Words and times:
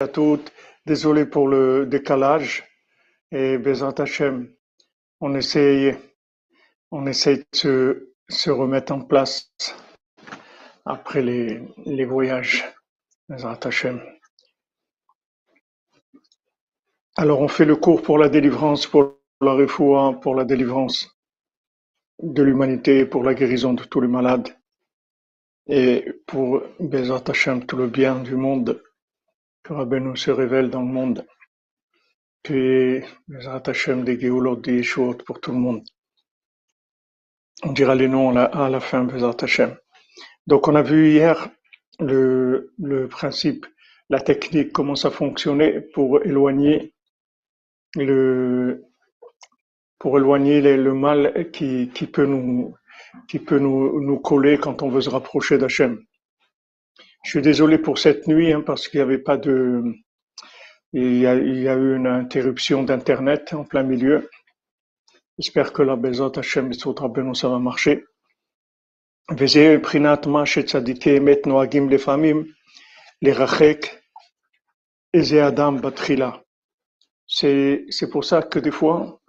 à 0.00 0.06
toutes. 0.06 0.52
Désolé 0.86 1.26
pour 1.26 1.48
le 1.48 1.84
décalage. 1.84 2.64
Et 3.32 3.58
Bezat 3.58 3.94
Hashem, 3.98 4.48
on 5.20 5.34
essaye, 5.34 5.96
on 6.92 7.04
essaye 7.06 7.38
de 7.38 8.14
se, 8.28 8.50
remettre 8.50 8.92
en 8.92 9.00
place 9.00 9.52
après 10.84 11.20
les, 11.20 12.04
voyages. 12.04 12.64
Bezat 13.28 13.58
Hashem. 13.64 14.00
Alors 17.16 17.40
on 17.40 17.48
fait 17.48 17.64
le 17.64 17.74
cours 17.74 18.00
pour 18.00 18.18
la 18.18 18.28
délivrance, 18.28 18.86
pour 18.86 19.18
la 19.40 19.52
refoua, 19.52 20.20
pour 20.22 20.36
la 20.36 20.44
délivrance 20.44 21.18
de 22.22 22.42
l'humanité, 22.44 23.04
pour 23.04 23.24
la 23.24 23.34
guérison 23.34 23.74
de 23.74 23.82
tous 23.82 24.00
les 24.00 24.08
malades 24.08 24.48
et 25.66 26.04
pour 26.26 26.62
Bezat 26.78 27.24
Hashem, 27.26 27.66
tout 27.66 27.76
le 27.76 27.88
bien 27.88 28.20
du 28.20 28.36
monde 28.36 28.80
que 29.68 29.74
Rabbeinu 29.74 30.16
se 30.16 30.30
révèle 30.30 30.70
dans 30.70 30.80
le 30.80 30.88
monde, 30.88 31.26
que 32.42 33.02
Bezrat 33.28 33.62
Hashem 33.66 34.02
des 34.02 34.18
Géoulot, 34.18 34.56
des 34.56 34.76
Yeshuot 34.78 35.18
pour 35.26 35.40
tout 35.40 35.52
le 35.52 35.58
monde. 35.58 35.84
On 37.62 37.72
dira 37.72 37.94
les 37.94 38.08
noms 38.08 38.34
à 38.34 38.70
la, 38.70 38.80
fin, 38.80 39.04
Bezrat 39.04 39.36
Hashem. 39.42 39.76
Donc 40.46 40.68
on 40.68 40.74
a 40.74 40.80
vu 40.80 41.10
hier 41.10 41.50
le, 42.00 42.72
le 42.78 43.08
principe, 43.08 43.66
la 44.08 44.20
technique, 44.20 44.72
comment 44.72 44.94
ça 44.94 45.10
fonctionnait 45.10 45.82
pour 45.92 46.24
éloigner 46.24 46.94
le 47.94 48.84
pour 49.98 50.16
éloigner 50.16 50.60
le 50.62 50.94
mal 50.94 51.50
qui, 51.52 51.90
qui 51.90 52.06
peut 52.06 52.24
nous 52.24 52.74
qui 53.28 53.38
peut 53.38 53.58
nous, 53.58 54.00
nous 54.00 54.18
coller 54.18 54.56
quand 54.56 54.82
on 54.82 54.88
veut 54.88 55.00
se 55.00 55.10
rapprocher 55.10 55.58
d'Hachem. 55.58 56.02
Je 57.23 57.29
suis 57.31 57.41
désolé 57.41 57.77
pour 57.77 57.97
cette 57.97 58.27
nuit 58.27 58.51
hein, 58.51 58.61
parce 58.61 58.87
qu'il 58.87 58.99
n'y 58.99 59.03
avait 59.03 59.17
pas 59.17 59.37
de. 59.37 59.83
Il 60.93 61.17
y, 61.17 61.25
a, 61.25 61.35
il 61.35 61.59
y 61.59 61.67
a 61.67 61.75
eu 61.75 61.95
une 61.95 62.07
interruption 62.07 62.83
d'internet 62.83 63.53
en 63.53 63.63
plein 63.63 63.83
milieu. 63.83 64.29
J'espère 65.39 65.73
que 65.73 65.81
la 65.81 65.95
Bezat 65.95 66.33
Hashem 66.35 66.71
Rabbeinu 66.85 67.33
ça 67.33 67.49
va 67.49 67.59
marcher. 67.59 68.03
וזה 69.37 69.75
מבחינת 69.77 70.27
מה 70.27 70.45
שצדיקי 70.45 71.17
אמת 71.17 71.47
נוהגים 71.47 71.89
לפעמים 71.89 72.43
לרחק 73.21 73.77
איזה 75.13 75.47
אדם 75.47 75.77
בתחילה. 75.81 76.31
C'est, 77.27 77.85
c'est 77.89 78.09
pour 78.09 78.25
ça 78.25 78.43
que 78.43 78.59
des 78.59 78.69
fois, 78.71 79.21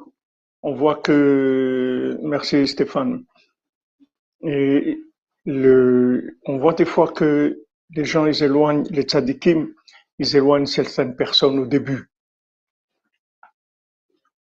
on 0.63 0.75
voit 0.75 0.97
que, 0.97 2.19
merci 2.23 2.67
Stéphane, 2.67 3.25
et 4.43 4.99
le, 5.47 6.39
on 6.45 6.59
voit 6.59 6.75
des 6.75 6.85
fois 6.85 7.09
que 7.13 7.65
les 7.92 8.06
gens, 8.06 8.26
ils 8.26 8.44
éloignent, 8.44 8.88
les 8.90 9.04
tzadikim, 9.04 9.74
ils 10.20 10.36
éloignent 10.36 10.66
certaines 10.66 11.16
personnes 11.16 11.60
au 11.60 11.66
début. 11.66 12.10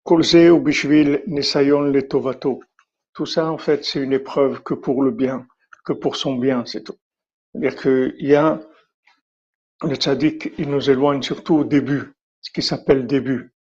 Tout 0.05 0.21
ça, 3.25 3.51
en 3.51 3.57
fait, 3.57 3.85
c'est 3.85 4.01
une 4.01 4.13
épreuve 4.13 4.63
que 4.63 4.73
pour 4.73 5.03
le 5.03 5.11
bien, 5.11 5.47
que 5.85 5.93
pour 5.93 6.15
son 6.15 6.35
bien, 6.35 6.65
c'est 6.65 6.83
tout. 6.83 6.97
C'est-à-dire 7.51 7.79
qu'il 7.79 8.27
y 8.27 8.35
a, 8.35 8.61
le 9.83 9.95
tzadik, 9.95 10.53
il 10.57 10.69
nous 10.69 10.89
éloigne 10.89 11.21
surtout 11.21 11.55
au 11.55 11.63
début, 11.63 12.13
ce 12.41 12.51
qui 12.51 12.61
s'appelle 12.61 13.05
début. 13.05 13.53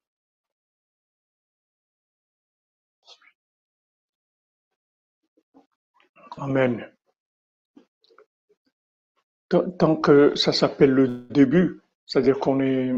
Amen 6.37 7.00
tant 9.51 9.97
que 9.97 10.35
ça 10.37 10.53
s'appelle 10.53 10.93
le 10.93 11.09
début, 11.31 11.81
c'est-à-dire 12.07 12.39
qu'on 12.39 12.61
est, 12.61 12.93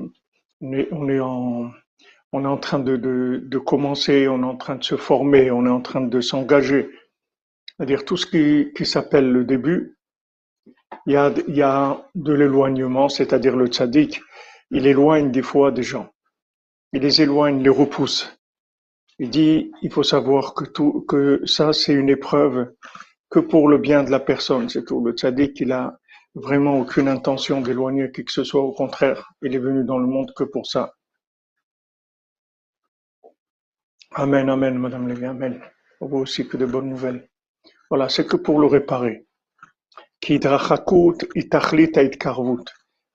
on 0.60 1.08
est, 1.08 1.20
en, 1.20 1.70
on 2.32 2.44
est 2.44 2.48
en 2.48 2.58
train 2.58 2.78
de, 2.78 2.96
de, 2.96 3.42
de, 3.44 3.58
commencer, 3.58 4.28
on 4.28 4.42
est 4.42 4.46
en 4.46 4.56
train 4.56 4.76
de 4.76 4.84
se 4.84 4.96
former, 4.96 5.50
on 5.50 5.66
est 5.66 5.70
en 5.70 5.80
train 5.80 6.02
de 6.02 6.20
s'engager. 6.20 6.90
C'est-à-dire 7.76 8.04
tout 8.04 8.16
ce 8.16 8.26
qui, 8.26 8.72
qui 8.74 8.86
s'appelle 8.86 9.30
le 9.32 9.44
début, 9.44 9.96
il 11.06 11.14
y 11.14 11.16
a, 11.16 11.32
il 11.48 11.56
y 11.56 11.62
a 11.62 12.06
de 12.14 12.32
l'éloignement, 12.32 13.08
c'est-à-dire 13.08 13.56
le 13.56 13.66
tzaddik, 13.66 14.20
il 14.70 14.86
éloigne 14.86 15.30
des 15.30 15.42
fois 15.42 15.72
des 15.72 15.82
gens. 15.82 16.10
Il 16.92 17.02
les 17.02 17.22
éloigne, 17.22 17.62
les 17.62 17.70
repousse. 17.70 18.36
Il 19.18 19.30
dit, 19.30 19.72
il 19.82 19.90
faut 19.90 20.02
savoir 20.02 20.54
que 20.54 20.64
tout, 20.64 21.04
que 21.08 21.40
ça, 21.46 21.72
c'est 21.72 21.94
une 21.94 22.10
épreuve 22.10 22.72
que 23.30 23.38
pour 23.38 23.68
le 23.68 23.78
bien 23.78 24.04
de 24.04 24.10
la 24.10 24.20
personne, 24.20 24.68
c'est 24.68 24.84
tout. 24.84 25.02
Le 25.02 25.12
tzaddik, 25.12 25.58
il 25.60 25.72
a, 25.72 25.98
vraiment 26.34 26.78
aucune 26.78 27.08
intention 27.08 27.60
d'éloigner 27.60 28.10
qui 28.10 28.24
que 28.24 28.32
ce 28.32 28.44
soit, 28.44 28.62
au 28.62 28.72
contraire, 28.72 29.32
il 29.42 29.54
est 29.54 29.58
venu 29.58 29.84
dans 29.84 29.98
le 29.98 30.06
monde 30.06 30.32
que 30.34 30.44
pour 30.44 30.66
ça. 30.66 30.94
Amen, 34.14 34.48
amen, 34.50 34.78
Madame 34.78 35.08
Lévy, 35.08 35.24
amen. 35.24 35.62
Vous 36.00 36.18
aussi 36.18 36.46
que 36.46 36.56
de 36.56 36.66
bonnes 36.66 36.88
nouvelles. 36.88 37.28
Voilà, 37.88 38.08
c'est 38.08 38.26
que 38.26 38.36
pour 38.36 38.60
le 38.60 38.66
réparer. 38.66 39.26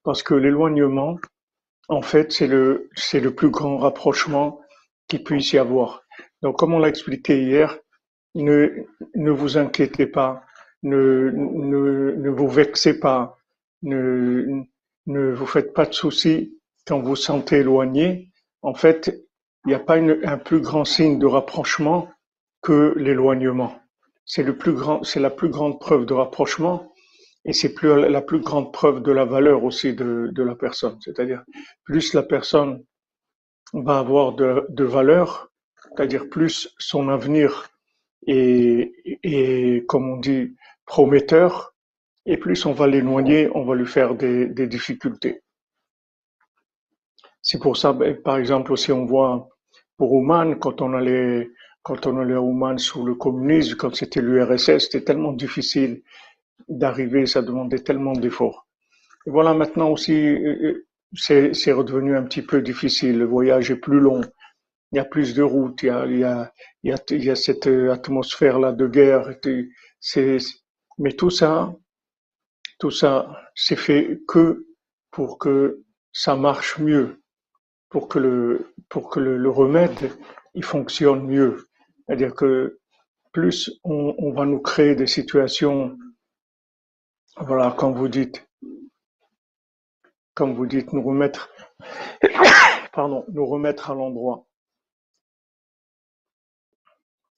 Parce 0.03 0.23
que 0.23 0.33
l'éloignement, 0.33 1.19
en 1.89 2.01
fait, 2.01 2.31
c'est 2.31 2.47
le, 2.47 2.89
c'est 2.95 3.19
le 3.19 3.33
plus 3.33 3.49
grand 3.49 3.77
rapprochement 3.77 4.59
qu'il 5.07 5.23
puisse 5.23 5.53
y 5.53 5.57
avoir. 5.57 6.03
Donc, 6.41 6.57
comme 6.57 6.73
on 6.73 6.79
l'a 6.79 6.89
expliqué 6.89 7.41
hier, 7.41 7.77
ne, 8.35 8.85
ne 9.15 9.31
vous 9.31 9.57
inquiétez 9.57 10.07
pas 10.07 10.43
ne, 10.83 11.31
ne, 11.33 12.11
ne 12.11 12.29
vous 12.29 12.47
vexez 12.47 12.99
pas, 12.99 13.37
ne, 13.83 14.63
ne 15.05 15.31
vous 15.31 15.45
faites 15.45 15.73
pas 15.73 15.85
de 15.85 15.93
soucis 15.93 16.59
quand 16.85 16.99
vous 16.99 17.15
sentez 17.15 17.57
éloigné. 17.57 18.31
En 18.61 18.73
fait, 18.73 19.11
il 19.65 19.69
n'y 19.69 19.73
a 19.73 19.79
pas 19.79 19.97
un 19.97 20.37
plus 20.37 20.61
grand 20.61 20.85
signe 20.85 21.19
de 21.19 21.25
rapprochement 21.25 22.09
que 22.61 22.93
l'éloignement. 22.97 23.79
C'est 24.25 24.43
le 24.43 24.57
plus 24.57 24.73
grand, 24.73 25.03
c'est 25.03 25.19
la 25.19 25.29
plus 25.29 25.49
grande 25.49 25.79
preuve 25.79 26.05
de 26.05 26.13
rapprochement 26.13 26.91
et 27.45 27.53
c'est 27.53 27.73
plus 27.73 28.09
la 28.09 28.21
plus 28.21 28.39
grande 28.39 28.73
preuve 28.73 29.01
de 29.01 29.11
la 29.11 29.25
valeur 29.25 29.63
aussi 29.63 29.93
de, 29.93 30.29
de 30.33 30.43
la 30.43 30.55
personne. 30.55 30.97
C'est-à-dire, 31.01 31.43
plus 31.85 32.13
la 32.13 32.23
personne 32.23 32.83
va 33.73 33.99
avoir 33.99 34.33
de, 34.33 34.65
de 34.69 34.83
valeur, 34.83 35.49
c'est-à-dire 35.95 36.29
plus 36.29 36.73
son 36.77 37.09
avenir 37.09 37.69
est, 38.27 38.91
est, 39.23 39.85
comme 39.87 40.09
on 40.09 40.17
dit, 40.17 40.55
prometteur, 40.87 41.75
et 42.25 42.37
plus 42.37 42.65
on 42.65 42.73
va 42.73 42.87
l'éloigner, 42.87 43.49
on 43.53 43.63
va 43.63 43.75
lui 43.75 43.85
faire 43.85 44.15
des, 44.15 44.67
difficultés. 44.67 45.41
C'est 47.43 47.59
pour 47.59 47.77
ça, 47.77 47.93
ben, 47.93 48.19
par 48.21 48.37
exemple, 48.37 48.71
aussi 48.71 48.91
on 48.91 49.05
voit 49.05 49.47
pour 49.97 50.13
Ouman, 50.13 50.57
quand 50.59 50.81
on 50.81 50.93
allait, 50.93 51.49
quand 51.83 52.07
on 52.07 52.17
allait 52.19 52.33
à 52.33 52.41
Ouman 52.41 52.77
sous 52.77 53.05
le 53.05 53.15
communisme, 53.15 53.75
quand 53.75 53.95
c'était 53.95 54.21
l'URSS, 54.21 54.79
c'était 54.79 55.03
tellement 55.03 55.33
difficile 55.33 56.01
d'arriver, 56.67 57.25
ça 57.25 57.41
demandait 57.41 57.79
tellement 57.79 58.13
d'efforts. 58.13 58.67
Et 59.25 59.29
voilà, 59.29 59.53
maintenant 59.53 59.89
aussi, 59.89 60.13
euh, 60.13 60.87
c'est, 61.13 61.53
c'est 61.53 61.71
redevenu 61.71 62.15
un 62.15 62.23
petit 62.23 62.41
peu 62.41 62.61
difficile. 62.61 63.17
Le 63.19 63.25
voyage 63.25 63.71
est 63.71 63.77
plus 63.77 63.99
long. 63.99 64.21
Il 64.91 64.97
y 64.97 64.99
a 64.99 65.05
plus 65.05 65.33
de 65.33 65.43
routes. 65.43 65.83
Il 65.83 65.87
y 65.87 65.89
a, 65.89 66.05
il 66.05 66.19
il 66.83 66.95
il 67.11 67.23
y 67.25 67.29
a 67.29 67.35
cette 67.35 67.67
atmosphère-là 67.67 68.71
de 68.73 68.87
guerre. 68.87 69.35
C'est, 69.99 70.37
mais 70.97 71.13
tout 71.13 71.29
ça, 71.29 71.73
tout 72.79 72.91
ça, 72.91 73.49
c'est 73.55 73.75
fait 73.75 74.19
que 74.27 74.67
pour 75.11 75.37
que 75.37 75.83
ça 76.11 76.35
marche 76.35 76.79
mieux, 76.79 77.21
pour 77.89 78.07
que 78.07 78.19
le, 78.19 78.73
pour 78.89 79.09
que 79.09 79.19
le, 79.19 79.49
remède, 79.49 80.11
il 80.53 80.63
fonctionne 80.63 81.25
mieux. 81.25 81.67
C'est-à-dire 82.05 82.33
que 82.33 82.79
plus 83.31 83.79
on, 83.83 84.15
on, 84.17 84.31
va 84.31 84.45
nous 84.45 84.59
créer 84.59 84.95
des 84.95 85.07
situations, 85.07 85.97
voilà, 87.37 87.71
comme 87.77 87.95
vous 87.95 88.07
dites, 88.07 88.47
comme 90.33 90.53
vous 90.53 90.65
dites, 90.65 90.93
nous 90.93 91.03
remettre, 91.03 91.49
pardon, 92.93 93.25
nous 93.29 93.45
remettre 93.45 93.91
à 93.91 93.95
l'endroit. 93.95 94.45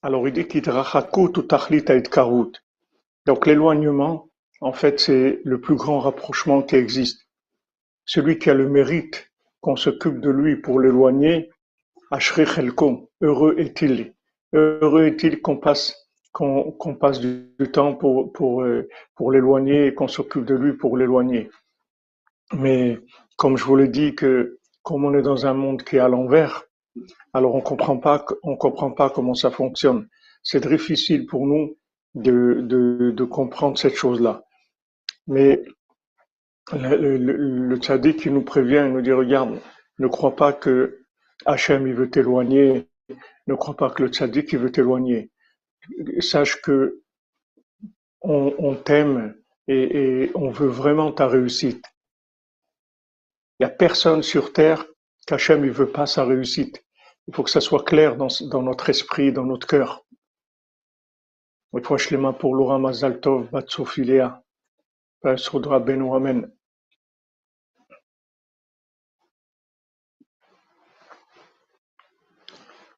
Alors 0.02 0.26
il 0.26 0.32
dit 0.32 0.48
qu'il 0.48 0.66
ou 0.68 1.42
tachlit 1.42 1.84
donc 3.30 3.46
l'éloignement, 3.46 4.28
en 4.60 4.72
fait, 4.72 4.98
c'est 4.98 5.40
le 5.44 5.60
plus 5.60 5.76
grand 5.76 6.00
rapprochement 6.00 6.62
qui 6.62 6.74
existe. 6.74 7.28
Celui 8.04 8.40
qui 8.40 8.50
a 8.50 8.54
le 8.54 8.68
mérite 8.68 9.30
qu'on 9.60 9.76
s'occupe 9.76 10.18
de 10.20 10.30
lui 10.30 10.56
pour 10.56 10.80
l'éloigner, 10.80 11.48
heureux 13.20 13.54
est-il? 13.56 14.14
Heureux 14.52 15.04
est-il 15.04 15.40
qu'on 15.42 15.58
passe 15.58 15.94
passe 16.98 17.20
du, 17.20 17.54
temps 17.72 17.94
pour 17.94 18.32
pour 18.32 18.62
euh, 18.62 18.88
pour 19.14 19.30
l'éloigner 19.30 19.86
et 19.86 19.94
qu'on 19.94 20.08
s'occupe 20.08 20.44
de 20.44 20.56
lui 20.56 20.72
pour 20.72 20.96
l'éloigner? 20.96 21.50
Mais 22.52 22.98
comme 23.36 23.56
je 23.56 23.62
vous 23.62 23.76
l'ai 23.76 23.86
dit 23.86 24.16
que 24.16 24.58
comme 24.82 25.04
on 25.04 25.14
est 25.14 25.22
dans 25.22 25.46
un 25.46 25.54
monde 25.54 25.84
qui 25.84 25.98
est 25.98 26.00
à 26.00 26.08
l'envers, 26.08 26.64
alors 27.32 27.54
on 27.54 27.60
comprend 27.60 27.96
comprend 28.56 28.90
pas 28.90 29.08
comment 29.08 29.34
ça 29.34 29.52
fonctionne. 29.52 30.08
C'est 30.42 30.66
difficile 30.66 31.26
pour 31.26 31.46
nous 31.46 31.76
de, 32.14 32.60
de, 32.62 33.24
comprendre 33.24 33.78
cette 33.78 33.94
chose-là. 33.94 34.44
Mais 35.26 35.62
Le, 36.72 37.16
le, 37.16 37.76
tzaddik 37.76 38.20
qui 38.20 38.30
nous 38.30 38.42
prévient, 38.42 38.84
il 38.86 38.92
nous 38.92 39.02
dit, 39.02 39.12
regarde, 39.12 39.60
ne 39.98 40.06
crois 40.06 40.36
pas 40.36 40.52
que 40.52 41.04
Hachem 41.46 41.86
il 41.86 41.94
veut 41.94 42.10
t'éloigner, 42.10 42.88
ne 43.46 43.54
crois 43.54 43.76
pas 43.76 43.90
que 43.90 44.02
le 44.04 44.08
tzaddik 44.08 44.52
il 44.52 44.58
veut 44.58 44.70
t'éloigner. 44.70 45.30
Sache 46.20 46.60
que 46.62 47.02
on, 48.20 48.54
on 48.58 48.74
t'aime 48.76 49.34
et, 49.66 50.30
on 50.34 50.50
veut 50.50 50.68
vraiment 50.68 51.12
ta 51.12 51.26
réussite. 51.26 51.84
Il 53.58 53.66
n'y 53.66 53.66
a 53.66 53.70
personne 53.70 54.22
sur 54.22 54.52
terre 54.52 54.86
qu'Hachem 55.26 55.64
ne 55.64 55.70
veut 55.70 55.90
pas 55.90 56.06
sa 56.06 56.24
réussite. 56.24 56.84
Il 57.26 57.34
faut 57.34 57.42
que 57.42 57.50
ça 57.50 57.60
soit 57.60 57.84
clair 57.84 58.16
dans, 58.16 58.28
dans 58.50 58.62
notre 58.62 58.88
esprit, 58.90 59.32
dans 59.32 59.44
notre 59.44 59.66
cœur. 59.66 60.04
Batsofilea, 63.52 64.42
Soudra 65.36 65.78
Benu 65.78 66.12
Amen. 66.14 66.50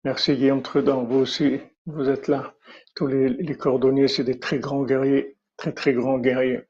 Merci 0.04 0.34
Guillaume 0.34 0.62
Trudan, 0.62 1.04
vous 1.04 1.18
aussi, 1.18 1.60
vous 1.86 2.08
êtes 2.08 2.26
là. 2.28 2.54
Tous 2.96 3.06
les, 3.06 3.56
cordonniers, 3.56 4.08
c'est 4.08 4.24
des 4.24 4.40
très 4.40 4.58
grands 4.58 4.82
guerriers, 4.82 5.36
très 5.56 5.72
très 5.72 5.92
grands 5.92 6.18
guerriers. 6.18 6.62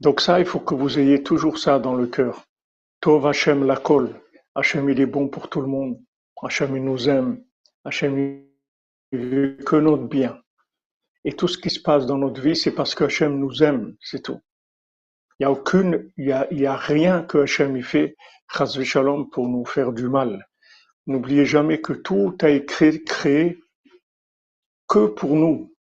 Donc 0.00 0.20
ça, 0.20 0.40
il 0.40 0.46
faut 0.46 0.60
que 0.60 0.74
vous 0.74 0.98
ayez 0.98 1.22
toujours 1.22 1.58
ça 1.58 1.78
dans 1.78 1.94
le 1.94 2.06
cœur. 2.06 2.44
Tov 3.00 3.26
Hashem 3.26 3.66
Lakol. 3.66 4.20
Hashem, 4.54 4.88
il 4.90 5.00
est 5.00 5.06
bon 5.06 5.28
pour 5.28 5.48
tout 5.48 5.60
le 5.60 5.66
monde. 5.66 5.98
Hashem, 6.42 6.76
il 6.76 6.84
nous 6.84 7.08
aime. 7.08 7.42
Hashem, 7.84 8.44
il 9.12 9.18
veut 9.18 9.56
que 9.64 9.76
notre 9.76 10.04
bien. 10.04 10.40
Et 11.24 11.32
tout 11.32 11.48
ce 11.48 11.58
qui 11.58 11.70
se 11.70 11.80
passe 11.80 12.06
dans 12.06 12.18
notre 12.18 12.40
vie, 12.40 12.56
c'est 12.56 12.74
parce 12.74 12.94
que 12.94 13.04
Hashem 13.04 13.38
nous 13.38 13.62
aime, 13.62 13.96
c'est 14.00 14.22
tout. 14.22 14.40
Il 15.38 15.44
y 15.44 15.46
a 15.46 15.50
aucune, 15.50 16.10
il 16.16 16.26
y 16.26 16.32
a, 16.32 16.46
il 16.50 16.60
y 16.60 16.66
a 16.66 16.76
rien 16.76 17.22
que 17.22 17.38
Hashem 17.38 17.76
y 17.76 17.82
fait, 17.82 18.16
chas 18.52 18.78
shalom, 18.82 19.30
pour 19.30 19.48
nous 19.48 19.64
faire 19.64 19.92
du 19.92 20.08
mal. 20.08 20.46
N'oubliez 21.06 21.44
jamais 21.44 21.80
que 21.80 21.92
tout 21.92 22.36
a 22.42 22.50
été 22.50 23.02
créé 23.04 23.58
que 24.88 25.06
pour 25.06 25.36
nous 25.36 25.74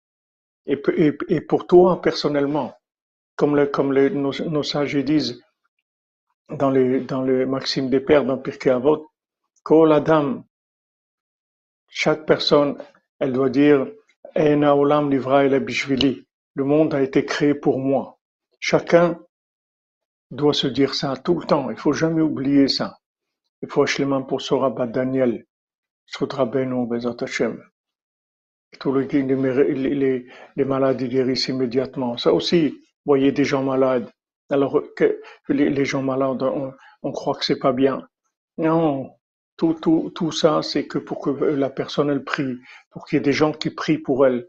et, 0.67 0.81
et, 0.97 1.19
et 1.29 1.41
pour 1.41 1.67
toi 1.67 2.01
personnellement 2.01 2.75
comme, 3.39 3.57
le, 3.57 3.67
comme 3.67 3.93
les, 3.93 4.11
nos, 4.11 4.33
nos, 4.51 4.63
sages 4.63 4.97
disent 4.97 5.41
dans 6.51 6.71
les, 6.71 7.01
dans 7.01 7.23
le 7.23 7.47
Maxime 7.47 7.89
des 7.89 8.01
Pères, 8.01 8.25
dans 8.25 8.37
Pirkei 8.37 8.71
Avot, 8.71 9.11
Kol 9.63 9.93
Adam, 9.93 10.45
chaque 11.89 12.27
personne, 12.27 12.77
elle 13.19 13.33
doit 13.33 13.51
dire. 13.51 13.87
Le 14.35 14.65
monde 16.65 16.95
a 16.95 17.03
été 17.03 17.25
créé 17.25 17.55
pour 17.55 17.79
moi. 17.79 18.19
Chacun 18.61 19.19
doit 20.31 20.55
se 20.55 20.67
dire 20.67 20.95
ça 20.95 21.17
tout 21.17 21.41
le 21.41 21.47
temps. 21.47 21.71
Il 21.71 21.77
faut 21.77 21.93
jamais 21.93 22.23
oublier 22.23 22.69
ça. 22.69 22.99
Il 23.63 23.69
faut 23.69 23.83
acheter 23.83 24.07
pour 24.29 24.41
Daniel, 24.87 25.45
Sodra 26.07 26.45
Beno 26.45 26.87
Bezat 26.87 27.17
Hashem. 27.21 27.63
Tous 28.79 28.95
les, 28.95 29.07
les, 29.07 30.27
les, 30.57 30.65
malades 30.65 31.03
guérissent 31.03 31.49
immédiatement. 31.49 32.19
Ça 32.19 32.33
aussi, 32.33 32.79
voyez 33.07 33.33
des 33.33 33.45
gens 33.45 33.65
malades. 33.65 34.11
Alors 34.51 34.83
que 34.95 35.21
les, 35.49 35.71
les 35.71 35.85
gens 35.85 36.03
malades, 36.03 36.43
on, 36.43 36.73
on 37.03 37.13
croit 37.13 37.35
que 37.35 37.45
c'est 37.45 37.59
pas 37.59 37.73
bien. 37.73 38.07
Non, 38.59 39.18
tout, 39.59 39.75
tout, 39.75 40.11
tout 40.15 40.33
ça, 40.33 40.63
c'est 40.63 40.87
que 40.87 40.99
pour 40.99 41.21
que 41.21 41.31
la 41.31 41.69
personne 41.69 42.09
elle 42.09 42.25
prie, 42.25 42.59
pour 42.91 43.05
qu'il 43.05 43.17
y 43.17 43.19
ait 43.19 43.23
des 43.23 43.33
gens 43.33 43.53
qui 43.53 43.71
prient 43.71 43.99
pour 43.99 44.25
elle. 44.25 44.49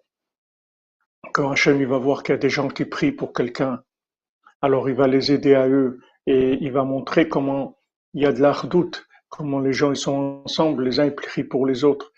Quand 1.34 1.52
Hachem 1.52 1.82
il 1.82 1.88
va 1.88 1.98
voir 1.98 2.24
qu'il 2.24 2.34
y 2.34 2.38
a 2.38 2.40
des 2.40 2.50
gens 2.50 2.70
qui 2.70 2.86
prient 2.86 3.12
pour 3.12 3.34
quelqu'un, 3.34 3.84
alors 4.62 4.88
il 4.88 4.96
va 4.96 5.08
les 5.08 5.32
aider 5.32 5.56
à 5.56 5.68
eux 5.68 6.00
et 6.28 6.54
il 6.62 6.72
va 6.72 6.84
montrer 6.84 7.28
comment 7.28 7.78
il 8.14 8.22
y 8.22 8.26
a 8.26 8.32
de 8.32 8.40
l'ardoute, 8.40 9.08
comment 9.30 9.60
les 9.60 9.74
gens 9.74 9.92
ils 9.92 9.98
sont 9.98 10.44
ensemble, 10.46 10.84
les 10.84 11.00
uns 11.00 11.06
ils 11.06 11.16
prient 11.16 11.44
pour 11.44 11.66
les 11.66 11.84
autres. 11.84 12.12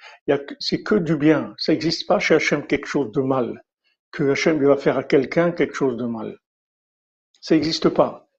C'est 0.59 0.83
que 0.83 0.95
du 0.95 1.15
bien. 1.15 1.55
Ça 1.57 1.71
n'existe 1.71 2.07
pas 2.07 2.19
chez 2.19 2.35
Hachem 2.35 2.67
quelque 2.67 2.87
chose 2.87 3.11
de 3.11 3.21
mal 3.21 3.63
que 4.11 4.31
Hachem 4.31 4.61
va 4.63 4.75
faire 4.75 4.97
à 4.97 5.03
quelqu'un 5.03 5.51
quelque 5.53 5.75
chose 5.75 5.95
de 5.95 6.05
mal. 6.05 6.37
Ça 7.39 7.55
n'existe 7.55 7.87
pas. 7.87 8.29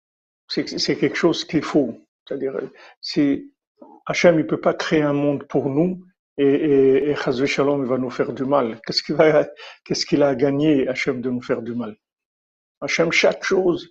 C'est 0.48 0.96
quelque 0.96 1.16
chose 1.16 1.46
qu'il 1.46 1.62
faut. 1.62 1.98
C'est-à-dire, 2.26 2.52
si 3.00 3.51
Hachem 4.06 4.36
ne 4.36 4.42
peut 4.42 4.60
pas 4.60 4.74
créer 4.74 5.02
un 5.02 5.12
monde 5.12 5.44
pour 5.48 5.68
nous 5.68 6.04
et, 6.38 7.10
et, 7.10 7.14
Shalom 7.46 7.82
il 7.82 7.88
va 7.88 7.98
nous 7.98 8.10
faire 8.10 8.32
du 8.32 8.44
mal. 8.44 8.80
Qu'est-ce 8.86 9.02
qu'il 9.02 9.14
va, 9.14 9.46
qu'est-ce 9.84 10.06
qu'il 10.06 10.22
a 10.22 10.34
gagné 10.34 10.88
Hachem 10.88 11.20
de 11.20 11.30
nous 11.30 11.42
faire 11.42 11.62
du 11.62 11.74
mal? 11.74 11.96
Hachem, 12.80 13.12
chaque 13.12 13.44
chose, 13.44 13.90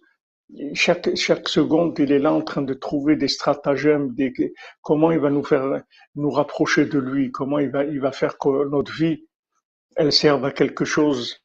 chaque, 0.74 1.16
chaque 1.16 1.48
seconde, 1.48 1.98
il 2.00 2.12
est 2.12 2.20
là 2.20 2.34
en 2.34 2.42
train 2.42 2.62
de 2.62 2.74
trouver 2.74 3.16
des 3.16 3.28
stratagèmes, 3.28 4.14
des, 4.16 4.34
comment 4.82 5.12
il 5.12 5.20
va 5.20 5.30
nous 5.30 5.44
faire 5.44 5.84
nous 6.16 6.32
rapprocher 6.32 6.86
de 6.86 7.00
lui, 7.00 7.32
comment 7.32 7.60
il 7.60 7.70
va, 7.70 7.86
il 7.86 8.02
va 8.02 8.12
faire 8.12 8.38
que 8.38 8.70
notre 8.70 8.92
vie, 8.92 9.28
elle 9.96 10.12
serve 10.12 10.44
à 10.46 10.52
quelque 10.52 10.84
chose 10.84 11.42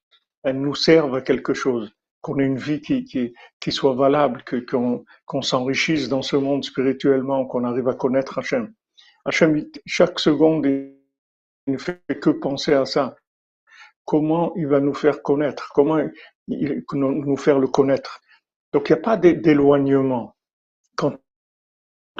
elles 0.46 0.60
nous 0.60 0.76
servent 0.76 1.16
à 1.16 1.22
quelque 1.22 1.54
chose, 1.54 1.92
qu'on 2.26 2.40
ait 2.40 2.44
une 2.44 2.58
vie 2.58 2.80
qui, 2.80 3.72
soit 3.72 3.94
valable, 3.94 4.42
qu'on, 4.68 5.42
s'enrichisse 5.42 6.08
dans 6.08 6.22
ce 6.22 6.34
monde 6.34 6.64
spirituellement, 6.64 7.46
qu'on 7.46 7.62
arrive 7.62 7.86
à 7.86 7.94
connaître 7.94 8.40
Hachem. 8.40 8.74
Hachem, 9.24 9.64
chaque 9.86 10.18
seconde, 10.18 10.66
il 10.66 10.96
ne 11.68 11.78
fait 11.78 12.02
que 12.20 12.30
penser 12.30 12.72
à 12.72 12.84
ça. 12.84 13.14
Comment 14.04 14.52
il 14.56 14.66
va 14.66 14.80
nous 14.80 14.92
faire 14.92 15.22
connaître? 15.22 15.70
Comment 15.72 15.98
il, 16.48 16.84
nous 16.94 17.36
faire 17.36 17.60
le 17.60 17.68
connaître? 17.68 18.20
Donc 18.72 18.88
il 18.88 18.94
n'y 18.94 18.98
a 18.98 19.02
pas 19.02 19.16
d'éloignement. 19.16 20.36
Quand 20.96 21.16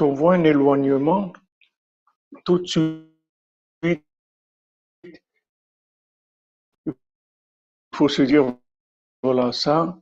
on 0.01 0.13
voit 0.13 0.35
un 0.35 0.45
éloignement, 0.45 1.33
tout 2.45 2.61
de 2.61 2.67
suite, 2.67 4.07
faut 7.93 8.09
se 8.09 8.23
dire, 8.23 8.57
voilà, 9.27 9.51
ça, 9.51 9.99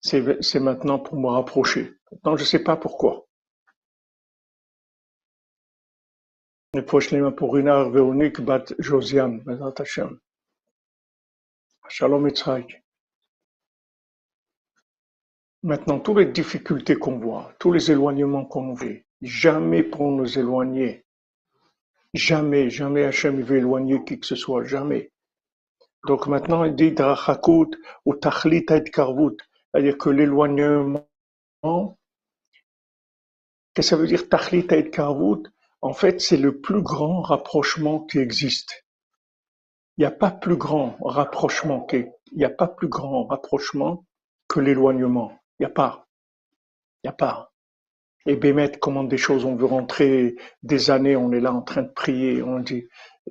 c'est 0.00 0.58
maintenant 0.58 0.98
pour 0.98 1.18
me 1.18 1.28
rapprocher. 1.28 1.92
Maintenant, 2.10 2.34
je 2.36 2.42
ne 2.44 2.46
sais 2.46 2.64
pas 2.64 2.78
pourquoi. 2.78 3.26
Shalom. 11.88 12.30
Maintenant, 15.62 16.00
toutes 16.00 16.16
les 16.16 16.26
difficultés 16.26 16.96
qu'on 16.96 17.18
voit, 17.18 17.52
tous 17.58 17.70
les 17.70 17.90
éloignements 17.90 18.46
qu'on 18.46 18.74
fait, 18.74 19.06
jamais 19.20 19.82
pour 19.82 20.10
nous 20.10 20.38
éloigner. 20.38 21.04
Jamais, 22.14 22.70
jamais 22.70 23.04
Hachem 23.04 23.42
veut 23.42 23.58
éloigner 23.58 24.02
qui 24.04 24.18
que 24.18 24.26
ce 24.26 24.36
soit, 24.36 24.64
jamais. 24.64 25.12
Donc 26.06 26.26
maintenant, 26.26 26.64
il 26.64 26.74
dit 26.74 26.92
Drachakut 26.92 27.76
ou 28.04 28.14
Tachlit 28.14 28.66
Karvut, 28.66 29.36
c'est-à-dire 29.72 29.96
que 29.96 30.10
l'éloignement, 30.10 31.06
qu'est-ce 31.62 31.94
que 33.74 33.82
ça 33.82 33.96
veut 33.96 34.06
dire 34.06 34.28
Tachlit 34.28 34.66
Karvut 34.90 35.44
En 35.80 35.94
fait, 35.94 36.20
c'est 36.20 36.36
le 36.36 36.60
plus 36.60 36.82
grand 36.82 37.22
rapprochement 37.22 38.00
qui 38.00 38.18
existe. 38.18 38.84
Il 39.96 40.02
n'y 40.02 40.06
a 40.06 40.10
pas 40.10 40.30
plus 40.30 40.56
grand 40.56 40.96
rapprochement 41.00 41.86
il 41.92 42.38
n'y 42.38 42.44
a 42.44 42.50
pas 42.50 42.66
plus 42.66 42.88
grand 42.88 43.26
rapprochement 43.26 44.04
que 44.48 44.60
l'éloignement. 44.60 45.38
Il 45.58 45.62
n'y 45.62 45.66
a 45.66 45.70
pas. 45.70 46.06
Il 47.02 47.06
n'y 47.06 47.10
a 47.10 47.14
pas. 47.14 47.52
Et 48.26 48.36
Bémet 48.36 48.72
commande 48.72 49.08
des 49.08 49.18
choses, 49.18 49.44
on 49.44 49.54
veut 49.54 49.66
rentrer 49.66 50.34
des 50.62 50.90
années, 50.90 51.14
on 51.14 51.30
est 51.32 51.40
là 51.40 51.52
en 51.52 51.62
train 51.62 51.82
de 51.82 51.92
prier, 51.92 52.42
on 52.42 52.58
dit 52.58 52.88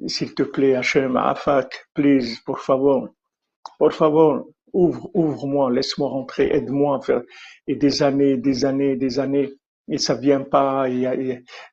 s'il 0.07 0.33
te 0.33 0.43
plaît, 0.43 0.75
Hachem, 0.75 1.17
Afak, 1.17 1.87
please, 1.93 2.39
por 2.45 2.59
favor, 2.59 3.09
por 3.77 3.93
favor, 3.93 4.47
ouvre, 4.73 5.09
ouvre-moi, 5.13 5.71
laisse-moi 5.71 6.09
rentrer, 6.09 6.49
aide-moi 6.51 6.97
à 6.97 7.01
faire. 7.01 7.21
Et 7.67 7.75
des 7.75 8.03
années, 8.03 8.37
des 8.37 8.65
années, 8.65 8.95
des 8.95 9.19
années, 9.19 9.53
et 9.87 9.97
ça 9.97 10.15
vient 10.15 10.41
pas, 10.41 10.87
y 10.89 11.05
a, 11.05 11.13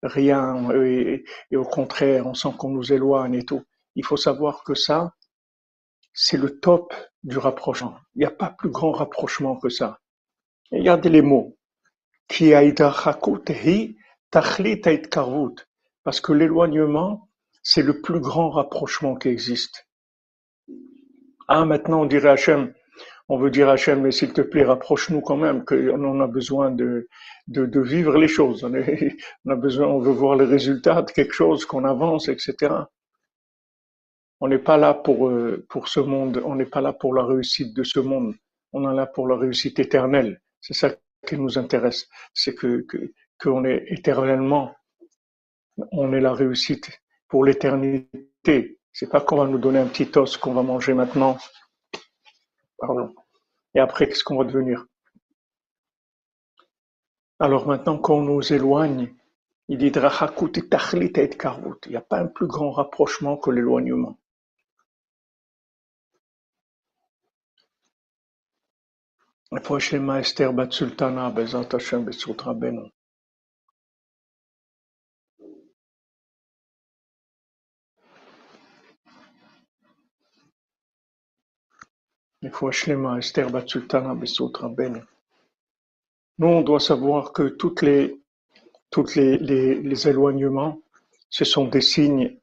rien, 0.03 0.71
et, 0.83 1.25
au 1.55 1.65
contraire, 1.65 2.27
on 2.27 2.35
sent 2.35 2.51
qu'on 2.59 2.71
nous 2.71 2.93
éloigne 2.93 3.35
et 3.35 3.45
tout. 3.45 3.63
Il 3.95 4.05
faut 4.05 4.17
savoir 4.17 4.65
que 4.65 4.75
ça, 4.75 5.15
c'est 6.13 6.37
le 6.37 6.59
top 6.59 6.93
du 7.23 7.39
rapprochement. 7.39 7.97
Il 8.15 8.21
n'y 8.21 8.25
a 8.25 8.31
pas 8.31 8.51
plus 8.51 8.71
grand 8.71 8.93
rapprochement 8.93 9.57
que 9.57 9.69
ça. 9.69 9.99
Regardez 10.73 11.09
les 11.09 11.23
mots. 11.23 11.57
Parce 16.03 16.21
que 16.21 16.33
l'éloignement, 16.33 17.30
c'est 17.63 17.83
le 17.83 18.01
plus 18.01 18.21
grand 18.21 18.51
rapprochement 18.51 19.17
qui 19.17 19.29
existe. 19.29 19.87
Ah, 21.49 21.65
maintenant 21.65 22.03
on 22.03 22.07
dirait 22.07 22.31
Hachem, 22.31 22.73
on 23.33 23.39
veut 23.39 23.51
dire 23.51 23.69
Hachem, 23.69 24.03
mais 24.03 24.11
s'il 24.11 24.33
te 24.33 24.41
plaît, 24.41 24.65
rapproche-nous 24.65 25.21
quand 25.21 25.37
même, 25.37 25.65
qu'on 25.65 26.21
a 26.21 26.27
besoin 26.27 26.73
de, 26.73 27.09
de, 27.47 27.81
vivre 27.81 28.19
les 28.19 28.27
choses. 28.27 28.65
On, 29.45 29.51
a 29.51 29.55
besoin, 29.55 29.87
on 29.87 30.01
veut 30.01 30.11
voir 30.11 30.35
les 30.35 30.45
résultats 30.45 31.03
de 31.03 31.13
quelque 31.13 31.33
chose, 31.33 31.65
qu'on 31.65 31.85
avance, 31.85 32.29
etc. 32.29 32.75
On 34.41 34.49
n'est 34.49 34.59
pas 34.59 34.77
là 34.77 34.95
pour, 34.95 35.29
euh, 35.29 35.65
pour 35.69 35.87
ce 35.87 36.01
monde, 36.01 36.43
on 36.45 36.57
n'est 36.57 36.67
pas 36.67 36.81
là 36.81 36.93
pour 36.93 37.15
la 37.15 37.25
réussite 37.25 37.73
de 37.73 37.85
ce 37.85 38.01
monde. 38.01 38.35
on 38.73 38.91
est 38.91 38.97
là 38.97 39.07
pour 39.07 39.29
la 39.29 39.37
réussite 39.37 39.79
éternelle. 39.79 40.41
C'est 40.61 40.75
ça 40.75 40.91
qui 41.25 41.37
nous 41.37 41.57
intéresse. 41.57 42.09
C'est 42.35 42.57
que, 42.57 42.85
qu'on 43.41 43.65
est 43.65 43.85
éternellement, 43.89 44.75
on 45.93 46.13
est 46.13 46.21
la 46.21 46.33
réussite 46.33 46.91
pour 47.31 47.45
l'éternité. 47.45 48.79
C'est 48.93 49.09
pas 49.09 49.21
qu'on 49.21 49.37
va 49.37 49.47
nous 49.47 49.59
donner 49.59 49.79
un 49.79 49.87
petit 49.87 50.11
os 50.19 50.37
qu'on 50.37 50.53
va 50.53 50.63
manger 50.63 50.93
maintenant. 50.93 51.39
Pardon. 52.77 53.15
Et 53.75 53.81
après, 53.81 54.09
qu'est-ce 54.09 54.25
qu'on 54.25 54.39
va 54.39 54.45
devenir? 54.45 54.85
Alors 57.39 57.67
maintenant 57.67 57.97
qu'on 57.97 58.23
nous 58.23 58.53
éloigne, 58.53 59.15
il 59.69 59.79
dit 59.79 59.93
Il 61.87 61.91
n'y 61.91 61.97
a 61.97 62.01
pas 62.01 62.19
un 62.19 62.27
plus 62.27 62.47
grand 62.47 62.71
rapprochement 62.73 63.37
que 63.37 63.51
l'éloignement. 63.51 64.19
Nous, 82.43 82.51
on 86.39 86.63
doit 86.63 86.81
savoir 86.81 87.33
que 87.35 87.43
toutes 87.43 87.83
les, 87.83 88.19
éloignements, 90.09 90.81
ce 91.29 91.45
sont 91.45 91.67
des 91.67 91.83
signes, 91.83 92.41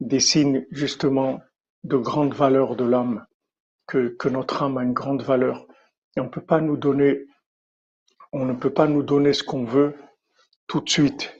des 0.00 0.18
signes 0.18 0.66
justement 0.72 1.40
de 1.84 1.96
grande 1.96 2.34
valeur 2.34 2.74
de 2.74 2.84
l'âme, 2.84 3.24
que, 3.86 4.28
notre 4.28 4.64
âme 4.64 4.76
a 4.76 4.82
une 4.82 4.92
grande 4.92 5.22
valeur. 5.22 5.68
Et 6.16 6.20
on 6.20 6.24
ne 6.24 6.30
peut 6.30 6.40
pas 6.40 6.60
nous 6.60 6.76
donner 6.76 7.22
ce 9.32 9.44
qu'on 9.44 9.64
veut 9.64 9.94
tout 10.66 10.80
de 10.80 10.90
suite. 10.90 11.32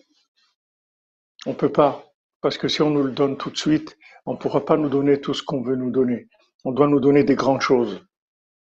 On 1.47 1.55
peut 1.55 1.73
pas, 1.73 2.05
parce 2.41 2.59
que 2.59 2.69
si 2.69 2.81
on 2.81 2.91
nous 2.91 3.03
le 3.03 3.11
donne 3.11 3.37
tout 3.37 3.51
de 3.51 3.57
suite, 3.57 3.99
on 4.25 4.37
pourra 4.37 4.65
pas 4.65 4.77
nous 4.77 4.89
donner 4.89 5.21
tout 5.21 5.35
ce 5.35 5.43
qu'on 5.43 5.63
veut 5.63 5.75
nous 5.75 5.91
donner. 5.91 6.29
On 6.65 6.73
doit 6.73 6.89
nous 6.89 7.01
donner 7.01 7.25
des 7.25 7.37
grandes 7.37 7.61
choses, 7.61 8.05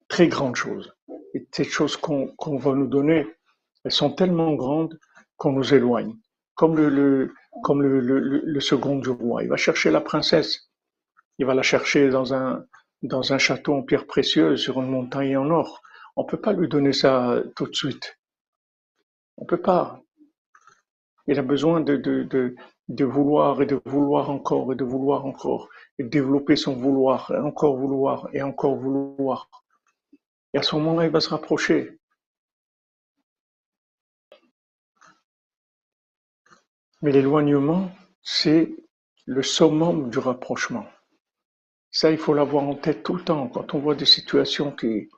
très 0.07 0.27
grandes 0.27 0.55
choses. 0.55 0.93
Et 1.33 1.47
ces 1.51 1.63
choses 1.63 1.97
qu'on 1.97 2.57
va 2.57 2.73
nous 2.73 2.87
donner, 2.87 3.27
elles 3.83 3.91
sont 3.91 4.11
tellement 4.11 4.53
grandes 4.53 4.97
qu'on 5.37 5.53
nous 5.53 5.73
éloigne. 5.73 6.15
Comme 6.55 6.75
le, 6.75 7.33
second 8.59 8.97
du 8.97 9.09
roi. 9.09 9.43
Il 9.43 9.49
va 9.49 9.57
chercher 9.57 9.91
la 9.91 10.01
princesse. 10.01 10.69
Il 11.37 11.45
va 11.45 11.53
la 11.55 11.63
chercher 11.63 12.09
dans 12.09 12.33
un, 12.33 13.37
château 13.37 13.75
en 13.75 13.83
pierre 13.83 14.05
précieuse 14.05 14.61
sur 14.61 14.81
une 14.81 14.89
montagne 14.89 15.35
en 15.37 15.49
or. 15.49 15.81
On 16.15 16.25
peut 16.25 16.39
pas 16.39 16.53
lui 16.53 16.67
donner 16.67 16.93
ça 16.93 17.41
tout 17.55 17.67
de 17.67 17.75
suite. 17.75 18.19
On 19.37 19.45
peut 19.45 19.61
pas. 19.61 20.01
Il 21.27 21.39
a 21.39 21.41
besoin 21.41 21.81
de 21.81 23.03
vouloir 23.03 23.61
et 23.61 23.65
de 23.65 23.81
vouloir 23.85 24.29
encore 24.29 24.71
et 24.73 24.75
de 24.75 24.83
vouloir 24.83 25.25
encore 25.25 25.69
développer 26.03 26.55
son 26.55 26.75
vouloir 26.75 27.31
et 27.31 27.39
encore 27.39 27.77
vouloir 27.77 28.29
et 28.33 28.41
encore 28.41 28.75
vouloir. 28.75 29.49
Et 30.53 30.57
à 30.57 30.63
ce 30.63 30.75
moment-là, 30.75 31.05
il 31.05 31.11
va 31.11 31.21
se 31.21 31.29
rapprocher. 31.29 31.99
Mais 37.01 37.11
l'éloignement, 37.11 37.89
c'est 38.21 38.75
le 39.25 39.41
summum 39.41 40.09
du 40.09 40.19
rapprochement. 40.19 40.85
Ça, 41.89 42.11
il 42.11 42.17
faut 42.17 42.33
l'avoir 42.33 42.63
en 42.63 42.75
tête 42.75 43.03
tout 43.03 43.15
le 43.15 43.23
temps. 43.23 43.47
Quand 43.47 43.73
on 43.73 43.79
voit 43.79 43.95
des 43.95 44.05
situations 44.05 44.71
qui, 44.71 45.09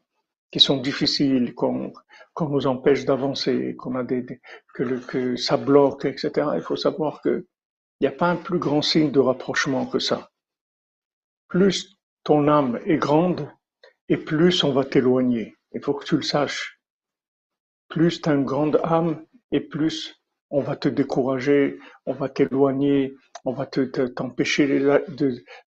sont 0.58 0.78
difficiles, 0.78 1.54
qu'on 1.56 1.92
nous 2.40 2.68
empêche 2.68 3.06
d'avancer, 3.06 3.76
qu'on 3.76 3.96
a 3.96 4.04
des, 4.04 4.26
que, 4.74 4.84
que 5.06 5.36
ça 5.36 5.58
bloque, 5.58 6.06
etc. 6.06 6.48
Il 6.56 6.62
faut 6.62 6.76
savoir 6.76 7.22
que 7.22 7.48
il 8.00 8.08
n'y 8.08 8.14
a 8.14 8.18
pas 8.18 8.30
un 8.30 8.36
plus 8.36 8.60
grand 8.60 8.82
signe 8.82 9.12
de 9.12 9.20
rapprochement 9.22 9.86
que 9.86 10.00
ça. 10.00 10.30
Plus 11.54 11.96
ton 12.24 12.48
âme 12.48 12.80
est 12.84 12.98
grande, 12.98 13.48
et 14.10 14.18
plus 14.18 14.64
on 14.64 14.72
va 14.72 14.84
t'éloigner. 14.86 15.54
Il 15.72 15.84
faut 15.84 15.94
que 15.94 16.04
tu 16.04 16.16
le 16.16 16.24
saches. 16.24 16.80
Plus 17.90 18.20
tu 18.20 18.28
as 18.28 18.34
une 18.34 18.44
grande 18.44 18.82
âme, 18.84 19.24
et 19.52 19.60
plus 19.60 20.20
on 20.50 20.62
va 20.62 20.76
te 20.76 20.90
décourager, 20.90 21.78
on 22.08 22.14
va 22.14 22.28
t'éloigner, 22.28 23.14
on 23.46 23.54
va 23.54 23.68
te, 23.68 23.82
t'empêcher 24.08 24.84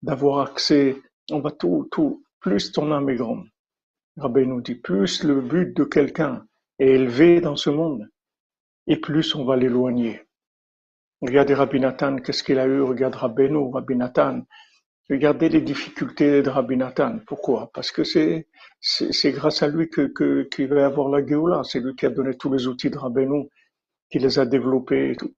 d'avoir 0.03 0.47
accès, 0.49 0.97
on 1.31 1.41
va 1.41 1.51
tout, 1.51 1.87
tout, 1.93 2.25
plus 2.41 2.73
ton 2.73 2.91
âme 2.91 3.11
est 3.11 3.17
grande. 3.17 3.47
Rabbi 4.17 4.47
nous 4.47 4.63
dit, 4.63 4.77
plus 4.77 5.23
le 5.23 5.43
but 5.43 5.77
de 5.77 5.85
quelqu'un 5.85 6.47
est 6.79 6.93
élevé 6.93 7.43
dans 7.43 7.57
ce 7.57 7.69
monde, 7.69 8.09
et 8.87 8.97
plus 8.97 9.35
on 9.35 9.45
va 9.45 9.57
l'éloigner. 9.57 10.23
Regardez 11.21 11.53
Rabbi 11.53 11.79
Nathan, 11.79 12.17
qu'est-ce 12.21 12.43
qu'il 12.43 12.59
a 12.59 12.65
eu, 12.67 12.81
regarde 12.81 13.17
Rabbi 13.17 13.51
Nathan, 13.97 14.47
Regardez 15.11 15.51
les 15.51 15.61
difficultés 15.61 16.43
de 16.43 16.49
Rabbi 16.49 16.77
Nathan. 16.77 17.19
Pourquoi? 17.27 17.71
Parce 17.75 17.91
que 17.93 18.05
c'est 18.05 18.49
c'est 18.81 19.33
grâce 19.33 19.63
à 19.63 19.69
lui 19.69 19.89
que 19.91 20.07
qu'il 20.45 20.69
va 20.69 20.87
avoir 20.87 21.09
la 21.11 21.25
Géoula. 21.27 21.63
C'est 21.65 21.81
lui 21.81 21.95
qui 21.95 22.07
a 22.07 22.11
donné 22.11 22.37
tous 22.37 22.53
les 22.53 22.67
outils 22.67 22.91
de 22.91 22.97
Rabbeinu, 22.99 23.49
qui 24.11 24.19
les 24.19 24.39
a 24.39 24.47
développés. 24.47 25.11
Et 25.11 25.17
tout. 25.17 25.35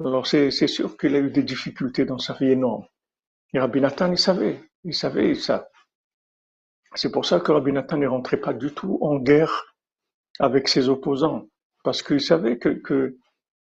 Alors 0.00 0.26
c'est 0.26 0.50
sûr 0.50 0.96
qu'il 0.98 1.14
a 1.16 1.18
eu 1.18 1.30
des 1.30 1.42
difficultés 1.42 2.04
dans 2.04 2.18
sa 2.18 2.34
vie 2.34 2.50
énorme. 2.50 2.84
Et 3.54 3.58
Rabbi 3.58 3.80
Nathan, 3.80 4.10
il 4.12 4.18
savait, 4.18 4.60
il 4.84 4.94
savait 4.94 5.34
ça. 5.34 5.68
C'est 6.94 7.10
pour 7.10 7.24
ça 7.24 7.40
que 7.40 7.52
Rabbi 7.52 7.72
Nathan 7.72 7.96
ne 7.98 8.06
rentrait 8.06 8.40
pas 8.40 8.52
du 8.52 8.72
tout 8.72 8.98
en 9.00 9.16
guerre 9.16 9.76
avec 10.38 10.68
ses 10.68 10.88
opposants, 10.88 11.46
parce 11.84 12.02
qu'il 12.02 12.20
savait 12.20 12.58
que 12.58 12.68
que 12.68 13.16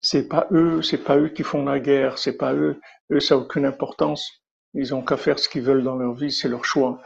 c'est 0.02 0.28
pas 0.28 0.48
eux, 0.52 0.82
c'est 0.82 1.04
pas 1.04 1.18
eux 1.18 1.30
qui 1.30 1.44
font 1.44 1.64
la 1.66 1.80
guerre, 1.80 2.18
c'est 2.18 2.38
pas 2.38 2.54
eux, 2.54 2.80
eux 3.12 3.20
ça 3.20 3.36
n'a 3.36 3.42
aucune 3.42 3.66
importance. 3.66 4.43
Ils 4.74 4.96
ont 4.96 5.04
qu'à 5.04 5.18
faire 5.18 5.40
ce 5.40 5.50
qu'ils 5.50 5.64
veulent 5.64 5.84
dans 5.84 5.96
leur 5.96 6.14
vie, 6.14 6.32
c'est 6.32 6.50
leur 6.50 6.66
choix. 6.66 7.02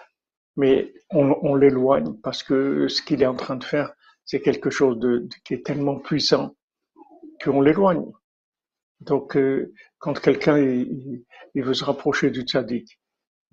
Mais 0.55 0.93
on, 1.09 1.38
on 1.41 1.55
l'éloigne 1.55 2.13
parce 2.24 2.43
que 2.43 2.88
ce 2.88 3.01
qu'il 3.01 3.21
est 3.21 3.27
en 3.27 3.36
train 3.36 3.55
de 3.55 3.63
faire, 3.63 3.93
c'est 4.25 4.41
quelque 4.41 4.69
chose 4.69 5.00
de, 5.00 5.27
qui 5.45 5.53
est 5.53 5.65
tellement 5.65 5.97
puissant 5.97 6.55
qu'on 7.43 7.62
l'éloigne. 7.62 8.05
Donc, 9.00 9.38
euh, 9.38 9.74
quand 10.00 10.19
quelqu'un 10.19 10.57
veut 11.55 11.74
se 11.74 11.83
rapprocher 11.83 12.29
du 12.29 12.41
tzaddik, 12.41 13.00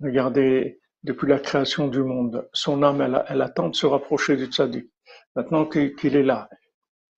regardez, 0.01 0.79
depuis 1.03 1.27
la 1.29 1.39
création 1.39 1.87
du 1.87 2.03
monde, 2.03 2.49
son 2.51 2.83
âme, 2.83 3.01
elle, 3.29 3.41
attend 3.41 3.69
de 3.69 3.75
se 3.75 3.85
rapprocher 3.85 4.35
du 4.35 4.45
tzaddik. 4.45 4.89
Maintenant 5.35 5.65
qu'il 5.65 6.15
est 6.15 6.23
là, 6.23 6.49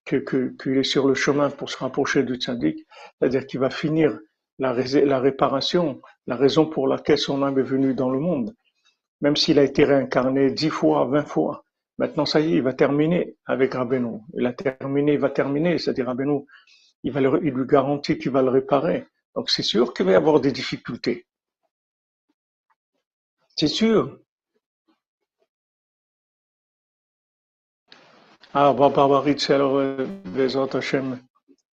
qu'il 0.06 0.78
est 0.78 0.84
sur 0.84 1.08
le 1.08 1.14
chemin 1.14 1.50
pour 1.50 1.70
se 1.70 1.78
rapprocher 1.78 2.24
du 2.24 2.36
tzaddik, 2.36 2.86
c'est-à-dire 3.20 3.48
qu'il 3.48 3.60
va 3.60 3.70
finir 3.70 4.20
la 4.60 4.74
réparation, 4.74 6.02
la 6.28 6.36
raison 6.36 6.66
pour 6.66 6.88
laquelle 6.88 7.18
son 7.18 7.42
âme 7.42 7.58
est 7.58 7.64
venue 7.64 7.94
dans 7.94 8.10
le 8.10 8.20
monde, 8.20 8.54
même 9.22 9.36
s'il 9.36 9.58
a 9.60 9.64
été 9.64 9.86
réincarné 9.86 10.52
dix 10.52 10.70
fois, 10.70 11.06
vingt 11.06 11.26
fois. 11.26 11.64
Maintenant, 11.98 12.26
ça 12.26 12.40
y 12.40 12.54
est, 12.54 12.58
il 12.58 12.62
va 12.62 12.74
terminer 12.74 13.38
avec 13.46 13.74
Rabbeinu. 13.74 14.20
Il 14.34 14.46
a 14.46 14.54
terminé, 14.54 15.14
il 15.14 15.20
va 15.20 15.32
terminer, 15.32 15.78
c'est-à-dire 15.80 16.06
Rabbeinu, 16.06 16.46
il, 17.04 17.12
va 17.12 17.22
il 17.22 17.54
lui 17.54 17.66
garantit 17.66 18.18
qu'il 18.20 18.32
va 18.32 18.44
le 18.44 18.50
réparer. 18.50 19.08
Donc 19.36 19.50
c'est 19.50 19.64
sûr 19.64 19.94
qu'il 19.94 20.06
va 20.06 20.12
y 20.12 20.16
avoir 20.16 20.40
des 20.40 20.52
difficultés. 20.52 21.26
C'est 23.56 23.68
sûr. 23.68 24.20
Ah, 28.54 28.74
Barbarit, 28.74 29.46
alors, 29.50 29.80
Hashem, 30.74 31.20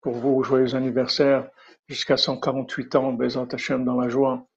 pour 0.02 0.14
vous, 0.16 0.44
joyeux 0.44 0.76
anniversaire 0.76 1.50
jusqu'à 1.88 2.18
148 2.18 2.96
ans, 2.96 3.14
Bézant 3.14 3.46
Hachem, 3.46 3.86
dans 3.86 4.00
la 4.00 4.10
joie, 4.10 4.48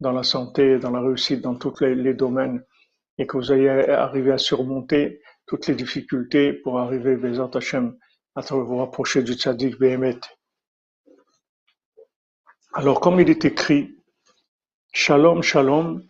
dans 0.00 0.12
la 0.12 0.22
santé, 0.22 0.78
dans 0.78 0.90
la 0.90 1.00
réussite, 1.00 1.40
dans 1.40 1.54
tous 1.54 1.80
les, 1.80 2.14
domaines, 2.14 2.64
et 3.18 3.26
que 3.26 3.36
vous 3.36 3.52
ayez 3.52 3.68
arrivé 3.90 4.32
à 4.32 4.38
surmonter 4.38 5.20
toutes 5.46 5.66
les 5.66 5.74
difficultés 5.74 6.52
pour 6.52 6.78
arriver, 6.78 7.16
Bézant 7.16 7.50
Hachem, 7.50 7.96
à 8.34 8.40
vous 8.40 8.76
rapprocher 8.76 9.22
du 9.22 9.34
tzaddik 9.34 9.78
Behemet. 9.78 10.20
Alors, 12.74 13.00
comme 13.00 13.18
il 13.18 13.28
est 13.30 13.44
écrit, 13.44 13.96
Shalom, 14.92 15.42
Shalom, 15.42 16.02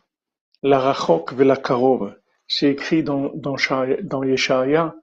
la 0.63 0.79
Rachok 0.79 1.33
la 1.33 1.57
Karov, 1.57 2.15
c'est 2.47 2.71
écrit 2.71 3.03
dans, 3.03 3.31
dans, 3.35 4.23
Yeshaya, 4.23 4.95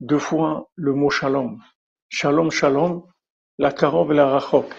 deux 0.00 0.18
fois 0.18 0.70
le 0.76 0.94
mot 0.94 1.10
Shalom. 1.10 1.60
Shalom, 2.08 2.50
Shalom, 2.50 3.06
la 3.58 3.72
Karov 3.72 4.12
la 4.12 4.28
Rachok. 4.28 4.72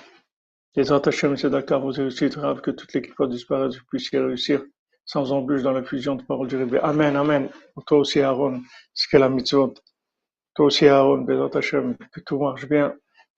Les 0.75 0.83
vous 0.83 1.99
aussi 2.01 2.29
grave 2.29 2.59
que 2.59 2.71
toute 2.71 2.93
l'équipe 2.93 3.23
disparaisse, 3.23 3.77
vous 3.77 3.85
puissiez 3.85 4.19
réussir 4.19 4.61
sans 5.05 5.31
embûche 5.31 5.61
dans 5.61 5.71
la 5.71 5.83
fusion 5.83 6.15
de 6.15 6.23
paroles 6.23 6.49
du 6.49 6.57
Réveil. 6.57 6.81
Amen, 6.83 7.15
Amen. 7.15 7.49
Toi 7.85 7.99
aussi, 7.99 8.19
Aaron, 8.19 8.61
ce 8.93 9.07
qu'est 9.07 9.19
la 9.19 9.29
mitzvot. 9.29 9.73
Toi 10.53 10.65
aussi, 10.65 10.87
Aaron, 10.87 11.19
Bézat 11.19 11.57
Hashem, 11.57 11.95
que 12.11 12.19
tout 12.19 12.39
marche 12.39 12.67
bien 12.67 12.93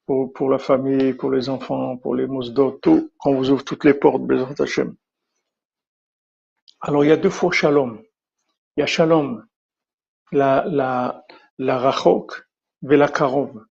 pour, 0.08 0.34
pour 0.34 0.50
la 0.50 0.58
famille, 0.58 1.14
pour 1.14 1.30
les 1.30 1.48
enfants, 1.48 1.98
pour 1.98 2.16
les 2.16 2.26
mosdot, 2.26 2.80
tout, 2.82 3.12
qu'on 3.20 3.36
vous 3.36 3.52
ouvre 3.52 3.64
toutes 3.64 3.84
les 3.84 3.94
portes, 3.94 4.24
Bézat 4.24 4.56
Hashem. 4.58 4.96
Alors, 6.82 7.06
il 7.06 7.10
y 7.10 7.12
a 7.12 7.18
deux 7.18 7.30
fois 7.30 7.52
shalom. 7.52 8.02
Il 8.78 8.80
y 8.80 8.84
a 8.84 8.88
shalom 8.88 9.46
la, 10.32 10.66
la, 10.68 11.24
la 11.60 11.78
rachok 11.78 12.48
et 12.90 12.98
la 12.98 13.08
karov. 13.10 13.67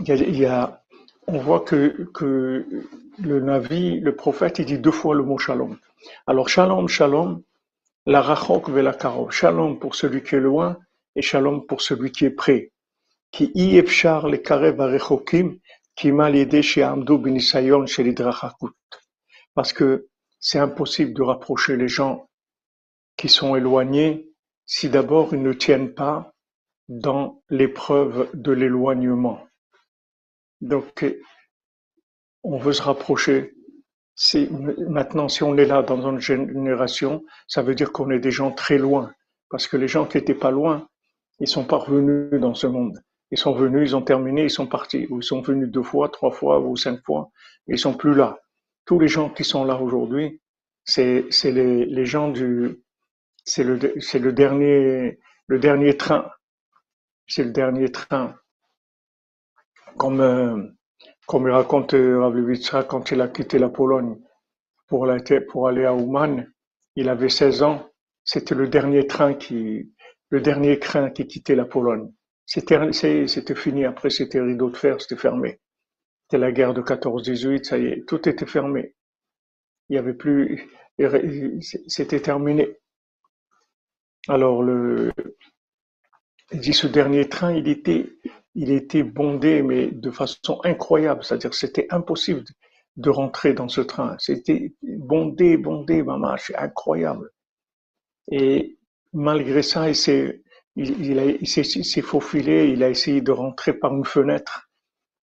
Il 0.00 0.36
y 0.36 0.46
a, 0.46 0.82
on 1.26 1.38
voit 1.38 1.60
que, 1.60 2.08
que 2.12 2.66
le 3.18 3.40
Navi, 3.40 4.00
le 4.00 4.14
prophète, 4.14 4.58
il 4.58 4.66
dit 4.66 4.78
deux 4.78 4.90
fois 4.90 5.14
le 5.14 5.22
mot 5.22 5.38
shalom. 5.38 5.78
Alors 6.26 6.48
shalom, 6.48 6.88
shalom, 6.88 7.42
la 8.04 8.20
rachok 8.20 8.68
la 8.68 8.92
karov. 8.92 9.30
Shalom 9.30 9.78
pour 9.78 9.94
celui 9.94 10.22
qui 10.22 10.34
est 10.34 10.40
loin 10.40 10.76
et 11.14 11.22
shalom 11.22 11.66
pour 11.66 11.80
celui 11.80 12.12
qui 12.12 12.26
est 12.26 12.30
près. 12.30 12.72
Qui 13.30 13.50
y 13.54 13.80
les 13.80 14.42
karev 14.42 14.80
arechokim, 14.80 15.58
qui 15.94 16.12
m'a 16.12 16.30
chez 16.62 16.82
Amdou 16.82 17.18
Benisayon 17.18 17.86
chez 17.86 18.04
l'Idrachakut. 18.04 18.72
Parce 19.54 19.72
que 19.72 20.08
c'est 20.38 20.58
impossible 20.58 21.14
de 21.14 21.22
rapprocher 21.22 21.76
les 21.76 21.88
gens 21.88 22.28
qui 23.16 23.28
sont 23.28 23.56
éloignés 23.56 24.28
si 24.66 24.90
d'abord 24.90 25.32
ils 25.32 25.42
ne 25.42 25.54
tiennent 25.54 25.94
pas 25.94 26.32
dans 26.88 27.42
l'épreuve 27.48 28.28
de 28.34 28.52
l'éloignement. 28.52 29.45
Donc, 30.60 31.04
on 32.42 32.58
veut 32.58 32.72
se 32.72 32.82
rapprocher. 32.82 33.54
maintenant, 34.88 35.28
si 35.28 35.42
on 35.42 35.56
est 35.56 35.66
là 35.66 35.82
dans 35.82 36.08
une 36.08 36.20
génération, 36.20 37.24
ça 37.48 37.62
veut 37.62 37.74
dire 37.74 37.92
qu'on 37.92 38.10
est 38.10 38.18
des 38.18 38.30
gens 38.30 38.52
très 38.52 38.78
loin. 38.78 39.12
Parce 39.50 39.68
que 39.68 39.76
les 39.76 39.88
gens 39.88 40.06
qui 40.06 40.18
étaient 40.18 40.34
pas 40.34 40.50
loin, 40.50 40.88
ils 41.40 41.48
sont 41.48 41.64
pas 41.64 41.76
revenus 41.76 42.40
dans 42.40 42.54
ce 42.54 42.66
monde. 42.66 42.98
Ils 43.30 43.38
sont 43.38 43.52
venus, 43.52 43.90
ils 43.90 43.96
ont 43.96 44.02
terminé, 44.02 44.44
ils 44.44 44.50
sont 44.50 44.66
partis. 44.66 45.06
Ou 45.10 45.18
ils 45.18 45.24
sont 45.24 45.40
venus 45.40 45.68
deux 45.68 45.82
fois, 45.82 46.08
trois 46.08 46.30
fois 46.30 46.60
ou 46.60 46.76
cinq 46.76 47.02
fois, 47.04 47.30
ils 47.66 47.78
sont 47.78 47.94
plus 47.94 48.14
là. 48.14 48.38
Tous 48.84 48.98
les 48.98 49.08
gens 49.08 49.30
qui 49.30 49.44
sont 49.44 49.64
là 49.64 49.80
aujourd'hui, 49.80 50.40
c'est 50.84 51.28
les, 51.44 51.84
les 51.84 52.06
gens 52.06 52.28
du, 52.30 52.80
c'est 53.44 53.64
le, 53.64 53.76
le 53.76 54.32
dernier, 54.32 55.18
le 55.46 55.58
dernier 55.58 55.96
train. 55.96 56.30
C'est 57.26 57.44
le 57.44 57.50
dernier 57.50 57.90
train. 57.90 58.36
Comme, 59.96 60.76
comme 61.26 61.50
raconte 61.50 61.94
euh, 61.94 62.20
Rav 62.20 62.86
quand 62.86 63.10
il 63.10 63.20
a 63.20 63.28
quitté 63.28 63.58
la 63.58 63.68
Pologne 63.68 64.18
pour, 64.86 65.08
pour 65.48 65.68
aller 65.68 65.84
à 65.84 65.94
Ouman, 65.94 66.46
il 66.96 67.08
avait 67.08 67.28
16 67.28 67.62
ans. 67.62 67.88
C'était 68.24 68.54
le 68.54 68.68
dernier 68.68 69.06
train 69.06 69.34
qui, 69.34 69.92
le 70.30 70.40
dernier 70.40 70.78
train 70.78 71.10
qui 71.10 71.26
quittait 71.26 71.54
la 71.54 71.64
Pologne. 71.64 72.12
C'était, 72.46 73.54
fini. 73.54 73.84
Après, 73.84 74.10
c'était 74.10 74.40
rideau 74.40 74.70
de 74.70 74.76
fer, 74.76 75.00
c'était 75.00 75.16
fermé. 75.16 75.60
C'était 76.22 76.38
la 76.38 76.52
guerre 76.52 76.74
de 76.74 76.82
14-18, 76.82 77.64
ça 77.64 77.78
y 77.78 77.86
est, 77.86 78.04
tout 78.06 78.28
était 78.28 78.46
fermé. 78.46 78.94
Il 79.88 79.96
y 79.96 79.98
avait 79.98 80.14
plus, 80.14 80.68
c'était 81.86 82.20
terminé. 82.20 82.78
Alors 84.28 84.62
le, 84.62 85.12
il 86.52 86.60
dit 86.60 86.72
ce 86.72 86.88
dernier 86.88 87.28
train, 87.28 87.52
il 87.52 87.68
était, 87.68 88.08
il 88.56 88.72
était 88.72 89.02
bondé, 89.02 89.62
mais 89.62 89.88
de 89.92 90.10
façon 90.10 90.60
incroyable. 90.64 91.22
C'est-à-dire, 91.22 91.52
c'était 91.52 91.86
impossible 91.90 92.42
de 92.96 93.10
rentrer 93.10 93.52
dans 93.52 93.68
ce 93.68 93.82
train. 93.82 94.16
C'était 94.18 94.72
bondé, 94.82 95.58
bondé, 95.58 96.02
maman, 96.02 96.36
c'est 96.38 96.56
incroyable. 96.56 97.30
Et 98.32 98.78
malgré 99.12 99.62
ça, 99.62 99.88
il 99.90 99.94
s'est, 99.94 100.42
il, 100.74 101.04
il, 101.04 101.38
il 101.42 101.46
s'est 101.84 102.02
faufilé, 102.02 102.68
il 102.68 102.82
a 102.82 102.88
essayé 102.88 103.20
de 103.20 103.30
rentrer 103.30 103.74
par 103.74 103.94
une 103.94 104.06
fenêtre. 104.06 104.70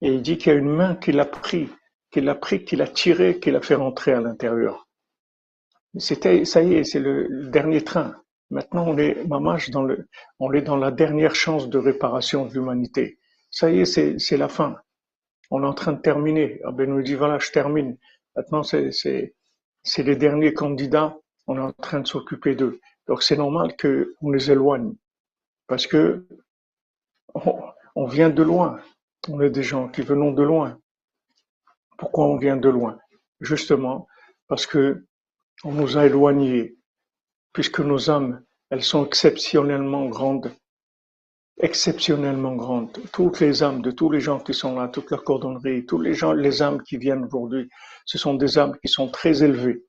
Et 0.00 0.12
il 0.14 0.23
dit 0.23 0.37
qu'il 0.37 0.52
y 0.52 0.57
a 0.57 0.59
une 0.59 0.69
main 0.69 0.97
qui 0.97 1.12
l'a 1.12 1.25
pris, 1.25 1.69
qui 2.11 2.21
l'a 2.21 2.35
pris, 2.35 2.64
qui 2.64 2.75
l'a 2.75 2.88
tiré, 2.88 3.38
qui 3.38 3.52
l'a 3.52 3.62
fait 3.62 3.76
rentrer 3.76 4.12
à 4.12 4.21
l'intérieur. 4.21 4.88
C'était, 5.97 6.45
ça 6.45 6.61
y 6.62 6.75
est, 6.75 6.85
c'est 6.85 6.99
le, 6.99 7.49
dernier 7.50 7.85
train. 7.85 8.17
Maintenant, 8.50 8.85
on 8.87 8.99
est, 8.99 9.14
le, 9.14 10.09
on 10.41 10.52
est 10.52 10.62
dans 10.62 10.76
la 10.76 10.91
dernière 10.91 11.37
chance 11.37 11.68
de 11.68 11.79
réparation 11.79 12.46
de 12.46 12.53
l'humanité. 12.53 13.18
Ça 13.53 13.71
y 13.71 13.81
est, 13.81 14.19
c'est, 14.19 14.37
la 14.37 14.49
fin. 14.49 14.77
On 15.51 15.62
est 15.62 15.67
en 15.67 15.75
train 15.75 15.93
de 15.93 16.01
terminer. 16.01 16.61
Ah 16.65 16.73
ben, 16.73 16.91
nous 16.91 17.03
dit, 17.03 17.15
voilà, 17.15 17.38
je 17.38 17.53
termine. 17.53 17.97
Maintenant, 18.35 18.62
c'est, 18.62 18.91
les 19.99 20.17
derniers 20.17 20.55
candidats. 20.55 21.17
On 21.47 21.59
est 21.59 21.61
en 21.61 21.73
train 21.73 22.01
de 22.01 22.09
s'occuper 22.09 22.55
d'eux. 22.57 22.81
Donc, 23.07 23.23
c'est 23.23 23.37
normal 23.37 23.77
qu'on 23.77 24.31
les 24.31 24.51
éloigne. 24.51 24.95
Parce 25.67 25.87
que, 25.87 26.27
on, 27.35 27.62
on 27.95 28.07
vient 28.07 28.31
de 28.31 28.43
loin. 28.43 28.81
On 29.29 29.41
est 29.41 29.51
des 29.51 29.62
gens 29.62 29.88
qui 29.88 30.03
venons 30.03 30.33
de 30.33 30.43
loin. 30.43 30.79
Pourquoi 31.99 32.27
on 32.27 32.38
vient 32.38 32.57
de 32.57 32.69
loin? 32.69 32.99
Justement, 33.41 34.09
parce 34.49 34.67
que 34.67 35.07
on 35.65 35.73
nous 35.73 35.99
a 35.99 36.07
éloignés, 36.07 36.77
puisque 37.53 37.81
nos 37.81 38.11
âmes, 38.11 38.43
elles 38.71 38.83
sont 38.83 39.05
exceptionnellement 39.07 40.07
grandes, 40.07 40.53
exceptionnellement 41.62 42.55
grandes. 42.57 42.90
Toutes 43.12 43.40
les 43.40 43.62
âmes 43.62 43.81
de 43.83 43.92
tous 43.92 44.11
les 44.11 44.20
gens 44.20 44.40
qui 44.40 44.53
sont 44.53 44.79
là, 44.79 44.88
toute 44.88 45.11
la 45.12 45.18
cordonnerie, 45.18 45.87
tous 45.87 46.01
les 46.01 46.12
gens, 46.12 46.33
les 46.33 46.61
âmes 46.61 46.83
qui 46.83 46.96
viennent 46.96 47.25
aujourd'hui, 47.25 47.70
ce 48.05 48.18
sont 48.18 48.35
des 48.35 48.59
âmes 48.59 48.77
qui 48.83 48.88
sont 48.88 49.09
très 49.09 49.44
élevées. 49.44 49.85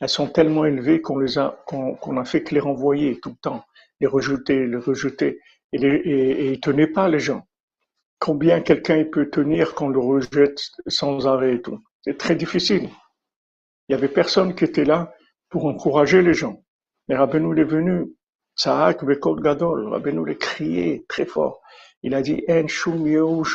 Elles 0.00 0.08
sont 0.08 0.26
tellement 0.26 0.64
élevées 0.64 1.02
qu'on 1.02 1.18
les 1.18 1.38
a, 1.38 1.62
qu'on 1.66 2.16
a 2.16 2.24
fait 2.24 2.42
que 2.42 2.54
les 2.54 2.60
renvoyer 2.60 3.20
tout 3.20 3.28
le 3.28 3.36
temps, 3.36 3.64
les 4.00 4.06
rejeter, 4.06 4.66
les 4.66 4.76
rejeter, 4.78 5.38
et, 5.72 5.78
les, 5.78 6.52
et, 6.52 6.60
tenaient 6.60 6.86
pas 6.86 7.08
les 7.08 7.20
gens. 7.20 7.46
Combien 8.18 8.60
quelqu'un 8.60 9.04
peut 9.04 9.30
tenir 9.30 9.74
qu'on 9.74 9.88
le 9.88 10.00
rejette 10.00 10.60
sans 10.86 11.26
arrêt 11.26 11.56
et 11.56 11.62
tout. 11.62 11.82
C'est 12.02 12.18
très 12.18 12.34
difficile. 12.34 12.88
Il 13.88 13.92
y 13.92 13.94
avait 13.94 14.08
personne 14.08 14.54
qui 14.54 14.64
était 14.64 14.84
là 14.84 15.12
pour 15.50 15.66
encourager 15.66 16.22
les 16.22 16.34
gens. 16.34 16.62
Mais 17.08 17.16
Rabbeinu 17.16 17.60
est 17.60 17.64
venu, 17.64 18.14
Bekol 19.02 19.40
Gadol, 19.40 19.88
Rabbeinu 19.88 20.30
est 20.30 20.38
crié 20.38 21.04
très 21.08 21.24
fort. 21.24 21.60
Il 22.02 22.14
a 22.14 22.22
dit, 22.22 22.44
En 22.48 22.66
Shum 22.66 23.04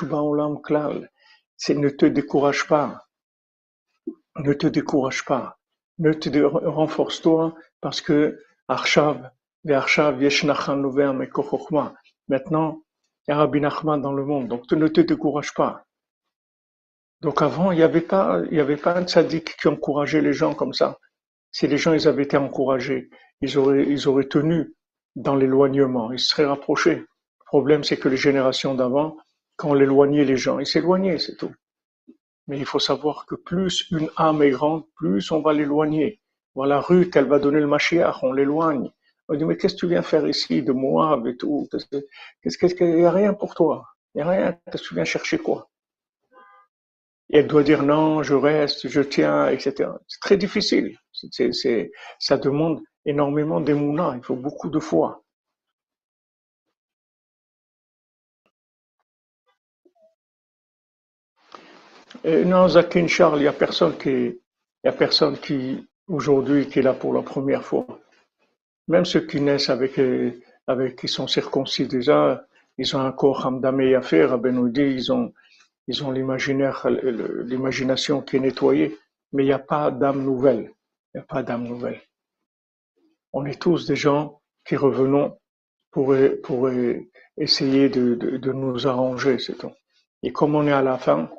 Ba'olam 0.09 0.61
Klal. 0.61 1.09
C'est 1.55 1.75
ne 1.75 1.89
te 1.89 2.05
décourage 2.05 2.67
pas. 2.67 3.07
Ne 4.37 4.53
te 4.53 4.67
décourage 4.67 5.25
pas. 5.25 5.57
Ne 5.99 6.13
te 6.13 6.29
renforce-toi 6.39 7.55
parce 7.81 8.01
que 8.01 8.39
Arshav, 8.67 9.31
Arshav 9.67 10.21
Yeshnachan 10.21 10.83
Maintenant, 12.27 12.81
il 13.27 13.31
y 13.31 13.33
a 13.33 13.37
Rabbi 13.37 13.59
Nachman 13.59 14.01
dans 14.01 14.13
le 14.13 14.23
monde, 14.23 14.47
donc 14.47 14.71
ne 14.71 14.87
te 14.87 15.01
décourage 15.01 15.53
pas. 15.53 15.83
Donc 17.21 17.41
avant, 17.41 17.71
il 17.71 17.77
n'y 17.77 17.83
avait 17.83 18.01
pas, 18.01 18.41
il 18.51 18.57
y 18.57 18.61
un 18.61 19.03
tzaddik 19.03 19.57
qui 19.57 19.67
encourageait 19.67 20.21
les 20.21 20.33
gens 20.33 20.53
comme 20.53 20.73
ça. 20.73 20.99
Si 21.51 21.67
les 21.67 21.77
gens 21.77 21.93
avaient 22.05 22.23
été 22.23 22.37
encouragés, 22.37 23.09
ils 23.41 23.57
auraient, 23.57 23.85
ils 23.87 24.07
auraient 24.07 24.27
tenu 24.27 24.75
dans 25.17 25.35
l'éloignement, 25.35 26.11
ils 26.11 26.19
se 26.19 26.29
seraient 26.29 26.45
rapprochés. 26.45 26.95
Le 26.95 27.45
problème, 27.45 27.83
c'est 27.83 27.97
que 27.97 28.07
les 28.07 28.17
générations 28.17 28.75
d'avant, 28.75 29.17
quand 29.55 29.71
on 29.71 29.75
éloignait 29.75 30.25
les 30.25 30.37
gens, 30.37 30.59
ils 30.59 30.67
s'éloignaient, 30.67 31.17
c'est 31.17 31.35
tout. 31.35 31.53
Mais 32.47 32.59
il 32.59 32.65
faut 32.65 32.79
savoir 32.79 33.25
que 33.25 33.33
plus 33.35 33.87
une 33.91 34.09
âme 34.15 34.43
est 34.43 34.51
grande, 34.51 34.83
plus 34.95 35.31
on 35.31 35.41
va 35.41 35.53
l'éloigner. 35.53 36.21
Voilà, 36.53 36.79
Ruth, 36.79 37.15
elle 37.15 37.25
va 37.25 37.39
donner 37.39 37.59
le 37.59 37.67
Mashiach, 37.67 38.21
on 38.21 38.31
l'éloigne. 38.31 38.91
On 39.27 39.35
dit, 39.35 39.43
mais 39.43 39.57
qu'est-ce 39.57 39.73
que 39.73 39.79
tu 39.79 39.87
viens 39.87 40.03
faire 40.03 40.27
ici, 40.27 40.61
de 40.61 40.71
Moab 40.71 41.27
et 41.27 41.35
tout? 41.35 41.67
Qu'est-ce 42.41 42.75
qu'il 42.75 42.95
n'y 42.95 43.03
a 43.03 43.11
rien 43.11 43.33
pour 43.33 43.55
toi? 43.55 43.85
Il 44.13 44.19
n'y 44.19 44.21
a 44.21 44.29
rien. 44.29 44.59
Qu'est-ce 44.71 44.83
que 44.83 44.87
tu 44.89 44.95
viens 44.95 45.03
chercher 45.03 45.39
quoi? 45.39 45.67
Et 47.29 47.39
elle 47.39 47.47
doit 47.47 47.63
dire 47.63 47.83
non, 47.83 48.23
je 48.23 48.35
reste, 48.35 48.87
je 48.87 49.01
tiens, 49.01 49.49
etc. 49.49 49.89
C'est 50.07 50.21
très 50.21 50.37
difficile. 50.37 50.95
C'est, 51.11 51.91
ça 52.19 52.37
demande 52.37 52.81
énormément 53.07 53.59
d'émouna. 53.61 54.13
Il 54.15 54.23
faut 54.23 54.35
beaucoup 54.35 54.69
de 54.69 54.79
foi. 54.79 55.23
Non, 62.23 62.67
Zakin 62.67 63.07
Charles, 63.07 63.39
il 63.39 63.43
n'y 63.43 63.47
a 63.47 63.53
personne 63.53 63.97
qui, 63.97 64.39
qui, 65.41 65.87
aujourd'hui, 66.07 66.67
qui 66.67 66.79
est 66.79 66.81
là 66.81 66.93
pour 66.93 67.13
la 67.13 67.21
première 67.21 67.63
fois. 67.63 67.85
Même 68.87 69.05
ceux 69.05 69.21
qui 69.21 69.39
naissent 69.39 69.69
avec, 69.69 69.99
avec, 70.67 70.97
qui 70.97 71.07
sont 71.07 71.27
circoncis 71.27 71.87
déjà, 71.87 72.45
ils 72.77 72.95
ont 72.95 72.99
un 72.99 73.11
corps 73.11 73.45
hamdamé 73.45 73.95
à 73.95 74.01
faire, 74.01 74.33
à 74.33 74.37
Benoudi, 74.37 74.81
ils 74.81 75.11
ont, 75.11 75.33
ils 75.87 76.03
ont 76.03 76.11
l'imaginaire, 76.11 76.87
l'imagination 76.89 78.21
qui 78.21 78.37
est 78.37 78.41
nettoyée, 78.41 78.97
mais 79.31 79.43
il 79.43 79.47
n'y 79.47 79.53
a 79.53 79.59
pas 79.59 79.91
d'âme 79.91 80.23
nouvelle. 80.23 80.71
Il 81.13 81.17
n'y 81.17 81.21
a 81.21 81.25
pas 81.25 81.43
d'âme 81.43 81.63
nouvelle. 81.63 82.01
On 83.39 83.45
est 83.45 83.61
tous 83.61 83.85
des 83.85 83.95
gens 83.95 84.41
qui 84.65 84.75
revenons 84.75 85.37
pour, 85.91 86.15
pour 86.41 86.69
essayer 87.37 87.87
de, 87.87 88.51
nous 88.51 88.87
arranger, 88.87 89.37
c'est 89.37 89.53
tout. 89.59 89.69
Et 90.23 90.31
comme 90.33 90.55
on 90.55 90.65
est 90.65 90.71
à 90.71 90.81
la 90.81 90.97
fin, 90.97 91.29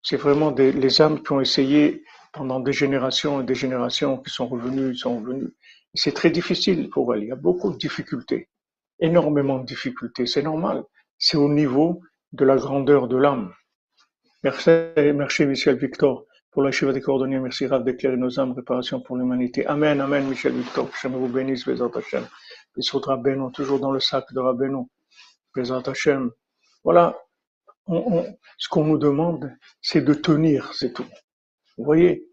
c'est 0.00 0.18
vraiment 0.18 0.52
les 0.52 1.02
âmes 1.02 1.20
qui 1.20 1.32
ont 1.32 1.40
essayé 1.40 2.04
pendant 2.32 2.60
des 2.60 2.72
générations 2.72 3.40
et 3.40 3.44
des 3.44 3.56
générations 3.56 4.18
qui 4.18 4.30
sont 4.30 4.46
revenues, 4.46 4.94
sont 4.94 5.18
revenues. 5.18 5.52
C'est 5.94 6.14
très 6.14 6.30
difficile 6.30 6.90
pour 6.90 7.12
elles. 7.12 7.24
Il 7.24 7.28
y 7.30 7.32
a 7.32 7.42
beaucoup 7.48 7.72
de 7.72 7.76
difficultés, 7.76 8.48
énormément 9.00 9.58
de 9.58 9.66
difficultés. 9.66 10.26
C'est 10.26 10.44
normal. 10.44 10.84
C'est 11.18 11.38
au 11.38 11.52
niveau 11.52 12.00
de 12.30 12.44
la 12.44 12.54
grandeur 12.54 13.08
de 13.08 13.16
l'âme. 13.16 13.52
Merci, 14.44 14.70
merci 14.96 15.44
Michel 15.44 15.76
Victor 15.76 16.24
pour 16.58 16.64
la 16.64 16.72
Shiva 16.72 16.92
des 16.92 17.00
coordonnées. 17.00 17.38
Merci 17.38 17.68
Rav 17.68 17.84
d'éclairer 17.84 18.16
nos 18.16 18.40
âmes, 18.40 18.50
réparation 18.50 19.00
pour 19.00 19.16
l'humanité. 19.16 19.64
Amen, 19.66 20.00
Amen, 20.00 20.26
Michel 20.26 20.54
Victor. 20.54 20.90
Que 20.90 21.06
vous 21.06 21.28
bénisse, 21.28 21.64
Bézat 21.64 21.88
Hashem. 21.94 22.26
Bissout 22.76 22.98
Rabbeinu, 22.98 23.52
toujours 23.52 23.78
dans 23.78 23.92
le 23.92 24.00
sac 24.00 24.24
de 24.32 24.40
Rabbeinu. 24.40 24.88
Bézat 25.54 25.84
Hashem. 25.86 26.32
Voilà. 26.82 27.16
On, 27.86 27.98
on, 28.12 28.36
ce 28.56 28.68
qu'on 28.68 28.82
nous 28.82 28.98
demande, 28.98 29.56
c'est 29.80 30.00
de 30.00 30.12
tenir, 30.12 30.74
c'est 30.74 30.92
tout. 30.92 31.06
Vous 31.76 31.84
voyez, 31.84 32.26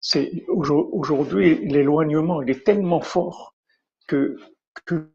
c'est 0.00 0.44
aujourd'hui 0.46 1.66
l'éloignement, 1.66 2.42
il 2.42 2.50
est 2.50 2.64
tellement 2.64 3.00
fort 3.00 3.56
que, 4.06 4.36
que 4.84 5.10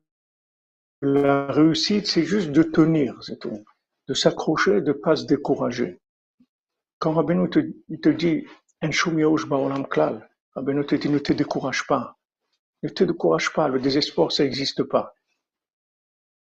la 1.02 1.48
réussite, 1.48 2.08
c'est 2.08 2.24
juste 2.24 2.52
de 2.52 2.64
tenir, 2.64 3.24
c'est 3.24 3.40
tout, 3.40 3.64
de 4.10 4.14
s'accrocher, 4.14 4.82
de 4.82 4.92
pas 4.92 5.16
se 5.16 5.26
décourager. 5.28 6.02
Quand 7.00 7.14
Rabbeinu 7.14 7.50
te, 7.50 7.60
te 8.02 8.10
dit 8.10 8.46
klal, 9.90 10.30
Rabbeinu 10.56 10.86
te 10.86 10.96
dit 10.96 11.10
ne 11.10 11.20
te 11.20 11.34
décourage 11.34 11.88
pas, 11.88 12.18
ne 12.84 12.90
te 12.90 13.04
décourage 13.04 13.52
pas, 13.54 13.68
le 13.68 13.80
désespoir 13.80 14.32
ça 14.32 14.44
n'existe 14.44 14.84
pas. 14.84 15.14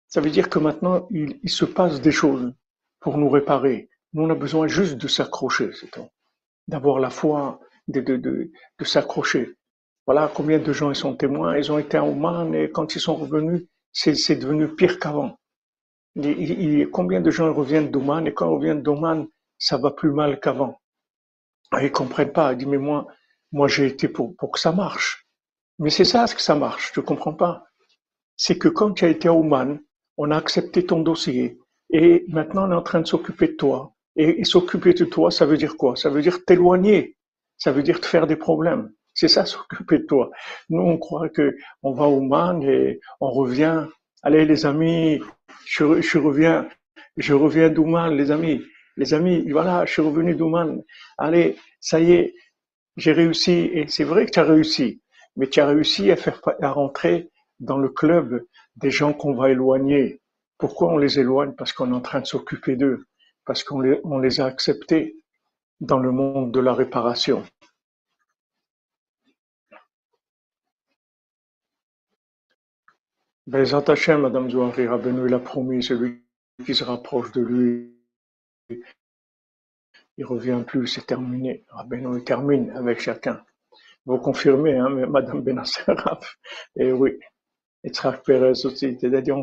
Ça 0.07 0.21
veut 0.21 0.29
dire 0.29 0.49
que 0.49 0.59
maintenant 0.59 1.07
il, 1.11 1.39
il 1.43 1.49
se 1.49 1.65
passe 1.65 2.01
des 2.01 2.11
choses 2.11 2.53
pour 2.99 3.17
nous 3.17 3.29
réparer. 3.29 3.89
Nous 4.13 4.23
on 4.23 4.29
a 4.29 4.35
besoin 4.35 4.67
juste 4.67 4.95
de 4.97 5.07
s'accrocher, 5.07 5.71
c'est 5.73 5.91
tout, 5.91 6.07
d'avoir 6.67 6.99
la 6.99 7.09
foi, 7.09 7.59
de, 7.87 8.01
de, 8.01 8.17
de, 8.17 8.51
de 8.79 8.85
s'accrocher. 8.85 9.55
Voilà 10.07 10.31
combien 10.33 10.57
de 10.57 10.73
gens 10.73 10.89
ils 10.89 10.95
sont 10.95 11.15
témoins. 11.15 11.57
Ils 11.57 11.71
ont 11.71 11.77
été 11.77 11.97
en 11.99 12.07
Oman 12.07 12.55
et 12.55 12.71
quand 12.71 12.95
ils 12.95 13.01
sont 13.01 13.15
revenus, 13.15 13.67
c'est 13.91 14.35
devenu 14.35 14.73
pire 14.73 14.99
qu'avant. 14.99 15.37
Combien 16.91 17.21
de 17.21 17.29
gens 17.29 17.53
reviennent 17.53 17.91
d'Oman 17.91 18.25
et 18.25 18.33
quand 18.33 18.49
ils 18.49 18.55
reviennent 18.55 18.81
d'Oman, 18.81 19.27
ça 19.57 19.77
va 19.77 19.91
plus 19.91 20.11
mal 20.11 20.39
qu'avant. 20.39 20.79
Ah, 21.71 21.83
ils 21.83 21.91
comprennent 21.91 22.31
pas. 22.31 22.53
Ils 22.53 22.57
disent 22.57 22.67
mais 22.67 22.77
moi, 22.77 23.07
moi 23.51 23.67
j'ai 23.67 23.87
été 23.87 24.07
pour, 24.07 24.35
que 24.51 24.59
ça 24.59 24.71
marche. 24.71 25.27
Mais 25.79 25.89
c'est 25.89 26.05
ça 26.05 26.27
ce 26.27 26.35
que 26.35 26.41
ça 26.41 26.55
marche. 26.55 26.91
Tu 26.93 27.01
comprends 27.01 27.33
pas. 27.33 27.65
C'est 28.35 28.57
que 28.57 28.67
quand 28.67 28.93
tu 28.93 29.05
as 29.05 29.09
été 29.09 29.27
à 29.27 29.33
Oman, 29.33 29.79
on 30.17 30.31
a 30.31 30.37
accepté 30.37 30.85
ton 30.85 31.01
dossier 31.01 31.59
et 31.91 32.25
maintenant 32.29 32.67
on 32.67 32.71
est 32.71 32.75
en 32.75 32.81
train 32.81 33.01
de 33.01 33.07
s'occuper 33.07 33.49
de 33.49 33.53
toi. 33.53 33.93
Et, 34.15 34.43
s'occuper 34.45 34.93
de 34.93 35.05
toi, 35.05 35.29
ça 35.29 35.45
veut 35.45 35.57
dire 35.57 35.77
quoi? 35.77 35.95
Ça 35.95 36.09
veut 36.09 36.23
dire 36.23 36.43
t'éloigner 36.43 37.17
ça 37.57 37.71
veut 37.71 37.83
dire 37.83 37.99
te 37.99 38.05
faire 38.05 38.27
des 38.27 38.35
problèmes. 38.35 38.91
C'est 39.13 39.27
ça 39.27 39.45
s'occuper 39.45 39.99
de 39.99 40.05
toi. 40.05 40.31
Nous, 40.69 40.81
on 40.81 40.97
croit 40.97 41.29
que 41.29 41.55
on 41.83 41.93
va 41.93 42.05
au 42.05 42.21
man 42.21 42.61
et 42.63 42.99
on 43.19 43.31
revient. 43.31 43.85
Allez, 44.23 44.45
les 44.45 44.65
amis, 44.65 45.21
je, 45.65 46.01
je 46.01 46.17
reviens, 46.17 46.67
je 47.17 47.33
reviens 47.33 47.69
d'Ouman, 47.69 48.15
les 48.15 48.31
amis. 48.31 48.61
Les 48.97 49.13
amis, 49.13 49.49
voilà, 49.51 49.85
je 49.85 49.93
suis 49.93 50.01
revenu 50.01 50.35
d'Ouman. 50.35 50.83
Allez, 51.19 51.55
ça 51.79 51.99
y 51.99 52.13
est, 52.13 52.33
j'ai 52.97 53.11
réussi. 53.11 53.69
Et 53.71 53.87
c'est 53.87 54.03
vrai 54.03 54.25
que 54.25 54.31
tu 54.31 54.39
as 54.39 54.43
réussi. 54.43 55.01
Mais 55.35 55.47
tu 55.47 55.59
as 55.59 55.67
réussi 55.67 56.11
à 56.11 56.15
faire, 56.15 56.41
rentrer 56.61 57.29
dans 57.59 57.77
le 57.77 57.89
club 57.89 58.43
des 58.75 58.89
gens 58.89 59.13
qu'on 59.13 59.35
va 59.35 59.51
éloigner. 59.51 60.19
Pourquoi 60.57 60.91
on 60.91 60.97
les 60.97 61.19
éloigne? 61.19 61.53
Parce 61.53 61.73
qu'on 61.73 61.91
est 61.91 61.95
en 61.95 62.01
train 62.01 62.21
de 62.21 62.25
s'occuper 62.25 62.75
d'eux. 62.75 63.05
Parce 63.45 63.63
qu'on 63.63 63.81
les, 63.81 64.41
a 64.41 64.45
acceptés 64.45 65.15
dans 65.79 65.99
le 65.99 66.11
monde 66.11 66.51
de 66.51 66.59
la 66.59 66.73
réparation. 66.73 67.45
Bezat 73.45 73.83
Hashem, 73.87 74.21
Madame 74.21 74.49
il 74.49 75.33
a 75.33 75.39
promis, 75.39 75.83
celui 75.83 76.23
qui 76.65 76.73
se 76.73 76.83
rapproche 76.83 77.31
de 77.31 77.41
lui, 77.41 77.96
il 80.17 80.25
revient 80.25 80.63
plus, 80.65 80.87
c'est 80.87 81.05
terminé. 81.05 81.63
Rabbeinu, 81.69 82.17
il 82.17 82.23
termine 82.23 82.71
avec 82.71 82.99
chacun. 82.99 83.43
Vous 84.05 84.17
confirmez, 84.17 84.77
hein, 84.77 84.89
Madame 84.89 85.41
Benasseraf. 85.41 86.37
Et 86.75 86.91
oui, 86.91 87.19
et 87.83 87.89
Tzrak 87.89 88.23
Perez 88.23 88.65
aussi. 88.65 88.97
C'est-à-dire, 88.99 89.37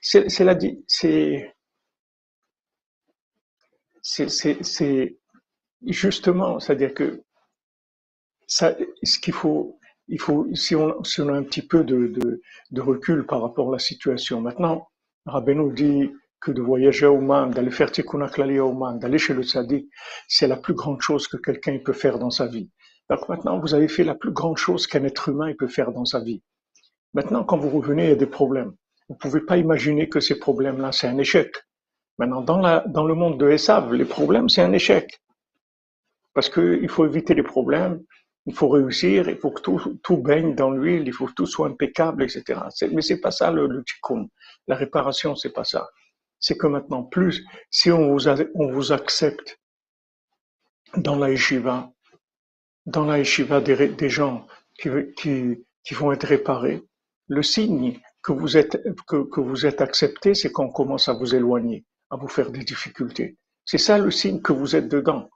c'est 0.00 0.44
la 0.44 0.54
dit, 0.54 0.84
c'est, 0.86 1.52
c'est, 4.02 5.16
Justement, 5.84 6.58
c'est-à-dire 6.58 6.94
que 6.94 7.22
ça, 8.46 8.74
ce 9.02 9.18
qu'il 9.18 9.34
faut, 9.34 9.78
il 10.08 10.20
faut, 10.20 10.46
si 10.54 10.74
on, 10.74 11.02
si 11.04 11.20
on 11.20 11.28
a 11.28 11.32
un 11.36 11.42
petit 11.42 11.62
peu 11.62 11.84
de, 11.84 12.40
recul 12.76 13.26
par 13.26 13.42
rapport 13.42 13.68
à 13.68 13.72
la 13.72 13.78
situation. 13.78 14.40
Maintenant, 14.40 14.88
nous 15.26 15.72
dit 15.72 16.10
que 16.40 16.52
de 16.52 16.60
voyager 16.60 17.06
au 17.06 17.16
Oman, 17.16 17.50
d'aller 17.50 17.70
faire 17.70 17.90
Tikkun 17.90 18.20
au 18.20 18.68
Oman, 18.68 18.98
d'aller 18.98 19.18
chez 19.18 19.34
le 19.34 19.42
Tzaddik, 19.42 19.88
c'est 20.28 20.46
la 20.46 20.56
plus 20.56 20.74
grande 20.74 21.00
chose 21.00 21.28
que 21.28 21.36
quelqu'un 21.36 21.78
peut 21.84 21.92
faire 21.92 22.18
dans 22.18 22.30
sa 22.30 22.46
vie. 22.46 22.70
Donc 23.08 23.28
maintenant, 23.28 23.58
vous 23.58 23.74
avez 23.74 23.88
fait 23.88 24.04
la 24.04 24.14
plus 24.14 24.32
grande 24.32 24.56
chose 24.56 24.86
qu'un 24.86 25.04
être 25.04 25.28
humain 25.28 25.52
peut 25.58 25.68
faire 25.68 25.92
dans 25.92 26.04
sa 26.04 26.20
vie. 26.20 26.42
Maintenant, 27.14 27.44
quand 27.44 27.56
vous 27.56 27.70
revenez, 27.70 28.04
il 28.04 28.08
y 28.10 28.12
a 28.12 28.16
des 28.16 28.26
problèmes. 28.26 28.72
Vous 29.08 29.14
pouvez 29.16 29.40
pas 29.40 29.56
imaginer 29.56 30.08
que 30.08 30.20
ces 30.20 30.38
problèmes-là, 30.38 30.92
c'est 30.92 31.06
un 31.06 31.18
échec. 31.18 31.54
Maintenant, 32.18 32.42
dans, 32.42 33.06
le 33.06 33.14
monde 33.14 33.38
de 33.38 33.48
Esav, 33.48 33.92
les 33.92 34.04
problèmes, 34.04 34.48
c'est 34.48 34.62
un 34.62 34.72
échec 34.72 35.20
parce 36.36 36.50
qu'il 36.50 36.88
faut 36.90 37.06
éviter 37.06 37.32
les 37.32 37.42
problèmes, 37.42 38.02
il 38.44 38.54
faut 38.54 38.68
réussir, 38.68 39.26
il 39.30 39.38
faut 39.38 39.50
que 39.50 39.62
tout, 39.62 39.98
tout 40.02 40.18
baigne 40.18 40.54
dans 40.54 40.70
l'huile, 40.70 41.04
il 41.06 41.12
faut 41.14 41.26
que 41.26 41.32
tout 41.32 41.46
soit 41.46 41.66
impeccable, 41.66 42.22
etc. 42.22 42.60
Mais 42.92 43.00
c'est 43.00 43.20
pas 43.20 43.30
ça 43.30 43.50
le, 43.50 43.66
le 43.66 43.82
tikkun. 43.82 44.26
La 44.68 44.76
réparation, 44.76 45.34
c'est 45.34 45.54
pas 45.54 45.64
ça. 45.64 45.88
C'est 46.46 46.56
que 46.56 46.68
maintenant, 46.68 47.02
plus, 47.02 47.44
si 47.72 47.90
on 47.90 48.12
vous, 48.12 48.28
on 48.54 48.70
vous 48.70 48.92
accepte 48.92 49.58
dans 50.96 51.16
la 51.16 51.30
yeshiva, 51.32 51.90
dans 52.84 53.04
la 53.04 53.18
yeshiva 53.18 53.60
des, 53.60 54.08
gens 54.08 54.46
qui, 54.78 54.88
qui, 55.16 55.64
qui 55.82 55.94
vont 55.94 56.12
être 56.12 56.28
réparés, 56.28 56.84
le 57.26 57.42
signe 57.42 57.98
que 58.22 58.30
vous 58.30 58.56
êtes, 58.56 58.80
que, 59.08 59.24
que 59.24 59.40
vous 59.40 59.66
êtes 59.66 59.80
accepté, 59.80 60.36
c'est 60.36 60.52
qu'on 60.52 60.70
commence 60.70 61.08
à 61.08 61.14
vous 61.14 61.34
éloigner, 61.34 61.84
à 62.10 62.16
vous 62.16 62.28
faire 62.28 62.52
des 62.52 62.62
difficultés. 62.62 63.36
C'est 63.64 63.78
ça 63.78 63.98
le 63.98 64.12
signe 64.12 64.40
que 64.40 64.52
vous 64.52 64.76
êtes 64.76 64.88
dedans. 64.88 65.28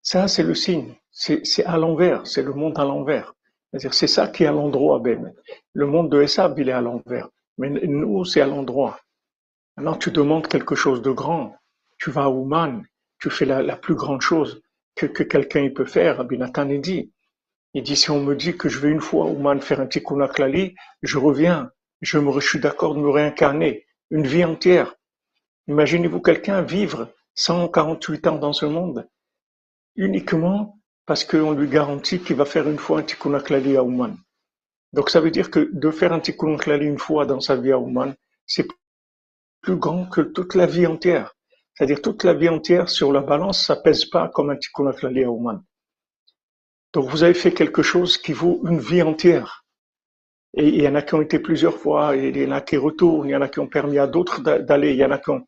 Ça, 0.00 0.28
c'est 0.28 0.44
le 0.44 0.54
signe. 0.54 0.94
C'est 1.10 1.66
à 1.66 1.76
l'envers. 1.76 2.26
C'est 2.26 2.42
le 2.42 2.54
monde 2.54 2.78
à 2.78 2.84
l'envers. 2.84 3.34
C'est-à-dire, 3.70 3.92
c'est 3.92 4.06
ça 4.06 4.28
qui 4.28 4.44
est 4.44 4.46
à 4.46 4.52
l'endroit, 4.52 4.98
Ben. 4.98 5.34
Le 5.74 5.86
monde 5.86 6.10
de 6.10 6.22
Esav, 6.22 6.54
il 6.56 6.70
est 6.70 6.72
à 6.72 6.80
l'envers. 6.80 7.28
Mais 7.58 7.68
nous, 7.68 8.24
c'est 8.24 8.40
à 8.40 8.46
l'endroit. 8.46 8.98
Alors, 9.76 9.98
tu 9.98 10.10
demandes 10.10 10.48
quelque 10.48 10.74
chose 10.74 11.02
de 11.02 11.10
grand. 11.10 11.56
Tu 11.98 12.10
vas 12.10 12.24
à 12.24 12.28
Ouman. 12.28 12.82
Tu 13.18 13.30
fais 13.30 13.44
la, 13.44 13.76
plus 13.76 13.94
grande 13.94 14.22
chose 14.22 14.62
que, 14.94 15.06
que 15.06 15.22
quelqu'un 15.22 15.68
peut 15.70 15.84
faire. 15.84 16.18
Rabbi 16.18 16.38
Nathan, 16.38 16.68
il 16.68 16.80
dit. 16.80 17.12
Il 17.74 17.82
dit, 17.82 17.96
si 17.96 18.10
on 18.10 18.22
me 18.22 18.34
dit 18.34 18.56
que 18.56 18.68
je 18.68 18.78
vais 18.78 18.90
une 18.90 19.00
fois 19.00 19.26
à 19.26 19.28
Ouman 19.28 19.60
faire 19.60 19.80
un 19.80 19.86
tikkun 19.86 20.26
klali, 20.28 20.74
je 21.02 21.18
reviens. 21.18 21.70
Je, 22.00 22.18
me, 22.18 22.40
suis 22.40 22.60
d'accord 22.60 22.94
de 22.94 23.00
me 23.00 23.10
réincarner. 23.10 23.86
Une 24.10 24.26
vie 24.26 24.44
entière. 24.44 24.94
Imaginez-vous 25.68 26.20
quelqu'un 26.20 26.62
vivre 26.62 27.12
148 27.34 28.26
ans 28.28 28.38
dans 28.38 28.52
ce 28.52 28.66
monde 28.66 29.08
uniquement 29.96 30.78
parce 31.06 31.24
qu'on 31.24 31.52
lui 31.52 31.68
garantit 31.68 32.20
qu'il 32.20 32.36
va 32.36 32.44
faire 32.44 32.68
une 32.68 32.78
fois 32.78 33.00
un 33.00 33.02
tikkun 33.02 33.34
à 33.34 33.82
Ouman. 33.82 34.16
Donc 34.92 35.10
ça 35.10 35.20
veut 35.20 35.30
dire 35.30 35.50
que 35.50 35.70
de 35.72 35.90
faire 35.90 36.12
un 36.12 36.20
tikkun 36.20 36.56
une 36.80 36.98
fois 36.98 37.26
dans 37.26 37.40
sa 37.40 37.56
vie 37.56 37.72
à 37.72 37.78
Ouman, 37.78 38.14
c'est 38.46 38.66
plus 39.66 39.76
grand 39.76 40.06
que 40.06 40.20
toute 40.20 40.54
la 40.54 40.66
vie 40.66 40.86
entière. 40.86 41.34
C'est-à-dire 41.74 42.00
toute 42.00 42.22
la 42.22 42.34
vie 42.34 42.48
entière 42.48 42.88
sur 42.88 43.12
la 43.12 43.20
balance, 43.20 43.66
ça 43.66 43.74
pèse 43.74 44.04
pas 44.04 44.28
comme 44.28 44.50
un 44.50 44.56
tikkun 44.56 44.86
à 44.86 45.28
Ouman. 45.28 45.60
Donc 46.92 47.10
vous 47.10 47.24
avez 47.24 47.34
fait 47.34 47.52
quelque 47.52 47.82
chose 47.82 48.16
qui 48.16 48.32
vaut 48.32 48.62
une 48.68 48.78
vie 48.78 49.02
entière. 49.02 49.64
Et 50.54 50.68
il 50.68 50.82
y 50.82 50.88
en 50.88 50.94
a 50.94 51.02
qui 51.02 51.14
ont 51.14 51.20
été 51.20 51.40
plusieurs 51.40 51.76
fois, 51.76 52.14
il 52.16 52.36
y 52.36 52.46
en 52.46 52.52
a 52.52 52.60
qui 52.60 52.76
retournent, 52.76 53.28
il 53.28 53.32
y 53.32 53.36
en 53.36 53.42
a 53.42 53.48
qui 53.48 53.58
ont 53.58 53.66
permis 53.66 53.98
à 53.98 54.06
d'autres 54.06 54.40
d'aller, 54.40 54.92
il 54.92 54.98
y 54.98 55.04
en 55.04 55.10
a 55.10 55.18
qui 55.18 55.30
ont 55.30 55.44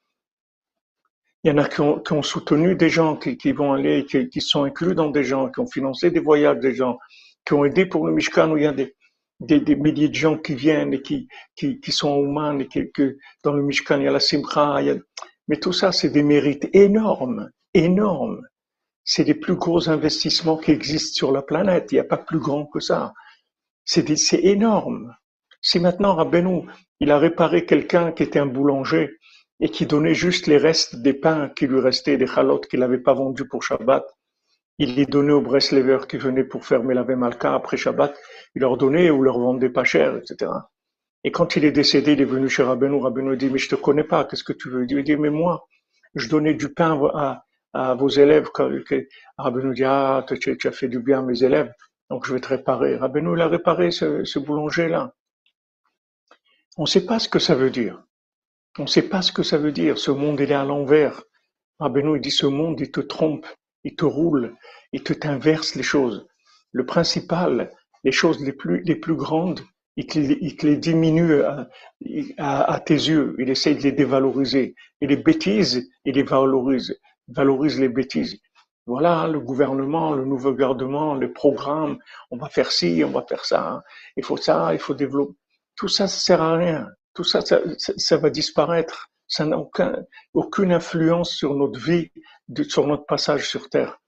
y 1.45 1.51
en 1.53 1.59
a 1.59 1.69
qui 1.69 1.81
ont, 1.81 2.23
soutenu 2.23 2.75
des 2.75 2.91
gens 2.91 3.17
qui, 3.17 3.53
vont 3.53 3.73
aller, 3.73 4.05
qui, 4.05 4.29
qui, 4.29 4.41
sont 4.41 4.65
inclus 4.65 4.97
dans 4.97 5.09
des 5.09 5.23
gens, 5.23 5.49
qui 5.49 5.61
ont 5.61 5.71
financé 5.71 6.11
des 6.11 6.19
voyages 6.19 6.59
des 6.59 6.75
gens, 6.75 6.99
qui 7.47 7.55
ont 7.55 7.65
aidé 7.65 7.87
pour 7.87 8.05
le 8.07 8.13
Mishkan 8.13 8.51
où 8.51 8.57
il 8.57 8.67
a 8.67 8.73
des, 8.73 8.97
des, 9.41 9.61
des 9.61 9.77
milliers 9.77 10.09
de 10.09 10.15
gens 10.15 10.37
qui 10.37 10.55
viennent 10.55 10.95
et 10.95 11.03
qui, 11.03 11.29
qui, 11.57 11.81
qui 11.81 11.93
sont 11.93 12.23
humains 12.23 12.59
et 12.59 12.69
qui, 12.69 12.91
que 12.93 13.17
dans 13.45 13.53
le 13.53 13.63
Mishkan 13.63 13.99
il 13.99 14.05
y 14.05 14.09
a 14.09 14.13
la 14.13 14.83
y 14.83 14.91
a... 14.91 14.97
Mais 15.49 15.59
tout 15.59 15.73
ça, 15.73 15.93
c'est 15.93 16.11
des 16.11 16.23
mérites 16.23 16.69
énormes, 16.75 17.51
énormes. 17.73 18.43
C'est 19.05 19.25
les 19.25 19.35
plus 19.35 19.55
gros 19.55 19.89
investissements 19.89 20.59
qui 20.59 20.73
existent 20.73 21.17
sur 21.17 21.33
la 21.33 21.41
planète. 21.41 21.91
Il 21.91 21.95
n'y 21.95 22.01
a 22.01 22.05
pas 22.05 22.19
plus 22.19 22.39
grand 22.39 22.67
que 22.67 22.81
ça. 22.81 23.15
C'est 23.85 24.11
énorme. 24.45 25.15
Si 25.63 25.81
maintenant 25.81 26.15
Rabbeinu, 26.15 26.65
il 27.01 27.11
a 27.11 27.19
réparé 27.19 27.65
quelqu'un 27.65 28.13
qui 28.13 28.23
était 28.23 28.39
un 28.39 28.47
boulanger, 28.47 29.19
et 29.61 29.69
qui 29.71 29.87
donnait 29.87 30.15
juste 30.15 30.47
les 30.47 30.57
restes 30.57 30.97
des 30.97 31.15
pains 31.15 31.51
qui 31.51 31.67
lui 31.67 31.81
restaient, 31.81 32.17
des 32.17 32.27
chalotes 32.27 32.67
qu'il 32.69 32.81
n'avait 32.81 32.99
pas 32.99 33.15
vendus 33.15 33.49
pour 33.49 33.63
Shabbat. 33.63 34.05
Il 34.79 34.95
les 34.95 35.07
donnait 35.07 35.33
aux 35.33 35.41
Breslevers 35.41 36.07
qui 36.07 36.19
venaient 36.19 36.45
pour 36.45 36.65
fermer 36.65 36.95
la 36.95 37.05
Malka 37.05 37.55
après 37.55 37.77
Shabbat. 37.77 38.17
Il 38.55 38.63
leur 38.63 38.77
donnait 38.77 39.11
ou 39.11 39.23
leur 39.23 39.39
vendait 39.39 39.71
pas 39.71 39.85
cher, 39.85 40.17
etc. 40.17 40.51
Et 41.25 41.33
quand 41.33 41.57
il 41.57 41.65
est 41.65 41.73
décédé, 41.73 42.13
il 42.13 42.21
est 42.21 42.25
venu 42.25 42.49
chez 42.49 42.63
Rabbeinu. 42.63 43.03
Rabbeinu 43.03 43.37
dit, 43.37 43.51
mais 43.51 43.59
je 43.59 43.69
te 43.69 43.75
connais 43.75 44.05
pas, 44.05 44.25
qu'est-ce 44.25 44.45
que 44.45 44.53
tu 44.53 44.71
veux? 44.71 44.87
Il 44.89 45.03
dit, 45.03 45.17
mais 45.17 45.31
moi, 45.31 45.67
je 46.15 46.29
donnais 46.29 46.55
du 46.55 46.73
pain 46.73 47.01
à, 47.15 47.45
à 47.73 47.95
vos 47.95 48.09
élèves. 48.09 48.49
Rabbeinu 49.37 49.75
dit, 49.75 49.85
ah, 49.85 50.25
tu, 50.41 50.59
as 50.65 50.73
fait 50.73 50.89
du 50.89 51.01
bien 51.01 51.19
à 51.21 51.23
mes 51.23 51.43
élèves, 51.43 51.73
donc 52.09 52.27
je 52.27 52.33
vais 52.33 52.41
te 52.41 52.49
réparer. 52.49 52.97
Rabbeinu, 52.97 53.35
il 53.35 53.41
a 53.41 53.49
réparé 53.49 53.91
ce, 53.91 54.25
ce 54.25 54.39
boulanger-là. 54.39 55.13
On 56.77 56.83
ne 56.83 56.87
sait 56.87 57.05
pas 57.05 57.19
ce 57.19 57.29
que 57.29 57.41
ça 57.41 57.57
veut 57.57 57.71
dire. 57.71 58.01
On 58.79 58.83
ne 58.83 58.89
sait 58.89 59.09
pas 59.09 59.23
ce 59.23 59.33
que 59.33 59.43
ça 59.43 59.59
veut 59.59 59.73
dire. 59.73 59.99
Ce 59.99 60.13
monde, 60.13 60.39
il 60.39 60.53
est 60.53 60.55
à 60.55 60.65
l'envers. 60.65 61.21
Rabbeinu, 61.81 62.17
il 62.17 62.21
dit, 62.21 62.31
ce 62.31 62.47
monde, 62.47 62.79
il 62.81 62.93
te 62.93 63.01
trompe, 63.01 63.47
il 63.89 63.97
te 63.97 64.05
roule, 64.05 64.55
il 64.93 65.03
te 65.03 65.15
t'inverse 65.15 65.75
les 65.75 65.83
choses. 65.83 66.27
Le 66.73 66.85
principal, 66.85 67.73
les 68.05 68.13
choses 68.13 68.39
les 68.45 68.53
plus, 68.53 68.83
les 68.83 68.97
plus 68.97 69.15
grandes, 69.15 69.61
il 69.97 70.07
te, 70.07 70.67
les 70.67 70.77
diminue 70.77 71.43
à, 72.37 72.81
tes 72.85 72.95
yeux. 72.95 73.35
Il 73.39 73.49
essaie 73.49 73.75
de 73.75 73.83
les 73.83 73.93
dévaloriser. 73.93 74.75
Et 75.01 75.07
les 75.07 75.17
bêtises, 75.17 75.89
il 76.05 76.17
les 76.17 76.23
valorise, 76.23 77.01
valorise 77.29 77.81
les 77.81 77.89
bêtises. 77.89 78.39
Voilà, 78.87 79.27
le 79.27 79.41
gouvernement, 79.41 80.13
le 80.13 80.27
nouveau 80.27 80.51
gouvernement, 80.51 81.15
les 81.15 81.29
programmes, 81.29 81.99
on 82.31 82.37
va 82.37 82.49
faire 82.51 82.71
ci, 82.71 83.03
on 83.05 83.11
va 83.11 83.25
faire 83.27 83.45
ça, 83.45 83.83
il 84.17 84.25
faut 84.25 84.37
ça, 84.37 84.73
il 84.73 84.79
faut 84.79 84.95
développer. 84.95 85.35
Tout 85.77 85.89
ça, 85.89 86.07
ça 86.09 86.19
sert 86.19 86.43
à 86.43 86.57
rien. 86.57 86.89
Tout 87.15 87.25
ça, 87.25 87.41
ça 87.43 88.17
va 88.19 88.31
disparaître. 88.31 89.11
Ça 89.29 89.45
n'a 89.45 89.59
aucun, 89.59 89.95
aucune 90.35 90.73
influence 90.73 91.31
sur 91.31 91.55
notre 91.55 91.79
vie, 91.79 92.11
sur 92.69 92.87
notre 92.87 93.07
passage 93.07 93.49
sur 93.49 93.69
Terre. 93.69 94.01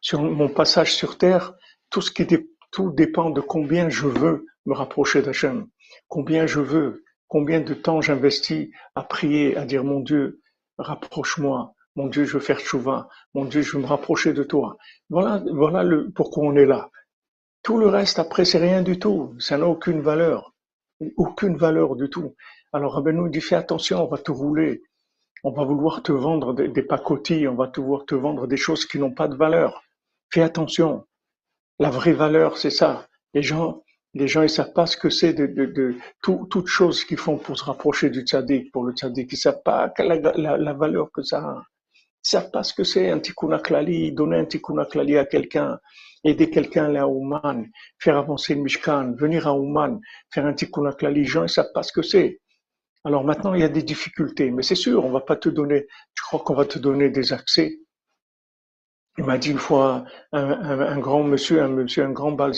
Sur 0.00 0.22
mon 0.22 0.48
passage 0.48 0.94
sur 0.94 1.18
Terre, 1.18 1.54
tout 1.90 2.00
ce 2.00 2.10
qui 2.10 2.26
tout 2.70 2.90
dépend 2.90 3.30
de 3.30 3.40
combien 3.40 3.88
je 3.88 4.06
veux 4.06 4.46
me 4.66 4.74
rapprocher 4.74 5.22
d'Hachem, 5.22 5.66
combien 6.08 6.46
je 6.46 6.60
veux, 6.60 7.04
combien 7.28 7.60
de 7.60 7.74
temps 7.74 8.00
j'investis 8.00 8.70
à 8.94 9.02
prier, 9.02 9.56
à 9.56 9.64
dire 9.64 9.84
mon 9.84 10.00
Dieu, 10.00 10.40
rapproche-moi, 10.78 11.74
mon 11.96 12.06
Dieu, 12.06 12.24
je 12.24 12.34
veux 12.34 12.40
faire 12.40 12.60
chouva, 12.60 13.08
mon 13.34 13.44
Dieu, 13.44 13.62
je 13.62 13.76
veux 13.76 13.82
me 13.82 13.86
rapprocher 13.86 14.32
de 14.32 14.42
toi. 14.42 14.78
Voilà, 15.10 15.42
voilà 15.52 15.82
le, 15.82 16.10
pourquoi 16.10 16.44
on 16.44 16.56
est 16.56 16.66
là. 16.66 16.90
Tout 17.62 17.78
le 17.78 17.86
reste 17.86 18.18
après, 18.18 18.44
c'est 18.44 18.58
rien 18.58 18.82
du 18.82 18.98
tout. 18.98 19.34
Ça 19.38 19.58
n'a 19.58 19.66
aucune 19.66 20.00
valeur. 20.00 20.54
Aucune 21.16 21.56
valeur 21.56 21.96
du 21.96 22.08
tout. 22.10 22.34
Alors, 22.74 22.94
Rabbi 22.94 23.12
nous 23.12 23.28
dit, 23.28 23.42
fais 23.42 23.54
attention, 23.54 24.02
on 24.02 24.08
va 24.08 24.16
te 24.16 24.30
rouler. 24.30 24.82
On 25.44 25.50
va 25.50 25.64
vouloir 25.64 26.02
te 26.02 26.12
vendre 26.12 26.54
des, 26.54 26.82
pacotilles, 26.82 27.46
on 27.46 27.54
va 27.54 27.68
te 27.68 27.80
vouloir 27.80 28.06
te 28.06 28.14
vendre 28.14 28.46
des 28.46 28.56
choses 28.56 28.86
qui 28.86 28.98
n'ont 28.98 29.12
pas 29.12 29.28
de 29.28 29.34
valeur. 29.34 29.82
Fais 30.32 30.40
attention. 30.40 31.04
La 31.78 31.90
vraie 31.90 32.14
valeur, 32.14 32.56
c'est 32.56 32.70
ça. 32.70 33.08
Les 33.34 33.42
gens, 33.42 33.82
les 34.14 34.26
gens, 34.26 34.42
ils 34.42 34.48
savent 34.48 34.72
pas 34.72 34.86
ce 34.86 34.96
que 34.96 35.10
c'est 35.10 35.34
de, 35.34 35.46
de, 35.46 35.66
de 35.66 35.96
tout, 36.22 36.46
toutes 36.50 36.68
choses 36.68 37.04
qu'ils 37.04 37.18
font 37.18 37.36
pour 37.36 37.58
se 37.58 37.64
rapprocher 37.64 38.08
du 38.08 38.22
tzaddik, 38.22 38.72
pour 38.72 38.84
le 38.84 38.94
tzaddik. 38.94 39.30
Ils 39.32 39.36
savent 39.36 39.62
pas 39.62 39.92
la 39.98 40.72
valeur 40.72 41.10
que 41.12 41.22
ça 41.22 41.38
a. 41.40 41.62
Ils 42.24 42.28
savent 42.28 42.50
pas 42.52 42.62
ce 42.62 42.72
que 42.72 42.84
c'est 42.84 43.10
un 43.10 43.18
tikkun 43.18 43.58
klali, 43.58 44.12
donner 44.12 44.38
un 44.38 44.44
tikkun 44.44 44.84
klali 44.84 45.18
à 45.18 45.26
quelqu'un, 45.26 45.78
aider 46.22 46.48
quelqu'un 46.48 46.94
à 46.94 47.06
Ouman, 47.06 47.66
faire 47.98 48.16
avancer 48.16 48.54
le 48.54 48.62
Mishkan, 48.62 49.12
venir 49.16 49.48
à 49.48 49.54
Ouman, 49.54 50.00
faire 50.32 50.46
un 50.46 50.54
tikkun 50.54 50.92
klali. 50.92 51.20
Les 51.20 51.26
gens, 51.26 51.42
ils 51.42 51.50
savent 51.50 51.72
pas 51.74 51.82
ce 51.82 51.92
que 51.92 52.02
c'est. 52.02 52.38
Alors 53.04 53.24
maintenant, 53.24 53.54
il 53.54 53.60
y 53.60 53.64
a 53.64 53.68
des 53.68 53.82
difficultés, 53.82 54.50
mais 54.50 54.62
c'est 54.62 54.76
sûr, 54.76 55.04
on 55.04 55.10
va 55.10 55.20
pas 55.20 55.36
te 55.36 55.48
donner, 55.48 55.86
je 56.14 56.22
crois 56.22 56.40
qu'on 56.40 56.54
va 56.54 56.64
te 56.64 56.78
donner 56.78 57.10
des 57.10 57.32
accès? 57.32 57.80
Il 59.18 59.24
m'a 59.24 59.38
dit 59.38 59.50
une 59.50 59.58
fois 59.58 60.04
un, 60.32 60.98
grand 60.98 61.22
monsieur, 61.22 61.62
un 61.62 61.68
monsieur, 61.68 62.04
un 62.04 62.12
grand 62.12 62.32
Bal 62.32 62.52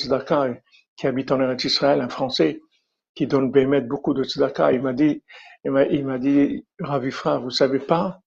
qui 0.97 1.07
habite 1.07 1.33
en 1.33 1.41
Eretz 1.41 1.65
Israël, 1.65 2.01
un 2.01 2.09
Français, 2.09 2.61
qui 3.15 3.27
donne 3.27 3.51
Bémet 3.51 3.81
beaucoup 3.81 4.15
de 4.15 4.23
tzedaka. 4.23 4.73
Il 4.73 4.83
m'a 4.83 4.93
dit, 4.93 5.23
il 5.65 5.73
m'a, 6.05 6.19
dit, 6.19 6.65
Ravifra, 6.79 7.39
vous 7.39 7.51
savez 7.51 7.81
pas, 7.81 8.21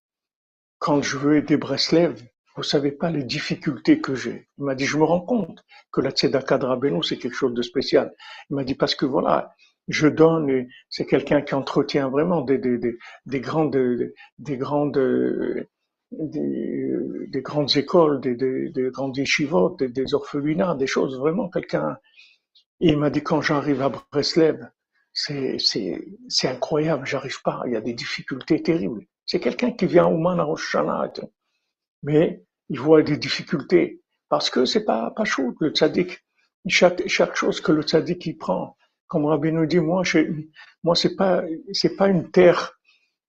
quand 0.79 1.01
je 1.01 1.17
veux 1.17 1.37
aider 1.37 1.55
Breslev, 1.55 2.21
vous 2.55 2.63
savez 2.63 2.91
pas 2.91 3.11
les 3.11 3.23
difficultés 3.23 4.01
que 4.01 4.15
j'ai. 4.15 4.49
Il 4.57 4.65
m'a 4.65 4.75
dit, 4.75 4.85
je 4.85 4.97
me 4.97 5.03
rends 5.03 5.21
compte 5.21 5.63
que 5.91 6.01
la 6.01 6.09
tzedaka 6.09 6.57
de 6.57 6.65
Rabbeinu, 6.65 7.03
c'est 7.03 7.17
quelque 7.17 7.35
chose 7.35 7.53
de 7.53 7.61
spécial. 7.61 8.13
Il 8.49 8.55
m'a 8.55 8.63
dit, 8.63 8.75
parce 8.75 8.95
que 8.95 9.05
voilà, 9.05 9.53
je 9.87 10.07
donne, 10.07 10.67
c'est 10.89 11.05
quelqu'un 11.05 11.41
qui 11.41 11.55
entretient 11.55 12.09
vraiment 12.09 12.41
des, 12.41 12.57
des, 12.57 12.77
des, 12.77 12.97
des 13.25 13.39
grandes, 13.39 13.77
des 14.37 14.57
grandes, 14.57 14.97
des, 16.11 16.91
des 17.27 17.41
grandes 17.41 17.75
écoles, 17.77 18.19
des, 18.21 18.35
des, 18.35 18.69
des 18.69 18.89
grandes 18.91 19.17
yeshivot, 19.17 19.77
des, 19.79 20.13
orphelinats, 20.13 20.75
des 20.75 20.87
choses, 20.87 21.17
vraiment 21.17 21.49
quelqu'un. 21.49 21.97
Il 22.79 22.97
m'a 22.97 23.09
dit 23.09 23.23
quand 23.23 23.41
j'arrive 23.41 23.81
à 23.81 23.89
Breslev, 23.89 24.69
c'est, 25.13 25.57
c'est, 25.57 26.05
c'est 26.27 26.47
incroyable, 26.47 27.07
j'arrive 27.07 27.41
pas, 27.41 27.63
il 27.65 27.73
y 27.73 27.75
a 27.75 27.81
des 27.81 27.93
difficultés 27.93 28.61
terribles. 28.61 29.05
C'est 29.25 29.39
quelqu'un 29.39 29.71
qui 29.71 29.85
vient 29.85 30.05
au 30.05 30.17
Man 30.17 30.39
à 30.39 30.43
Rosh 30.43 30.77
mais 32.03 32.43
il 32.69 32.79
voit 32.79 33.01
des 33.01 33.17
difficultés 33.17 34.01
parce 34.29 34.49
que 34.49 34.65
c'est 34.65 34.85
pas, 34.85 35.11
pas 35.15 35.25
chaud, 35.25 35.55
le 35.59 35.69
tzaddik. 35.69 36.23
Chaque, 36.67 37.07
chaque 37.07 37.35
chose 37.35 37.61
que 37.61 37.71
le 37.71 37.81
tzaddik 37.81 38.25
il 38.25 38.37
prend, 38.37 38.75
comme 39.07 39.25
Rabbi 39.25 39.51
nous 39.51 39.65
dit, 39.65 39.79
moi, 39.79 40.03
je, 40.03 40.19
moi, 40.83 40.95
c'est 40.95 41.15
pas, 41.15 41.43
c'est 41.71 41.95
pas 41.95 42.07
une 42.07 42.29
terre. 42.31 42.73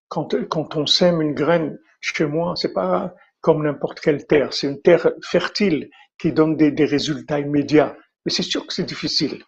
Quand, 0.08 0.34
quand 0.48 0.76
on 0.76 0.86
sème 0.86 1.20
une 1.20 1.34
graine 1.34 1.78
chez 2.00 2.24
moi, 2.26 2.54
c'est 2.56 2.72
pas 2.72 3.14
comme 3.40 3.62
n'importe 3.62 4.00
quelle 4.00 4.26
terre. 4.26 4.52
C'est 4.52 4.66
une 4.68 4.80
terre 4.80 5.10
fertile 5.22 5.90
qui 6.18 6.32
donne 6.32 6.56
des, 6.56 6.70
des 6.72 6.84
résultats 6.84 7.40
immédiats. 7.40 7.96
Mais 8.24 8.32
c'est 8.32 8.42
sûr 8.42 8.66
que 8.66 8.72
c'est 8.72 8.84
difficile. 8.84 9.44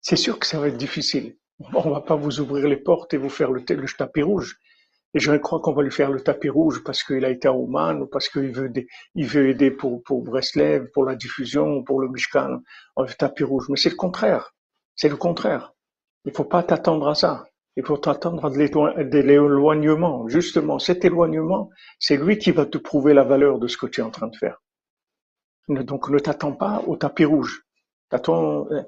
C'est 0.00 0.16
sûr 0.16 0.38
que 0.38 0.46
ça 0.46 0.60
va 0.60 0.68
être 0.68 0.76
difficile. 0.76 1.36
On 1.74 1.90
va 1.90 2.00
pas 2.00 2.16
vous 2.16 2.40
ouvrir 2.40 2.68
les 2.68 2.76
portes 2.76 3.14
et 3.14 3.16
vous 3.16 3.30
faire 3.30 3.50
le, 3.50 3.62
le 3.68 3.96
tapis 3.96 4.22
rouge. 4.22 4.58
Et 5.14 5.18
je 5.18 5.32
crois 5.36 5.60
qu'on 5.60 5.72
va 5.72 5.82
lui 5.82 5.90
faire 5.90 6.10
le 6.10 6.20
tapis 6.20 6.50
rouge 6.50 6.82
parce 6.84 7.02
qu'il 7.02 7.24
a 7.24 7.30
été 7.30 7.48
à 7.48 7.54
Oman 7.54 8.02
ou 8.02 8.06
parce 8.06 8.28
qu'il 8.28 8.52
veut, 8.52 8.70
il 9.14 9.26
veut 9.26 9.48
aider 9.48 9.70
pour, 9.70 10.02
pour 10.02 10.22
Breslev, 10.22 10.90
pour 10.92 11.06
la 11.06 11.14
diffusion, 11.14 11.82
pour 11.82 12.00
le 12.00 12.08
Mishkan. 12.08 12.60
Le 12.98 13.14
tapis 13.14 13.44
rouge. 13.44 13.66
Mais 13.70 13.76
c'est 13.76 13.88
le 13.88 13.96
contraire. 13.96 14.54
C'est 14.96 15.08
le 15.08 15.16
contraire. 15.16 15.74
Il 16.24 16.32
faut 16.32 16.44
pas 16.44 16.62
t'attendre 16.62 17.08
à 17.08 17.14
ça. 17.14 17.44
Il 17.76 17.84
faut 17.84 17.98
t'attendre 17.98 18.46
à 18.46 18.50
de 18.50 19.18
l'éloignement. 19.18 20.26
Justement, 20.28 20.78
cet 20.78 21.04
éloignement, 21.04 21.70
c'est 21.98 22.16
lui 22.16 22.38
qui 22.38 22.50
va 22.50 22.64
te 22.64 22.78
prouver 22.78 23.12
la 23.12 23.22
valeur 23.22 23.58
de 23.58 23.68
ce 23.68 23.76
que 23.76 23.86
tu 23.86 24.00
es 24.00 24.04
en 24.04 24.10
train 24.10 24.28
de 24.28 24.36
faire. 24.36 24.62
Donc 25.68 26.08
ne 26.08 26.18
t'attends 26.18 26.52
pas 26.52 26.82
au 26.86 26.96
tapis 26.96 27.26
rouge. 27.26 27.64
T'attends 28.08 28.66
euh, 28.70 28.82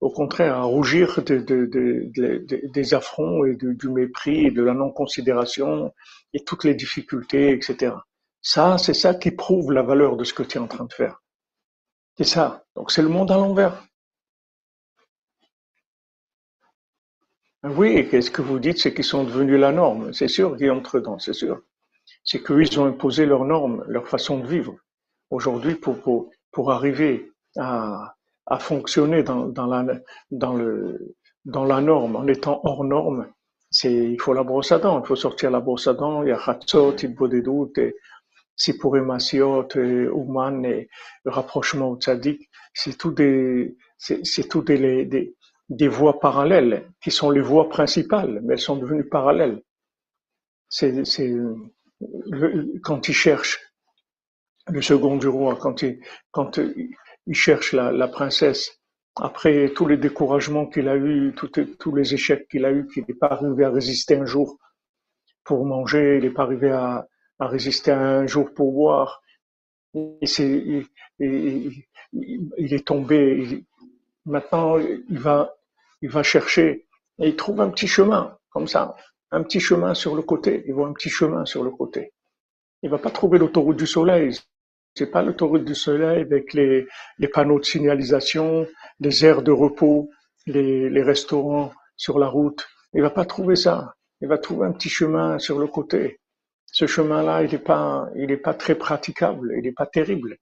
au 0.00 0.10
contraire 0.10 0.56
à 0.56 0.62
rougir 0.62 1.22
de, 1.22 1.38
de, 1.38 1.66
de, 1.66 2.68
des 2.72 2.94
affronts 2.94 3.44
et 3.44 3.56
du 3.56 3.88
mépris 3.88 4.46
et 4.46 4.50
de 4.50 4.62
la 4.62 4.74
non-considération 4.74 5.92
et 6.32 6.44
toutes 6.44 6.64
les 6.64 6.74
difficultés, 6.74 7.50
etc. 7.50 7.94
Ça, 8.42 8.78
c'est 8.78 8.94
ça 8.94 9.14
qui 9.14 9.30
prouve 9.30 9.72
la 9.72 9.82
valeur 9.82 10.16
de 10.16 10.24
ce 10.24 10.32
que 10.32 10.42
tu 10.42 10.58
es 10.58 10.60
en 10.60 10.68
train 10.68 10.84
de 10.84 10.92
faire. 10.92 11.22
C'est 12.16 12.24
ça. 12.24 12.64
Donc 12.76 12.90
c'est 12.90 13.02
le 13.02 13.08
monde 13.08 13.30
à 13.30 13.36
l'envers. 13.36 13.82
Oui, 17.64 18.08
qu'est-ce 18.08 18.30
que 18.30 18.40
vous 18.42 18.58
dites, 18.58 18.78
c'est 18.78 18.94
qu'ils 18.94 19.04
sont 19.04 19.24
devenus 19.24 19.58
la 19.60 19.72
norme. 19.72 20.12
C'est 20.14 20.28
sûr 20.28 20.56
qu'ils 20.56 20.70
entrent 20.70 21.00
dans, 21.00 21.18
c'est 21.18 21.34
sûr. 21.34 21.60
C'est 22.24 22.42
qu'ils 22.42 22.80
ont 22.80 22.86
imposé 22.86 23.26
leurs 23.26 23.44
normes, 23.44 23.84
leur 23.86 24.08
façon 24.08 24.38
de 24.38 24.46
vivre. 24.46 24.76
Aujourd'hui, 25.30 25.74
pour, 25.74 26.00
pour, 26.00 26.30
pour 26.52 26.72
arriver 26.72 27.30
à, 27.56 28.14
à 28.46 28.58
fonctionner 28.58 29.22
dans, 29.22 29.46
dans, 29.46 29.66
la, 29.66 29.84
dans, 30.30 30.54
le, 30.54 31.14
dans 31.44 31.64
la 31.64 31.80
norme, 31.82 32.16
en 32.16 32.26
étant 32.26 32.60
hors 32.64 32.84
norme, 32.84 33.26
c'est, 33.70 33.92
il 33.92 34.20
faut 34.20 34.32
la 34.32 34.42
brosse 34.42 34.72
à 34.72 34.78
dents, 34.78 35.00
il 35.00 35.06
faut 35.06 35.16
sortir 35.16 35.50
la 35.50 35.60
brosse 35.60 35.86
à 35.86 35.94
dents, 35.94 36.22
il 36.22 36.30
y 36.30 36.32
a 36.32 36.40
Hatzot, 36.44 36.96
il 36.96 37.14
faut 37.14 37.28
des 37.28 37.42
doutes, 37.42 37.78
Sipurim 38.56 39.04
Masiot, 39.04 39.68
Ouman, 40.12 40.64
et 40.64 40.88
rapprochement 41.24 41.90
au 41.90 41.96
Tzadik, 41.96 42.50
c'est 42.74 42.96
tout 42.96 43.12
des, 43.12 43.76
c'est 43.98 44.48
tout 44.48 44.62
des, 44.62 45.04
des, 45.04 45.36
des 45.70 45.88
voies 45.88 46.18
parallèles 46.18 46.90
qui 47.00 47.10
sont 47.10 47.30
les 47.30 47.40
voies 47.40 47.68
principales, 47.68 48.40
mais 48.42 48.54
elles 48.54 48.60
sont 48.60 48.76
devenues 48.76 49.08
parallèles. 49.08 49.62
C'est, 50.68 51.04
c'est 51.04 51.32
quand 52.82 53.08
il 53.08 53.14
cherche 53.14 53.60
le 54.68 54.82
second 54.82 55.16
du 55.16 55.28
roi, 55.28 55.56
quand 55.56 55.82
il, 55.82 56.00
quand 56.32 56.58
il 56.58 57.34
cherche 57.34 57.72
la, 57.72 58.08
princesse, 58.08 58.80
après 59.16 59.72
tous 59.74 59.86
les 59.86 59.96
découragements 59.96 60.66
qu'il 60.66 60.88
a 60.88 60.96
eu, 60.96 61.34
tous 61.34 61.94
les 61.94 62.14
échecs 62.14 62.48
qu'il 62.48 62.64
a 62.64 62.72
eu, 62.72 62.86
qu'il 62.88 63.04
n'est 63.06 63.14
pas 63.14 63.28
arrivé 63.28 63.64
à 63.64 63.70
résister 63.70 64.16
un 64.16 64.26
jour 64.26 64.58
pour 65.44 65.64
manger, 65.66 66.18
il 66.18 66.24
n'est 66.24 66.30
pas 66.30 66.42
arrivé 66.42 66.70
à, 66.70 67.06
résister 67.38 67.90
un 67.90 68.26
jour 68.26 68.52
pour 68.52 68.72
boire, 68.72 69.22
il, 69.94 70.84
est 71.20 72.86
tombé. 72.86 73.64
maintenant, 74.26 74.78
il 74.78 75.18
va 75.18 75.54
il 76.02 76.10
va 76.10 76.22
chercher 76.22 76.86
et 77.18 77.28
il 77.28 77.36
trouve 77.36 77.60
un 77.60 77.70
petit 77.70 77.86
chemin, 77.86 78.36
comme 78.50 78.66
ça, 78.66 78.96
un 79.30 79.42
petit 79.42 79.60
chemin 79.60 79.94
sur 79.94 80.16
le 80.16 80.22
côté. 80.22 80.64
Il 80.66 80.74
voit 80.74 80.88
un 80.88 80.92
petit 80.92 81.10
chemin 81.10 81.44
sur 81.44 81.62
le 81.62 81.70
côté. 81.70 82.12
Il 82.82 82.90
va 82.90 82.98
pas 82.98 83.10
trouver 83.10 83.38
l'autoroute 83.38 83.76
du 83.76 83.86
soleil. 83.86 84.38
C'est 84.94 85.10
pas 85.10 85.22
l'autoroute 85.22 85.64
du 85.64 85.74
soleil 85.74 86.22
avec 86.22 86.54
les, 86.54 86.86
panneaux 87.32 87.60
de 87.60 87.64
signalisation, 87.64 88.66
les 88.98 89.24
aires 89.24 89.42
de 89.42 89.52
repos, 89.52 90.10
les, 90.46 91.02
restaurants 91.02 91.72
sur 91.96 92.18
la 92.18 92.26
route. 92.26 92.66
Il 92.94 93.02
va 93.02 93.10
pas 93.10 93.26
trouver 93.26 93.54
ça. 93.54 93.94
Il 94.22 94.28
va 94.28 94.38
trouver 94.38 94.66
un 94.66 94.72
petit 94.72 94.88
chemin 94.88 95.38
sur 95.38 95.58
le 95.58 95.66
côté. 95.66 96.20
Ce 96.66 96.86
chemin-là, 96.86 97.42
il 97.42 97.50
n'est 97.52 97.58
pas, 97.58 98.08
il 98.16 98.30
est 98.30 98.36
pas 98.36 98.54
très 98.54 98.74
praticable, 98.74 99.52
il 99.56 99.62
n'est 99.62 99.72
pas 99.72 99.86
terrible. 99.86 100.36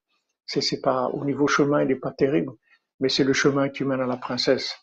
C'est, 0.47 0.61
c'est 0.61 0.81
pas 0.81 1.09
au 1.09 1.25
niveau 1.25 1.47
chemin, 1.47 1.83
il 1.83 1.89
n'est 1.89 1.97
pas 1.97 2.13
terrible, 2.13 2.53
mais 3.01 3.09
c'est 3.09 3.25
le 3.25 3.33
chemin 3.33 3.69
qui 3.69 3.85
mène 3.85 4.01
à 4.01 4.07
la 4.07 4.17
princesse. 4.17 4.75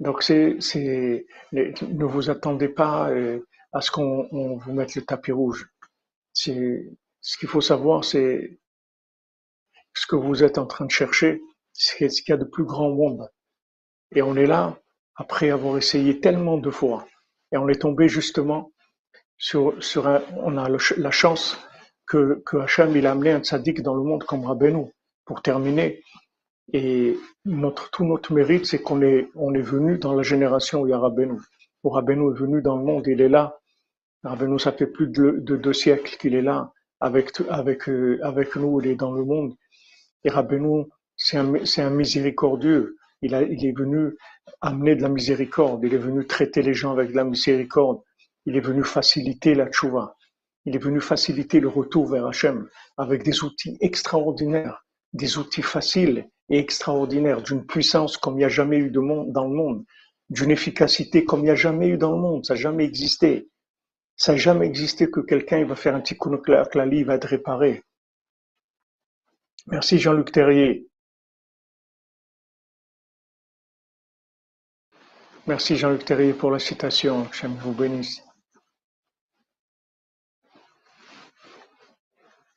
Donc 0.00 0.28
ne 0.30 2.04
vous 2.04 2.30
attendez 2.30 2.68
pas 2.68 3.10
euh, 3.10 3.46
à 3.72 3.80
ce 3.80 3.90
qu'on 3.90 4.56
vous 4.56 4.72
mette 4.72 4.94
le 4.94 5.02
tapis 5.02 5.32
rouge. 5.32 5.70
Ce 6.32 7.38
qu'il 7.38 7.48
faut 7.48 7.60
savoir, 7.60 8.04
c'est 8.04 8.58
ce 9.94 10.06
que 10.06 10.16
vous 10.16 10.42
êtes 10.42 10.58
en 10.58 10.66
train 10.66 10.86
de 10.86 10.90
chercher, 10.90 11.42
c'est 11.72 12.08
ce 12.08 12.22
qu'il 12.22 12.32
y 12.32 12.34
a 12.34 12.38
de 12.38 12.44
plus 12.44 12.64
grand 12.64 12.86
au 12.86 12.94
monde. 12.94 13.28
Et 14.14 14.22
on 14.22 14.36
est 14.36 14.46
là 14.46 14.78
après 15.16 15.50
avoir 15.50 15.76
essayé 15.76 16.20
tellement 16.20 16.56
de 16.56 16.70
fois. 16.70 17.06
Et 17.52 17.58
on 17.58 17.68
est 17.68 17.80
tombé 17.80 18.08
justement 18.08 18.72
sur, 19.36 19.74
un, 20.06 20.22
on 20.36 20.56
a 20.56 20.68
la 20.68 21.10
chance 21.10 21.58
que, 22.06 22.42
que 22.46 22.56
il 22.96 23.06
a 23.06 23.12
amené 23.12 23.32
un 23.32 23.40
tzaddik 23.40 23.82
dans 23.82 23.94
le 23.94 24.02
monde 24.02 24.24
comme 24.24 24.46
Rabbeinu. 24.46 24.86
Pour 25.26 25.42
terminer, 25.42 26.02
et 26.72 27.18
notre, 27.44 27.90
tout 27.90 28.04
notre 28.04 28.32
mérite, 28.32 28.66
c'est 28.66 28.80
qu'on 28.80 29.02
est, 29.02 29.28
on 29.34 29.54
est 29.54 29.62
venu 29.62 29.98
dans 29.98 30.14
la 30.14 30.22
génération 30.22 30.82
où 30.82 30.86
il 30.86 30.90
y 30.90 30.92
a 30.92 30.98
Rabbeinu. 30.98 31.38
Où 31.84 31.90
Rabbeinu 31.90 32.30
est 32.30 32.38
venu 32.38 32.62
dans 32.62 32.76
le 32.76 32.84
monde, 32.84 33.06
il 33.06 33.20
est 33.20 33.28
là. 33.28 33.58
Rabbeinu, 34.22 34.58
ça 34.58 34.72
fait 34.72 34.86
plus 34.86 35.08
de, 35.08 35.36
de 35.38 35.56
deux 35.56 35.72
siècles 35.72 36.16
qu'il 36.18 36.34
est 36.34 36.42
là, 36.42 36.72
avec, 37.00 37.30
avec, 37.48 37.88
euh, 37.88 38.18
avec 38.22 38.56
nous, 38.56 38.80
il 38.80 38.88
est 38.88 38.96
dans 38.96 39.12
le 39.12 39.24
monde. 39.24 39.54
Et 40.24 40.30
Rabbeinu, 40.30 40.84
c'est 41.16 41.38
un, 41.38 41.52
un 41.54 41.90
miséricordieux. 41.90 42.96
Il, 43.22 43.34
a, 43.34 43.42
il 43.42 43.64
est 43.66 43.76
venu 43.76 44.16
amener 44.60 44.94
de 44.96 45.02
la 45.02 45.08
miséricorde. 45.08 45.82
Il 45.84 45.94
est 45.94 45.98
venu 45.98 46.26
traiter 46.26 46.62
les 46.62 46.74
gens 46.74 46.92
avec 46.92 47.10
de 47.10 47.16
la 47.16 47.24
miséricorde. 47.24 48.00
Il 48.46 48.56
est 48.56 48.60
venu 48.60 48.84
faciliter 48.84 49.54
la 49.54 49.68
tchouva. 49.68 50.16
Il 50.66 50.76
est 50.76 50.82
venu 50.82 51.00
faciliter 51.00 51.60
le 51.60 51.68
retour 51.68 52.06
vers 52.06 52.26
Hachem 52.26 52.68
avec 52.98 53.22
des 53.22 53.44
outils 53.44 53.78
extraordinaires, 53.80 54.84
des 55.14 55.38
outils 55.38 55.62
faciles 55.62 56.28
et 56.50 56.58
extraordinaires, 56.58 57.42
d'une 57.42 57.64
puissance 57.64 58.16
comme 58.16 58.34
il 58.34 58.38
n'y 58.38 58.44
a 58.44 58.48
jamais 58.48 58.76
eu 58.78 58.90
de 58.90 59.00
monde 59.00 59.32
dans 59.32 59.46
le 59.46 59.54
monde, 59.54 59.84
d'une 60.28 60.50
efficacité 60.50 61.24
comme 61.24 61.40
il 61.40 61.44
n'y 61.44 61.50
a 61.50 61.54
jamais 61.54 61.88
eu 61.88 61.96
dans 61.96 62.12
le 62.12 62.20
monde. 62.20 62.44
Ça 62.44 62.54
n'a 62.54 62.60
jamais 62.60 62.84
existé. 62.84 63.48
Ça 64.16 64.32
n'a 64.32 64.38
jamais 64.38 64.66
existé 64.66 65.10
que 65.10 65.20
quelqu'un 65.20 65.64
va 65.64 65.76
faire 65.76 65.94
un 65.94 66.00
petit 66.00 66.16
coup 66.16 66.28
de 66.28 66.52
la 66.52 66.64
va 67.04 67.14
être 67.14 67.28
réparée. 67.28 67.82
Merci 69.68 69.98
Jean-Luc 69.98 70.32
Terrier. 70.32 70.88
Merci 75.46 75.76
Jean-Luc 75.76 76.04
Terrier 76.04 76.32
pour 76.32 76.50
la 76.50 76.58
citation. 76.58 77.28
J'aime 77.32 77.56
vous 77.56 77.72
bénisse. 77.72 78.22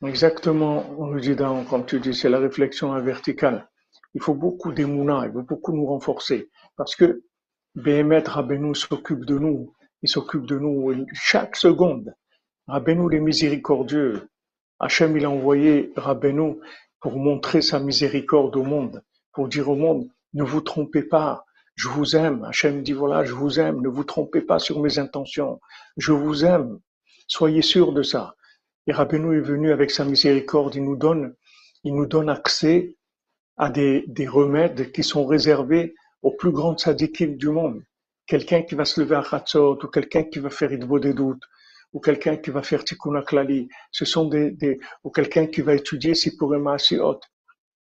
Exactement, 0.05 0.89
on 0.99 1.63
comme 1.63 1.85
tu 1.85 1.99
dis, 2.01 2.13
c'est 2.13 2.27
la 2.27 2.39
réflexion 2.39 2.99
verticale. 2.99 3.69
Il 4.13 4.21
faut 4.21 4.35
beaucoup 4.35 4.71
d'émouna, 4.71 5.25
il 5.25 5.33
faut 5.33 5.41
beaucoup 5.41 5.73
nous 5.73 5.85
renforcer. 5.85 6.49
Parce 6.75 6.95
que 6.95 7.23
Béhémet 7.75 8.19
Rabbeinu 8.19 8.75
s'occupe 8.75 9.25
de 9.25 9.37
nous. 9.37 9.73
Il 10.01 10.09
s'occupe 10.09 10.45
de 10.45 10.59
nous 10.59 11.05
chaque 11.13 11.55
seconde. 11.55 12.13
Rabbeinu 12.67 13.15
est 13.15 13.19
miséricordieux. 13.19 14.29
Hachem, 14.79 15.17
il 15.17 15.25
a 15.25 15.29
envoyé 15.29 15.91
Rabbeinu 15.95 16.57
pour 16.99 17.17
montrer 17.17 17.61
sa 17.61 17.79
miséricorde 17.79 18.55
au 18.55 18.63
monde. 18.63 19.03
Pour 19.33 19.47
dire 19.47 19.69
au 19.69 19.75
monde, 19.75 20.07
ne 20.33 20.43
vous 20.43 20.61
trompez 20.61 21.03
pas. 21.03 21.45
Je 21.75 21.87
vous 21.87 22.15
aime. 22.15 22.43
Hachem 22.43 22.83
dit 22.83 22.93
voilà, 22.93 23.23
je 23.23 23.33
vous 23.33 23.59
aime. 23.59 23.81
Ne 23.81 23.89
vous 23.89 24.03
trompez 24.03 24.41
pas 24.41 24.59
sur 24.59 24.79
mes 24.79 24.99
intentions. 24.99 25.59
Je 25.97 26.11
vous 26.11 26.45
aime. 26.45 26.79
Soyez 27.27 27.61
sûr 27.61 27.93
de 27.93 28.03
ça. 28.03 28.35
Et 28.85 28.91
Rabbeinu 28.91 29.37
est 29.37 29.41
venu 29.41 29.71
avec 29.71 29.91
sa 29.91 30.03
miséricorde, 30.03 30.75
il 30.75 30.83
nous 30.83 30.97
donne, 30.97 31.35
il 31.83 31.95
nous 31.95 32.05
donne 32.05 32.29
accès 32.29 32.97
à 33.57 33.69
des, 33.69 34.05
des 34.07 34.27
remèdes 34.27 34.91
qui 34.91 35.03
sont 35.03 35.25
réservés 35.25 35.93
aux 36.21 36.31
plus 36.31 36.51
grandes 36.51 36.79
sadikim 36.79 37.35
du 37.37 37.49
monde. 37.49 37.83
Quelqu'un 38.25 38.63
qui 38.63 38.75
va 38.75 38.85
se 38.85 39.01
lever 39.01 39.15
à 39.15 39.23
Khatzot, 39.23 39.83
ou 39.83 39.87
quelqu'un 39.87 40.23
qui 40.23 40.39
va 40.39 40.49
faire 40.49 40.71
Idbo 40.71 40.99
des 40.99 41.13
doutes, 41.13 41.43
ou 41.91 41.99
quelqu'un 41.99 42.37
qui 42.37 42.49
va 42.49 42.63
faire 42.63 42.83
Tikkun 42.83 43.21
Klali, 43.21 43.69
ce 43.91 44.05
sont 44.05 44.25
des, 44.25 44.79
ou 45.03 45.11
quelqu'un 45.11 45.45
qui 45.47 45.61
va 45.61 45.75
étudier 45.75 46.15
Sipurema 46.15 46.73
Asiot. 46.73 47.19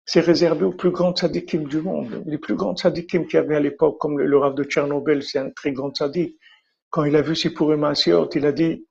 C'est 0.06 0.19
réservé 0.19 0.65
aux 0.65 0.73
plus 0.73 0.91
grandes 0.91 1.17
sadikim 1.17 1.65
du 1.65 1.82
monde. 1.82 2.23
Les 2.26 2.38
plus 2.38 2.56
grandes 2.56 2.80
sadikim 2.80 3.26
qu'il 3.26 3.36
y 3.36 3.39
avait 3.39 3.56
à 3.56 3.62
l'époque, 3.62 3.99
comme 3.99 4.19
le, 4.19 4.38
Rav 4.38 4.56
de 4.56 4.63
Tchernobyl, 4.63 5.23
c'est 5.23 5.39
un 5.39 5.49
très 5.52 5.71
grand 5.71 5.95
sadik. 5.95 6.38
Quand 6.89 7.06
il 7.06 7.15
a 7.15 7.21
vu 7.21 7.36
Sipurema 7.36 7.89
Asiot, 7.89 8.30
il 8.32 8.45
a 8.45 8.52
dit, 8.52 8.86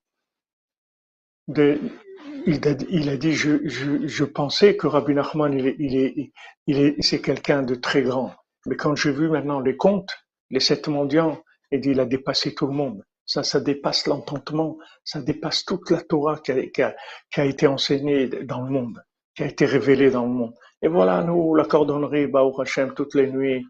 il, 2.47 3.09
a, 3.09 3.17
dit 3.17 3.33
je, 3.33 4.25
pensais 4.25 4.77
que 4.77 4.87
Rabbi 4.87 5.15
Nachman 5.15 5.53
il 5.59 5.97
est, 5.97 6.33
il 6.67 6.79
est, 6.79 7.03
c'est 7.03 7.21
quelqu'un 7.21 7.63
de 7.63 7.75
très 7.75 8.03
grand. 8.03 8.35
Mais 8.67 8.77
quand 8.77 8.95
j'ai 8.95 9.13
vu 9.13 9.29
maintenant 9.29 9.61
les 9.61 9.77
contes, 9.77 10.13
les 10.51 10.61
sept 10.61 10.89
mendiants, 10.89 11.43
il 11.71 12.01
a 12.01 12.05
dépassé 12.05 12.55
tout 12.55 12.67
le 12.67 12.75
monde. 12.75 13.03
Ça, 13.25 13.43
ça 13.43 13.61
dépasse 13.61 14.07
l'entendement, 14.07 14.79
ça 15.05 15.21
dépasse 15.21 15.65
toute 15.65 15.91
la 15.91 16.03
Torah 16.03 16.39
qui 16.41 16.53
a, 16.53 17.45
été 17.45 17.67
enseignée 17.67 18.27
dans 18.29 18.63
le 18.63 18.71
monde, 18.71 19.03
qui 19.35 19.43
a 19.43 19.47
été 19.47 19.65
révélée 19.65 20.11
dans 20.11 20.27
le 20.27 20.33
monde. 20.33 20.55
Et 20.83 20.89
voilà, 20.89 21.23
nous, 21.23 21.55
la 21.55 21.65
cordonnerie, 21.65 22.27
Baou 22.27 22.61
Hashem, 22.61 22.95
toutes 22.95 23.15
les 23.15 23.31
nuits, 23.31 23.65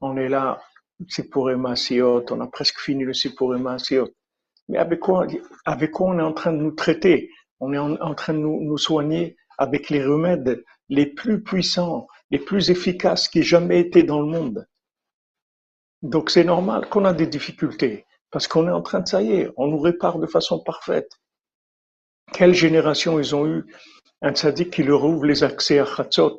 on 0.00 0.16
est 0.16 0.28
là, 0.28 0.60
c'est 1.08 1.30
pour 1.30 1.50
Siot, 1.74 2.24
on 2.30 2.40
a 2.40 2.46
presque 2.46 2.78
fini 2.78 3.04
le 3.04 3.14
Sipurema 3.14 3.78
Siot. 3.78 4.10
Mais 4.68 4.78
avec 4.78 5.00
quoi, 5.00 5.26
avec 5.64 5.90
quoi 5.90 6.08
on 6.08 6.18
est 6.18 6.22
en 6.22 6.34
train 6.34 6.52
de 6.52 6.58
nous 6.58 6.72
traiter? 6.72 7.30
On 7.60 7.72
est 7.72 7.78
en, 7.78 8.14
train 8.14 8.34
de 8.34 8.38
nous, 8.38 8.78
soigner 8.78 9.36
avec 9.58 9.90
les 9.90 10.04
remèdes 10.04 10.64
les 10.88 11.06
plus 11.06 11.42
puissants, 11.42 12.06
les 12.30 12.38
plus 12.38 12.70
efficaces 12.70 13.28
qui 13.28 13.40
aient 13.40 13.42
jamais 13.42 13.80
été 13.80 14.02
dans 14.02 14.20
le 14.20 14.26
monde. 14.26 14.66
Donc 16.02 16.30
c'est 16.30 16.44
normal 16.44 16.88
qu'on 16.88 17.04
a 17.04 17.12
des 17.12 17.26
difficultés, 17.26 18.06
parce 18.30 18.46
qu'on 18.46 18.68
est 18.68 18.72
en 18.72 18.82
train 18.82 19.00
de, 19.00 19.08
ça 19.08 19.22
y 19.22 19.32
est, 19.32 19.50
on 19.56 19.66
nous 19.66 19.80
répare 19.80 20.18
de 20.18 20.26
façon 20.26 20.60
parfaite. 20.60 21.10
Quelle 22.32 22.54
génération 22.54 23.18
ils 23.18 23.34
ont 23.34 23.46
eu? 23.46 23.64
Un 24.20 24.32
tzaddik 24.32 24.70
qui 24.70 24.82
leur 24.82 25.04
ouvre 25.04 25.24
les 25.24 25.44
accès 25.44 25.78
à 25.78 25.84
Chatzot 25.84 26.38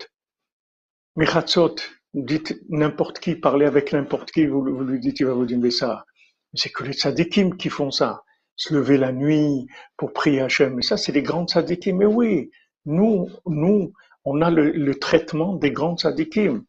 Mais 1.15 1.25
Chatzot, 1.25 1.75
dites 2.13 2.60
n'importe 2.69 3.19
qui, 3.19 3.36
parlez 3.36 3.65
avec 3.65 3.93
n'importe 3.93 4.32
qui, 4.32 4.45
vous, 4.45 4.63
vous, 4.63 4.84
lui 4.84 4.99
dites, 4.99 5.19
il 5.19 5.25
va 5.25 5.34
vous 5.34 5.45
dire 5.45 5.71
ça. 5.71 6.05
C'est 6.53 6.71
que 6.71 6.84
les 6.84 6.93
tzadikim 6.93 7.58
qui 7.58 7.69
font 7.69 7.91
ça. 7.91 8.23
Se 8.59 8.73
lever 8.73 8.97
la 8.97 9.13
nuit 9.13 9.67
pour 9.95 10.11
prier 10.11 10.41
Hachem. 10.41 10.75
Mais 10.75 10.81
ça, 10.81 10.97
c'est 10.97 11.13
les 11.13 11.23
grands 11.23 11.47
tzadikim. 11.47 11.95
Mais 11.97 12.05
oui, 12.05 12.51
nous, 12.85 13.29
nous, 13.47 13.93
on 14.25 14.41
a 14.41 14.51
le, 14.51 14.95
traitement 14.95 15.55
des 15.55 15.71
grands 15.71 15.95
tzadikim. 15.95 16.65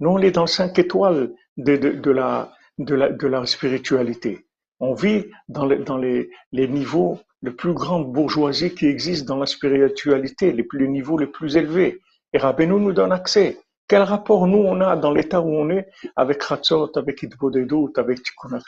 Nous, 0.00 0.10
on 0.10 0.18
est 0.18 0.32
dans 0.32 0.46
cinq 0.46 0.78
étoiles 0.78 1.32
de, 1.56 1.76
de, 1.76 2.10
la, 2.10 2.52
de, 2.76 2.94
la, 2.94 3.08
de 3.10 3.26
la 3.26 3.46
spiritualité. 3.46 4.46
On 4.78 4.92
vit 4.92 5.24
dans, 5.48 5.64
les, 5.64 5.78
dans 5.78 5.96
les, 5.96 6.28
les 6.52 6.68
niveaux, 6.68 7.18
le 7.40 7.56
plus 7.56 7.72
grande 7.72 8.12
bourgeoisie 8.12 8.74
qui 8.74 8.86
existe 8.86 9.26
dans 9.26 9.38
la 9.38 9.46
spiritualité, 9.46 10.52
les, 10.52 10.66
les 10.74 10.88
niveaux 10.88 11.16
les 11.16 11.26
plus 11.26 11.56
élevés. 11.56 12.00
Et 12.34 12.38
Rabbeinu 12.38 12.74
nous 12.74 12.92
donne 12.92 13.12
accès. 13.12 13.58
Quel 13.92 14.04
rapport 14.04 14.46
nous 14.46 14.56
on 14.56 14.80
a 14.80 14.96
dans 14.96 15.12
l'état 15.12 15.42
où 15.42 15.50
on 15.50 15.68
est 15.68 15.86
avec 16.16 16.42
Ratzot, 16.42 16.96
avec 16.96 17.24
Idbodedut, 17.24 17.92
avec 17.96 18.22
Tikkun 18.22 18.58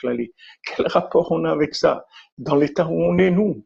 Quel 0.61 0.85
rapport 0.85 1.31
on 1.31 1.45
a 1.45 1.51
avec 1.51 1.73
ça 1.73 2.05
dans 2.37 2.55
l'état 2.55 2.85
où 2.85 3.01
on 3.01 3.17
est 3.17 3.31
nous? 3.31 3.65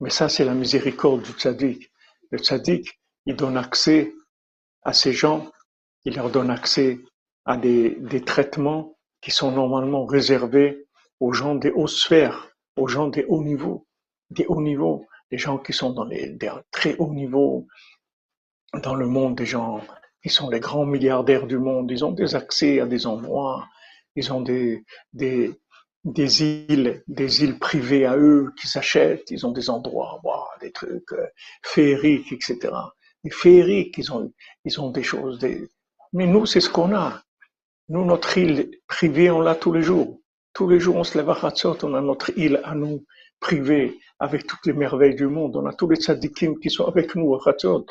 Mais 0.00 0.10
ça 0.10 0.28
c'est 0.28 0.44
la 0.44 0.52
miséricorde 0.52 1.22
du 1.22 1.32
tzaddik. 1.32 1.90
Le 2.30 2.38
tzaddik, 2.38 3.00
il 3.24 3.34
donne 3.34 3.56
accès 3.56 4.12
à 4.82 4.92
ces 4.92 5.14
gens, 5.14 5.50
il 6.04 6.16
leur 6.16 6.28
donne 6.28 6.50
accès 6.50 7.00
à 7.46 7.56
des, 7.56 7.96
des 8.00 8.20
traitements 8.20 8.98
qui 9.22 9.30
sont 9.30 9.50
normalement 9.50 10.04
réservés 10.04 10.86
aux 11.18 11.32
gens 11.32 11.54
des 11.54 11.70
hautes 11.70 11.88
sphères, 11.88 12.50
aux 12.76 12.88
gens 12.88 13.08
des 13.08 13.24
hauts 13.24 13.42
niveaux, 13.42 13.86
des 14.28 14.44
hauts 14.44 14.60
niveaux, 14.60 15.06
les 15.30 15.38
gens 15.38 15.56
qui 15.56 15.72
sont 15.72 15.94
dans 15.94 16.04
les 16.04 16.36
très 16.70 16.94
hauts 16.98 17.14
niveaux 17.14 17.66
dans 18.82 18.94
le 18.94 19.06
monde, 19.06 19.34
des 19.34 19.46
gens 19.46 19.80
ils 20.24 20.30
sont 20.30 20.50
les 20.50 20.60
grands 20.60 20.86
milliardaires 20.86 21.46
du 21.46 21.58
monde. 21.58 21.90
Ils 21.90 22.04
ont 22.04 22.12
des 22.12 22.34
accès 22.34 22.80
à 22.80 22.86
des 22.86 23.06
endroits. 23.06 23.66
Ils 24.16 24.32
ont 24.32 24.40
des, 24.40 24.84
des, 25.12 25.52
des 26.04 26.42
îles, 26.42 27.02
des 27.06 27.44
îles 27.44 27.58
privées 27.58 28.04
à 28.04 28.16
eux 28.16 28.52
qui 28.58 28.66
s'achètent. 28.66 29.30
Ils 29.30 29.46
ont 29.46 29.52
des 29.52 29.70
endroits, 29.70 30.20
des 30.60 30.72
trucs 30.72 31.12
euh, 31.12 31.26
féeriques, 31.62 32.32
etc. 32.32 32.58
Des 33.24 33.30
féeriques, 33.30 33.96
ils 33.98 34.12
ont, 34.12 34.32
ils 34.64 34.80
ont 34.80 34.90
des 34.90 35.02
choses. 35.02 35.38
Mais 36.12 36.26
nous, 36.26 36.46
c'est 36.46 36.60
ce 36.60 36.70
qu'on 36.70 36.94
a. 36.94 37.22
Nous, 37.88 38.04
notre 38.04 38.36
île 38.36 38.70
privée, 38.86 39.30
on 39.30 39.40
l'a 39.40 39.54
tous 39.54 39.72
les 39.72 39.82
jours. 39.82 40.20
Tous 40.52 40.68
les 40.68 40.80
jours, 40.80 40.96
on 40.96 41.04
se 41.04 41.16
lève 41.16 41.30
à 41.30 41.46
Hatzot, 41.46 41.78
on 41.84 41.94
a 41.94 42.00
notre 42.00 42.36
île 42.36 42.60
à 42.64 42.74
nous, 42.74 43.04
privée, 43.38 43.98
avec 44.18 44.46
toutes 44.46 44.66
les 44.66 44.72
merveilles 44.72 45.14
du 45.14 45.28
monde. 45.28 45.56
On 45.56 45.66
a 45.66 45.72
tous 45.72 45.88
les 45.88 45.96
tzadikim 45.96 46.58
qui 46.58 46.70
sont 46.70 46.86
avec 46.86 47.14
nous 47.14 47.34
à 47.34 47.40
Hatzot, 47.48 47.86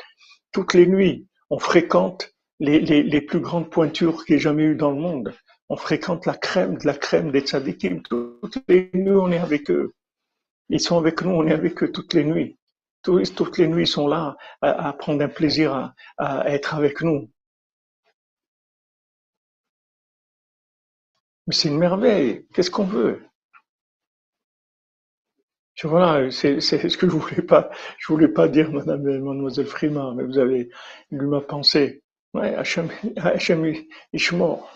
toutes 0.52 0.74
les 0.74 0.86
nuits 0.86 1.26
on 1.50 1.58
fréquente 1.58 2.34
les, 2.60 3.20
plus 3.20 3.40
grandes 3.40 3.70
pointures 3.70 4.24
qu'il 4.24 4.34
y 4.34 4.38
ait 4.38 4.40
jamais 4.40 4.64
eu 4.64 4.74
dans 4.74 4.90
le 4.90 5.00
monde. 5.00 5.34
On 5.68 5.76
fréquente 5.76 6.26
la 6.26 6.34
crème 6.34 6.78
de 6.78 6.86
la 6.86 6.94
crème 6.94 7.30
des 7.30 7.40
tzadikim. 7.40 8.02
Toutes 8.02 8.62
les 8.68 8.90
nuits, 8.94 9.12
on 9.12 9.30
est 9.30 9.38
avec 9.38 9.70
eux. 9.70 9.94
Ils 10.70 10.80
sont 10.80 10.98
avec 10.98 11.22
nous, 11.22 11.30
on 11.30 11.46
est 11.46 11.52
avec 11.52 11.82
eux 11.82 11.92
toutes 11.92 12.14
les 12.14 12.24
nuits. 12.24 12.58
Toutes 13.02 13.58
les 13.58 13.68
nuits, 13.68 13.84
ils 13.84 13.86
sont 13.86 14.08
là 14.08 14.36
à, 14.60 14.92
prendre 14.92 15.22
un 15.22 15.28
plaisir 15.28 15.72
à, 15.74 15.94
à 16.18 16.50
être 16.50 16.74
avec 16.74 17.00
nous. 17.02 17.30
Mais 21.46 21.54
c'est 21.54 21.68
une 21.68 21.78
merveille. 21.78 22.46
Qu'est-ce 22.52 22.70
qu'on 22.70 22.84
veut? 22.84 23.27
Voilà, 25.84 26.30
c'est 26.30 26.60
ce 26.60 26.96
que 26.96 27.08
je 27.08 27.12
voulais 27.16 27.42
pas. 27.42 27.70
Je 27.98 28.12
voulais 28.12 28.28
pas 28.28 28.48
dire, 28.48 28.70
Madame, 28.72 29.02
Mademoiselle 29.02 29.66
Frima, 29.66 30.12
mais 30.16 30.24
vous 30.24 30.38
avez 30.38 30.70
lu 31.10 31.26
ma 31.26 31.40
pensée. 31.40 32.02
Ouais, 32.34 32.54
Hachem, 32.54 32.88
Hachem 33.16 33.74
mort. 34.32 34.70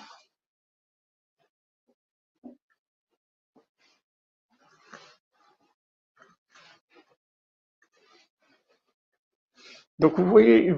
Donc 9.98 10.18
vous 10.18 10.26
voyez, 10.26 10.72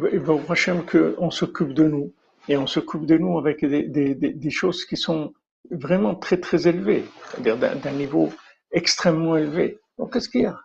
Hachem, 0.48 0.84
qu'on 0.86 1.30
s'occupe 1.30 1.74
de 1.74 1.84
nous. 1.84 2.12
Et 2.48 2.56
on 2.56 2.66
s'occupe 2.66 3.06
de 3.06 3.16
nous 3.16 3.38
avec 3.38 3.64
des, 3.64 3.84
des, 3.88 4.14
des 4.14 4.50
choses 4.50 4.84
qui 4.84 4.96
sont 4.96 5.32
vraiment 5.70 6.14
très 6.14 6.38
très 6.38 6.68
élevé, 6.68 7.04
c'est-à-dire 7.30 7.56
d'un 7.56 7.92
niveau 7.92 8.30
extrêmement 8.70 9.36
élevé. 9.36 9.78
Donc 9.98 10.12
qu'est-ce 10.12 10.28
qu'il 10.28 10.42
y 10.42 10.46
a? 10.46 10.60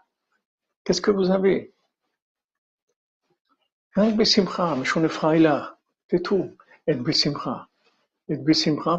Qu'est-ce 0.84 1.02
que 1.02 1.12
vous 1.12 1.30
avez? 1.32 1.74
Là, 5.40 5.78
c'est 6.10 6.22
tout. 6.22 6.56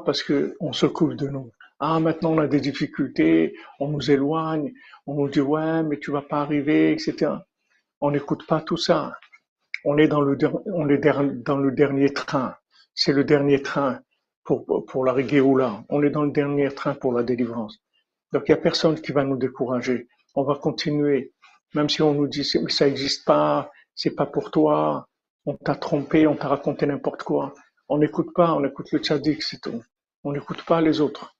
Parce 0.05 0.23
qu'on 0.23 0.73
s'occupe 0.73 1.15
de 1.15 1.29
nous. 1.29 1.51
Ah, 1.79 1.99
maintenant 1.99 2.33
on 2.33 2.39
a 2.39 2.47
des 2.47 2.61
difficultés, 2.61 3.55
on 3.79 3.89
nous 3.89 4.11
éloigne, 4.11 4.73
on 5.07 5.15
nous 5.15 5.29
dit 5.29 5.41
ouais, 5.41 5.83
mais 5.83 5.99
tu 5.99 6.11
vas 6.11 6.21
pas 6.21 6.43
arriver, 6.43 6.93
etc. 6.93 7.33
On 8.03 8.11
n'écoute 8.11 8.47
pas 8.47 8.61
tout 8.61 8.77
ça. 8.77 9.17
On 9.85 9.97
est 9.97 10.09
dans 10.09 10.21
le, 10.21 10.37
on 10.67 10.89
est 10.91 10.99
dans 10.99 11.57
le 11.57 11.73
dernier 11.73 12.13
train. 12.13 12.55
C'est 12.95 13.15
le 13.15 13.25
dernier 13.25 13.63
train 13.63 14.01
pour, 14.45 14.85
pour 14.85 15.07
la 15.07 15.27
Géoula. 15.27 15.83
On 15.89 16.03
est 16.03 16.11
dans 16.11 16.25
le 16.25 16.33
dernier 16.33 16.69
train 16.71 16.95
pour 16.95 17.15
la 17.15 17.23
délivrance. 17.23 17.79
Donc 18.33 18.43
il 18.47 18.53
n'y 18.53 18.59
a 18.59 18.63
personne 18.63 19.01
qui 19.01 19.13
va 19.13 19.25
nous 19.25 19.37
décourager. 19.37 20.07
On 20.35 20.43
va 20.43 20.55
continuer. 20.57 21.33
Même 21.75 21.89
si 21.89 22.03
on 22.03 22.15
nous 22.15 22.27
dit 22.27 22.45
ça 22.45 22.87
n'existe 22.87 23.25
pas, 23.25 23.71
c'est 23.95 24.15
pas 24.15 24.27
pour 24.27 24.51
toi, 24.51 25.07
on 25.47 25.57
t'a 25.57 25.75
trompé, 25.75 26.27
on 26.27 26.37
t'a 26.37 26.49
raconté 26.49 26.87
n'importe 26.87 27.23
quoi. 27.23 27.55
On 27.89 27.99
n'écoute 27.99 28.33
pas, 28.35 28.55
on 28.55 28.65
écoute 28.65 28.91
le 28.93 28.99
tzaddik, 28.99 29.43
c'est 29.43 29.61
tout. 29.61 29.83
On 30.25 30.33
n'écoute 30.33 30.63
pas 30.65 30.81
les 30.81 31.01
autres. 31.01 31.35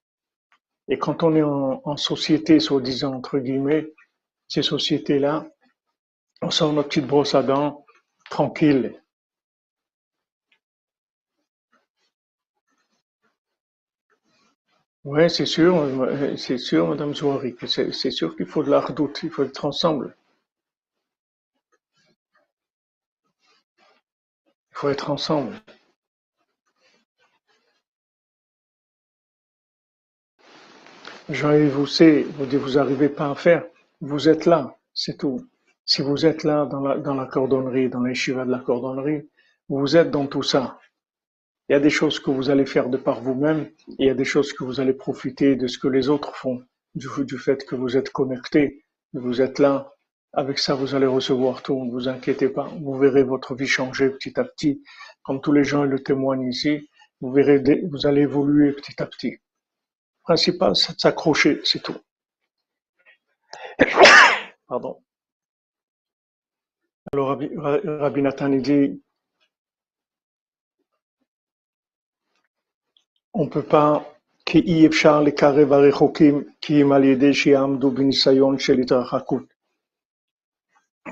Et 0.89 0.99
quand 0.99 1.23
on 1.23 1.35
est 1.37 1.43
en, 1.43 1.81
en 1.85 1.97
société, 1.97 2.59
soi-disant, 2.59 3.15
entre 3.15 3.39
guillemets, 3.39 3.93
ces 4.49 4.63
sociétés-là, 4.63 5.47
on 6.43 6.51
sort 6.51 6.73
notre 6.73 6.89
petite 6.89 7.07
brosse 7.07 7.35
à 7.35 7.43
dents, 7.43 7.85
tranquille, 8.31 9.01
Oui, 15.05 15.29
c'est 15.31 15.47
sûr, 15.47 15.77
euh, 15.77 16.37
c'est 16.37 16.59
sûr, 16.59 16.89
Madame 16.89 17.15
Zouari, 17.15 17.55
c'est 17.67 17.93
c'est 17.93 18.11
sûr 18.11 18.37
qu'il 18.37 18.47
faut 18.47 18.63
de 18.63 18.71
la 18.71 18.81
redoute, 18.81 19.21
il 19.23 19.31
faut 19.31 19.43
être 19.45 19.65
ensemble. 19.65 20.17
Il 24.73 24.77
faut 24.77 24.89
être 24.91 25.11
ensemble. 25.11 25.55
Jean-Yves 31.31 31.71
vous 31.73 31.87
sait, 31.87 32.23
vous 32.37 32.45
dites 32.45 32.59
vous 32.61 32.75
n'arrivez 32.75 33.09
pas 33.09 33.31
à 33.31 33.35
faire, 33.35 33.65
vous 34.01 34.29
êtes 34.29 34.45
là, 34.47 34.77
c'est 34.93 35.17
tout. 35.17 35.47
Si 35.87 36.03
vous 36.03 36.27
êtes 36.27 36.45
là 36.45 36.67
dans 36.67 37.15
la, 37.15 37.27
cordonnerie, 37.27 37.89
dans 37.89 38.03
les 38.03 38.15
chivas 38.15 38.45
de 38.45 38.51
la 38.51 38.59
cordonnerie, 38.59 39.29
vous 39.69 39.97
êtes 39.97 40.11
dans 40.11 40.27
tout 40.27 40.43
ça. 40.43 40.79
Il 41.71 41.75
y 41.75 41.77
a 41.77 41.81
des 41.81 41.89
choses 41.89 42.19
que 42.19 42.33
vous 42.33 42.51
allez 42.51 42.67
faire 42.67 42.89
de 42.89 42.97
par 42.97 43.23
vous-même, 43.23 43.71
il 44.01 44.07
y 44.07 44.11
a 44.11 44.15
des 44.15 44.25
choses 44.25 44.53
que 44.53 44.65
vous 44.65 44.81
allez 44.81 44.93
profiter 44.93 45.55
de 45.55 45.69
ce 45.69 45.79
que 45.79 45.87
les 45.87 46.09
autres 46.09 46.35
font, 46.35 46.65
du, 46.97 47.39
fait 47.39 47.65
que 47.65 47.77
vous 47.77 47.97
êtes 47.97 48.11
connecté, 48.11 48.85
vous 49.13 49.41
êtes 49.41 49.61
là. 49.61 49.95
Avec 50.33 50.59
ça, 50.59 50.75
vous 50.75 50.97
allez 50.97 51.07
recevoir 51.07 51.63
tout, 51.63 51.85
ne 51.85 51.93
vous 51.93 52.09
inquiétez 52.09 52.49
pas. 52.49 52.69
Vous 52.83 52.99
verrez 52.99 53.23
votre 53.23 53.55
vie 53.55 53.69
changer 53.69 54.11
petit 54.11 54.41
à 54.41 54.43
petit. 54.43 54.83
Comme 55.23 55.41
tous 55.41 55.53
les 55.53 55.63
gens 55.63 55.85
le 55.85 56.03
témoignent 56.03 56.49
ici, 56.49 56.91
vous 57.21 57.31
verrez, 57.31 57.63
vous 57.89 58.05
allez 58.05 58.23
évoluer 58.23 58.73
petit 58.73 59.01
à 59.01 59.07
petit. 59.07 59.31
Le 59.31 60.23
principal, 60.25 60.75
c'est 60.75 60.95
de 60.95 60.99
s'accrocher, 60.99 61.61
c'est 61.63 61.85
tout. 61.85 61.99
Pardon. 64.67 65.01
Alors, 67.13 67.29
Rabbi, 67.29 68.23
Nathan 68.23 68.49
dit, 68.49 69.01
on 73.33 73.49
peut 73.49 73.63
pas, 73.63 74.07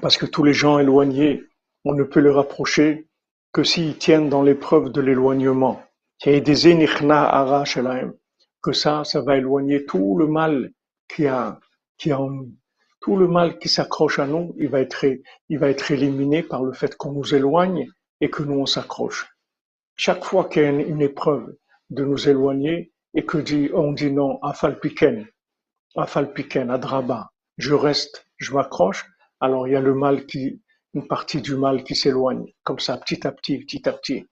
parce 0.01 0.17
que 0.17 0.27
tous 0.27 0.45
les 0.45 0.53
gens 0.53 0.79
éloignés, 0.79 1.45
on 1.85 1.95
ne 1.95 2.03
peut 2.03 2.21
les 2.21 2.31
rapprocher 2.31 3.07
que 3.53 3.63
s'ils 3.63 3.97
tiennent 3.97 4.29
dans 4.29 4.43
l'épreuve 4.43 4.91
de 4.91 5.01
l'éloignement. 5.01 5.83
Que 8.63 8.73
ça, 8.73 9.05
ça 9.05 9.21
va 9.21 9.37
éloigner 9.37 9.85
tout 9.85 10.19
le 10.19 10.27
mal 10.27 10.73
qui 11.09 11.27
a, 11.27 11.61
qui 11.97 12.11
a 12.11 12.19
tout 13.01 13.17
le 13.17 13.29
mal 13.29 13.59
qui 13.59 13.69
s'accroche 13.69 14.19
à 14.19 14.27
nous, 14.27 14.55
il 14.59 14.69
va 14.69 14.81
être, 14.81 15.05
il 15.49 15.59
va 15.59 15.71
être 15.71 15.91
éliminé 15.93 16.43
par 16.43 16.65
le 16.65 16.73
fait 16.73 16.97
qu'on 16.97 17.13
nous 17.13 17.35
éloigne 17.35 17.89
et 18.21 18.31
que 18.31 18.43
nous 18.43 18.59
on 18.59 18.67
s'accroche. 18.67 19.29
Chaque 19.97 20.25
fois 20.25 20.49
qu'il 20.49 20.63
y 20.63 20.67
a 20.67 20.71
une 20.71 21.03
épreuve, 21.03 21.55
de 21.91 22.05
nous 22.05 22.29
éloigner 22.29 22.93
et 23.15 23.25
que 23.25 23.39
dit, 23.39 23.71
on 23.75 23.93
dit 23.93 24.11
non, 24.11 24.39
afalpiken, 24.43 25.27
afalpiken, 25.97 26.71
adraba, 26.71 27.31
je 27.57 27.75
reste, 27.75 28.27
je 28.37 28.53
m'accroche, 28.53 29.07
alors 29.41 29.67
il 29.67 29.73
y 29.73 29.77
a 29.77 29.81
le 29.81 29.95
mal 29.95 30.27
qui, 30.27 30.63
une 30.95 31.07
partie 31.07 31.41
du 31.41 31.57
mal 31.57 31.85
qui 31.85 31.95
s'éloigne, 31.95 32.53
comme 32.65 32.79
ça, 32.79 32.97
petit 32.99 33.27
à 33.27 33.33
petit, 33.33 33.59
petit 33.59 33.89
à 33.89 33.93
petit. 33.93 34.27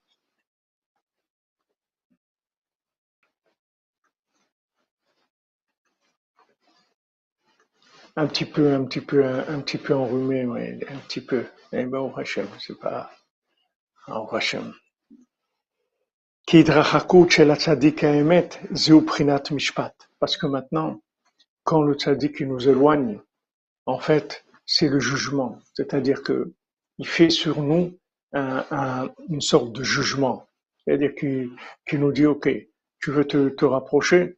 Un 8.15 8.25
petit 8.25 8.45
peu, 8.45 8.73
un 8.73 8.83
petit 8.85 9.01
peu, 9.01 9.23
un, 9.23 9.61
petit 9.61 9.77
peu 9.77 9.93
enrhumé, 9.93 10.41
un 10.89 10.97
petit 11.07 11.21
peu. 11.21 11.45
Mais 11.71 11.85
bon, 11.85 12.13
Hachem, 12.15 12.47
c'est 12.59 12.79
pas, 12.79 13.11
au 14.07 14.27
Hachem. 14.35 14.73
Parce 20.19 20.37
que 20.37 20.45
maintenant, 20.47 21.01
quand 21.65 21.81
le 21.81 21.93
tzaddik 21.93 22.39
nous 22.39 22.69
éloigne, 22.69 23.19
en 23.85 23.99
fait, 23.99 24.45
c'est 24.65 24.87
le 24.87 25.01
jugement. 25.01 25.59
C'est-à-dire 25.73 26.23
que 26.23 26.53
il 26.99 27.07
fait 27.07 27.29
sur 27.29 27.61
nous 27.61 27.99
une 28.33 29.41
sorte 29.41 29.73
de 29.73 29.83
jugement. 29.83 30.47
C'est-à-dire 30.85 31.15
qu'il 31.15 31.99
nous 31.99 32.13
dit, 32.13 32.25
OK, 32.25 32.49
tu 33.01 33.11
veux 33.11 33.25
te, 33.25 33.65
rapprocher, 33.65 34.37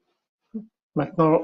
maintenant 0.95 1.43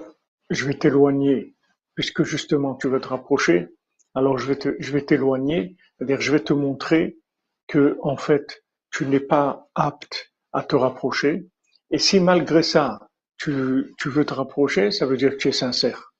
je 0.49 0.65
vais 0.65 0.73
t'éloigner, 0.73 1.55
puisque 1.93 2.23
justement 2.23 2.73
tu 2.73 2.87
veux 2.87 2.99
te 2.99 3.09
rapprocher, 3.09 3.67
alors 4.15 4.39
je 4.39 4.51
vais 4.51 5.05
t'éloigner, 5.05 5.77
c'est-à-dire 5.97 6.21
je 6.21 6.31
vais 6.31 6.39
te 6.39 6.53
montrer 6.53 7.19
que 7.67 7.99
en 8.01 8.17
fait 8.17 8.63
tu 8.89 9.05
n'es 9.05 9.19
pas 9.19 9.69
apte 9.75 10.31
à 10.55 10.63
te 10.63 10.75
rapprocher. 10.75 11.47
Et 11.91 11.99
si 11.99 12.19
malgré 12.19 12.63
ça, 12.63 12.99
tu, 13.37 13.93
tu 13.99 14.09
veux 14.09 14.25
te 14.25 14.33
rapprocher, 14.33 14.91
ça 14.91 15.05
veut 15.05 15.17
dire 15.17 15.31
que 15.31 15.37
tu 15.37 15.49
es 15.49 15.51
sincère. 15.51 16.13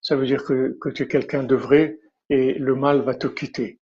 Ça 0.00 0.16
veut 0.16 0.26
dire 0.26 0.44
que, 0.44 0.76
que 0.80 0.88
tu 0.88 1.04
es 1.04 1.08
quelqu'un 1.08 1.42
de 1.42 1.54
vrai 1.54 1.98
et 2.30 2.54
le 2.54 2.74
mal 2.74 3.02
va 3.02 3.14
te 3.14 3.26
quitter. 3.26 3.78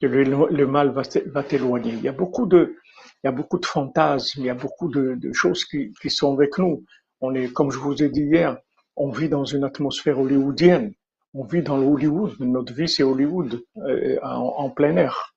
Le, 0.00 0.22
le 0.22 0.66
mal 0.66 0.90
va 0.90 1.42
t'éloigner. 1.42 1.92
Il 1.92 2.02
y 2.02 2.08
a 2.08 2.12
beaucoup 2.12 2.46
de, 2.46 2.76
il 3.22 3.26
y 3.26 3.28
a 3.28 3.32
beaucoup 3.32 3.58
de 3.58 3.66
fantasmes, 3.66 4.40
il 4.40 4.46
y 4.46 4.50
a 4.50 4.54
beaucoup 4.54 4.88
de, 4.88 5.18
choses 5.32 5.64
qui, 5.64 5.92
qui 6.00 6.10
sont 6.10 6.32
avec 6.32 6.56
nous. 6.58 6.84
On 7.20 7.34
est, 7.34 7.52
comme 7.52 7.70
je 7.70 7.78
vous 7.78 8.02
ai 8.02 8.08
dit 8.08 8.22
hier, 8.22 8.56
on 8.96 9.10
vit 9.10 9.28
dans 9.28 9.44
une 9.44 9.64
atmosphère 9.64 10.18
hollywoodienne. 10.20 10.92
On 11.34 11.44
vit 11.44 11.62
dans 11.62 11.76
le 11.76 11.86
Hollywood. 11.86 12.34
Notre 12.40 12.72
vie, 12.72 12.88
c'est 12.88 13.02
Hollywood, 13.02 13.60
euh, 13.76 14.18
en, 14.22 14.54
en 14.64 14.70
plein 14.70 14.96
air, 14.96 15.34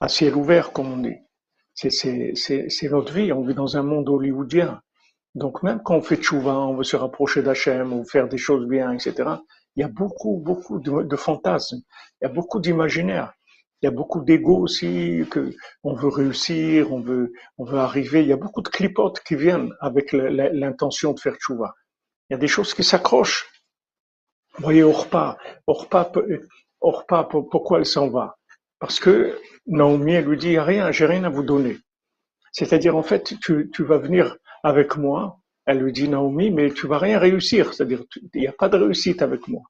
à 0.00 0.08
ciel 0.08 0.36
ouvert, 0.36 0.72
comme 0.72 0.92
on 0.92 0.98
dit. 0.98 1.16
C'est 1.74 2.90
notre 2.90 3.12
vie, 3.12 3.32
on 3.32 3.42
vit 3.42 3.54
dans 3.54 3.76
un 3.76 3.82
monde 3.82 4.08
hollywoodien. 4.08 4.80
Donc 5.34 5.62
même 5.62 5.80
quand 5.82 5.96
on 5.96 6.02
fait 6.02 6.16
tchouva, 6.16 6.54
on 6.54 6.76
veut 6.76 6.84
se 6.84 6.96
rapprocher 6.96 7.42
d'Hachem 7.42 7.92
ou 7.92 8.04
faire 8.04 8.28
des 8.28 8.38
choses 8.38 8.66
bien, 8.66 8.92
etc., 8.92 9.30
il 9.74 9.80
y 9.80 9.84
a 9.84 9.88
beaucoup, 9.88 10.36
beaucoup 10.36 10.78
de, 10.80 11.16
fantasmes, 11.16 11.80
il 12.20 12.24
y 12.24 12.26
a 12.26 12.28
beaucoup 12.28 12.60
d'imaginaire, 12.60 13.32
il 13.80 13.86
y 13.86 13.88
a 13.88 13.90
beaucoup 13.90 14.20
d'ego 14.20 14.58
aussi, 14.58 15.24
que 15.30 15.54
on 15.82 15.94
veut 15.94 16.08
réussir, 16.08 16.92
on 16.92 17.00
veut, 17.00 17.32
on 17.56 17.64
veut 17.64 17.78
arriver, 17.78 18.20
il 18.20 18.28
y 18.28 18.34
a 18.34 18.36
beaucoup 18.36 18.60
de 18.60 18.68
clipotes 18.68 19.20
qui 19.20 19.34
viennent 19.34 19.72
avec 19.80 20.12
l'intention 20.12 21.14
de 21.14 21.20
faire 21.20 21.36
tchouva. 21.36 21.74
Il 22.28 22.34
y 22.34 22.36
a 22.36 22.38
des 22.38 22.48
choses 22.48 22.74
qui 22.74 22.84
s'accrochent. 22.84 23.50
Vous 24.56 24.64
voyez, 24.64 24.82
Orpa, 24.82 25.38
Orpa, 25.66 26.12
Orpa, 26.82 27.24
pourquoi 27.24 27.78
elle 27.78 27.86
s'en 27.86 28.10
va? 28.10 28.36
Parce 28.82 28.98
que 28.98 29.38
Naomi, 29.68 30.14
elle 30.14 30.24
lui 30.24 30.36
dit, 30.36 30.58
rien, 30.58 30.90
j'ai 30.90 31.06
rien 31.06 31.22
à 31.22 31.28
vous 31.28 31.44
donner. 31.44 31.78
C'est-à-dire, 32.50 32.96
en 32.96 33.04
fait, 33.04 33.32
tu, 33.40 33.84
vas 33.84 33.98
venir 33.98 34.36
avec 34.64 34.96
moi. 34.96 35.38
Elle 35.66 35.78
lui 35.78 35.92
dit, 35.92 36.08
Naomi, 36.08 36.50
mais 36.50 36.72
tu 36.72 36.88
vas 36.88 36.98
rien 36.98 37.20
réussir. 37.20 37.72
C'est-à-dire, 37.72 38.02
il 38.34 38.40
n'y 38.40 38.48
a 38.48 38.52
pas 38.52 38.68
de 38.68 38.76
réussite 38.76 39.22
avec 39.22 39.46
moi. 39.46 39.62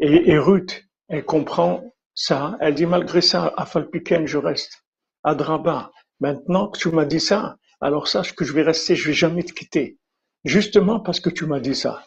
Et, 0.00 0.32
et 0.32 0.38
Ruth, 0.38 0.84
elle 1.08 1.24
comprend 1.24 1.82
ça. 2.14 2.58
Elle 2.60 2.74
dit, 2.74 2.84
malgré 2.84 3.22
ça, 3.22 3.54
à 3.56 3.64
Falpiken, 3.64 4.26
je 4.26 4.36
reste. 4.36 4.84
À 5.24 5.34
Draba. 5.34 5.90
Maintenant 6.20 6.68
que 6.68 6.78
tu 6.78 6.90
m'as 6.90 7.06
dit 7.06 7.20
ça, 7.20 7.56
alors 7.80 8.06
sache 8.06 8.34
que 8.34 8.44
je 8.44 8.52
vais 8.52 8.64
rester, 8.64 8.96
je 8.96 9.08
vais 9.08 9.14
jamais 9.14 9.44
te 9.44 9.54
quitter. 9.54 9.96
Justement 10.44 11.00
parce 11.00 11.20
que 11.20 11.30
tu 11.30 11.46
m'as 11.46 11.60
dit 11.60 11.74
ça. 11.74 12.04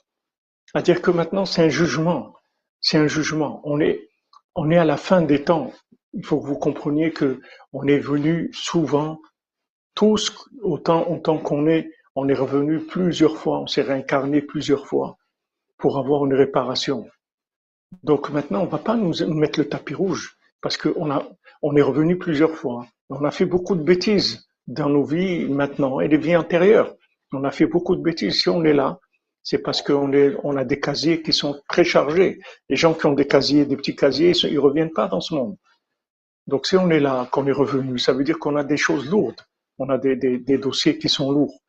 C'est-à-dire 0.67 1.01
que 1.01 1.09
maintenant, 1.09 1.45
c'est 1.45 1.63
un 1.63 1.69
jugement. 1.69 2.35
C'est 2.81 2.99
un 2.99 3.07
jugement. 3.07 3.61
On 3.63 3.79
est, 3.79 4.11
on 4.53 4.69
est 4.69 4.77
à 4.77 4.85
la 4.85 4.97
fin 4.97 5.23
des 5.23 5.43
temps. 5.43 5.73
Il 6.13 6.25
faut 6.25 6.39
que 6.39 6.47
vous 6.47 6.57
compreniez 6.57 7.11
que 7.11 7.39
on 7.73 7.87
est 7.87 7.99
venu 7.99 8.49
souvent, 8.53 9.19
tous, 9.95 10.49
autant, 10.61 11.03
qu'on 11.39 11.67
est, 11.67 11.91
on 12.15 12.27
est 12.29 12.33
revenu 12.33 12.79
plusieurs 12.79 13.37
fois, 13.37 13.59
on 13.59 13.67
s'est 13.67 13.81
réincarné 13.81 14.41
plusieurs 14.41 14.87
fois 14.87 15.17
pour 15.77 15.97
avoir 15.97 16.25
une 16.25 16.33
réparation. 16.33 17.07
Donc 18.03 18.29
maintenant, 18.29 18.61
on 18.61 18.67
va 18.67 18.77
pas 18.77 18.95
nous 18.95 19.13
mettre 19.27 19.59
le 19.59 19.67
tapis 19.67 19.93
rouge 19.93 20.37
parce 20.61 20.77
qu'on 20.77 21.11
a, 21.11 21.27
on 21.61 21.75
est 21.75 21.81
revenu 21.81 22.17
plusieurs 22.17 22.55
fois. 22.55 22.85
On 23.09 23.23
a 23.23 23.31
fait 23.31 23.45
beaucoup 23.45 23.75
de 23.75 23.83
bêtises 23.83 24.47
dans 24.67 24.89
nos 24.89 25.03
vies 25.03 25.45
maintenant 25.47 25.99
et 25.99 26.07
les 26.07 26.17
vies 26.17 26.35
antérieures. 26.35 26.95
On 27.33 27.43
a 27.43 27.51
fait 27.51 27.65
beaucoup 27.65 27.95
de 27.95 28.01
bêtises. 28.01 28.41
Si 28.41 28.49
on 28.49 28.63
est 28.63 28.73
là, 28.73 28.99
c'est 29.43 29.59
parce 29.59 29.81
qu'on 29.81 30.57
a 30.57 30.65
des 30.65 30.79
casiers 30.79 31.21
qui 31.21 31.33
sont 31.33 31.59
très 31.67 31.83
chargés. 31.83 32.39
Les 32.69 32.75
gens 32.75 32.93
qui 32.93 33.05
ont 33.05 33.13
des 33.13 33.27
casiers, 33.27 33.65
des 33.65 33.77
petits 33.77 33.95
casiers, 33.95 34.31
ils 34.43 34.59
reviennent 34.59 34.91
pas 34.91 35.07
dans 35.07 35.21
ce 35.21 35.33
monde. 35.33 35.57
Donc 36.49 36.65
si 36.65 36.75
on 36.75 36.89
est 36.89 36.99
là, 36.99 37.29
qu'on 37.31 37.45
est 37.45 37.51
revenu, 37.51 37.99
ça 37.99 38.11
veut 38.11 38.23
dire 38.23 38.39
qu'on 38.39 38.55
a 38.55 38.63
des 38.63 38.75
choses 38.75 39.07
lourdes. 39.07 39.41
On 39.77 39.87
a 39.89 39.99
des, 39.99 40.15
des, 40.15 40.57
dossiers 40.57 40.97
qui 40.97 41.07
sont 41.07 41.31
lourds. 41.31 41.61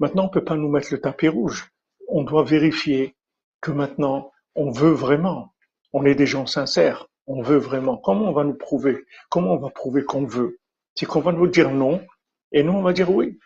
Maintenant, 0.00 0.26
on 0.26 0.28
peut 0.28 0.44
pas 0.44 0.54
nous 0.54 0.68
mettre 0.68 0.88
le 0.92 1.00
tapis 1.00 1.28
rouge. 1.28 1.70
On 2.08 2.22
doit 2.22 2.44
vérifier 2.44 3.16
que 3.62 3.70
maintenant, 3.70 4.30
on 4.54 4.70
veut 4.70 4.92
vraiment. 4.92 5.54
On 5.94 6.04
est 6.04 6.14
des 6.14 6.26
gens 6.26 6.44
sincères. 6.46 7.06
On 7.26 7.40
veut 7.40 7.56
vraiment. 7.56 7.96
Comment 7.96 8.28
on 8.28 8.32
va 8.32 8.44
nous 8.44 8.54
prouver? 8.54 9.06
Comment 9.30 9.54
on 9.54 9.58
va 9.58 9.70
prouver 9.70 10.04
qu'on 10.04 10.26
veut? 10.26 10.58
C'est 10.94 11.06
qu'on 11.06 11.20
va 11.20 11.32
nous 11.32 11.46
dire 11.46 11.70
non, 11.70 12.04
et 12.52 12.62
nous, 12.62 12.72
on 12.72 12.82
va 12.82 12.92
dire 12.92 13.10
oui. 13.10 13.38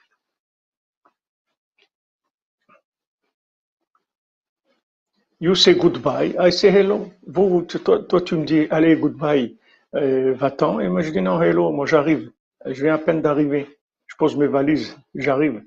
You 5.39 5.55
say 5.55 5.75
goodbye, 5.75 6.35
I 6.39 6.51
say 6.51 6.71
hello. 6.71 7.11
Vous, 7.27 7.63
toi, 7.63 8.01
toi 8.01 8.21
tu 8.21 8.37
me 8.37 8.45
dis, 8.45 8.67
allez, 8.71 8.97
goodbye, 8.97 9.57
va-t'en. 9.93 10.81
Et 10.81 10.89
moi, 10.89 11.03
je 11.03 11.11
dis 11.11 11.21
non, 11.21 11.41
hello, 11.41 11.71
moi 11.73 11.87
j'arrive. 11.87 12.31
Je 12.67 12.83
viens 12.83 12.95
à 12.95 12.99
peine 12.99 13.23
d'arriver. 13.23 13.67
Je 14.07 14.17
pose 14.17 14.37
mes 14.37 14.47
valises, 14.47 14.97
j'arrive. 15.15 15.63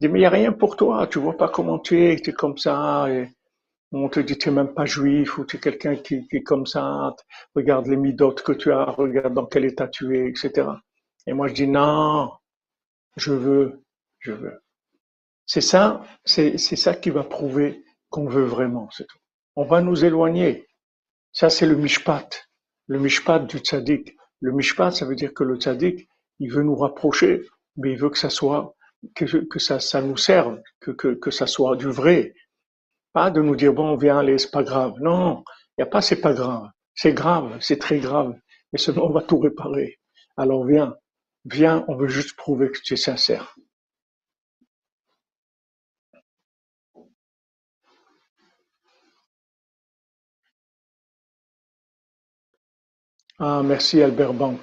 Je 0.00 0.06
dis, 0.06 0.12
mais 0.12 0.18
il 0.18 0.22
n'y 0.22 0.26
a 0.26 0.30
rien 0.30 0.52
pour 0.52 0.76
toi, 0.76 1.06
tu 1.06 1.18
vois 1.18 1.36
pas 1.36 1.48
comment 1.48 1.78
tu 1.78 2.02
es, 2.02 2.16
tu 2.16 2.30
es 2.30 2.32
comme 2.32 2.58
ça. 2.58 3.06
Et 3.10 3.28
on 3.92 4.08
te 4.08 4.20
dit, 4.20 4.38
tu 4.38 4.48
n'es 4.48 4.54
même 4.56 4.74
pas 4.74 4.86
juif, 4.86 5.38
ou 5.38 5.44
tu 5.44 5.56
es 5.56 5.60
quelqu'un 5.60 5.96
qui, 5.96 6.26
qui 6.28 6.36
est 6.36 6.42
comme 6.42 6.66
ça. 6.66 7.14
Regarde 7.54 7.86
les 7.86 7.96
midotes 7.96 8.42
que 8.42 8.52
tu 8.52 8.70
as, 8.72 8.84
regarde 8.84 9.34
dans 9.34 9.46
quel 9.46 9.64
état 9.64 9.88
tu 9.88 10.16
es, 10.16 10.28
etc. 10.28 10.68
Et 11.26 11.32
moi, 11.32 11.48
je 11.48 11.54
dis, 11.54 11.66
non, 11.66 12.30
je 13.16 13.32
veux, 13.32 13.82
je 14.18 14.32
veux. 14.32 14.62
C'est 15.46 15.60
ça, 15.60 16.04
c'est 16.24 16.58
ça 16.58 16.94
qui 16.94 17.10
va 17.10 17.24
prouver 17.24 17.82
qu'on 18.08 18.26
veut 18.26 18.44
vraiment, 18.44 18.88
c'est 18.90 19.06
tout. 19.06 19.18
On 19.56 19.64
va 19.64 19.80
nous 19.80 20.04
éloigner. 20.04 20.66
Ça, 21.32 21.50
c'est 21.50 21.66
le 21.66 21.76
mishpat, 21.76 22.48
le 22.90 22.98
mishpat 22.98 23.46
du 23.46 23.58
tzaddik. 23.58 24.16
Le 24.40 24.50
mishpat, 24.50 24.90
ça 24.90 25.06
veut 25.06 25.14
dire 25.14 25.32
que 25.32 25.44
le 25.44 25.54
tzaddik, 25.56 26.08
il 26.40 26.52
veut 26.52 26.64
nous 26.64 26.74
rapprocher, 26.74 27.42
mais 27.76 27.92
il 27.92 27.96
veut 27.96 28.10
que 28.10 28.18
ça 28.18 28.30
soit, 28.30 28.74
que, 29.14 29.26
ça 29.60 30.02
nous 30.02 30.16
serve, 30.16 30.60
que, 30.80 30.90
que, 30.90 31.14
que 31.14 31.30
ça 31.30 31.46
soit 31.46 31.76
du 31.76 31.86
vrai. 31.86 32.34
Pas 33.12 33.30
de 33.30 33.40
nous 33.40 33.54
dire, 33.54 33.72
bon, 33.72 33.94
viens, 33.96 34.18
allez, 34.18 34.38
c'est 34.38 34.50
pas 34.50 34.64
grave. 34.64 34.94
Non, 35.00 35.44
il 35.78 35.82
n'y 35.82 35.84
a 35.84 35.86
pas, 35.86 36.00
c'est 36.00 36.20
pas 36.20 36.32
grave. 36.32 36.68
C'est 36.92 37.12
grave, 37.12 37.56
c'est 37.60 37.78
très 37.78 38.00
grave. 38.00 38.34
Mais 38.72 38.78
seulement, 38.80 39.06
on 39.06 39.12
va 39.12 39.22
tout 39.22 39.38
réparer. 39.38 40.00
Alors 40.36 40.64
viens, 40.64 40.96
viens, 41.44 41.84
on 41.86 41.94
veut 41.94 42.08
juste 42.08 42.36
prouver 42.36 42.72
que 42.72 42.80
tu 42.82 42.94
es 42.94 42.96
sincère. 42.96 43.54
Ah, 53.42 53.62
merci 53.64 54.02
Albert 54.02 54.34
Bank. 54.34 54.60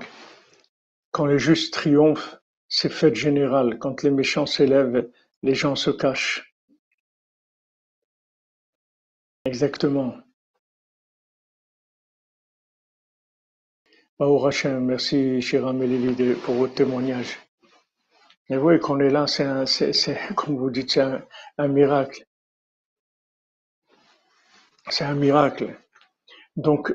Quand 1.09 1.25
les 1.25 1.39
justes 1.39 1.73
triomphent, 1.73 2.35
c'est 2.69 2.91
fête 2.91 3.15
générale. 3.15 3.79
Quand 3.79 4.03
les 4.03 4.11
méchants 4.11 4.45
s'élèvent, 4.45 5.09
les 5.41 5.55
gens 5.55 5.75
se 5.75 5.89
cachent. 5.89 6.53
Exactement. 9.45 10.15
Bah, 14.19 14.27
merci 14.79 15.41
Shiram 15.41 15.81
Elili 15.81 16.35
pour 16.35 16.53
votre 16.53 16.75
témoignage. 16.75 17.35
Et 18.47 18.57
oui, 18.57 18.79
qu'on 18.79 18.99
est 18.99 19.09
là, 19.09 19.25
c'est, 19.25 19.65
comme 20.35 20.55
vous 20.55 20.69
dites, 20.69 20.91
c'est 20.91 21.01
un 21.57 21.67
miracle. 21.67 22.27
C'est 24.91 25.03
un 25.05 25.15
miracle. 25.15 25.75
Donc, 26.55 26.93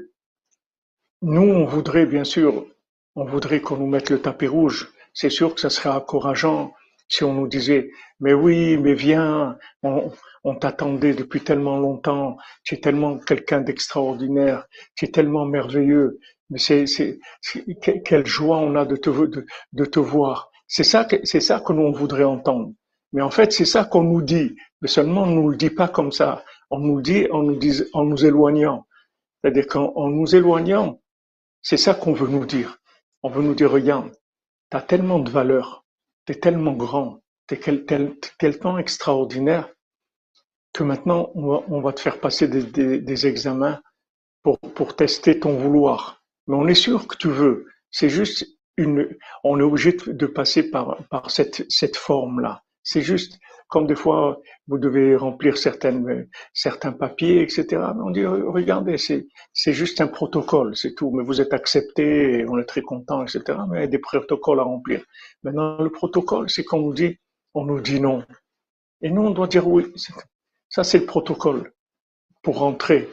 nous, 1.22 1.42
on 1.42 1.64
voudrait 1.64 2.06
bien 2.06 2.24
sûr, 2.24 2.66
on 3.14 3.24
voudrait 3.24 3.60
qu'on 3.60 3.76
nous 3.76 3.86
mette 3.86 4.10
le 4.10 4.20
tapis 4.20 4.48
rouge. 4.48 4.92
C'est 5.14 5.30
sûr 5.30 5.54
que 5.54 5.60
ça 5.60 5.70
serait 5.70 5.88
encourageant 5.88 6.72
si 7.08 7.22
on 7.22 7.32
nous 7.32 7.46
disait, 7.46 7.90
mais 8.20 8.32
oui, 8.32 8.76
mais 8.78 8.94
viens, 8.94 9.56
on, 9.82 10.10
t'attendait 10.56 11.14
depuis 11.14 11.40
tellement 11.42 11.78
longtemps, 11.78 12.38
tu 12.64 12.74
es 12.74 12.80
tellement 12.80 13.18
quelqu'un 13.18 13.60
d'extraordinaire, 13.60 14.64
tu 14.96 15.04
es 15.04 15.08
tellement 15.08 15.44
merveilleux, 15.44 16.18
mais 16.50 16.58
c'est, 16.58 16.86
c'est, 16.86 17.20
quelle 18.04 18.26
joie 18.26 18.58
on 18.58 18.74
a 18.74 18.84
de 18.84 18.96
te, 18.96 19.10
de, 19.10 19.84
te 19.84 20.00
voir. 20.00 20.50
C'est 20.66 20.84
ça, 20.84 21.04
que, 21.04 21.16
c'est 21.24 21.40
ça 21.40 21.60
que 21.60 21.72
nous 21.72 21.82
on 21.82 21.92
voudrait 21.92 22.24
entendre. 22.24 22.72
Mais 23.12 23.22
en 23.22 23.30
fait, 23.30 23.52
c'est 23.52 23.66
ça 23.66 23.84
qu'on 23.84 24.04
nous 24.04 24.22
dit. 24.22 24.56
Mais 24.80 24.88
seulement, 24.88 25.22
on 25.22 25.26
nous 25.26 25.50
le 25.50 25.56
dit 25.56 25.70
pas 25.70 25.88
comme 25.88 26.12
ça. 26.12 26.44
On 26.70 26.78
nous 26.78 27.02
dit, 27.02 27.26
on 27.30 27.42
nous 27.42 27.56
dit, 27.56 27.82
en 27.92 28.04
nous 28.04 28.24
éloignant. 28.24 28.86
C'est-à-dire 29.42 29.66
qu'en 29.66 30.08
nous 30.08 30.34
éloignant, 30.34 31.01
c'est 31.62 31.76
ça 31.76 31.94
qu'on 31.94 32.12
veut 32.12 32.28
nous 32.28 32.44
dire. 32.44 32.78
On 33.22 33.30
veut 33.30 33.42
nous 33.42 33.54
dire, 33.54 33.70
regarde, 33.70 34.12
tu 34.70 34.76
as 34.76 34.82
tellement 34.82 35.20
de 35.20 35.30
valeur, 35.30 35.84
tu 36.26 36.32
es 36.32 36.36
tellement 36.36 36.72
grand, 36.72 37.22
tu 37.46 37.54
es 37.54 38.18
tellement 38.38 38.78
extraordinaire 38.78 39.72
que 40.72 40.82
maintenant, 40.82 41.30
on 41.34 41.80
va, 41.80 41.92
te 41.92 42.00
faire 42.00 42.18
passer 42.18 42.48
des, 42.48 43.26
examens 43.26 43.80
pour, 44.42 44.96
tester 44.96 45.38
ton 45.38 45.56
vouloir. 45.56 46.22
Mais 46.46 46.56
on 46.56 46.66
est 46.66 46.74
sûr 46.74 47.06
que 47.06 47.16
tu 47.16 47.28
veux. 47.28 47.66
C'est 47.90 48.08
juste 48.08 48.46
une, 48.78 49.16
on 49.44 49.60
est 49.60 49.62
obligé 49.62 49.92
de 49.92 50.26
passer 50.26 50.70
par, 50.70 50.98
cette 51.30 51.96
forme-là. 51.96 52.62
C'est 52.83 53.03
juste 53.03 53.39
comme 53.68 53.87
des 53.87 53.95
fois 53.95 54.41
vous 54.66 54.76
devez 54.78 55.16
remplir 55.16 55.57
certaines, 55.57 56.28
certains 56.53 56.93
papiers, 56.93 57.41
etc. 57.43 57.80
On 58.05 58.11
dit 58.11 58.26
regardez, 58.26 58.97
c'est 58.99 59.72
juste 59.72 60.01
un 60.01 60.09
protocole, 60.09 60.76
c'est 60.76 60.95
tout. 60.95 61.11
Mais 61.11 61.22
vous 61.22 61.41
êtes 61.41 61.55
accepté, 61.55 62.45
on 62.49 62.59
est 62.59 62.64
très 62.64 62.83
content, 62.83 63.22
etc. 63.22 63.59
Mais 63.70 63.78
il 63.78 63.80
y 63.80 63.85
a 63.85 63.87
des 63.87 63.99
protocoles 63.99 64.61
à 64.61 64.64
remplir. 64.64 65.05
Maintenant, 65.43 65.80
le 65.80 65.91
protocole, 65.91 66.51
c'est 66.51 66.64
qu'on 66.64 66.80
nous 66.80 66.93
dit, 66.93 67.18
on 67.55 67.64
nous 67.64 67.80
dit 67.80 68.01
non, 68.01 68.24
et 69.01 69.11
nous 69.11 69.22
on 69.22 69.30
doit 69.30 69.49
dire 69.49 69.66
oui. 69.66 69.93
Ça 70.68 70.85
c'est 70.85 71.01
le 71.01 71.07
protocole 71.07 71.72
pour 72.43 72.59
rentrer. 72.59 73.09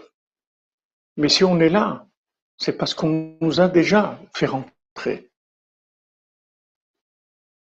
Mais 1.17 1.29
si 1.29 1.43
on 1.43 1.59
est 1.59 1.69
là, 1.69 2.07
c'est 2.57 2.77
parce 2.77 2.93
qu'on 2.93 3.37
nous 3.41 3.59
a 3.61 3.67
déjà 3.67 4.19
fait 4.33 4.45
rentrer. 4.45 5.29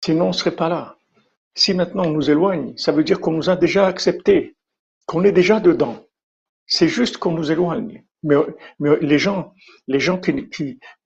Sinon, 0.04 0.28
on 0.30 0.34
serait 0.34 0.56
pas 0.56 0.70
là. 0.70 0.99
Si 1.60 1.74
maintenant 1.74 2.06
on 2.06 2.12
nous 2.12 2.32
éloigne, 2.32 2.72
ça 2.78 2.94
veut 2.94 3.04
dire 3.04 3.20
qu'on 3.20 3.34
nous 3.34 3.50
a 3.50 3.58
déjà 3.58 3.86
accepté, 3.86 4.56
qu'on 5.06 5.26
est 5.26 5.34
déjà 5.34 5.60
dedans. 5.60 6.06
C'est 6.68 6.88
juste 6.88 7.18
qu'on 7.18 7.34
nous 7.34 7.52
éloigne. 7.52 8.06
Mais, 8.24 8.38
les 8.80 9.20
gens, 9.20 9.54
les 9.86 10.00
gens 10.00 10.18
qui, 10.18 10.50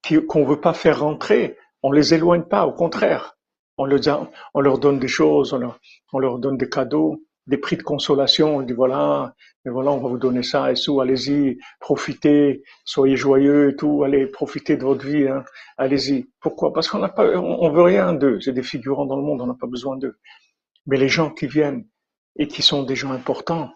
qui, 0.03 0.25
qu'on 0.27 0.45
veut 0.45 0.61
pas 0.61 0.75
faire 0.75 0.99
rentrer, 0.99 1.57
on 1.81 1.91
les 1.91 2.13
éloigne 2.13 2.43
pas, 2.43 2.67
au 2.67 2.71
contraire. 2.71 3.35
On 3.79 3.85
leur, 3.85 4.29
on 4.53 4.77
donne 4.77 4.99
des 4.99 5.07
choses, 5.07 5.53
on 5.53 5.57
leur, 5.57 5.79
on 6.11 6.37
donne 6.37 6.57
des 6.57 6.69
cadeaux, 6.69 7.23
des 7.47 7.57
prix 7.57 7.77
de 7.77 7.81
consolation. 7.81 8.57
On 8.57 8.61
dit 8.61 8.73
voilà, 8.73 9.33
mais 9.65 9.71
voilà, 9.71 9.89
on 9.89 9.97
va 9.97 10.07
vous 10.07 10.19
donner 10.19 10.43
ça 10.43 10.71
et 10.71 10.75
tout. 10.75 11.01
Allez-y, 11.01 11.57
profitez, 11.79 12.61
soyez 12.85 13.15
joyeux 13.15 13.71
et 13.71 13.75
tout. 13.75 14.03
Allez, 14.03 14.27
profitez 14.27 14.77
de 14.77 14.83
votre 14.83 15.03
vie. 15.03 15.27
Hein. 15.27 15.43
Allez-y. 15.77 16.29
Pourquoi? 16.41 16.73
Parce 16.73 16.89
qu'on 16.89 16.99
n'a 16.99 17.09
pas, 17.09 17.25
on, 17.37 17.71
veut 17.71 17.81
rien 17.81 18.13
d'eux. 18.13 18.39
C'est 18.39 18.53
des 18.53 18.61
figurants 18.61 19.07
dans 19.07 19.15
le 19.15 19.23
monde. 19.23 19.41
On 19.41 19.47
n'a 19.47 19.57
pas 19.59 19.65
besoin 19.65 19.97
d'eux. 19.97 20.15
Mais 20.85 20.97
les 20.97 21.09
gens 21.09 21.31
qui 21.31 21.47
viennent 21.47 21.87
et 22.35 22.47
qui 22.47 22.61
sont 22.61 22.83
des 22.83 22.95
gens 22.95 23.11
importants, 23.11 23.71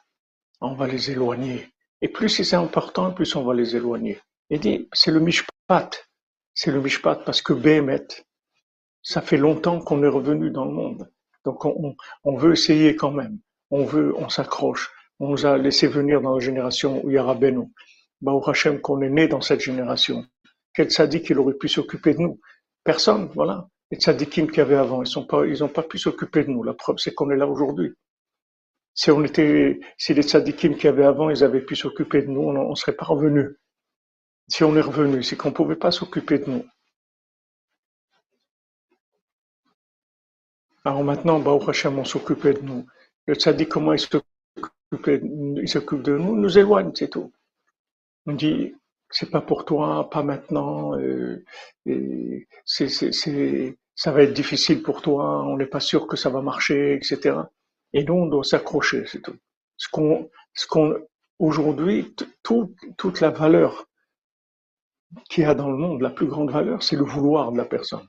on 0.62 0.74
va 0.74 0.88
les 0.88 1.12
éloigner. 1.12 1.68
Et 2.02 2.10
plus 2.10 2.30
c'est 2.30 2.56
important, 2.56 3.12
plus 3.12 3.36
on 3.36 3.44
va 3.44 3.54
les 3.54 3.76
éloigner. 3.76 4.20
Il 4.50 4.60
dit, 4.60 4.88
c'est 4.94 5.12
le 5.12 5.20
mishpat. 5.20 5.90
C'est 6.54 6.72
le 6.72 6.82
mishpat 6.82 7.24
parce 7.26 7.42
que 7.42 7.54
Béhémet, 7.54 8.08
ça 9.02 9.22
fait 9.22 9.38
longtemps 9.38 9.80
qu'on 9.80 10.04
est 10.04 10.08
revenu 10.08 10.52
dans 10.52 10.66
le 10.66 10.72
monde. 10.72 11.12
Donc 11.46 11.66
on, 11.66 11.96
on 12.24 12.36
veut 12.36 12.54
essayer 12.54 12.96
quand 12.96 13.12
même. 13.12 13.40
On 13.72 13.86
veut, 13.86 14.14
on 14.18 14.30
s'accroche. 14.30 14.92
On 15.20 15.30
nous 15.30 15.46
a 15.46 15.58
laissé 15.58 15.88
venir 15.88 16.22
dans 16.22 16.36
la 16.36 16.40
génération 16.40 17.04
où 17.04 17.10
il 17.10 17.16
y 17.16 17.18
a 17.18 17.26
Hashem 18.48 18.82
qu'on 18.82 19.02
est 19.02 19.10
né 19.10 19.28
dans 19.28 19.42
cette 19.42 19.62
génération. 19.62 20.26
Quel 20.74 20.88
dit 21.10 21.22
qu'il 21.24 21.40
aurait 21.40 21.56
pu 21.56 21.68
s'occuper 21.68 22.14
de 22.14 22.20
nous 22.20 22.40
Personne, 22.84 23.30
voilà. 23.34 23.68
Les 23.92 23.98
tzadikim 23.98 24.48
qu'il 24.48 24.58
y 24.58 24.62
avait 24.62 24.76
avant, 24.76 25.04
ils 25.04 25.60
n'ont 25.60 25.70
pas, 25.70 25.84
pu 25.84 25.98
s'occuper 25.98 26.44
de 26.44 26.50
nous. 26.50 26.64
La 26.64 26.74
preuve, 26.74 26.98
c'est 26.98 27.14
qu'on 27.14 27.30
est 27.30 27.38
là 27.38 27.48
aujourd'hui. 27.48 27.94
Si 28.94 29.12
si 29.98 30.14
les 30.14 30.24
tzadikim 30.24 30.76
qu'il 30.76 30.86
y 30.86 30.88
avait 30.88 31.06
avant, 31.06 31.30
ils 31.30 31.44
avaient 31.44 31.62
pu 31.62 31.76
s'occuper 31.76 32.24
de 32.24 32.28
nous, 32.28 32.42
on 32.42 32.70
ne 32.70 32.76
serait 32.76 32.96
pas 32.96 33.06
revenu. 33.06 33.56
Si 34.50 34.64
on 34.64 34.76
est 34.76 34.82
revenu, 34.82 35.24
c'est 35.24 35.38
qu'on 35.38 35.50
ne 35.50 35.54
pouvait 35.54 35.76
pas 35.76 35.92
s'occuper 35.92 36.40
de 36.40 36.50
nous. 36.50 36.66
Alors 40.84 41.04
maintenant, 41.04 41.40
Baruch 41.40 41.68
Hashem, 41.68 42.00
on 42.00 42.06
s'occupait 42.06 42.54
de 42.54 42.62
nous. 42.62 42.86
Le 43.26 43.36
tzadik, 43.36 43.68
comment 43.68 43.94
il 43.94 44.00
s'occupe 44.00 46.02
de 46.02 46.18
nous, 46.18 46.36
nous 46.36 46.58
éloigne, 46.58 46.92
c'est 46.96 47.10
tout. 47.10 47.32
On 48.26 48.34
dit, 48.34 48.74
c'est 49.10 49.32
pas 49.32 49.42
pour 49.42 49.66
toi, 49.66 50.10
pas 50.10 50.24
maintenant, 50.24 50.98
euh, 50.98 51.44
ça 52.66 54.12
va 54.12 54.24
être 54.24 54.34
difficile 54.34 54.84
pour 54.84 55.02
toi, 55.02 55.44
on 55.44 55.58
n'est 55.58 55.66
pas 55.66 55.80
sûr 55.80 56.08
que 56.08 56.18
ça 56.18 56.30
va 56.30 56.42
marcher, 56.42 56.94
etc. 56.94 57.38
Et 57.94 58.04
nous, 58.04 58.14
on 58.14 58.26
doit 58.28 58.44
s'accrocher, 58.44 59.06
c'est 59.08 59.22
tout. 59.22 59.38
Ce 59.78 59.88
qu'on, 59.88 60.30
aujourd'hui, 61.40 62.16
toute 62.44 63.22
la 63.22 63.30
valeur 63.30 63.88
qu'il 65.30 65.44
y 65.44 65.48
a 65.48 65.56
dans 65.56 65.70
le 65.70 65.78
monde, 65.78 66.02
la 66.02 66.10
plus 66.10 66.28
grande 66.28 66.52
valeur, 66.52 66.84
c'est 66.84 66.98
le 66.98 67.06
vouloir 67.06 67.52
de 67.52 67.58
la 67.58 67.66
personne. 67.66 68.08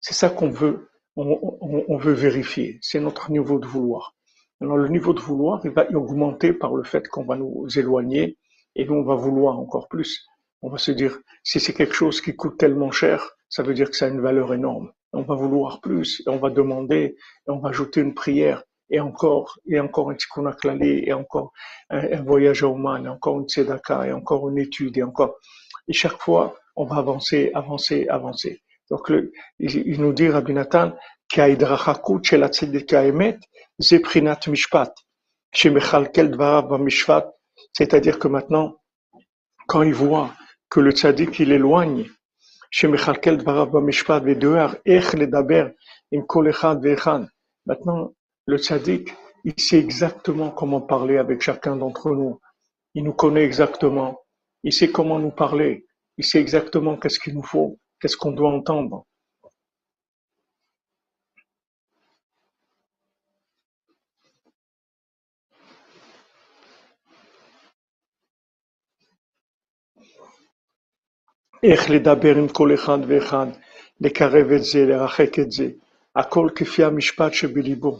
C'est 0.00 0.14
ça 0.14 0.30
qu'on 0.30 0.50
veut, 0.50 0.90
on 1.16 1.96
veut 1.96 2.12
vérifier. 2.12 2.78
C'est 2.82 3.00
notre 3.00 3.30
niveau 3.30 3.58
de 3.58 3.66
vouloir. 3.66 4.14
Alors, 4.60 4.76
le 4.76 4.88
niveau 4.88 5.12
de 5.12 5.20
vouloir, 5.20 5.60
il 5.64 5.70
va 5.70 5.86
augmenter 5.90 6.52
par 6.52 6.74
le 6.74 6.84
fait 6.84 7.06
qu'on 7.08 7.24
va 7.24 7.36
nous 7.36 7.66
éloigner 7.76 8.38
et 8.76 8.88
on 8.90 9.02
va 9.02 9.14
vouloir 9.14 9.58
encore 9.58 9.88
plus. 9.88 10.26
On 10.62 10.70
va 10.70 10.78
se 10.78 10.92
dire, 10.92 11.18
si 11.42 11.60
c'est 11.60 11.74
quelque 11.74 11.94
chose 11.94 12.20
qui 12.20 12.34
coûte 12.34 12.58
tellement 12.58 12.90
cher, 12.90 13.30
ça 13.48 13.62
veut 13.62 13.74
dire 13.74 13.90
que 13.90 13.96
ça 13.96 14.06
a 14.06 14.08
une 14.08 14.20
valeur 14.20 14.52
énorme. 14.54 14.90
On 15.12 15.22
va 15.22 15.34
vouloir 15.34 15.80
plus, 15.80 16.22
et 16.26 16.30
on 16.30 16.38
va 16.38 16.50
demander, 16.50 17.16
et 17.46 17.50
on 17.50 17.58
va 17.58 17.68
ajouter 17.68 18.00
une 18.00 18.14
prière, 18.14 18.64
et 18.90 19.00
encore, 19.00 19.58
et 19.66 19.78
encore 19.78 20.10
un 20.10 20.14
tikkun 20.14 20.50
et 20.80 21.12
encore 21.12 21.52
un, 21.90 22.22
voyage 22.22 22.62
à 22.62 22.68
Oman, 22.68 23.04
et 23.04 23.08
encore 23.08 23.38
une 23.38 23.48
tzedaka, 23.48 24.06
et 24.06 24.12
encore 24.12 24.48
une 24.48 24.58
étude, 24.58 24.98
et 24.98 25.02
encore. 25.02 25.36
Et 25.86 25.92
chaque 25.92 26.20
fois, 26.20 26.56
on 26.76 26.84
va 26.84 26.96
avancer, 26.96 27.50
avancer, 27.54 28.08
avancer. 28.08 28.60
Donc, 28.90 29.08
le, 29.08 29.32
il, 29.58 30.00
nous 30.00 30.12
dit, 30.12 30.28
Rabbi 30.28 30.52
Nathan, 30.52 30.92
mishpat, 36.78 37.34
c'est-à-dire 37.72 38.18
que 38.18 38.28
maintenant, 38.28 38.76
quand 39.66 39.82
il 39.82 39.94
voit 39.94 40.32
que 40.70 40.80
le 40.80 40.92
tzaddik 40.92 41.38
il 41.38 41.52
éloigne, 41.52 42.06
maintenant 47.66 48.12
le 48.46 48.58
tzaddik 48.58 49.14
il 49.44 49.54
sait 49.58 49.78
exactement 49.78 50.50
comment 50.50 50.80
parler 50.80 51.18
avec 51.18 51.42
chacun 51.42 51.76
d'entre 51.76 52.10
nous. 52.10 52.40
Il 52.94 53.04
nous 53.04 53.12
connaît 53.12 53.44
exactement. 53.44 54.20
Il 54.62 54.72
sait 54.72 54.90
comment 54.90 55.18
nous 55.18 55.30
parler. 55.30 55.86
Il 56.16 56.24
sait 56.24 56.40
exactement 56.40 56.96
qu'est-ce 56.96 57.20
qu'il 57.20 57.34
nous 57.34 57.42
faut, 57.42 57.78
qu'est-ce 58.00 58.16
qu'on 58.16 58.32
doit 58.32 58.50
entendre. 58.50 59.06
איך 71.63 71.89
לדבר 71.89 72.35
עם 72.35 72.47
כל 72.47 72.73
אחד 72.73 72.99
ואחד, 73.07 73.47
לקרב 74.01 74.51
את 74.51 74.63
זה, 74.63 74.85
לרחק 74.85 75.39
את 75.39 75.51
זה, 75.51 75.67
הכל 76.15 76.49
כפי 76.55 76.83
המשפט 76.83 77.33
שבליבו. 77.33 77.99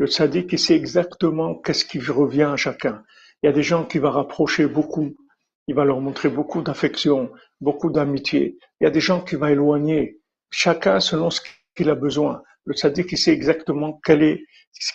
Le 0.00 0.08
tzaddik, 0.08 0.52
il 0.52 0.58
sait 0.58 0.74
exactement 0.74 1.54
qu'est-ce 1.54 1.84
qui 1.84 2.00
revient 2.00 2.50
à 2.54 2.56
chacun. 2.56 3.04
Il 3.40 3.46
y 3.46 3.48
a 3.48 3.52
des 3.52 3.62
gens 3.62 3.84
qui 3.84 3.98
va 3.98 4.10
rapprocher 4.10 4.66
beaucoup, 4.66 5.14
il 5.68 5.74
va 5.76 5.84
leur 5.84 6.00
montrer 6.00 6.28
beaucoup 6.28 6.62
d'affection, 6.62 7.30
beaucoup 7.60 7.90
d'amitié. 7.90 8.58
Il 8.80 8.84
y 8.84 8.86
a 8.88 8.90
des 8.90 9.00
gens 9.00 9.20
qui 9.20 9.36
va 9.36 9.52
éloigner, 9.52 10.18
chacun 10.50 10.98
selon 10.98 11.30
ce 11.30 11.40
qu'il 11.76 11.90
a 11.90 11.94
besoin. 11.94 12.42
Le 12.64 12.74
tzaddik, 12.74 13.12
il 13.12 13.18
sait 13.18 13.32
exactement 13.32 14.00
quel 14.04 14.24
est, 14.24 14.40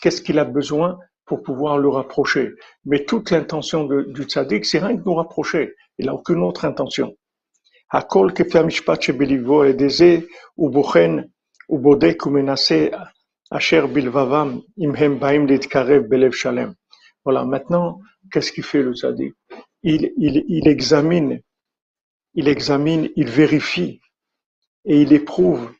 qu'est-ce 0.01 0.21
qu'il 0.21 0.37
a 0.37 0.43
besoin 0.43 0.99
pour 1.25 1.43
pouvoir 1.43 1.77
le 1.77 1.87
rapprocher. 1.87 2.51
Mais 2.83 3.05
toute 3.05 3.31
l'intention 3.31 3.85
du 3.85 4.23
tzaddik, 4.23 4.65
c'est 4.65 4.79
rien 4.79 4.97
que 4.97 5.03
nous 5.05 5.15
rapprocher. 5.15 5.75
Il 5.97 6.07
n'a 6.07 6.13
aucune 6.13 6.43
autre 6.43 6.65
intention. 6.65 7.15
הכל 7.93 8.29
כפי 8.35 8.59
המשפט 8.59 9.01
שבלבבו, 9.01 9.61
על 9.61 9.67
ידי 9.67 9.89
זה 9.89 10.17
הוא 10.55 10.73
בוחן 10.73 11.17
ובודק 11.69 12.25
ומנסה 12.25 12.87
אשר 13.57 13.87
בלבבם, 13.87 14.59
אם 14.79 14.95
הם 14.95 15.19
באים 15.19 15.47
להתקרב 15.47 16.01
בלב 16.09 16.31
שלם. 16.31 16.71
Voilà, 17.25 17.43
maintenant, 17.43 17.99
qu'est-ce 18.31 18.51
qu'il 18.51 18.63
fait 18.63 18.81
le 18.81 18.93
tzaddik 18.93 19.33
il, 19.83 20.13
il, 20.17 20.43
il 20.47 20.67
examine, 20.67 21.41
il 22.33 22.47
examine, 22.47 23.09
il 23.15 23.29
vérifie 23.29 24.01
et 24.85 25.01
il 25.01 25.13
éprouve 25.13 25.73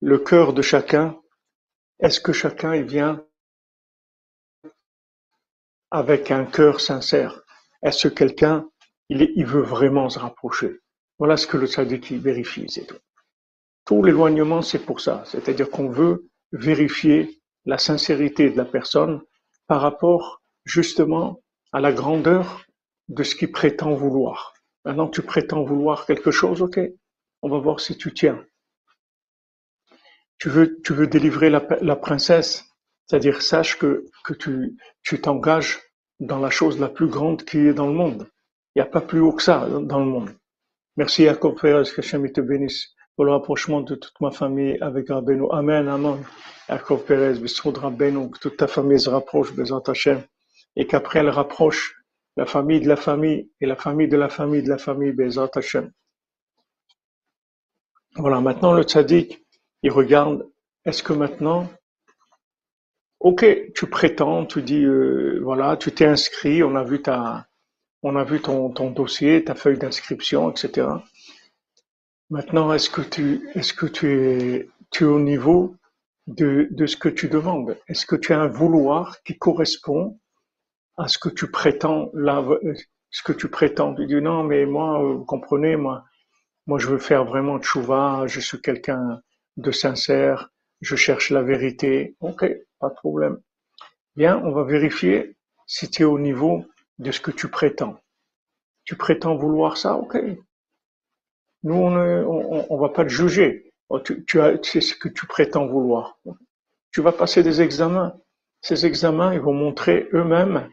le 0.00 0.18
cœur 0.18 0.52
de 0.52 0.62
chacun. 0.62 1.18
Est-ce 2.00 2.20
que 2.20 2.32
chacun 2.32 2.74
il 2.74 2.84
vient 2.84 3.24
avec 5.90 6.30
un 6.30 6.44
cœur 6.44 6.80
sincère 6.80 7.42
Est-ce 7.82 8.08
que 8.08 8.14
quelqu'un 8.14 8.68
il, 9.08 9.32
il 9.34 9.46
veut 9.46 9.62
vraiment 9.62 10.08
se 10.08 10.18
rapprocher 10.18 10.80
Voilà 11.19 11.37
ce 11.37 11.47
que 11.47 11.57
le 11.57 11.67
tzaddik 11.67 12.11
vérifie, 12.13 12.65
c'est 12.69 12.85
tout. 12.85 12.97
Tout 13.85 14.03
l'éloignement, 14.03 14.61
c'est 14.61 14.85
pour 14.85 15.01
ça. 15.01 15.23
C'est-à-dire 15.25 15.69
qu'on 15.69 15.89
veut 15.89 16.29
vérifier 16.51 17.41
la 17.65 17.77
sincérité 17.77 18.49
de 18.49 18.57
la 18.57 18.65
personne 18.65 19.21
par 19.67 19.81
rapport 19.81 20.41
justement 20.65 21.41
à 21.71 21.79
la 21.79 21.91
grandeur 21.91 22.65
de 23.09 23.23
ce 23.23 23.35
qu'il 23.35 23.51
prétend 23.51 23.93
vouloir. 23.93 24.53
Maintenant, 24.85 25.07
tu 25.07 25.21
prétends 25.21 25.63
vouloir 25.63 26.05
quelque 26.05 26.31
chose, 26.31 26.61
ok, 26.61 26.79
on 27.41 27.49
va 27.49 27.57
voir 27.57 27.79
si 27.79 27.97
tu 27.97 28.13
tiens. 28.13 28.43
Tu 30.37 30.49
veux, 30.49 30.81
tu 30.81 30.93
veux 30.93 31.07
délivrer 31.07 31.49
la, 31.49 31.65
la 31.81 31.95
princesse, 31.95 32.65
c'est-à-dire 33.05 33.41
sache 33.41 33.77
que, 33.77 34.05
que 34.23 34.33
tu, 34.33 34.77
tu 35.01 35.21
t'engages 35.21 35.79
dans 36.19 36.39
la 36.39 36.49
chose 36.49 36.79
la 36.79 36.89
plus 36.89 37.07
grande 37.07 37.43
qui 37.43 37.59
est 37.59 37.73
dans 37.73 37.87
le 37.87 37.93
monde. 37.93 38.27
Il 38.75 38.79
n'y 38.79 38.87
a 38.87 38.89
pas 38.89 39.01
plus 39.01 39.19
haut 39.19 39.33
que 39.33 39.43
ça 39.43 39.67
dans 39.69 39.99
le 39.99 40.05
monde. 40.05 40.29
Merci 40.95 41.23
Jacob 41.23 41.55
que 41.55 41.99
Hachem 41.99 42.31
te 42.31 42.39
bénisse 42.39 42.93
pour 43.15 43.25
le 43.25 43.31
rapprochement 43.31 43.81
de 43.81 43.95
toute 43.95 44.21
ma 44.21 44.29
famille 44.29 44.77
avec 44.79 45.09
Rabbeinu? 45.09 45.47
Amen, 45.51 45.87
Amen. 45.87 46.23
Jacob 46.69 47.03
Perez, 47.03 47.39
Bistroud 47.39 47.77
Rabbeinu, 47.79 48.29
que 48.29 48.37
toute 48.37 48.57
ta 48.57 48.67
famille 48.67 48.99
se 48.99 49.09
rapproche, 49.09 49.55
Bézant 49.55 49.79
Hachem, 49.79 50.21
et 50.75 50.85
qu'après 50.85 51.19
elle 51.19 51.29
rapproche 51.29 51.95
la 52.37 52.45
famille 52.45 52.79
de 52.79 52.87
la 52.87 52.95
famille 52.95 53.49
et 53.59 53.65
la 53.65 53.75
famille 53.75 54.07
de 54.07 54.17
la 54.17 54.29
famille 54.29 54.61
de 54.61 54.69
la 54.69 54.77
famille, 54.77 55.11
Bézant 55.13 55.49
Hachem. 55.55 55.91
Voilà, 58.15 58.39
maintenant 58.39 58.73
le 58.73 58.83
tzaddik, 58.83 59.43
il 59.81 59.91
regarde, 59.91 60.47
est-ce 60.85 61.01
que 61.01 61.13
maintenant, 61.13 61.67
ok, 63.19 63.73
tu 63.73 63.87
prétends, 63.87 64.45
tu 64.45 64.61
dis, 64.61 64.83
euh, 64.85 65.39
voilà, 65.43 65.75
tu 65.75 65.91
t'es 65.91 66.05
inscrit, 66.05 66.61
on 66.61 66.75
a 66.75 66.83
vu 66.83 67.01
ta, 67.01 67.47
on 68.03 68.17
a 68.17 68.23
vu 68.25 68.41
ton, 68.41 68.69
dossier, 68.91 69.43
ta 69.45 69.55
feuille 69.55 69.79
d'inscription, 69.79 70.51
etc. 70.51 70.87
Maintenant, 72.29 72.73
est-ce 72.73 72.89
que 72.89 73.01
tu, 73.01 74.69
es, 75.01 75.03
au 75.03 75.19
niveau 75.19 75.75
de, 76.27 76.67
ce 76.85 76.97
que 76.97 77.09
tu 77.09 77.29
demandes? 77.29 77.77
Est-ce 77.87 78.05
que 78.05 78.17
tu 78.17 78.33
as 78.33 78.41
un 78.41 78.47
vouloir 78.47 79.23
qui 79.23 79.37
correspond 79.37 80.19
à 80.97 81.07
ce 81.07 81.17
que 81.17 81.29
tu 81.29 81.49
prétends 81.49 82.09
là, 82.13 82.45
ce 83.09 83.23
que 83.23 83.31
tu 83.31 83.47
prétends? 83.47 83.93
Dis 83.93 84.21
non, 84.21 84.43
mais 84.43 84.65
moi, 84.65 85.01
vous 85.01 85.25
comprenez, 85.25 85.77
moi, 85.77 86.03
moi, 86.67 86.79
je 86.79 86.87
veux 86.87 86.97
faire 86.97 87.23
vraiment 87.23 87.59
tchouva, 87.59 88.25
je 88.27 88.39
suis 88.41 88.59
quelqu'un 88.61 89.21
de 89.55 89.71
sincère, 89.71 90.49
je 90.81 90.95
cherche 90.97 91.29
la 91.29 91.41
vérité. 91.41 92.15
Ok, 92.19 92.45
pas 92.79 92.89
de 92.89 92.95
problème. 92.95 93.39
Bien, 94.17 94.41
on 94.43 94.51
va 94.51 94.63
vérifier 94.63 95.37
si 95.67 95.89
tu 95.89 96.01
es 96.01 96.05
au 96.05 96.19
niveau 96.19 96.65
de 96.99 97.11
ce 97.11 97.19
que 97.19 97.31
tu 97.31 97.47
prétends. 97.47 97.97
Tu 98.85 98.95
prétends 98.95 99.35
vouloir 99.35 99.77
ça, 99.77 99.95
ok. 99.95 100.17
Nous, 101.63 101.75
on 101.75 101.91
ne 101.91 102.23
on, 102.69 102.77
va 102.77 102.89
pas 102.89 103.05
te 103.05 103.09
juger. 103.09 103.71
Oh, 103.89 103.99
tu, 103.99 104.25
tu 104.25 104.41
as, 104.41 104.57
c'est 104.63 104.81
ce 104.81 104.95
que 104.95 105.07
tu 105.07 105.25
prétends 105.27 105.67
vouloir. 105.67 106.17
Tu 106.91 107.01
vas 107.01 107.13
passer 107.13 107.41
des 107.41 107.61
examens. 107.61 108.13
Ces 108.61 108.85
examens, 108.85 109.33
ils 109.33 109.39
vont 109.39 109.53
montrer 109.53 110.09
eux-mêmes 110.13 110.69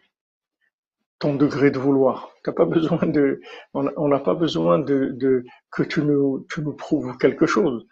ton 1.21 1.35
degré 1.35 1.71
de 1.71 1.79
vouloir. 1.79 2.33
T'as 2.43 2.53
pas 2.53 2.64
besoin 2.64 3.07
de, 3.07 3.41
on 3.75 4.09
n'a 4.09 4.18
pas 4.18 4.35
besoin 4.35 4.79
de, 4.79 5.45
que 5.71 5.83
tu 5.83 6.03
nous, 6.03 6.47
tu 6.51 6.62
nous 6.62 6.73
prouves 6.73 7.16
quelque 7.18 7.47
chose. 7.47 7.87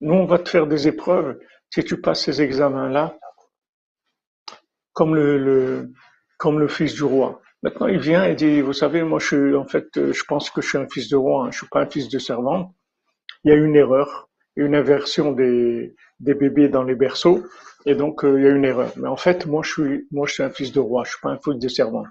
Nous, 0.00 0.14
on 0.14 0.26
va 0.26 0.38
te 0.38 0.48
faire 0.48 0.66
des 0.66 0.88
épreuves. 0.88 1.38
Si 1.70 1.84
tu 1.84 2.00
passes 2.00 2.24
ces 2.24 2.42
examens-là, 2.42 3.18
comme 4.92 5.14
le, 5.14 5.92
comme 6.38 6.58
le 6.58 6.68
fils 6.68 6.94
du 6.94 7.02
roi. 7.04 7.40
Maintenant, 7.64 7.86
il 7.86 7.98
vient 7.98 8.24
et 8.24 8.34
dit, 8.34 8.60
vous 8.60 8.74
savez, 8.74 9.02
moi, 9.02 9.18
je 9.18 9.26
suis, 9.26 9.54
en 9.56 9.64
fait, 9.64 9.88
je 9.94 10.24
pense 10.24 10.50
que 10.50 10.60
je 10.60 10.68
suis 10.68 10.76
un 10.76 10.86
fils 10.86 11.08
de 11.08 11.16
roi, 11.16 11.46
hein. 11.46 11.50
je 11.50 11.56
suis 11.56 11.66
pas 11.68 11.80
un 11.80 11.86
fils 11.86 12.10
de 12.10 12.18
servante. 12.18 12.70
Il 13.42 13.50
y 13.50 13.54
a 13.54 13.56
une 13.56 13.74
erreur, 13.74 14.28
une 14.54 14.74
inversion 14.74 15.32
des, 15.32 15.96
des 16.20 16.34
bébés 16.34 16.68
dans 16.68 16.82
les 16.82 16.94
berceaux, 16.94 17.42
et 17.86 17.94
donc 17.94 18.22
euh, 18.22 18.38
il 18.38 18.44
y 18.44 18.46
a 18.46 18.50
une 18.50 18.66
erreur. 18.66 18.92
Mais 18.96 19.08
en 19.08 19.16
fait, 19.16 19.46
moi, 19.46 19.62
je 19.64 19.72
suis, 19.72 20.06
moi, 20.10 20.26
je 20.26 20.34
suis 20.34 20.42
un 20.42 20.50
fils 20.50 20.72
de 20.72 20.80
roi, 20.80 21.04
je 21.04 21.12
suis 21.12 21.20
pas 21.22 21.30
un 21.30 21.38
fils 21.38 21.58
de 21.58 21.68
servante. 21.68 22.06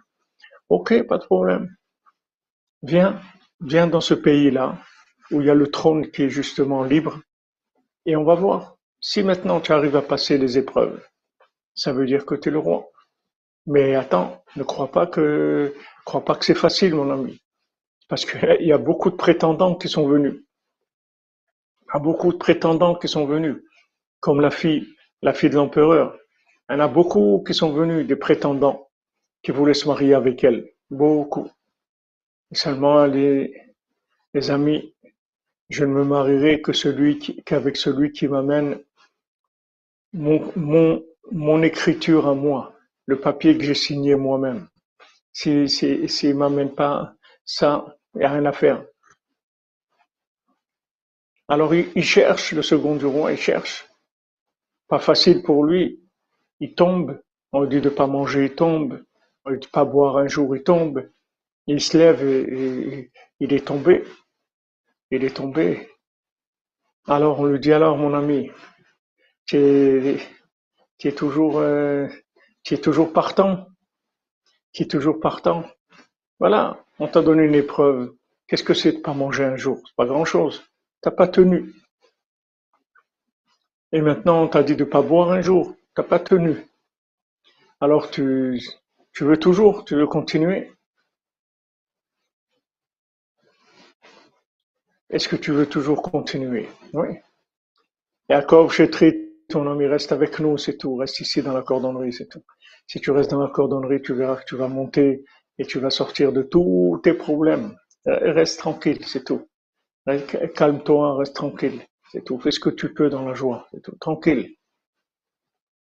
Ok, 0.69 1.03
pas 1.03 1.19
de 1.19 1.25
problème. 1.25 1.69
Viens, 2.81 3.21
viens 3.61 3.85
dans 3.85 4.01
ce 4.01 4.15
pays-là, 4.15 4.79
où 5.29 5.41
il 5.41 5.45
y 5.45 5.51
a 5.51 5.55
le 5.55 5.67
trône 5.67 6.09
qui 6.09 6.23
est 6.23 6.29
justement 6.31 6.83
libre, 6.83 7.21
et 8.07 8.15
on 8.15 8.23
va 8.23 8.33
voir. 8.33 8.77
Si 9.01 9.21
maintenant 9.21 9.61
tu 9.61 9.71
arrives 9.71 9.97
à 9.97 10.01
passer 10.01 10.39
les 10.39 10.57
épreuves, 10.57 10.99
ça 11.75 11.93
veut 11.93 12.07
dire 12.07 12.25
que 12.25 12.33
tu 12.33 12.49
es 12.49 12.51
le 12.51 12.57
roi. 12.57 12.89
Mais 13.65 13.95
attends, 13.95 14.43
ne 14.55 14.63
crois 14.63 14.91
pas 14.91 15.07
que, 15.07 15.73
crois 16.05 16.25
pas 16.25 16.35
que 16.35 16.45
c'est 16.45 16.55
facile, 16.55 16.95
mon 16.95 17.09
ami. 17.11 17.41
Parce 18.09 18.25
qu'il 18.25 18.57
y 18.61 18.73
a 18.73 18.77
beaucoup 18.77 19.09
de 19.09 19.15
prétendants 19.15 19.75
qui 19.75 19.87
sont 19.87 20.07
venus. 20.07 20.33
Il 20.33 21.93
y 21.93 21.97
a 21.97 21.99
beaucoup 21.99 22.33
de 22.33 22.37
prétendants 22.37 22.95
qui 22.95 23.07
sont 23.07 23.25
venus. 23.25 23.55
Comme 24.19 24.41
la 24.41 24.51
fille, 24.51 24.87
la 25.21 25.33
fille 25.33 25.49
de 25.49 25.55
l'empereur. 25.55 26.17
Il 26.69 26.73
y 26.73 26.75
en 26.75 26.79
a 26.79 26.87
beaucoup 26.87 27.43
qui 27.45 27.53
sont 27.53 27.71
venus, 27.71 28.05
des 28.05 28.15
prétendants, 28.15 28.89
qui 29.41 29.51
voulaient 29.51 29.73
se 29.73 29.87
marier 29.87 30.13
avec 30.13 30.43
elle. 30.43 30.69
Beaucoup. 30.89 31.49
seulement 32.51 33.05
les, 33.05 33.53
les 34.33 34.51
amis, 34.51 34.93
je 35.69 35.85
ne 35.85 35.93
me 35.93 36.03
marierai 36.03 36.61
que 36.61 36.73
celui 36.73 37.17
qu'avec 37.45 37.77
celui 37.77 38.11
qui 38.11 38.27
m'amène 38.27 38.79
mon, 40.13 40.51
mon, 40.55 41.03
mon 41.31 41.63
écriture 41.63 42.27
à 42.27 42.35
moi 42.35 42.72
le 43.05 43.19
papier 43.19 43.57
que 43.57 43.63
j'ai 43.63 43.73
signé 43.73 44.15
moi-même. 44.15 44.67
S'il 45.31 45.69
si, 45.69 46.07
si, 46.07 46.27
ne 46.29 46.33
m'amène 46.33 46.73
pas 46.73 47.15
ça, 47.45 47.97
il 48.15 48.23
a 48.23 48.31
rien 48.31 48.45
à 48.45 48.51
faire. 48.51 48.85
Alors 51.47 51.73
il, 51.73 52.03
cherche 52.03 52.53
le 52.53 52.61
second 52.61 52.95
du 52.95 53.05
roi, 53.05 53.31
il 53.31 53.37
cherche. 53.37 53.87
Pas 54.87 54.99
facile 54.99 55.43
pour 55.43 55.65
lui. 55.65 56.01
Il 56.59 56.73
tombe. 56.75 57.21
On 57.51 57.61
lui 57.61 57.69
dit 57.69 57.81
de 57.81 57.89
pas 57.89 58.07
manger, 58.07 58.45
il 58.45 58.55
tombe. 58.55 59.03
On 59.45 59.49
lui 59.49 59.59
dit 59.59 59.67
de 59.67 59.71
pas 59.71 59.85
boire 59.85 60.17
un 60.17 60.27
jour, 60.27 60.55
il 60.55 60.63
tombe. 60.63 61.09
Il 61.67 61.81
se 61.81 61.97
lève 61.97 62.23
et, 62.23 63.11
il 63.39 63.53
est 63.53 63.67
tombé. 63.67 64.03
Il 65.11 65.23
est 65.23 65.35
tombé. 65.35 65.89
Alors 67.05 67.39
on 67.39 67.45
lui 67.45 67.59
dit 67.59 67.73
alors 67.73 67.97
mon 67.97 68.13
ami, 68.13 68.49
tu 69.45 69.57
es, 69.57 71.11
toujours 71.11 71.59
euh, 71.59 72.07
qui 72.63 72.73
est 72.73 72.83
toujours 72.83 73.13
partant, 73.13 73.67
qui 74.71 74.83
est 74.83 74.91
toujours 74.91 75.19
partant. 75.19 75.63
Voilà, 76.39 76.83
on 76.99 77.07
t'a 77.07 77.21
donné 77.21 77.43
une 77.43 77.55
épreuve. 77.55 78.15
Qu'est-ce 78.47 78.63
que 78.63 78.73
c'est 78.73 78.93
de 78.93 78.99
pas 78.99 79.13
manger 79.13 79.43
un 79.45 79.55
jour? 79.55 79.81
C'est 79.85 79.95
pas 79.95 80.05
grand-chose. 80.05 80.63
T'as 81.01 81.11
pas 81.11 81.27
tenu. 81.27 81.73
Et 83.91 84.01
maintenant, 84.01 84.43
on 84.43 84.47
t'a 84.47 84.63
dit 84.63 84.75
de 84.75 84.83
pas 84.83 85.01
boire 85.01 85.31
un 85.31 85.41
jour. 85.41 85.75
T'as 85.95 86.03
pas 86.03 86.19
tenu. 86.19 86.65
Alors 87.79 88.09
tu, 88.09 88.59
tu 89.13 89.23
veux 89.23 89.37
toujours, 89.37 89.85
tu 89.85 89.95
veux 89.95 90.07
continuer. 90.07 90.71
Est-ce 95.09 95.27
que 95.27 95.35
tu 95.35 95.51
veux 95.51 95.67
toujours 95.67 96.01
continuer? 96.01 96.67
Oui. 96.93 97.09
Jacob 98.29 98.71
Chetrit 98.71 99.22
ton 99.49 99.69
ami 99.71 99.85
reste 99.85 100.11
avec 100.11 100.39
nous, 100.39 100.57
c'est 100.57 100.77
tout. 100.77 100.95
Reste 100.95 101.19
ici 101.19 101.41
dans 101.41 101.53
la 101.53 101.61
cordonnerie, 101.61 102.13
c'est 102.13 102.27
tout. 102.27 102.43
Si 102.87 102.99
tu 102.99 103.11
restes 103.11 103.31
dans 103.31 103.41
la 103.41 103.49
cordonnerie, 103.49 104.01
tu 104.01 104.13
verras 104.13 104.37
que 104.37 104.45
tu 104.45 104.55
vas 104.55 104.67
monter 104.67 105.23
et 105.57 105.65
tu 105.65 105.79
vas 105.79 105.89
sortir 105.89 106.31
de 106.31 106.41
tous 106.41 106.99
tes 107.03 107.13
problèmes. 107.13 107.75
Euh, 108.07 108.33
reste 108.33 108.59
tranquille, 108.59 108.99
c'est 109.05 109.23
tout. 109.23 109.47
Calme-toi, 110.55 111.17
reste 111.17 111.35
tranquille, 111.35 111.81
c'est 112.11 112.23
tout. 112.23 112.39
Fais 112.39 112.51
ce 112.51 112.59
que 112.59 112.69
tu 112.69 112.93
peux 112.93 113.09
dans 113.09 113.23
la 113.23 113.33
joie, 113.33 113.67
c'est 113.71 113.81
tout. 113.81 113.95
Tranquille. 113.99 114.55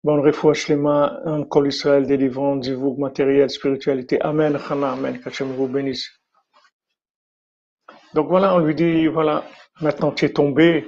Bon 0.03 0.21
refouach 0.21 0.69
mains, 0.69 1.17
un 1.25 1.43
col 1.45 1.69
Israël, 1.69 2.05
délivrance, 2.05 2.59
divoug, 2.59 2.99
matériel, 2.99 3.49
spiritualité. 3.49 4.19
Amen, 4.21 4.59
Chana, 4.59 4.91
Amen, 4.91 5.19
vous 5.55 5.67
bénisse. 5.67 6.09
Donc 8.13 8.27
voilà, 8.27 8.53
on 8.53 8.59
lui 8.59 8.75
dit, 8.75 9.07
voilà, 9.07 9.45
maintenant 9.81 10.11
tu 10.11 10.25
es 10.25 10.29
tombé, 10.29 10.87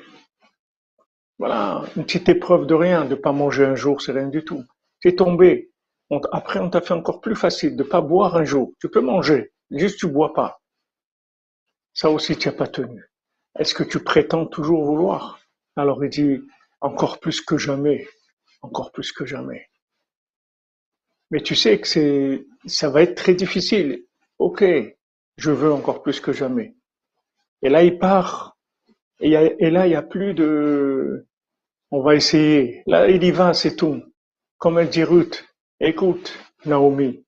voilà, 1.38 1.84
une 1.96 2.04
petite 2.04 2.30
épreuve 2.30 2.66
de 2.66 2.74
rien, 2.74 3.06
de 3.06 3.16
pas 3.16 3.32
manger 3.32 3.66
un 3.66 3.76
jour, 3.76 4.02
c'est 4.02 4.14
rien 4.14 4.28
du 4.28 4.44
tout. 4.44 4.64
Tu 5.02 5.10
es 5.10 5.16
tombé. 5.16 5.72
après, 6.32 6.60
on 6.60 6.70
t'a 6.70 6.82
fait 6.82 6.94
encore 6.94 7.20
plus 7.20 7.36
facile 7.36 7.76
de 7.76 7.84
pas 7.84 8.02
boire 8.02 8.36
un 8.36 8.46
jour. 8.46 8.74
Tu 8.80 8.90
peux 8.90 9.02
manger, 9.02 9.52
juste 9.72 10.00
tu 10.00 10.08
bois 10.08 10.34
pas. 10.34 10.62
Ça 11.94 12.10
aussi, 12.10 12.38
tu 12.38 12.48
n'as 12.48 12.54
pas 12.54 12.68
tenu. 12.68 13.04
Est-ce 13.60 13.74
que 13.74 13.84
tu 13.84 14.00
prétends 14.04 14.46
toujours 14.46 14.86
vouloir? 14.86 15.40
Alors 15.76 16.04
il 16.04 16.10
dit, 16.10 16.42
encore 16.82 17.20
plus 17.20 17.42
que 17.42 17.58
jamais, 17.58 18.08
encore 18.62 18.92
plus 18.92 19.12
que 19.12 19.26
jamais. 19.26 19.70
Mais 21.32 21.42
tu 21.42 21.56
sais 21.56 21.80
que 21.80 21.88
c'est, 21.88 22.46
ça 22.66 22.90
va 22.90 23.02
être 23.02 23.16
très 23.16 23.34
difficile. 23.34 24.06
Ok, 24.40 24.64
je 25.38 25.52
veux 25.52 25.72
encore 25.72 26.04
plus 26.04 26.20
que 26.20 26.32
jamais. 26.32 26.76
Et 27.62 27.70
là, 27.70 27.84
il 27.84 27.98
part 27.98 28.55
et, 29.20 29.30
là, 29.70 29.86
il 29.88 29.90
n'y 29.90 29.96
a 29.96 30.02
plus 30.02 30.34
de 30.34 31.26
on 31.92 32.02
va 32.02 32.16
essayer. 32.16 32.84
Là, 32.88 33.10
il 33.10 33.24
y 33.24 33.32
va, 33.32 33.54
c'est 33.54 33.76
tout. 33.76 34.04
Comme 34.58 34.80
elle 34.80 34.90
dit 34.90 35.04
Ruth, 35.04 35.46
écoute, 35.80 36.38
Naomi, 36.66 37.26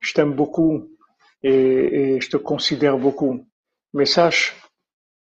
je 0.00 0.14
t'aime 0.14 0.34
beaucoup 0.34 0.90
et, 1.42 2.18
je 2.20 2.28
te 2.28 2.36
considère 2.36 2.98
beaucoup. 2.98 3.46
Mais 3.94 4.06
sache 4.06 4.56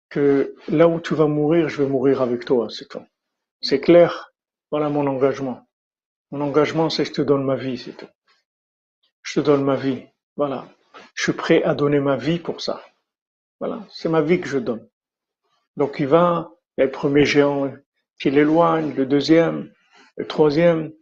que 0.09 0.55
là 0.67 0.87
où 0.87 0.99
tu 0.99 1.15
vas 1.15 1.27
mourir, 1.27 1.69
je 1.69 1.81
vais 1.81 1.89
mourir 1.89 2.21
avec 2.21 2.45
toi, 2.45 2.67
c'est 2.69 2.87
tout. 2.87 3.05
C'est 3.61 3.79
clair. 3.79 4.33
Voilà 4.71 4.89
mon 4.89 5.07
engagement. 5.07 5.67
Mon 6.31 6.41
engagement, 6.41 6.89
c'est 6.89 7.05
je 7.05 7.13
te 7.13 7.21
donne 7.21 7.43
ma 7.43 7.55
vie, 7.55 7.77
c'est 7.77 7.95
tout. 7.95 8.09
Je 9.21 9.39
te 9.39 9.45
donne 9.45 9.63
ma 9.63 9.75
vie. 9.75 10.03
Voilà. 10.35 10.67
Je 11.15 11.23
suis 11.23 11.33
prêt 11.33 11.63
à 11.63 11.75
donner 11.75 11.99
ma 11.99 12.17
vie 12.17 12.39
pour 12.39 12.61
ça. 12.61 12.83
Voilà. 13.59 13.85
C'est 13.91 14.09
ma 14.09 14.21
vie 14.21 14.41
que 14.41 14.47
je 14.47 14.57
donne. 14.57 14.87
Donc 15.77 15.99
il 15.99 16.07
va, 16.07 16.51
il 16.77 16.81
y 16.81 16.83
a 16.83 16.85
le 16.85 16.91
premier 16.91 17.25
géant 17.25 17.73
qui 18.19 18.29
l'éloigne, 18.29 18.93
le 18.93 19.05
deuxième, 19.05 19.73
le 20.17 20.27
troisième, 20.27 20.93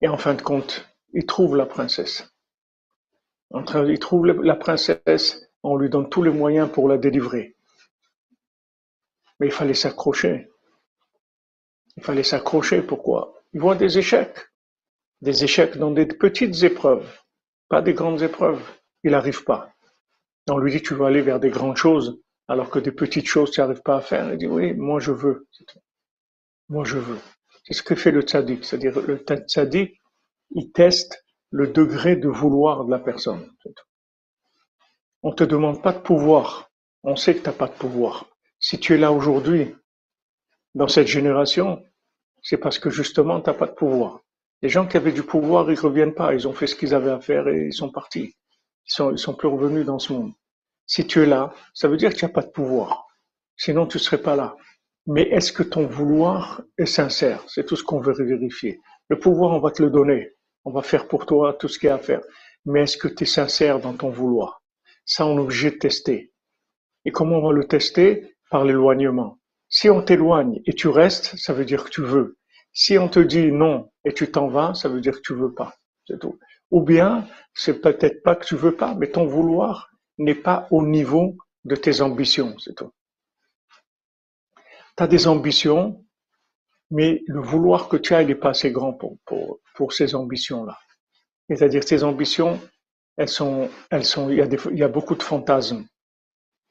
et 0.00 0.08
en 0.08 0.18
fin 0.18 0.34
de 0.34 0.42
compte, 0.42 0.86
il 1.12 1.24
trouve 1.24 1.56
la 1.56 1.66
princesse. 1.66 2.34
Il 3.52 3.98
trouve 4.00 4.26
la 4.26 4.56
princesse, 4.56 5.48
on 5.62 5.76
lui 5.76 5.88
donne 5.88 6.08
tous 6.08 6.22
les 6.22 6.30
moyens 6.30 6.70
pour 6.70 6.88
la 6.88 6.98
délivrer. 6.98 7.56
Mais 9.38 9.46
il 9.46 9.52
fallait 9.52 9.74
s'accrocher. 9.74 10.48
Il 11.96 12.02
fallait 12.02 12.24
s'accrocher, 12.24 12.82
pourquoi? 12.82 13.40
Il 13.52 13.60
voit 13.60 13.76
des 13.76 13.96
échecs. 13.96 14.38
Des 15.20 15.44
échecs 15.44 15.78
dans 15.78 15.92
des 15.92 16.06
petites 16.06 16.64
épreuves, 16.64 17.08
pas 17.68 17.80
des 17.80 17.94
grandes 17.94 18.22
épreuves. 18.22 18.62
Il 19.04 19.12
n'arrive 19.12 19.44
pas. 19.44 19.72
On 20.48 20.58
lui 20.58 20.72
dit, 20.72 20.82
tu 20.82 20.94
vas 20.94 21.06
aller 21.06 21.22
vers 21.22 21.40
des 21.40 21.50
grandes 21.50 21.76
choses 21.76 22.20
alors 22.48 22.70
que 22.70 22.78
des 22.78 22.92
petites 22.92 23.26
choses 23.26 23.50
tu 23.50 23.60
n'arrives 23.60 23.82
pas 23.82 23.96
à 23.96 24.00
faire. 24.00 24.32
Il 24.32 24.38
dit 24.38 24.46
oui, 24.46 24.74
moi 24.74 25.00
je 25.00 25.12
veux. 25.12 25.48
Moi 26.68 26.84
je 26.84 26.98
veux. 26.98 27.18
C'est 27.64 27.74
ce 27.74 27.82
que 27.82 27.94
fait 27.94 28.10
le 28.10 28.22
tzaddik. 28.22 28.64
C'est-à-dire 28.64 29.00
le 29.00 29.16
tzaddik, 29.16 30.00
il 30.50 30.72
teste 30.72 31.24
le 31.50 31.68
degré 31.68 32.16
de 32.16 32.28
vouloir 32.28 32.84
de 32.84 32.90
la 32.90 32.98
personne. 32.98 33.48
On 35.22 35.30
ne 35.30 35.34
te 35.34 35.44
demande 35.44 35.82
pas 35.82 35.92
de 35.92 36.00
pouvoir. 36.00 36.70
On 37.02 37.16
sait 37.16 37.34
que 37.34 37.40
tu 37.40 37.46
n'as 37.46 37.54
pas 37.54 37.68
de 37.68 37.74
pouvoir. 37.74 38.26
Si 38.58 38.78
tu 38.78 38.94
es 38.94 38.98
là 38.98 39.12
aujourd'hui, 39.12 39.74
dans 40.74 40.88
cette 40.88 41.06
génération, 41.06 41.82
c'est 42.42 42.58
parce 42.58 42.78
que 42.78 42.90
justement 42.90 43.40
tu 43.40 43.48
n'as 43.48 43.56
pas 43.56 43.66
de 43.66 43.74
pouvoir. 43.74 44.20
Les 44.62 44.68
gens 44.68 44.86
qui 44.86 44.96
avaient 44.96 45.12
du 45.12 45.22
pouvoir, 45.22 45.70
ils 45.70 45.78
reviennent 45.78 46.14
pas. 46.14 46.34
Ils 46.34 46.48
ont 46.48 46.52
fait 46.52 46.66
ce 46.66 46.74
qu'ils 46.74 46.94
avaient 46.94 47.10
à 47.10 47.20
faire 47.20 47.48
et 47.48 47.66
ils 47.66 47.72
sont 47.72 47.90
partis. 47.90 48.34
Ils 48.86 48.92
sont, 48.92 49.12
ils 49.12 49.18
sont 49.18 49.34
plus 49.34 49.48
revenus 49.48 49.86
dans 49.86 49.98
ce 49.98 50.12
monde. 50.12 50.32
Si 50.86 51.06
tu 51.06 51.22
es 51.22 51.26
là, 51.26 51.52
ça 51.72 51.88
veut 51.88 51.96
dire 51.96 52.10
que 52.10 52.16
tu 52.16 52.24
n'as 52.24 52.30
pas 52.30 52.42
de 52.42 52.50
pouvoir. 52.50 53.06
Sinon, 53.56 53.86
tu 53.86 53.98
ne 53.98 54.02
serais 54.02 54.20
pas 54.20 54.36
là. 54.36 54.56
Mais 55.06 55.22
est-ce 55.22 55.52
que 55.52 55.62
ton 55.62 55.86
vouloir 55.86 56.62
est 56.78 56.86
sincère? 56.86 57.42
C'est 57.46 57.64
tout 57.66 57.76
ce 57.76 57.84
qu'on 57.84 58.00
veut 58.00 58.14
vérifier. 58.14 58.80
Le 59.08 59.18
pouvoir, 59.18 59.52
on 59.52 59.60
va 59.60 59.70
te 59.70 59.82
le 59.82 59.90
donner. 59.90 60.32
On 60.64 60.72
va 60.72 60.82
faire 60.82 61.08
pour 61.08 61.26
toi 61.26 61.54
tout 61.54 61.68
ce 61.68 61.78
qu'il 61.78 61.88
y 61.88 61.90
a 61.90 61.96
à 61.96 61.98
faire. 61.98 62.22
Mais 62.64 62.82
est-ce 62.82 62.96
que 62.96 63.08
tu 63.08 63.24
es 63.24 63.26
sincère 63.26 63.80
dans 63.80 63.92
ton 63.94 64.10
vouloir? 64.10 64.62
Ça, 65.04 65.26
on 65.26 65.36
est 65.36 65.40
obligé 65.40 65.70
de 65.70 65.76
tester. 65.76 66.32
Et 67.04 67.10
comment 67.10 67.36
on 67.36 67.48
va 67.48 67.52
le 67.52 67.66
tester? 67.66 68.36
Par 68.50 68.64
l'éloignement. 68.64 69.38
Si 69.68 69.90
on 69.90 70.02
t'éloigne 70.02 70.60
et 70.64 70.74
tu 70.74 70.88
restes, 70.88 71.36
ça 71.36 71.52
veut 71.52 71.64
dire 71.64 71.84
que 71.84 71.90
tu 71.90 72.02
veux. 72.02 72.38
Si 72.72 72.98
on 72.98 73.08
te 73.08 73.20
dit 73.20 73.50
non 73.50 73.90
et 74.04 74.12
tu 74.12 74.30
t'en 74.30 74.48
vas, 74.48 74.74
ça 74.74 74.88
veut 74.88 75.00
dire 75.00 75.14
que 75.14 75.22
tu 75.22 75.34
veux 75.34 75.52
pas. 75.52 75.74
C'est 76.06 76.20
tout. 76.20 76.38
Ou 76.70 76.82
bien, 76.82 77.26
c'est 77.54 77.80
peut-être 77.80 78.22
pas 78.22 78.36
que 78.36 78.44
tu 78.44 78.54
veux 78.54 78.76
pas, 78.76 78.94
mais 78.94 79.10
ton 79.10 79.26
vouloir 79.26 79.90
n'est 80.18 80.34
pas 80.34 80.66
au 80.70 80.84
niveau 80.86 81.36
de 81.64 81.76
tes 81.76 82.00
ambitions, 82.00 82.56
c'est 82.58 82.74
tout. 82.74 82.92
Tu 84.96 85.02
as 85.02 85.06
des 85.06 85.26
ambitions, 85.26 86.04
mais 86.90 87.22
le 87.26 87.40
vouloir 87.40 87.88
que 87.88 87.96
tu 87.96 88.14
as, 88.14 88.22
il 88.22 88.28
n'est 88.28 88.34
pas 88.34 88.50
assez 88.50 88.70
grand 88.70 88.92
pour, 88.92 89.18
pour, 89.24 89.58
pour 89.74 89.92
ces 89.92 90.14
ambitions-là. 90.14 90.78
C'est-à-dire, 91.48 91.82
ces 91.84 92.04
ambitions, 92.04 92.60
elles 93.16 93.28
sont, 93.28 93.68
elles 93.90 94.04
sont, 94.04 94.30
il 94.30 94.36
y 94.36 94.42
a 94.42 94.46
il 94.46 94.78
y 94.78 94.82
a 94.82 94.88
beaucoup 94.88 95.14
de 95.14 95.22
fantasmes. 95.22 95.84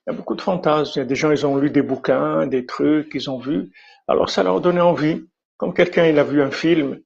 Il 0.06 0.12
y 0.12 0.14
a 0.14 0.18
beaucoup 0.18 0.36
de 0.36 0.41
fantasmes. 0.41 0.91
Il 0.96 1.00
y 1.00 1.02
a 1.02 1.06
des 1.06 1.16
gens, 1.16 1.32
ils 1.32 1.46
ont 1.46 1.58
lu 1.58 1.70
des 1.70 1.82
bouquins, 1.82 2.48
des 2.48 2.66
trucs, 2.66 3.12
ils 3.14 3.30
ont 3.30 3.39
vu. 3.39 3.72
Alors, 4.08 4.30
ça 4.30 4.44
leur 4.44 4.62
donnait 4.62 4.82
envie. 4.82 5.26
Comme 5.58 5.74
quelqu'un, 5.74 6.08
il 6.08 6.20
a 6.20 6.24
vu 6.24 6.41
un 6.41 6.52
film. 6.52 7.00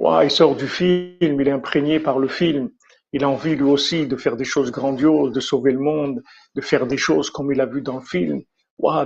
il 0.00 0.30
sort 0.30 0.56
du 0.56 0.68
film, 0.68 1.40
il 1.40 1.48
est 1.48 1.52
imprégné 1.52 2.00
par 2.00 2.18
le 2.18 2.28
film. 2.28 2.70
Il 3.14 3.22
a 3.22 3.28
envie, 3.28 3.54
lui 3.54 3.70
aussi, 3.76 4.08
de 4.08 4.16
faire 4.16 4.36
des 4.36 4.44
choses 4.54 4.72
grandioses, 4.72 5.32
de 5.32 5.38
sauver 5.50 5.72
le 5.72 5.78
monde, 5.78 6.20
de 6.56 6.60
faire 6.60 6.84
des 6.92 6.96
choses 6.96 7.30
comme 7.30 7.52
il 7.52 7.60
a 7.60 7.66
vu 7.74 7.80
dans 7.80 7.98
le 8.00 8.04
film. 8.04 8.42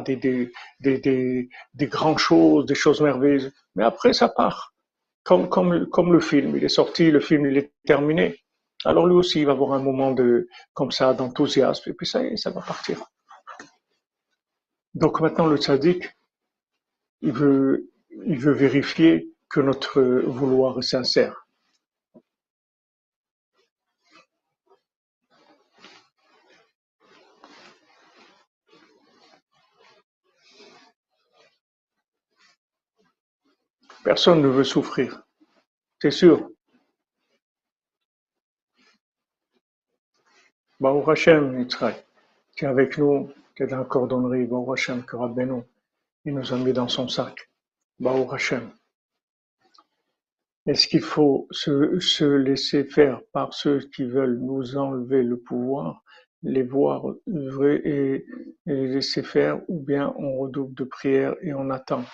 des, 0.06 0.16
des, 0.16 0.50
des, 0.80 0.98
des, 0.98 1.48
des 1.74 1.86
grandes 1.88 2.18
choses, 2.18 2.64
des 2.64 2.74
choses 2.74 3.02
merveilleuses. 3.02 3.52
Mais 3.74 3.84
après, 3.84 4.14
ça 4.14 4.28
part. 4.30 4.72
Comme, 5.24 5.50
comme, 5.50 5.86
comme 5.90 6.10
le 6.14 6.20
film. 6.20 6.56
Il 6.56 6.64
est 6.64 6.76
sorti, 6.80 7.10
le 7.10 7.20
film, 7.20 7.44
il 7.50 7.58
est 7.58 7.70
terminé. 7.84 8.26
Alors 8.86 9.06
lui 9.06 9.14
aussi, 9.14 9.40
il 9.40 9.46
va 9.46 9.52
avoir 9.52 9.72
un 9.74 9.82
moment 9.82 10.12
de, 10.12 10.48
comme 10.72 10.90
ça, 10.90 11.12
d'enthousiasme. 11.12 11.90
Et 11.90 11.92
puis 11.92 12.06
ça 12.06 12.20
ça 12.36 12.50
va 12.50 12.62
partir. 12.62 12.96
Donc 14.94 15.20
maintenant, 15.20 15.46
le 15.46 15.58
tzaddik, 15.58 16.02
il 17.20 17.32
veut, 17.32 17.90
il 18.24 18.38
veut 18.38 18.54
vérifier 18.54 19.34
que 19.50 19.60
notre 19.60 20.00
vouloir 20.26 20.78
est 20.78 20.82
sincère. 20.96 21.47
Personne 34.08 34.40
ne 34.40 34.48
veut 34.48 34.64
souffrir, 34.64 35.22
c'est 36.00 36.10
sûr. 36.10 36.48
Baruch 40.80 41.08
Hashem, 41.08 41.60
Yitzhak, 41.60 42.06
tu 42.56 42.64
es 42.64 42.68
avec 42.68 42.96
nous, 42.96 43.30
tu 43.54 43.64
es 43.64 43.66
dans 43.66 43.76
la 43.76 43.84
cordonnerie, 43.84 44.46
Baruch 44.46 44.78
Hashem, 44.78 45.04
que 45.04 45.14
Rabbeinu, 45.14 45.60
il 46.24 46.32
nous 46.32 46.54
a 46.54 46.56
mis 46.56 46.72
dans 46.72 46.88
son 46.88 47.06
sac. 47.06 47.50
Baruch 48.00 48.32
Hashem. 48.32 48.70
Est-ce 50.64 50.88
qu'il 50.88 51.02
faut 51.02 51.46
se, 51.50 52.00
se, 52.00 52.24
laisser 52.24 52.84
faire 52.84 53.20
par 53.34 53.52
ceux 53.52 53.80
qui 53.94 54.04
veulent 54.04 54.38
nous 54.38 54.78
enlever 54.78 55.22
le 55.22 55.36
pouvoir, 55.36 56.02
les 56.42 56.62
voir 56.62 57.04
œuvrer 57.28 57.82
et, 57.84 58.26
les 58.64 58.88
laisser 58.88 59.22
faire, 59.22 59.60
ou 59.68 59.78
bien 59.78 60.14
on 60.16 60.38
redouble 60.38 60.72
de 60.72 60.84
prière 60.84 61.34
et 61.42 61.52
on 61.52 61.68
attend? 61.68 62.06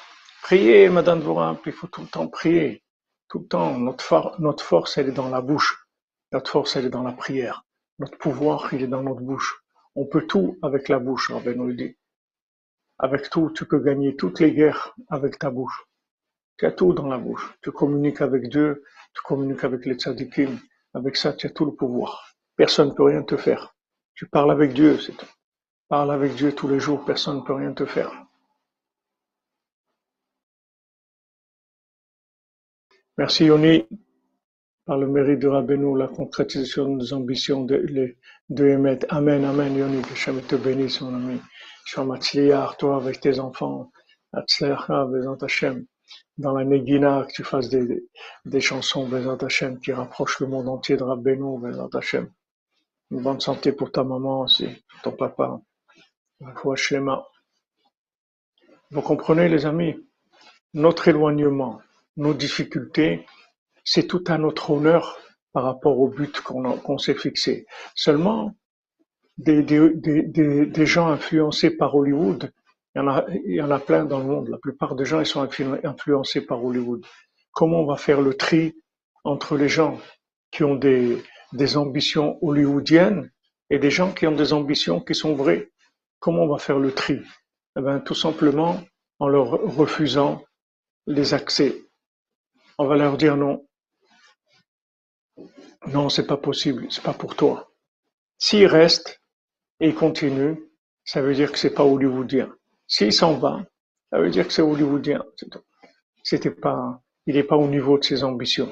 Priez, 0.44 0.90
Madame 0.90 1.20
Dvorak, 1.20 1.60
il 1.64 1.72
faut 1.72 1.86
tout 1.86 2.02
le 2.02 2.06
temps 2.06 2.28
prier. 2.28 2.84
Tout 3.30 3.38
le 3.38 3.46
temps. 3.46 3.78
Notre, 3.78 4.62
force, 4.62 4.98
elle 4.98 5.08
est 5.08 5.12
dans 5.12 5.30
la 5.30 5.40
bouche. 5.40 5.88
Notre 6.32 6.50
force, 6.50 6.76
elle 6.76 6.84
est 6.84 6.90
dans 6.90 7.02
la 7.02 7.12
prière. 7.12 7.64
Notre 7.98 8.18
pouvoir, 8.18 8.68
il 8.74 8.82
est 8.82 8.86
dans 8.86 9.02
notre 9.02 9.22
bouche. 9.22 9.64
On 9.94 10.04
peut 10.04 10.26
tout 10.26 10.58
avec 10.60 10.90
la 10.90 10.98
bouche, 10.98 11.30
Rabbi 11.30 11.74
dit. 11.74 11.96
Avec 12.98 13.30
tout, 13.30 13.52
tu 13.54 13.64
peux 13.64 13.78
gagner 13.78 14.16
toutes 14.16 14.38
les 14.38 14.52
guerres 14.52 14.94
avec 15.08 15.38
ta 15.38 15.48
bouche. 15.48 15.86
Tu 16.58 16.66
as 16.66 16.72
tout 16.72 16.92
dans 16.92 17.08
la 17.08 17.16
bouche. 17.16 17.54
Tu 17.62 17.72
communiques 17.72 18.20
avec 18.20 18.50
Dieu, 18.50 18.84
tu 19.14 19.22
communiques 19.22 19.64
avec 19.64 19.86
les 19.86 19.94
tzadikim. 19.94 20.60
Avec 20.92 21.16
ça, 21.16 21.32
tu 21.32 21.46
as 21.46 21.50
tout 21.50 21.64
le 21.64 21.72
pouvoir. 21.72 22.36
Personne 22.54 22.90
ne 22.90 22.94
peut 22.94 23.04
rien 23.04 23.22
te 23.22 23.38
faire. 23.38 23.74
Tu 24.12 24.26
parles 24.26 24.50
avec 24.50 24.74
Dieu, 24.74 25.00
c'est 25.00 25.16
tout. 25.16 25.32
Parle 25.88 26.12
avec 26.12 26.34
Dieu 26.34 26.54
tous 26.54 26.68
les 26.68 26.80
jours, 26.80 27.02
personne 27.06 27.36
ne 27.36 27.42
peut 27.42 27.54
rien 27.54 27.72
te 27.72 27.86
faire. 27.86 28.12
Merci 33.16 33.44
Yoni, 33.44 33.86
par 34.84 34.98
le 34.98 35.06
mérite 35.06 35.38
de 35.38 35.46
Rabbeinu, 35.46 35.96
la 35.96 36.08
concrétisation 36.08 36.96
des 36.96 37.12
ambitions 37.12 37.62
de, 37.64 37.76
de. 38.50 39.06
Amen, 39.08 39.44
Amen 39.44 39.76
Yoni, 39.76 40.02
que 40.02 40.16
Shem 40.16 40.42
te 40.42 40.56
bénisse 40.56 41.00
mon 41.00 41.14
ami. 41.14 41.40
Shem 41.84 42.12
toi 42.76 42.96
avec 42.96 43.20
tes 43.20 43.38
enfants, 43.38 43.92
Atzliach, 44.32 44.88
Bezant 44.88 45.36
Hashem. 45.36 45.86
Dans 46.38 46.54
la 46.54 46.64
Negina, 46.64 47.24
que 47.28 47.32
tu 47.34 47.44
fasses 47.44 47.68
des, 47.68 48.04
des 48.46 48.60
chansons, 48.60 49.06
Bezant 49.06 49.36
Hashem, 49.36 49.78
qui 49.78 49.92
rapprochent 49.92 50.40
le 50.40 50.48
monde 50.48 50.68
entier 50.68 50.96
de 50.96 51.04
Rabbeinu, 51.04 51.60
Bezant 51.60 51.90
Hashem. 51.94 52.28
Une 53.12 53.22
bonne 53.22 53.38
santé 53.38 53.70
pour 53.70 53.92
ta 53.92 54.02
maman 54.02 54.40
aussi, 54.40 54.66
ton 55.04 55.12
papa. 55.12 55.60
Vous 58.90 59.02
comprenez 59.02 59.48
les 59.48 59.66
amis, 59.66 59.94
notre 60.72 61.06
éloignement, 61.06 61.80
nos 62.16 62.34
difficultés, 62.34 63.26
c'est 63.84 64.06
tout 64.06 64.24
à 64.26 64.38
notre 64.38 64.70
honneur 64.70 65.18
par 65.52 65.64
rapport 65.64 65.98
au 65.98 66.08
but 66.08 66.40
qu'on 66.40 66.98
s'est 66.98 67.14
fixé. 67.14 67.66
Seulement, 67.94 68.54
des, 69.38 70.86
gens 70.86 71.08
influencés 71.08 71.70
par 71.70 71.94
Hollywood, 71.94 72.52
il 72.94 73.54
y, 73.54 73.60
en 73.60 73.70
a, 73.70 73.80
plein 73.80 74.04
dans 74.04 74.20
le 74.20 74.24
monde. 74.24 74.48
La 74.48 74.58
plupart 74.58 74.94
des 74.94 75.04
gens 75.04 75.20
ils 75.20 75.26
sont 75.26 75.48
influencés 75.84 76.40
par 76.40 76.64
Hollywood. 76.64 77.04
Comment 77.52 77.80
on 77.80 77.86
va 77.86 77.96
faire 77.96 78.20
le 78.20 78.34
tri 78.34 78.76
entre 79.24 79.56
les 79.56 79.68
gens 79.68 79.98
qui 80.50 80.62
ont 80.62 80.76
des, 80.76 81.22
des 81.52 81.76
ambitions 81.76 82.38
hollywoodiennes 82.42 83.30
et 83.70 83.78
des 83.78 83.90
gens 83.90 84.12
qui 84.12 84.26
ont 84.26 84.34
des 84.34 84.52
ambitions 84.52 85.00
qui 85.00 85.14
sont 85.14 85.34
vraies? 85.34 85.72
Comment 86.20 86.44
on 86.44 86.48
va 86.48 86.58
faire 86.58 86.78
le 86.78 86.92
tri? 86.92 87.20
Eh 87.76 87.80
ben, 87.80 88.00
Tout 88.00 88.14
simplement 88.14 88.80
en 89.18 89.28
leur 89.28 89.50
refusant 89.50 90.42
les 91.06 91.34
accès 91.34 91.83
on 92.78 92.86
va 92.86 92.96
leur 92.96 93.16
dire 93.16 93.36
non. 93.36 93.66
Non, 95.86 96.08
c'est 96.08 96.26
pas 96.26 96.36
possible, 96.36 96.86
c'est 96.90 97.02
pas 97.02 97.12
pour 97.12 97.36
toi. 97.36 97.72
S'il 98.38 98.66
reste 98.66 99.20
et 99.80 99.88
il 99.88 99.94
continue, 99.94 100.56
ça 101.04 101.20
veut 101.22 101.34
dire 101.34 101.52
que 101.52 101.58
c'est 101.58 101.74
pas 101.74 101.84
hollywoodien. 101.84 102.54
S'il 102.86 103.12
s'en 103.12 103.34
va, 103.34 103.64
ça 104.10 104.18
veut 104.18 104.30
dire 104.30 104.46
que 104.46 104.52
c'est 104.52 104.62
hollywoodien. 104.62 105.24
C'était 106.22 106.50
pas, 106.50 107.02
il 107.26 107.34
n'est 107.34 107.44
pas 107.44 107.56
au 107.56 107.68
niveau 107.68 107.98
de 107.98 108.04
ses 108.04 108.24
ambitions. 108.24 108.70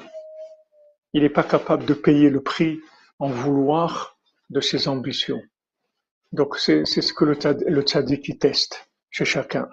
Il 1.13 1.21
n'est 1.21 1.29
pas 1.29 1.43
capable 1.43 1.85
de 1.85 1.93
payer 1.93 2.29
le 2.29 2.41
prix 2.41 2.79
en 3.19 3.29
vouloir 3.29 4.17
de 4.49 4.59
ses 4.61 4.87
ambitions. 4.87 5.41
Donc 6.31 6.57
c'est 6.57 6.85
ce 6.85 7.13
que 7.13 7.25
le, 7.25 7.37
le 7.67 7.81
tzaddik 7.81 8.39
teste 8.39 8.89
chez 9.11 9.25
chacun. 9.25 9.69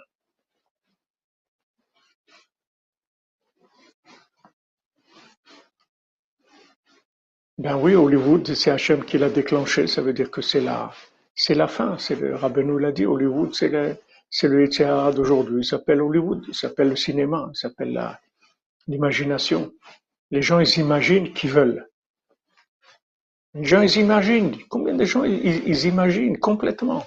Ben 7.60 7.76
oui, 7.76 7.94
Hollywood, 7.94 8.54
c'est 8.54 8.70
Hachem 8.70 9.04
qui 9.04 9.18
l'a 9.18 9.28
déclenché, 9.28 9.86
ça 9.86 10.00
veut 10.00 10.14
dire 10.14 10.30
que 10.30 10.40
c'est 10.40 10.62
la, 10.62 10.90
c'est 11.34 11.52
la 11.54 11.68
fin, 11.68 11.98
c'est 11.98 12.18
le 12.18 12.34
Rabbeinu 12.34 12.80
l'a 12.80 12.90
dit, 12.90 13.04
Hollywood, 13.04 13.54
c'est 13.54 13.68
le, 13.68 13.98
c'est 14.30 14.48
le 14.48 14.66
d'aujourd'hui, 15.12 15.60
il 15.60 15.64
s'appelle 15.66 16.00
Hollywood, 16.00 16.42
il 16.48 16.54
s'appelle 16.54 16.88
le 16.88 16.96
cinéma, 16.96 17.50
il 17.52 17.56
s'appelle 17.58 17.92
la, 17.92 18.18
l'imagination. 18.86 19.74
Les 20.30 20.40
gens, 20.40 20.58
ils 20.58 20.78
imaginent 20.78 21.34
qu'ils 21.34 21.50
veulent. 21.50 21.86
Les 23.52 23.64
gens, 23.64 23.82
ils 23.82 23.96
imaginent. 23.98 24.56
Combien 24.70 24.94
de 24.94 25.04
gens, 25.04 25.24
ils, 25.24 25.84
imaginent 25.84 26.38
complètement? 26.38 27.06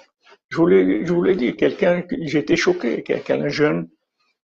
Je 0.50 0.56
vous 0.58 0.68
l'ai, 0.68 1.04
je 1.04 1.32
dit, 1.32 1.56
quelqu'un, 1.56 2.04
j'étais 2.20 2.54
choqué, 2.54 3.02
quelqu'un 3.02 3.48
jeune 3.48 3.88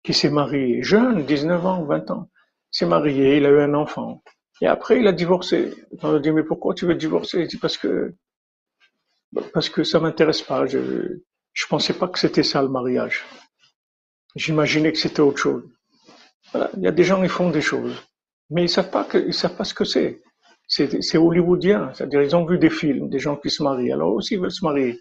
qui 0.04 0.14
s'est 0.14 0.30
marié, 0.30 0.82
jeune, 0.84 1.26
19 1.26 1.66
ans, 1.66 1.84
20 1.84 2.12
ans, 2.12 2.30
s'est 2.72 2.86
marié, 2.86 3.36
il 3.36 3.46
a 3.46 3.50
eu 3.50 3.60
un 3.60 3.74
enfant. 3.74 4.24
Et 4.62 4.68
après, 4.68 5.00
il 5.00 5.08
a 5.08 5.12
divorcé. 5.12 5.74
On 6.02 6.16
a 6.16 6.20
dit, 6.20 6.32
mais 6.32 6.44
pourquoi 6.44 6.74
tu 6.74 6.86
veux 6.86 6.96
divorcer? 6.96 7.42
Il 7.42 7.48
dit, 7.48 7.58
parce 7.58 7.78
que, 7.78 8.14
parce 9.54 9.70
que 9.70 9.84
ça 9.84 10.00
m'intéresse 10.00 10.42
pas. 10.42 10.66
Je, 10.66 11.22
je 11.54 11.66
pensais 11.68 11.94
pas 11.94 12.08
que 12.08 12.20
c'était 12.20 12.44
ça 12.44 12.62
le 12.62 12.70
mariage. 12.70 13.26
J'imaginais 14.36 14.92
que 14.92 14.98
c'était 14.98 15.22
autre 15.22 15.40
chose. 15.40 15.64
Voilà. 16.52 16.70
Il 16.78 16.84
y 16.84 16.88
a 16.88 16.92
des 16.92 17.04
gens, 17.04 17.22
qui 17.22 17.30
font 17.30 17.50
des 17.50 17.62
choses. 17.62 17.96
Mais 18.50 18.64
ils 18.64 18.70
savent 18.70 18.92
pas 18.92 19.04
que, 19.04 19.32
savent 19.32 19.56
pas 19.56 19.64
ce 19.64 19.74
que. 19.74 19.84
C'est, 19.84 20.22
c'est 20.68 21.18
hollywoodien. 21.18 21.92
C'est-à-dire, 21.94 22.22
ils 22.22 22.36
ont 22.36 22.46
vu 22.46 22.58
des 22.58 22.70
films, 22.70 23.10
des 23.10 23.20
gens 23.20 23.36
qui 23.38 23.50
se 23.50 23.64
marient. 23.64 23.92
Alors 23.92 24.14
aussi, 24.14 24.36
ils 24.36 24.40
veulent 24.40 24.52
se 24.52 24.66
marier. 24.66 25.00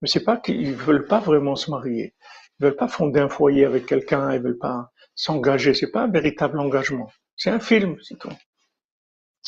Mais 0.00 0.08
c'est 0.08 0.24
pas 0.24 0.36
qu'ils 0.36 0.74
veulent 0.74 1.06
pas 1.06 1.20
vraiment 1.20 1.56
se 1.56 1.70
marier. 1.70 2.14
Ils 2.58 2.64
veulent 2.64 2.76
pas 2.76 2.88
fonder 2.88 3.20
un 3.20 3.28
foyer 3.28 3.64
avec 3.64 3.86
quelqu'un. 3.86 4.32
Ils 4.32 4.40
veulent 4.40 4.58
pas 4.58 4.90
s'engager. 5.14 5.74
C'est 5.74 5.90
pas 5.90 6.02
un 6.04 6.10
véritable 6.10 6.58
engagement. 6.58 7.10
C'est 7.36 7.50
un 7.50 7.60
film, 7.60 7.96
c'est 8.02 8.18
tout. 8.18 8.30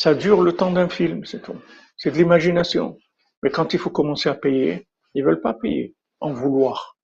Ça 0.03 0.15
dure 0.15 0.41
le 0.41 0.55
temps 0.55 0.71
d'un 0.71 0.89
film, 0.89 1.27
c'est 1.27 1.43
tout. 1.43 1.61
C'est 1.99 2.11
de 2.11 2.17
l'imagination. 2.17 2.97
Mais 3.43 3.51
quand 3.51 3.75
il 3.75 3.79
faut 3.79 3.91
commencer 3.91 4.31
à 4.31 4.35
payer, 4.35 4.89
ils 5.13 5.23
veulent 5.23 5.43
pas 5.43 5.53
payer, 5.53 5.95
en 6.21 6.33
vouloir. 6.33 6.97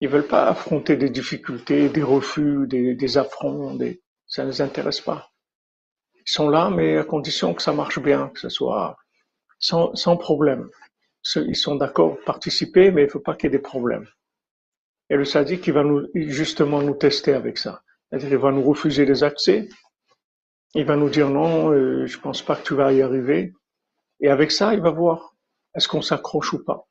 Ils 0.00 0.08
veulent 0.08 0.26
pas 0.26 0.48
affronter 0.48 0.96
des 0.96 1.10
difficultés, 1.10 1.90
des 1.90 2.02
refus, 2.02 2.66
des, 2.66 3.18
affronts, 3.18 3.74
des... 3.74 4.00
ça 4.26 4.44
ne 4.44 4.48
les 4.48 4.62
intéresse 4.62 5.02
pas. 5.02 5.28
Ils 6.14 6.32
sont 6.32 6.48
là, 6.48 6.70
mais 6.70 6.96
à 6.96 7.04
condition 7.04 7.52
que 7.52 7.60
ça 7.60 7.74
marche 7.74 7.98
bien, 7.98 8.30
que 8.30 8.40
ce 8.40 8.48
soit 8.48 8.96
sans, 9.58 10.16
problème. 10.16 10.70
Ils 11.36 11.54
sont 11.54 11.74
d'accord 11.74 12.16
participer, 12.24 12.90
mais 12.90 13.02
il 13.02 13.06
ne 13.08 13.10
faut 13.10 13.20
pas 13.20 13.34
qu'il 13.34 13.50
y 13.50 13.54
ait 13.54 13.58
des 13.58 13.62
problèmes. 13.62 14.08
Et 15.10 15.16
le 15.16 15.26
sadique, 15.26 15.66
il 15.66 15.74
va 15.74 15.84
nous, 15.84 16.06
justement 16.14 16.80
nous 16.80 16.94
tester 16.94 17.34
avec 17.34 17.58
ça. 17.58 17.82
Il 18.10 18.38
va 18.38 18.52
nous 18.52 18.62
refuser 18.62 19.04
des 19.04 19.22
accès. 19.22 19.68
Il 20.74 20.84
va 20.84 20.96
nous 20.96 21.10
dire 21.10 21.28
non, 21.30 21.70
euh, 21.72 22.06
je 22.06 22.18
pense 22.18 22.42
pas 22.42 22.56
que 22.56 22.66
tu 22.66 22.74
vas 22.74 22.92
y 22.92 23.02
arriver. 23.02 23.52
Et 24.20 24.28
avec 24.28 24.50
ça, 24.50 24.74
il 24.74 24.80
va 24.80 24.90
voir 24.90 25.34
est-ce 25.74 25.88
qu'on 25.88 26.02
s'accroche 26.02 26.52
ou 26.52 26.64
pas. 26.64 26.88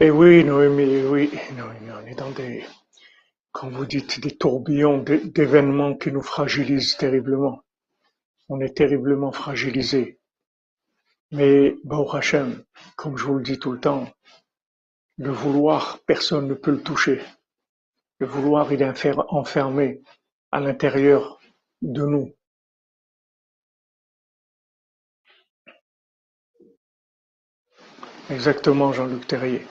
Et 0.00 0.10
oui, 0.10 0.44
Noémie, 0.44 1.02
oui, 1.06 1.30
Noémie, 1.56 1.90
on 1.90 2.06
est 2.06 2.14
dans 2.14 2.30
des, 2.30 2.64
comme 3.50 3.72
vous 3.74 3.86
dites, 3.86 4.20
des 4.20 4.36
tourbillons 4.36 4.98
d'événements 5.02 5.96
qui 5.96 6.12
nous 6.12 6.22
fragilisent 6.22 6.96
terriblement. 6.96 7.64
On 8.48 8.60
est 8.60 8.76
terriblement 8.76 9.32
fragilisé. 9.32 10.20
Mais, 11.30 11.76
Baruch 11.84 12.14
Hashem, 12.14 12.64
comme 12.96 13.16
je 13.18 13.24
vous 13.24 13.34
le 13.34 13.42
dis 13.42 13.58
tout 13.58 13.72
le 13.72 13.80
temps, 13.80 14.08
le 15.18 15.30
vouloir, 15.30 15.98
personne 16.06 16.48
ne 16.48 16.54
peut 16.54 16.70
le 16.70 16.82
toucher. 16.82 17.20
Le 18.18 18.26
vouloir, 18.26 18.72
il 18.72 18.82
est 18.82 19.12
enfermé 19.28 20.02
à 20.52 20.60
l'intérieur 20.60 21.38
de 21.82 22.06
nous. 22.06 22.32
Exactement, 28.30 28.92
Jean-Luc 28.92 29.26
Terrier. 29.26 29.66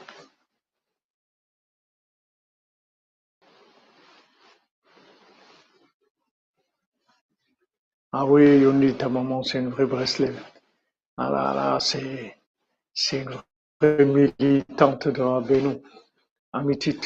Ah 8.11 8.25
oui, 8.25 8.59
Yoni, 8.59 8.95
ta 8.97 9.09
maman, 9.09 9.43
c'est 9.43 9.59
une 9.59 9.69
vraie 9.69 9.85
Breslev. 9.85 10.56
Ah 11.17 11.31
là 11.31 11.53
là, 11.55 11.79
c'est, 11.79 12.37
c'est 12.93 13.23
une 13.23 13.35
vraie 13.81 14.05
militante 14.05 15.07
de 15.07 15.23
la 15.23 15.41
Bénou, 15.41 15.81
Amitit. 16.53 16.99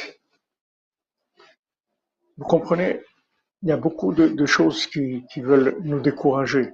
Vous 2.38 2.46
comprenez, 2.46 3.02
il 3.62 3.70
y 3.70 3.72
a 3.72 3.78
beaucoup 3.78 4.14
de, 4.14 4.46
choses 4.46 4.88
qui, 4.88 5.24
qui 5.32 5.40
veulent 5.42 5.78
nous 5.84 6.02
décourager. 6.02 6.72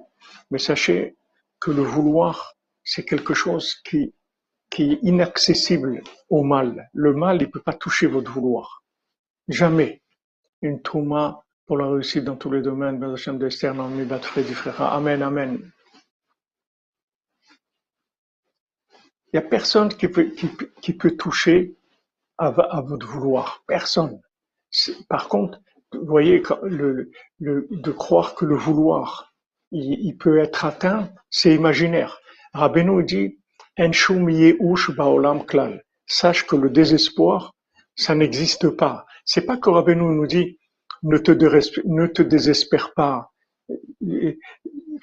Mais 0.50 0.58
sachez 0.58 1.16
que 1.60 1.70
le 1.70 1.82
vouloir, 1.82 2.54
c'est 2.82 3.04
quelque 3.04 3.34
chose 3.34 3.74
qui, 3.84 4.14
qui 4.70 4.92
est 4.92 4.98
inaccessible 5.02 6.02
au 6.30 6.42
mal. 6.42 6.90
Le 6.92 7.14
mal, 7.14 7.40
il 7.40 7.50
peut 7.50 7.62
pas 7.62 7.72
toucher 7.74 8.06
votre 8.06 8.32
vouloir. 8.32 8.82
Jamais. 9.46 10.02
Une 10.62 10.82
touma 10.82 11.44
pour 11.66 11.78
la 11.78 11.88
réussite 11.88 12.24
dans 12.24 12.36
tous 12.36 12.50
les 12.50 12.62
domaines. 12.62 13.00
Amen, 14.78 15.22
amen. 15.22 15.72
Il 19.32 19.40
n'y 19.40 19.44
a 19.44 19.48
personne 19.48 19.88
qui 19.88 20.08
peut, 20.08 20.32
qui, 20.80 20.92
peut 20.92 21.16
toucher 21.16 21.76
à, 22.38 22.50
votre 22.80 23.06
vouloir. 23.06 23.62
Personne. 23.66 24.20
Par 25.08 25.28
contre, 25.28 25.60
vous 25.92 26.06
voyez, 26.06 26.42
de 27.40 27.90
croire 27.92 28.34
que 28.34 28.44
le 28.44 28.56
vouloir, 28.56 29.34
il, 29.70 30.16
peut 30.16 30.38
être 30.38 30.64
atteint, 30.64 31.10
c'est 31.30 31.54
imaginaire. 31.54 32.20
Rabbeinu 32.54 33.04
dit. 33.04 33.38
Sache 36.06 36.46
que 36.46 36.56
le 36.56 36.70
désespoir, 36.70 37.54
ça 37.94 38.14
n'existe 38.14 38.70
pas. 38.70 39.06
C'est 39.24 39.46
pas 39.46 39.56
que 39.56 39.70
Rabbeinu 39.70 40.02
nous 40.02 40.26
dit, 40.26 40.58
ne 41.02 41.18
te, 41.18 41.32
ne 41.32 42.06
te 42.06 42.22
désespère 42.22 42.92
pas, 42.94 43.30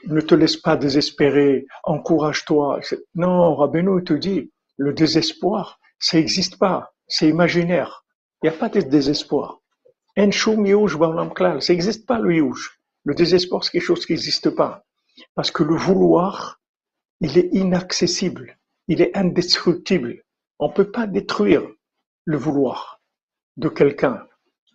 ne 0.07 0.21
te 0.21 0.35
laisse 0.35 0.57
pas 0.57 0.75
désespérer, 0.75 1.65
encourage-toi. 1.83 2.79
Non, 3.15 3.55
Rabbeinu 3.55 4.03
te 4.03 4.13
dit, 4.13 4.51
le 4.77 4.93
désespoir, 4.93 5.79
ça 5.99 6.17
n'existe 6.17 6.57
pas, 6.57 6.93
c'est 7.07 7.29
imaginaire. 7.29 8.05
Il 8.41 8.49
n'y 8.49 8.55
a 8.55 8.57
pas 8.57 8.69
de 8.69 8.81
désespoir. 8.81 9.61
En 10.17 10.31
ça 10.31 11.73
n'existe 11.73 12.05
pas 12.05 12.19
le 12.19 12.35
yush. 12.35 12.79
Le 13.03 13.13
désespoir, 13.13 13.63
c'est 13.63 13.71
quelque 13.71 13.83
chose 13.83 14.05
qui 14.05 14.13
n'existe 14.13 14.49
pas. 14.49 14.85
Parce 15.33 15.51
que 15.51 15.63
le 15.63 15.75
vouloir, 15.75 16.59
il 17.21 17.37
est 17.37 17.49
inaccessible, 17.53 18.57
il 18.87 19.01
est 19.01 19.15
indestructible. 19.15 20.23
On 20.59 20.69
ne 20.69 20.73
peut 20.73 20.91
pas 20.91 21.07
détruire 21.07 21.63
le 22.25 22.37
vouloir 22.37 23.01
de 23.57 23.69
quelqu'un. 23.69 24.25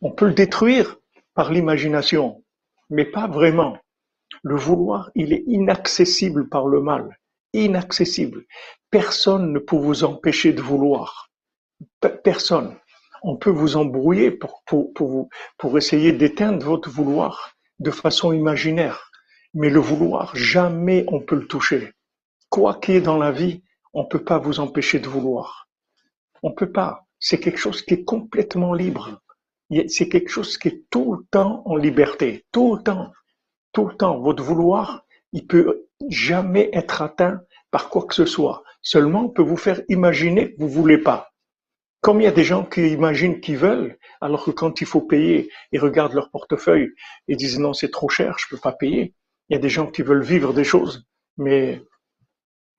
On 0.03 0.13
peut 0.13 0.27
le 0.27 0.35
détruire 0.35 0.97
par 1.35 1.53
l'imagination, 1.53 2.43
mais 2.89 3.05
pas 3.05 3.27
vraiment. 3.27 3.79
Le 4.43 4.57
vouloir, 4.57 5.11
il 5.15 5.33
est 5.33 5.45
inaccessible 5.47 6.49
par 6.49 6.67
le 6.67 6.81
mal. 6.81 7.19
Inaccessible. 7.53 8.45
Personne 8.91 9.53
ne 9.53 9.59
peut 9.59 9.77
vous 9.77 10.05
empêcher 10.05 10.53
de 10.53 10.63
vouloir. 10.63 11.31
Personne. 12.25 12.77
On 13.23 13.37
peut 13.37 13.51
vous 13.51 13.77
embrouiller 13.77 14.31
pour, 14.31 15.77
essayer 15.77 16.13
d'éteindre 16.13 16.65
votre 16.65 16.89
vouloir 16.89 17.53
de 17.79 17.91
façon 17.91 18.33
imaginaire. 18.33 19.11
Mais 19.53 19.69
le 19.69 19.81
vouloir, 19.81 20.35
jamais 20.35 21.05
on 21.09 21.21
peut 21.21 21.37
le 21.37 21.47
toucher. 21.47 21.93
Quoi 22.49 22.75
qu'il 22.75 22.95
y 22.95 22.97
ait 22.97 23.03
dans 23.03 23.19
la 23.19 23.33
vie, 23.33 23.63
on 23.93 24.05
ne 24.05 24.09
peut 24.09 24.25
pas 24.25 24.39
vous 24.39 24.61
empêcher 24.61 25.01
de 25.01 25.09
vouloir. 25.09 25.69
On 26.43 26.51
ne 26.51 26.55
peut 26.55 26.73
pas. 26.73 27.07
C'est 27.19 27.41
quelque 27.41 27.59
chose 27.59 27.83
qui 27.83 27.95
est 27.95 28.05
complètement 28.05 28.73
libre. 28.73 29.21
C'est 29.89 30.09
quelque 30.09 30.31
chose 30.31 30.57
qui 30.57 30.69
est 30.69 30.85
tout 30.91 31.15
le 31.15 31.25
temps 31.31 31.63
en 31.67 31.77
liberté. 31.77 32.45
Tout 32.53 32.77
le 32.77 32.83
temps 32.83 33.13
tout 33.73 33.87
le 33.87 33.97
temps. 33.97 34.19
Votre 34.21 34.43
vouloir, 34.43 35.05
il 35.33 35.47
peut 35.47 35.87
jamais 36.09 36.71
être 36.73 37.03
atteint 37.03 37.41
par 37.71 37.89
quoi 37.89 38.05
que 38.05 38.15
ce 38.15 38.25
soit. 38.25 38.63
Seulement, 38.83 39.25
on 39.25 39.29
peut 39.29 39.43
vous 39.43 39.57
faire 39.57 39.81
imaginer 39.89 40.53
que 40.53 40.61
vous 40.61 40.69
voulez 40.69 40.99
pas. 40.99 41.33
Comme 42.01 42.21
il 42.21 42.25
y 42.25 42.29
a 42.29 42.33
des 42.33 42.45
gens 42.45 42.65
qui 42.65 42.89
imaginent 42.89 43.41
qu'ils 43.41 43.59
veulent, 43.59 43.99
alors 44.23 44.45
que 44.45 44.51
quand 44.51 44.81
il 44.81 44.87
faut 44.87 45.03
payer, 45.03 45.51
ils 45.71 45.81
regardent 45.81 46.15
leur 46.15 46.31
portefeuille 46.31 46.91
et 47.29 47.37
disent 47.37 47.59
non, 47.59 47.75
c'est 47.75 47.91
trop 47.91 48.09
cher, 48.09 48.37
je 48.39 48.47
peux 48.49 48.61
pas 48.61 48.73
payer. 48.73 49.15
Il 49.49 49.55
y 49.55 49.57
a 49.57 49.61
des 49.61 49.69
gens 49.69 49.87
qui 49.87 50.03
veulent 50.03 50.23
vivre 50.23 50.55
des 50.55 50.65
choses, 50.65 51.07
mais 51.37 51.83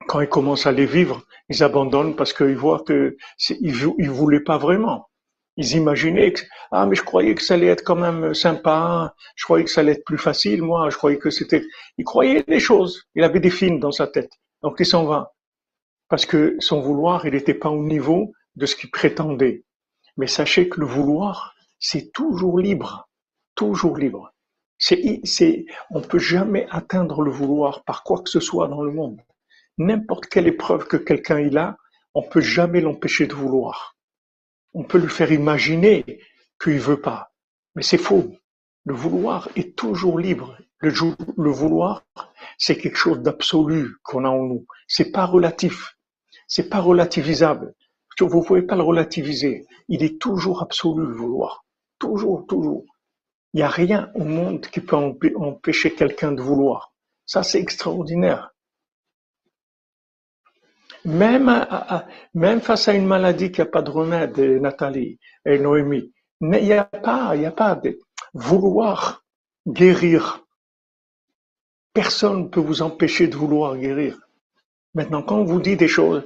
quand 0.08 0.20
ils 0.20 0.28
commencent 0.28 0.66
à 0.66 0.72
les 0.72 0.86
vivre, 0.86 1.22
ils 1.48 1.62
abandonnent 1.62 2.16
parce 2.16 2.32
qu'ils 2.32 2.56
voient 2.56 2.82
que 2.82 3.16
ils 3.48 4.10
voulaient 4.10 4.40
pas 4.40 4.58
vraiment. 4.58 5.08
Ils 5.56 5.76
imaginaient 5.76 6.32
que, 6.32 6.42
ah, 6.70 6.86
mais 6.86 6.94
je 6.94 7.02
croyais 7.02 7.34
que 7.34 7.42
ça 7.42 7.54
allait 7.54 7.66
être 7.66 7.84
quand 7.84 7.96
même 7.96 8.32
sympa, 8.32 9.14
je 9.36 9.44
croyais 9.44 9.64
que 9.64 9.70
ça 9.70 9.82
allait 9.82 9.92
être 9.92 10.04
plus 10.04 10.18
facile, 10.18 10.62
moi, 10.62 10.88
je 10.90 10.96
croyais 10.96 11.18
que 11.18 11.30
c'était, 11.30 11.62
il 11.98 12.04
croyait 12.04 12.42
des 12.42 12.60
choses, 12.60 13.02
il 13.14 13.22
avait 13.22 13.40
des 13.40 13.50
films 13.50 13.78
dans 13.78 13.92
sa 13.92 14.06
tête. 14.06 14.32
Donc 14.62 14.76
il 14.78 14.86
s'en 14.86 15.04
va. 15.04 15.34
Parce 16.08 16.26
que 16.26 16.56
son 16.58 16.80
vouloir, 16.80 17.26
il 17.26 17.32
n'était 17.32 17.54
pas 17.54 17.70
au 17.70 17.82
niveau 17.82 18.32
de 18.56 18.66
ce 18.66 18.76
qu'il 18.76 18.90
prétendait. 18.90 19.64
Mais 20.16 20.26
sachez 20.26 20.68
que 20.68 20.80
le 20.80 20.86
vouloir, 20.86 21.54
c'est 21.78 22.12
toujours 22.12 22.58
libre. 22.58 23.08
Toujours 23.54 23.96
libre. 23.96 24.32
C'est, 24.78 25.20
c'est, 25.24 25.66
on 25.90 26.00
peut 26.00 26.18
jamais 26.18 26.66
atteindre 26.70 27.22
le 27.22 27.30
vouloir 27.30 27.84
par 27.84 28.02
quoi 28.02 28.22
que 28.22 28.30
ce 28.30 28.40
soit 28.40 28.68
dans 28.68 28.82
le 28.82 28.92
monde. 28.92 29.20
N'importe 29.78 30.26
quelle 30.26 30.46
épreuve 30.46 30.86
que 30.86 30.96
quelqu'un 30.96 31.54
a, 31.56 31.76
on 32.14 32.22
peut 32.22 32.40
jamais 32.40 32.80
l'empêcher 32.80 33.26
de 33.26 33.34
vouloir. 33.34 33.96
On 34.74 34.84
peut 34.84 34.98
lui 34.98 35.08
faire 35.08 35.32
imaginer 35.32 36.04
qu'il 36.62 36.78
veut 36.78 37.00
pas, 37.00 37.32
mais 37.74 37.82
c'est 37.82 37.98
faux. 37.98 38.34
Le 38.84 38.94
vouloir 38.94 39.48
est 39.56 39.76
toujours 39.76 40.18
libre. 40.18 40.56
Le, 40.80 41.50
vouloir, 41.50 42.02
c'est 42.58 42.76
quelque 42.76 42.96
chose 42.96 43.20
d'absolu 43.20 43.96
qu'on 44.02 44.24
a 44.24 44.28
en 44.28 44.42
nous. 44.42 44.66
C'est 44.88 45.12
pas 45.12 45.26
relatif. 45.26 45.96
C'est 46.48 46.68
pas 46.68 46.80
relativisable. 46.80 47.74
Vous 48.18 48.42
pouvez 48.42 48.62
pas 48.62 48.76
le 48.76 48.82
relativiser. 48.82 49.66
Il 49.88 50.02
est 50.02 50.20
toujours 50.20 50.62
absolu, 50.62 51.06
le 51.06 51.14
vouloir. 51.14 51.64
Toujours, 51.98 52.46
toujours. 52.46 52.84
Il 53.54 53.58
n'y 53.58 53.62
a 53.62 53.68
rien 53.68 54.10
au 54.14 54.24
monde 54.24 54.66
qui 54.66 54.80
peut 54.80 54.96
empêcher 54.96 55.94
quelqu'un 55.94 56.32
de 56.32 56.42
vouloir. 56.42 56.92
Ça, 57.26 57.42
c'est 57.42 57.60
extraordinaire. 57.60 58.51
Même, 61.04 61.66
même 62.34 62.60
face 62.60 62.88
à 62.88 62.94
une 62.94 63.06
maladie 63.06 63.50
qui 63.50 63.60
n'a 63.60 63.66
pas 63.66 63.82
de 63.82 63.90
remède, 63.90 64.38
Nathalie 64.38 65.18
et 65.44 65.58
Noémie, 65.58 66.12
il 66.40 66.48
n'y 66.48 66.72
a 66.72 66.84
pas, 66.84 67.34
il 67.34 67.44
a 67.44 67.50
pas 67.50 67.74
de 67.74 67.98
vouloir 68.34 69.24
guérir. 69.66 70.44
Personne 71.92 72.44
ne 72.44 72.48
peut 72.48 72.60
vous 72.60 72.82
empêcher 72.82 73.26
de 73.28 73.36
vouloir 73.36 73.76
guérir. 73.76 74.18
Maintenant, 74.94 75.22
quand 75.22 75.38
on 75.38 75.44
vous 75.44 75.60
dit 75.60 75.76
des 75.76 75.88
choses, 75.88 76.24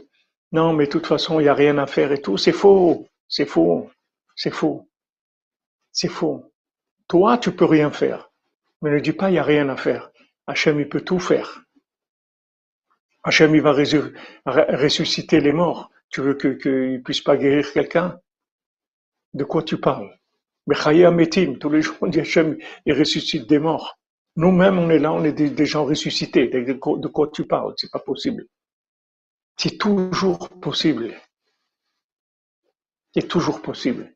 non, 0.53 0.72
mais 0.72 0.87
de 0.87 0.91
toute 0.91 1.07
façon, 1.07 1.41
il 1.41 1.45
n'y 1.45 1.49
a 1.49 1.55
rien 1.55 1.79
à 1.79 1.87
faire 1.87 2.12
et 2.12 2.20
tout, 2.20 2.37
c'est 2.37 2.53
faux, 2.53 3.07
c'est 3.29 3.47
faux, 3.47 3.91
c'est 4.35 4.51
faux, 4.51 4.89
c'est 5.93 6.09
faux. 6.09 6.53
Toi, 7.09 7.39
tu 7.39 7.53
peux 7.53 7.64
rien 7.64 7.91
faire. 7.91 8.31
Mais 8.83 8.91
ne 8.91 9.01
dis 9.01 9.12
pas, 9.12 9.31
il 9.31 9.33
n'y 9.33 9.39
a 9.39 9.43
rien 9.43 9.68
à 9.68 9.77
faire. 9.77 10.11
Hachem, 10.47 10.81
il 10.81 10.89
peut 10.89 11.01
tout 11.01 11.18
faire. 11.18 11.62
Hachem, 13.27 13.57
il 13.57 13.61
va 13.61 13.72
ressusciter 13.72 15.41
les 15.41 15.53
morts. 15.53 15.91
Tu 16.11 16.20
veux 16.20 16.35
qu'il 16.35 16.93
ne 16.93 16.99
puisse 16.99 17.20
pas 17.20 17.37
guérir 17.37 17.72
quelqu'un? 17.72 18.20
De 19.35 19.43
quoi 19.43 19.64
tu 19.64 19.79
parles? 19.79 20.16
Mais 20.68 20.77
Metim, 21.11 21.59
tous 21.59 21.68
les 21.68 21.83
jours 21.83 21.97
on 22.03 22.07
dit 22.07 22.20
Hachem, 22.20 22.57
il 22.87 22.93
ressuscite 22.93 23.49
des 23.49 23.59
morts. 23.59 23.99
Nous-mêmes, 24.37 24.79
on 24.79 24.91
est 24.91 25.01
là, 25.01 25.12
on 25.12 25.24
est 25.24 25.33
des, 25.33 25.66
gens 25.66 25.85
ressuscités. 25.85 26.47
De, 26.47 26.72
quoi- 26.74 26.99
de 26.99 27.09
quoi 27.09 27.29
tu 27.33 27.45
parles? 27.45 27.74
C'est 27.77 27.91
pas 27.91 27.99
possible. 27.99 28.47
C'est 29.57 29.77
toujours 29.77 30.49
possible. 30.61 31.12
C'est 33.12 33.27
toujours 33.27 33.61
possible. 33.61 34.14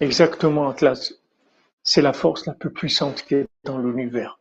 Exactement, 0.00 0.68
Atlas. 0.68 1.14
C'est 1.82 2.02
la 2.02 2.12
force 2.12 2.44
la 2.44 2.52
plus 2.52 2.72
puissante 2.72 3.22
qui 3.22 3.36
est 3.36 3.48
dans 3.64 3.78
l'univers. 3.78 4.38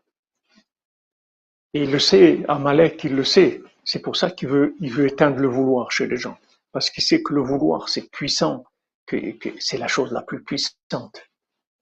Et 1.78 1.82
il 1.82 1.92
le 1.92 2.00
sait, 2.00 2.44
Amalek, 2.48 3.04
il 3.04 3.16
le 3.16 3.24
sait. 3.24 3.62
C'est 3.84 4.00
pour 4.00 4.16
ça 4.16 4.32
qu'il 4.32 4.48
veut, 4.48 4.74
il 4.80 4.92
veut 4.92 5.06
éteindre 5.06 5.38
le 5.38 5.48
vouloir 5.48 5.92
chez 5.92 6.08
les 6.08 6.18
gens. 6.18 6.36
Parce 6.72 6.90
qu'il 6.90 7.04
sait 7.04 7.22
que 7.22 7.36
le 7.36 7.42
vouloir, 7.42 7.88
c'est 7.88 8.10
puissant, 8.10 8.64
que, 9.06 9.34
que 9.38 9.50
c'est 9.60 9.78
la 9.78 9.88
chose 9.88 10.12
la 10.12 10.24
plus 10.24 10.42
puissante. 10.42 11.22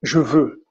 Je 0.02 0.18
veux. 0.18 0.65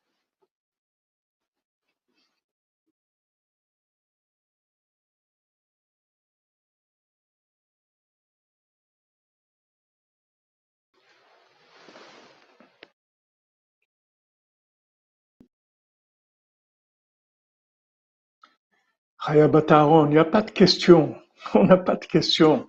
Hayabat 19.28 19.72
Aaron, 19.72 20.06
il 20.06 20.12
n'y 20.12 20.18
a 20.20 20.26
pas 20.26 20.44
de 20.44 20.52
question. 20.52 21.16
On 21.56 21.64
n'a 21.64 21.78
pas 21.78 21.96
de 21.96 22.06
question. 22.06 22.68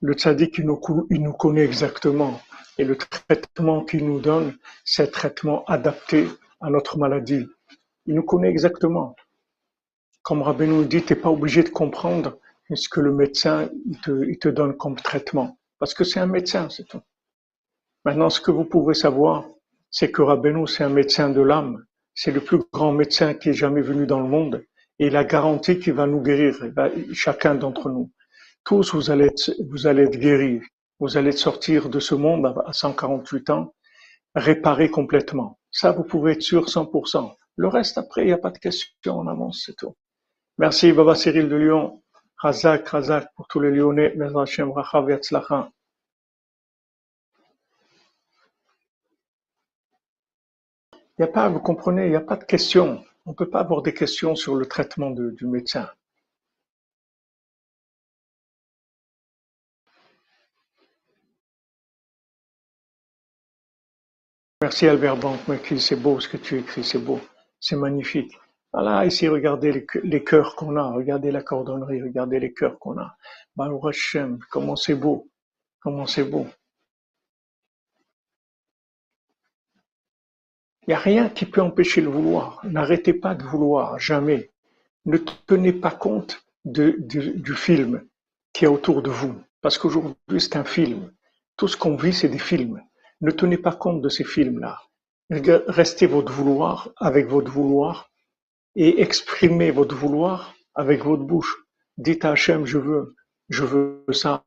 Le 0.00 0.14
tzaddik, 0.14 0.56
il 0.56 0.64
nous, 0.64 1.32
connaît 1.34 1.64
exactement. 1.64 2.40
Et 2.78 2.84
le 2.84 2.96
traitement 2.96 3.84
qu'il 3.84 4.06
nous 4.06 4.18
donne, 4.18 4.56
c'est 4.82 5.02
un 5.02 5.06
traitement 5.10 5.62
adapté 5.66 6.26
à 6.62 6.70
notre 6.70 6.96
maladie. 6.96 7.46
Il 8.06 8.14
nous 8.14 8.22
connaît 8.22 8.48
exactement. 8.48 9.14
Comme 10.22 10.40
Rabbi 10.40 10.66
nous 10.66 10.84
dit, 10.84 11.02
tu 11.02 11.12
n'es 11.12 11.20
pas 11.20 11.28
obligé 11.28 11.62
de 11.62 11.68
comprendre 11.68 12.38
ce 12.74 12.88
que 12.88 13.00
le 13.00 13.12
médecin 13.12 13.68
il 13.84 14.00
te, 14.00 14.24
il 14.26 14.38
te 14.38 14.48
donne 14.48 14.78
comme 14.78 14.96
traitement. 14.96 15.58
Parce 15.78 15.92
que 15.92 16.04
c'est 16.04 16.20
un 16.20 16.26
médecin, 16.26 16.70
c'est 16.70 16.88
tout. 16.88 17.02
Maintenant, 18.06 18.30
ce 18.30 18.40
que 18.40 18.50
vous 18.50 18.64
pouvez 18.64 18.94
savoir, 18.94 19.44
c'est 19.90 20.10
que 20.10 20.22
Rabbeinu, 20.22 20.66
c'est 20.66 20.84
un 20.84 20.88
médecin 20.88 21.28
de 21.28 21.42
l'âme. 21.42 21.84
C'est 22.14 22.32
le 22.32 22.40
plus 22.40 22.60
grand 22.72 22.92
médecin 22.92 23.34
qui 23.34 23.50
est 23.50 23.54
jamais 23.54 23.82
venu 23.82 24.06
dans 24.06 24.20
le 24.20 24.28
monde. 24.28 24.64
Et 25.00 25.06
il 25.08 25.16
a 25.16 25.24
garanti 25.24 25.80
qu'il 25.80 25.94
va 25.94 26.06
nous 26.06 26.20
guérir, 26.22 26.54
il 26.62 26.70
va- 26.70 26.90
chacun 27.12 27.56
d'entre 27.56 27.88
nous. 27.90 28.12
Tous, 28.64 28.94
vous 28.94 29.10
allez 29.10 29.24
être, 29.26 29.50
vous 29.68 29.88
allez 29.88 30.02
être 30.04 30.18
guéris. 30.18 30.60
Vous 31.00 31.16
allez 31.16 31.32
sortir 31.32 31.88
de 31.88 31.98
ce 31.98 32.14
monde 32.14 32.46
à 32.46 32.54
à 32.68 32.72
148 32.72 33.50
ans, 33.50 33.74
réparé 34.34 34.90
complètement. 34.90 35.58
Ça, 35.72 35.90
vous 35.92 36.04
pouvez 36.04 36.32
être 36.32 36.42
sûr 36.42 36.68
100%. 36.68 37.34
Le 37.56 37.66
reste, 37.68 37.98
après, 37.98 38.22
il 38.22 38.26
n'y 38.26 38.32
a 38.32 38.38
pas 38.38 38.50
de 38.50 38.58
question, 38.58 39.18
on 39.18 39.26
avance, 39.26 39.62
c'est 39.66 39.76
tout. 39.76 39.96
Merci, 40.58 40.92
Baba 40.92 41.14
Cyril 41.14 41.48
de 41.48 41.56
Lyon. 41.56 42.02
Razak, 42.36 42.86
Razak 42.88 43.28
pour 43.34 43.48
tous 43.48 43.60
les 43.60 43.70
Lyonnais. 43.70 44.14
Hashem, 44.36 44.70
Rachav 44.72 45.08
Yatzlacha. 45.10 45.70
Il 51.18 51.22
n'y 51.24 51.24
a 51.24 51.28
pas, 51.28 51.48
vous 51.48 51.60
comprenez, 51.60 52.04
il 52.06 52.10
n'y 52.10 52.16
a 52.16 52.20
pas 52.20 52.36
de 52.36 52.44
question. 52.44 53.02
On 53.30 53.32
ne 53.32 53.36
peut 53.36 53.48
pas 53.48 53.60
avoir 53.60 53.80
des 53.82 53.94
questions 53.94 54.34
sur 54.34 54.56
le 54.56 54.66
traitement 54.66 55.12
du 55.12 55.46
médecin. 55.46 55.88
Merci 64.60 64.88
Albert 64.88 65.16
Banque, 65.16 65.38
c'est 65.78 65.94
beau 65.94 66.18
ce 66.18 66.28
que 66.28 66.38
tu 66.38 66.58
écris, 66.58 66.82
c'est 66.82 66.98
beau, 66.98 67.20
c'est 67.60 67.76
magnifique. 67.76 68.36
Voilà, 68.72 69.06
ici, 69.06 69.28
regardez 69.28 69.86
les, 70.02 70.24
cœurs- 70.24 70.56
qu'on 70.56 70.76
a, 70.76 70.90
regardez 70.90 71.30
la 71.30 71.44
cordonnerie, 71.44 72.02
regardez 72.02 72.40
les 72.40 72.52
cœurs 72.52 72.80
qu'on 72.80 72.98
a. 72.98 73.16
Baruch 73.54 74.16
comment 74.50 74.74
c'est 74.74 74.96
beau, 74.96 75.28
comment 75.78 76.06
c'est 76.06 76.24
beau. 76.24 76.48
N'y 80.90 80.96
a 80.96 80.98
rien 80.98 81.28
qui 81.28 81.46
peut 81.46 81.60
empêcher 81.62 82.00
le 82.00 82.08
vouloir. 82.08 82.60
N'arrêtez 82.64 83.14
pas 83.14 83.34
de 83.34 83.44
vouloir, 83.44 83.98
jamais. 83.98 84.50
Ne 85.06 85.18
tenez 85.18 85.72
pas 85.72 85.92
compte 85.92 86.44
du 86.64 87.54
film 87.54 88.04
qui 88.52 88.64
est 88.64 88.68
autour 88.68 89.02
de 89.02 89.10
vous. 89.10 89.40
Parce 89.60 89.78
qu'aujourd'hui, 89.78 90.40
c'est 90.40 90.56
un 90.56 90.64
film. 90.64 91.12
Tout 91.56 91.68
ce 91.68 91.76
qu'on 91.76 91.96
vit, 91.96 92.12
c'est 92.12 92.28
des 92.28 92.38
films. 92.38 92.82
Ne 93.20 93.30
tenez 93.30 93.58
pas 93.58 93.72
compte 93.72 94.02
de 94.02 94.08
ces 94.08 94.24
films-là. 94.24 94.80
Restez 95.30 96.06
votre 96.06 96.32
vouloir 96.32 96.90
avec 96.96 97.28
votre 97.28 97.50
vouloir 97.50 98.10
et 98.74 99.00
exprimez 99.00 99.70
votre 99.70 99.94
vouloir 99.94 100.54
avec 100.74 101.04
votre 101.04 101.22
bouche. 101.22 101.64
Dites 101.98 102.24
à 102.24 102.32
Hachem, 102.32 102.66
je 102.66 102.78
veux, 102.78 103.14
je 103.48 103.64
veux 103.64 104.04
ça, 104.12 104.44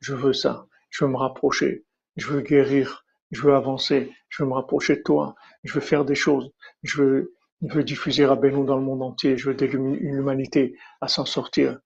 je 0.00 0.14
veux 0.14 0.32
ça, 0.32 0.66
je 0.90 1.04
veux 1.04 1.10
me 1.10 1.16
rapprocher, 1.16 1.84
je 2.16 2.28
veux 2.28 2.40
guérir, 2.40 3.04
je 3.30 3.40
veux 3.42 3.54
avancer, 3.54 4.12
je 4.28 4.42
veux 4.42 4.48
me 4.48 4.54
rapprocher 4.54 4.96
de 4.96 5.02
toi, 5.02 5.34
je 5.64 5.72
veux 5.74 5.80
faire 5.80 6.04
des 6.04 6.14
choses, 6.14 6.50
je 6.82 7.02
veux, 7.02 7.34
je 7.66 7.74
veux 7.74 7.84
diffuser 7.84 8.26
Rabbeinu 8.26 8.64
dans 8.66 8.76
le 8.76 8.82
monde 8.84 9.02
entier, 9.02 9.36
je 9.36 9.46
veux 9.48 9.54
aider 9.54 9.68
l'hum- 9.68 9.96
l'humanité 9.96 10.76
à 11.00 11.08
s'en 11.08 11.24
sortir. 11.24 11.78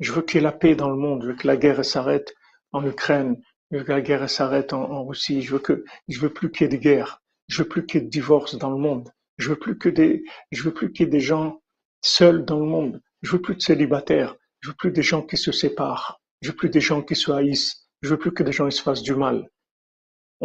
Je 0.00 0.12
veux 0.12 0.22
qu'il 0.22 0.36
y 0.36 0.38
ait 0.38 0.44
la 0.44 0.52
paix 0.52 0.76
dans 0.76 0.88
le 0.90 0.96
monde, 0.96 1.22
je 1.22 1.28
veux 1.28 1.34
que 1.34 1.46
la 1.48 1.56
guerre 1.56 1.84
s'arrête 1.84 2.34
en 2.72 2.84
Ukraine, 2.86 3.40
je 3.70 3.78
veux 3.78 3.84
que 3.84 3.92
la 3.92 4.00
guerre 4.02 4.28
s'arrête 4.30 4.72
en, 4.72 4.82
en 4.90 5.04
Russie, 5.04 5.42
je 5.42 5.52
veux 5.52 5.58
que, 5.58 5.84
je 6.08 6.20
veux 6.20 6.32
plus 6.32 6.50
qu'il 6.50 6.62
y 6.62 6.64
ait 6.66 6.76
de 6.76 6.82
guerre, 6.82 7.22
je 7.48 7.62
veux 7.62 7.68
plus 7.68 7.86
qu'il 7.86 8.00
y 8.00 8.02
ait 8.02 8.06
de 8.06 8.10
divorce 8.10 8.56
dans 8.56 8.70
le 8.70 8.76
monde, 8.78 9.10
je 9.38 9.48
veux 9.48 9.56
plus 9.56 9.76
que 9.78 9.88
des, 9.88 10.22
je 10.52 10.62
veux 10.62 10.72
plus 10.72 10.92
qu'il 10.92 11.06
y 11.06 11.08
ait 11.08 11.10
des 11.12 11.20
gens 11.20 11.60
seuls 12.02 12.44
dans 12.44 12.58
le 12.60 12.66
monde, 12.66 13.00
je 13.22 13.32
veux 13.32 13.40
plus 13.42 13.56
de 13.56 13.60
célibataires, 13.62 14.36
je 14.60 14.68
veux 14.68 14.74
plus 14.76 14.92
des 14.92 15.02
gens 15.02 15.22
qui 15.22 15.36
se 15.36 15.50
séparent, 15.52 16.20
je 16.40 16.50
veux 16.50 16.56
plus 16.56 16.70
des 16.70 16.80
gens 16.80 17.02
qui 17.02 17.16
se 17.16 17.30
haïssent, 17.32 17.88
je 18.02 18.10
veux 18.10 18.18
plus 18.18 18.32
que 18.32 18.42
des 18.42 18.52
gens 18.52 18.66
ils 18.66 18.72
se 18.72 18.82
fassent 18.82 19.02
du 19.02 19.14
mal. 19.14 19.48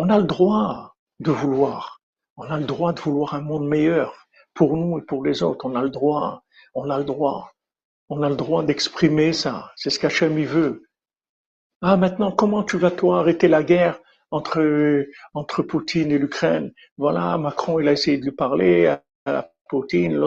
On 0.01 0.07
a 0.07 0.17
le 0.17 0.23
droit 0.23 0.95
de 1.19 1.29
vouloir, 1.29 1.99
on 2.37 2.43
a 2.43 2.57
le 2.57 2.63
droit 2.63 2.93
de 2.93 3.01
vouloir 3.01 3.33
un 3.33 3.41
monde 3.41 3.67
meilleur 3.67 4.27
pour 4.53 4.77
nous 4.77 4.97
et 4.97 5.01
pour 5.01 5.25
les 5.25 5.43
autres, 5.43 5.65
on 5.65 5.75
a 5.75 5.81
le 5.81 5.89
droit, 5.89 6.45
on 6.73 6.89
a 6.89 6.97
le 6.97 7.03
droit, 7.03 7.51
on 8.07 8.23
a 8.23 8.29
le 8.29 8.37
droit 8.37 8.63
d'exprimer 8.63 9.33
ça, 9.33 9.73
c'est 9.75 9.89
ce 9.89 9.99
qu'Hachem 9.99 10.39
il 10.39 10.47
veut. 10.47 10.83
Ah, 11.81 11.97
maintenant, 11.97 12.31
comment 12.31 12.63
tu 12.63 12.77
vas 12.77 12.91
toi 12.91 13.19
arrêter 13.19 13.49
la 13.49 13.61
guerre 13.61 13.99
entre, 14.31 15.05
entre 15.33 15.63
Poutine 15.63 16.13
et 16.13 16.17
l'Ukraine? 16.17 16.71
Voilà, 16.97 17.37
Macron, 17.37 17.81
il 17.81 17.89
a 17.89 17.91
essayé 17.91 18.17
de 18.19 18.23
lui 18.23 18.31
parler 18.31 18.87
à, 18.87 19.03
à 19.25 19.49
Poutine. 19.67 20.17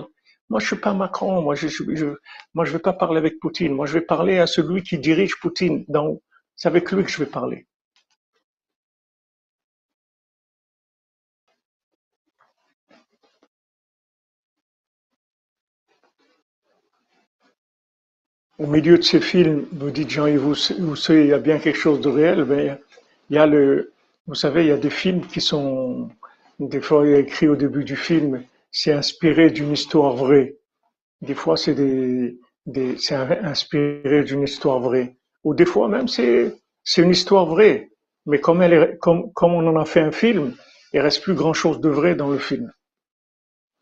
Moi, 0.50 0.60
je 0.60 0.66
suis 0.66 0.76
pas 0.76 0.92
Macron, 0.92 1.40
moi, 1.40 1.54
je, 1.54 1.68
je 1.68 2.14
vais 2.54 2.78
pas 2.78 2.92
parler 2.92 3.16
avec 3.16 3.40
Poutine, 3.40 3.72
moi, 3.72 3.86
je 3.86 3.94
vais 3.94 4.02
parler 4.02 4.38
à 4.38 4.46
celui 4.46 4.82
qui 4.82 4.98
dirige 4.98 5.40
Poutine 5.40 5.86
d'en 5.88 6.08
haut. 6.08 6.22
C'est 6.56 6.68
avec 6.68 6.92
lui 6.92 7.02
que 7.04 7.10
je 7.10 7.24
vais 7.24 7.30
parler. 7.30 7.66
Au 18.58 18.66
milieu 18.66 18.98
de 18.98 19.02
ces 19.02 19.20
films, 19.20 19.66
vous 19.72 19.90
dites 19.90 20.10
Jean-Yves 20.10 20.54
il 21.08 21.26
y 21.26 21.32
a 21.32 21.38
bien 21.38 21.58
quelque 21.58 21.78
chose 21.78 22.00
de 22.00 22.08
réel, 22.08 22.44
mais 22.44 22.78
il 23.30 23.36
y 23.36 23.38
a 23.38 23.46
le, 23.46 23.92
vous 24.26 24.34
savez, 24.34 24.62
il 24.62 24.68
y 24.68 24.72
a 24.72 24.76
des 24.76 24.90
films 24.90 25.26
qui 25.26 25.40
sont, 25.40 26.08
des 26.58 26.80
fois, 26.80 27.06
il 27.06 27.12
y 27.12 27.14
a 27.14 27.18
écrit 27.18 27.48
au 27.48 27.56
début 27.56 27.84
du 27.84 27.96
film, 27.96 28.44
c'est 28.70 28.92
inspiré 28.92 29.50
d'une 29.50 29.72
histoire 29.72 30.14
vraie. 30.16 30.56
Des 31.22 31.34
fois, 31.34 31.56
c'est 31.56 31.74
des, 31.74 32.38
des, 32.66 32.96
c'est 32.98 33.14
inspiré 33.14 34.22
d'une 34.24 34.42
histoire 34.42 34.80
vraie. 34.80 35.16
Ou 35.44 35.54
des 35.54 35.66
fois, 35.66 35.88
même, 35.88 36.08
c'est, 36.08 36.54
c'est 36.84 37.02
une 37.02 37.10
histoire 37.10 37.46
vraie. 37.46 37.90
Mais 38.26 38.38
comme 38.40 38.62
elle 38.62 38.72
est, 38.74 38.98
comme, 38.98 39.32
comme 39.32 39.54
on 39.54 39.66
en 39.66 39.80
a 39.80 39.84
fait 39.84 40.00
un 40.00 40.12
film, 40.12 40.54
il 40.92 41.00
reste 41.00 41.22
plus 41.22 41.34
grand 41.34 41.54
chose 41.54 41.80
de 41.80 41.88
vrai 41.88 42.14
dans 42.14 42.30
le 42.30 42.38
film. 42.38 42.72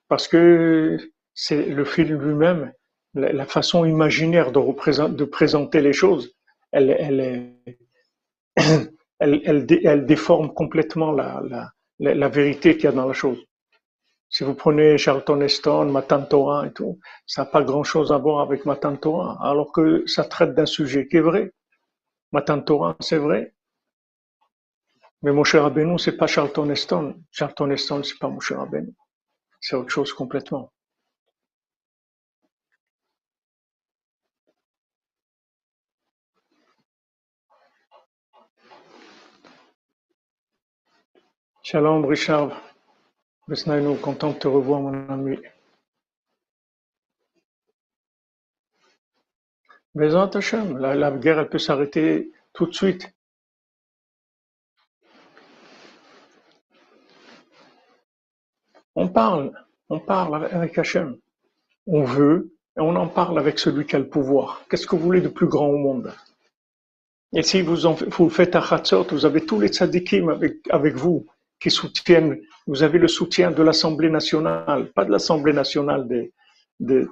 Parce 0.08 0.28
que 0.28 0.96
c'est 1.34 1.66
le 1.66 1.84
film 1.84 2.20
lui-même, 2.20 2.72
la, 3.14 3.46
façon 3.46 3.84
imaginaire 3.84 4.52
de 4.52 4.58
représenter, 4.58 5.26
présenter 5.26 5.80
les 5.80 5.92
choses, 5.92 6.34
elle, 6.72 6.90
elle, 6.90 7.54
elle, 9.18 9.42
elle, 9.44 9.66
dé- 9.66 9.80
elle 9.84 10.06
déforme 10.06 10.52
complètement 10.54 11.12
la, 11.12 11.72
vérité 12.28 12.76
qu'il 12.76 12.84
y 12.84 12.88
a 12.88 12.92
dans 12.92 13.06
la 13.06 13.14
chose. 13.14 13.38
Si 14.28 14.44
vous 14.44 14.54
prenez 14.54 14.96
Charlton 14.96 15.40
Heston, 15.40 15.86
Matan 15.86 16.22
Torah 16.22 16.66
et 16.66 16.72
tout, 16.72 17.00
ça 17.26 17.42
n'a 17.42 17.46
pas 17.50 17.62
grand-chose 17.62 18.12
à 18.12 18.18
voir 18.18 18.40
avec 18.40 18.64
Matan 18.64 18.96
Torah, 18.96 19.38
alors 19.42 19.72
que 19.72 20.06
ça 20.06 20.24
traite 20.24 20.54
d'un 20.54 20.66
sujet 20.66 21.08
qui 21.08 21.16
est 21.16 21.20
vrai. 21.20 21.52
Matan 22.32 22.60
Torah, 22.60 22.96
c'est 23.00 23.16
vrai, 23.16 23.54
mais 25.22 25.32
Moshe 25.32 25.54
Rabbeinu, 25.54 25.98
c'est 25.98 26.16
pas 26.16 26.26
Charlton 26.26 26.70
Heston. 26.70 27.22
Charlton 27.30 27.70
Heston, 27.70 28.02
c'est 28.02 28.18
pas 28.18 28.28
Moshe 28.28 28.52
Rabbeinu. 28.52 28.94
C'est 29.60 29.76
autre 29.76 29.90
chose 29.90 30.12
complètement. 30.14 30.72
Shalom 41.70 42.04
Richard. 42.04 42.50
Besnaïnou, 43.46 43.94
content 43.94 44.32
de 44.32 44.38
te 44.38 44.48
revoir 44.48 44.80
mon 44.80 45.08
ami. 45.08 45.38
Bezat 49.94 50.30
Hashem, 50.34 50.78
la, 50.78 50.96
la 50.96 51.12
guerre 51.12 51.38
elle 51.38 51.48
peut 51.48 51.60
s'arrêter 51.60 52.32
tout 52.52 52.66
de 52.66 52.74
suite. 52.74 53.14
On 58.96 59.06
parle, 59.06 59.52
on 59.90 60.00
parle 60.00 60.46
avec 60.46 60.76
Hachem. 60.76 61.18
On 61.86 62.02
veut, 62.02 62.52
et 62.76 62.80
on 62.80 62.96
en 62.96 63.06
parle 63.06 63.38
avec 63.38 63.60
celui 63.60 63.86
qui 63.86 63.94
a 63.94 64.00
le 64.00 64.08
pouvoir. 64.08 64.64
Qu'est-ce 64.68 64.88
que 64.88 64.96
vous 64.96 65.02
voulez 65.02 65.20
de 65.20 65.28
plus 65.28 65.46
grand 65.46 65.68
au 65.68 65.78
monde? 65.78 66.12
Et 67.32 67.44
si 67.44 67.62
vous, 67.62 67.86
en, 67.86 67.92
vous 67.92 68.28
faites 68.28 68.56
à 68.56 68.60
Hatzot, 68.60 69.04
vous 69.12 69.24
avez 69.24 69.46
tous 69.46 69.60
les 69.60 69.68
tzadikim 69.68 70.30
avec, 70.30 70.68
avec 70.70 70.96
vous 70.96 71.29
qui 71.60 71.70
soutiennent, 71.70 72.40
vous 72.66 72.82
avez 72.82 72.98
le 72.98 73.08
soutien 73.08 73.50
de 73.50 73.62
l'Assemblée 73.62 74.10
nationale, 74.10 74.90
pas 74.92 75.04
de 75.04 75.10
l'Assemblée 75.10 75.52
nationale 75.52 76.08
de, 76.08 76.30
de, 76.80 77.08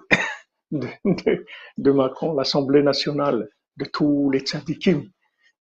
de, 1.77 1.91
Macron, 1.91 2.35
l'Assemblée 2.35 2.83
nationale 2.83 3.49
de 3.77 3.85
tous 3.85 4.31
les 4.31 4.41
tzadikim. 4.41 5.05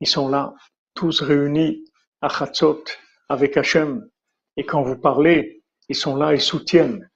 Ils 0.00 0.06
sont 0.06 0.28
là, 0.28 0.54
tous 0.94 1.20
réunis 1.20 1.84
à 2.20 2.28
Hatzot 2.42 2.84
avec 3.28 3.56
Hachem. 3.56 4.08
Et 4.56 4.64
quand 4.64 4.82
vous 4.82 4.96
parlez, 4.96 5.62
ils 5.88 5.96
sont 5.96 6.16
là, 6.16 6.32
ils 6.32 6.40
soutiennent 6.40 7.08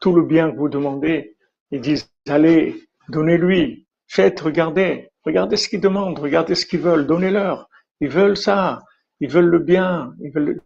tout 0.00 0.14
le 0.14 0.22
bien 0.22 0.50
que 0.50 0.56
vous 0.56 0.68
demandez. 0.68 1.36
Ils 1.70 1.80
disent, 1.80 2.10
allez, 2.28 2.88
donnez-lui, 3.08 3.86
faites, 4.08 4.40
regardez, 4.40 5.10
regardez 5.24 5.56
ce 5.56 5.68
qu'ils 5.68 5.80
demandent, 5.80 6.18
regardez 6.18 6.54
ce 6.54 6.66
qu'ils 6.66 6.80
veulent, 6.80 7.06
donnez-leur. 7.06 7.68
Ils 8.00 8.08
veulent 8.08 8.36
ça, 8.36 8.80
ils 9.20 9.30
veulent 9.30 9.50
le 9.50 9.58
bien, 9.58 10.14
ils 10.20 10.32
veulent, 10.32 10.60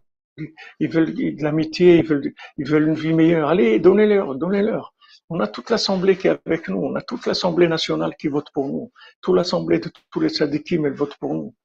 ils 0.79 0.89
veulent 0.89 1.13
de 1.13 1.43
l'amitié, 1.43 1.97
ils 2.57 2.65
veulent, 2.65 2.87
une 2.87 2.95
vie 2.95 3.13
meilleure. 3.13 3.49
Allez, 3.49 3.79
donnez-leur, 3.79 4.35
donnez-leur. 4.35 4.93
On 5.29 5.39
a 5.39 5.47
toute 5.47 5.69
l'Assemblée 5.69 6.17
qui 6.17 6.27
est 6.27 6.39
avec 6.45 6.67
nous, 6.67 6.77
on 6.77 6.95
a 6.95 7.01
toute 7.01 7.25
l'Assemblée 7.25 7.67
nationale 7.67 8.15
qui 8.15 8.27
vote 8.27 8.47
pour 8.53 8.67
nous, 8.67 8.91
toute 9.21 9.35
l'Assemblée 9.35 9.79
de 9.79 9.89
tous 10.11 10.19
les 10.19 10.29
sadikim, 10.29 10.85
elle 10.85 10.93
vote 10.93 11.15
pour 11.17 11.33
nous. 11.33 11.55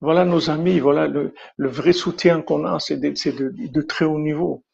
Voilà 0.00 0.24
nos 0.24 0.50
amis, 0.50 0.78
voilà 0.80 1.06
le, 1.06 1.32
vrai 1.58 1.92
soutien 1.92 2.42
qu'on 2.42 2.66
a, 2.66 2.78
c'est 2.80 2.96
de, 2.98 3.10
de, 3.10 3.68
de 3.68 3.82
très 3.82 4.04
haut 4.04 4.18
niveau. 4.18 4.64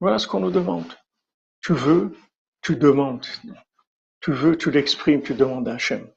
Voilà 0.00 0.18
ce 0.18 0.26
qu'on 0.26 0.40
nous 0.40 0.50
demande. 0.50 0.92
Tu 1.60 1.74
veux, 1.74 2.16
tu 2.62 2.76
demandes. 2.76 3.26
Tu 4.20 4.32
veux, 4.32 4.56
tu 4.56 4.70
l'exprimes, 4.70 5.22
tu 5.22 5.34
demandes 5.34 5.68
à 5.68 5.74
Hachem. 5.74 6.08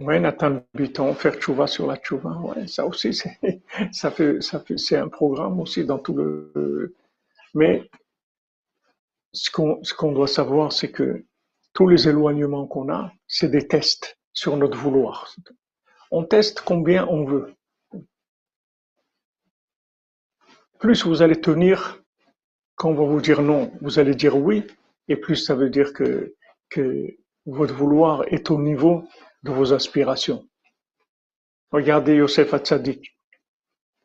Oui, 0.00 0.18
Nathan 0.18 0.62
Buton, 0.74 1.12
faire 1.14 1.34
tchouva 1.34 1.66
sur 1.66 1.86
la 1.86 1.96
tchouva, 1.98 2.30
ouais, 2.38 2.66
ça 2.66 2.86
aussi, 2.86 3.12
ça 3.92 4.10
fait, 4.10 4.40
ça 4.40 4.60
fait, 4.60 4.78
c'est 4.78 4.96
un 4.96 5.08
programme 5.08 5.60
aussi 5.60 5.84
dans 5.84 5.98
tout 5.98 6.14
le, 6.14 6.94
mais 7.54 7.90
ce 9.32 9.50
qu'on, 9.50 9.84
ce 9.84 9.92
qu'on 9.92 10.12
doit 10.12 10.26
savoir, 10.26 10.72
c'est 10.72 10.90
que 10.90 11.26
tous 11.74 11.86
les 11.86 12.08
éloignements 12.08 12.66
qu'on 12.66 12.90
a, 12.90 13.12
c'est 13.26 13.50
des 13.50 13.68
tests 13.68 14.18
sur 14.32 14.56
notre 14.56 14.78
vouloir. 14.78 15.34
On 16.10 16.24
teste 16.24 16.62
combien 16.62 17.06
on 17.06 17.24
veut. 17.24 17.54
Plus 20.78 21.04
vous 21.04 21.20
allez 21.20 21.38
tenir 21.38 22.02
quand 22.74 22.88
on 22.90 22.94
va 22.94 23.04
vous 23.04 23.20
dire 23.20 23.42
non, 23.42 23.70
vous 23.82 23.98
allez 23.98 24.14
dire 24.14 24.36
oui, 24.36 24.64
et 25.08 25.16
plus 25.16 25.36
ça 25.36 25.54
veut 25.54 25.68
dire 25.68 25.92
que, 25.92 26.34
que 26.70 27.06
votre 27.44 27.74
vouloir 27.74 28.24
est 28.28 28.50
au 28.50 28.58
niveau 28.58 29.04
de 29.42 29.52
vos 29.52 29.72
aspirations. 29.72 30.48
Regardez 31.70 32.16
Yosef 32.16 32.52
Hatzadik. 32.52 33.16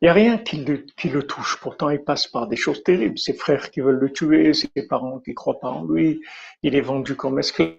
Il 0.00 0.04
n'y 0.04 0.08
a 0.10 0.12
rien 0.12 0.38
qui 0.38 0.62
le, 0.64 1.26
touche. 1.26 1.58
Pourtant, 1.60 1.88
il 1.88 2.04
passe 2.04 2.26
par 2.26 2.46
des 2.48 2.56
choses 2.56 2.82
terribles. 2.82 3.18
Ses 3.18 3.32
frères 3.32 3.70
qui 3.70 3.80
veulent 3.80 3.98
le 3.98 4.12
tuer, 4.12 4.52
ses 4.52 4.68
parents 4.88 5.20
qui 5.20 5.30
ne 5.30 5.34
croient 5.34 5.58
pas 5.58 5.70
en 5.70 5.84
lui. 5.84 6.20
Il 6.62 6.74
est 6.74 6.82
vendu 6.82 7.16
comme 7.16 7.38
esclave. 7.38 7.78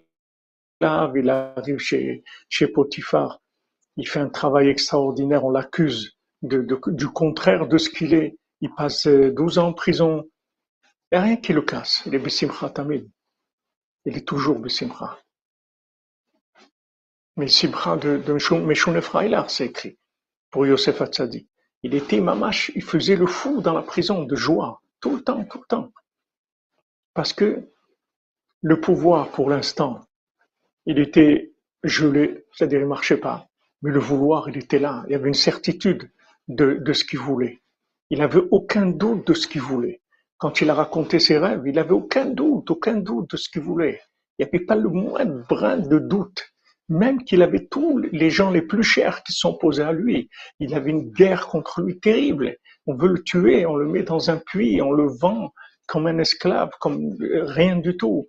Il 0.81 1.29
arrive 1.29 1.77
chez, 1.77 2.23
Potiphar. 2.73 3.39
Il 3.97 4.07
fait 4.07 4.19
un 4.19 4.29
travail 4.29 4.67
extraordinaire. 4.67 5.45
On 5.45 5.51
l'accuse 5.51 6.17
du 6.41 7.07
contraire 7.07 7.67
de 7.67 7.77
ce 7.77 7.89
qu'il 7.89 8.15
est. 8.15 8.37
Il 8.61 8.73
passe 8.73 9.07
12 9.07 9.59
ans 9.59 9.67
en 9.67 9.73
prison. 9.73 10.27
Il 11.11 11.15
n'y 11.15 11.19
a 11.19 11.21
rien 11.21 11.37
qui 11.37 11.53
le 11.53 11.61
casse. 11.61 12.01
Il 12.07 12.15
est 12.15 12.19
Bessimcha 12.19 12.71
Tamid. 12.71 13.07
Il 14.05 14.17
est 14.17 14.27
toujours 14.27 14.57
Bessimcha. 14.57 15.19
Mais 17.37 17.47
Simcha 17.47 17.97
de, 17.97 18.17
de 18.17 19.01
Freilar, 19.01 19.51
c'est 19.51 19.67
écrit 19.67 19.99
pour 20.49 20.65
Yosef 20.65 21.01
Hatzadi. 21.01 21.47
Il 21.83 21.93
était 21.93 22.19
mamache, 22.19 22.71
il 22.73 22.81
faisait 22.81 23.15
le 23.15 23.27
fou 23.27 23.61
dans 23.61 23.73
la 23.73 23.83
prison 23.83 24.23
de 24.23 24.35
joie, 24.35 24.81
tout 24.99 25.15
le 25.15 25.23
temps, 25.23 25.45
tout 25.45 25.59
le 25.59 25.65
temps. 25.67 25.91
Parce 27.13 27.33
que 27.33 27.69
le 28.63 28.81
pouvoir, 28.81 29.29
pour 29.29 29.51
l'instant, 29.51 30.01
il 30.87 30.97
était 30.97 31.53
gelé, 31.83 32.45
c'est-à-dire 32.53 32.79
il 32.79 32.87
marchait 32.87 33.17
pas. 33.17 33.47
Mais 33.83 33.91
le 33.91 33.99
vouloir, 33.99 34.49
il 34.49 34.57
était 34.57 34.79
là. 34.79 35.05
Il 35.07 35.13
avait 35.13 35.27
une 35.27 35.35
certitude 35.35 36.09
de, 36.47 36.73
de 36.81 36.93
ce 36.93 37.03
qu'il 37.03 37.19
voulait. 37.19 37.59
Il 38.09 38.17
n'avait 38.17 38.41
aucun 38.49 38.87
doute 38.87 39.27
de 39.27 39.35
ce 39.35 39.47
qu'il 39.47 39.61
voulait. 39.61 40.01
Quand 40.39 40.61
il 40.61 40.71
a 40.71 40.73
raconté 40.73 41.19
ses 41.19 41.37
rêves, 41.37 41.61
il 41.67 41.75
n'avait 41.75 41.91
aucun 41.91 42.25
doute, 42.25 42.71
aucun 42.71 42.95
doute 42.95 43.29
de 43.29 43.37
ce 43.37 43.47
qu'il 43.47 43.61
voulait. 43.61 44.01
Il 44.39 44.45
n'y 44.45 44.49
avait 44.49 44.65
pas 44.65 44.75
le 44.75 44.89
moindre 44.89 45.45
brin 45.47 45.77
de 45.77 45.99
doute 45.99 46.51
même 46.89 47.23
qu'il 47.23 47.41
avait 47.41 47.67
tous 47.67 47.97
les 47.97 48.29
gens 48.29 48.49
les 48.49 48.61
plus 48.61 48.83
chers 48.83 49.23
qui 49.23 49.33
posés 49.59 49.83
à 49.83 49.91
lui. 49.91 50.29
Il 50.59 50.73
avait 50.73 50.91
une 50.91 51.11
guerre 51.11 51.47
contre 51.47 51.81
lui 51.81 51.99
terrible. 51.99 52.57
On 52.85 52.95
veut 52.95 53.09
le 53.09 53.23
tuer, 53.23 53.65
on 53.65 53.75
le 53.75 53.87
met 53.87 54.03
dans 54.03 54.29
un 54.29 54.37
puits, 54.37 54.81
on 54.81 54.91
le 54.91 55.07
vend 55.07 55.53
comme 55.87 56.07
un 56.07 56.17
esclave, 56.19 56.69
comme 56.79 57.15
rien 57.19 57.77
du 57.77 57.97
tout. 57.97 58.27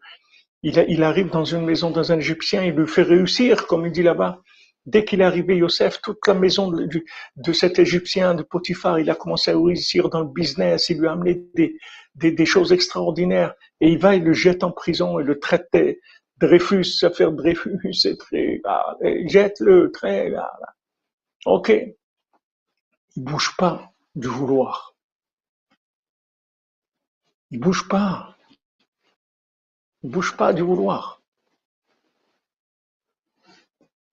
Il, 0.62 0.84
il 0.88 1.02
arrive 1.04 1.30
dans 1.30 1.44
une 1.44 1.64
maison 1.64 1.90
d'un 1.90 2.18
Égyptien, 2.18 2.64
il 2.64 2.74
lui 2.74 2.86
fait 2.86 3.02
réussir, 3.02 3.66
comme 3.66 3.86
il 3.86 3.92
dit 3.92 4.02
là-bas. 4.02 4.40
Dès 4.86 5.04
qu'il 5.04 5.20
est 5.20 5.24
arrivé, 5.24 5.56
Yosef, 5.56 6.00
toute 6.00 6.26
la 6.26 6.34
maison 6.34 6.72
de, 6.72 7.52
cet 7.52 7.78
Égyptien, 7.78 8.34
de 8.34 8.42
Potiphar, 8.42 8.98
il 8.98 9.10
a 9.10 9.14
commencé 9.14 9.50
à 9.50 9.58
réussir 9.58 10.08
dans 10.08 10.20
le 10.20 10.28
business, 10.28 10.88
il 10.88 10.98
lui 10.98 11.08
a 11.08 11.12
amené 11.12 11.42
des, 11.54 11.76
des, 12.14 12.32
des 12.32 12.46
choses 12.46 12.72
extraordinaires. 12.72 13.54
Et 13.80 13.90
il 13.90 13.98
va, 13.98 14.16
il 14.16 14.24
le 14.24 14.32
jette 14.32 14.64
en 14.64 14.72
prison 14.72 15.18
et 15.18 15.24
le 15.24 15.38
traite 15.38 15.68
Dreyfus, 16.40 16.84
faire 17.14 17.32
Dreyfus, 17.32 17.92
c'est 17.92 18.16
très, 18.16 18.60
ah, 18.64 18.96
jette-le, 19.26 19.90
très, 19.92 20.30
là, 20.30 20.52
Ok. 21.46 21.70
Il 23.16 23.24
bouge 23.24 23.56
pas 23.56 23.92
du 24.14 24.28
vouloir. 24.28 24.94
Il 27.50 27.58
bouge 27.58 27.88
pas. 27.88 28.36
Il 30.02 30.10
bouge 30.10 30.36
pas 30.36 30.52
du 30.52 30.62
vouloir. 30.62 31.20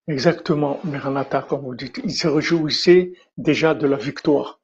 Exactement, 0.08 0.80
Meranata, 0.84 1.42
comme 1.42 1.62
vous 1.62 1.76
dites. 1.76 2.00
Il 2.04 2.14
se 2.14 2.28
réjouissait 2.28 3.14
déjà 3.38 3.74
de 3.74 3.88
la 3.88 3.98
victoire. 3.98 4.60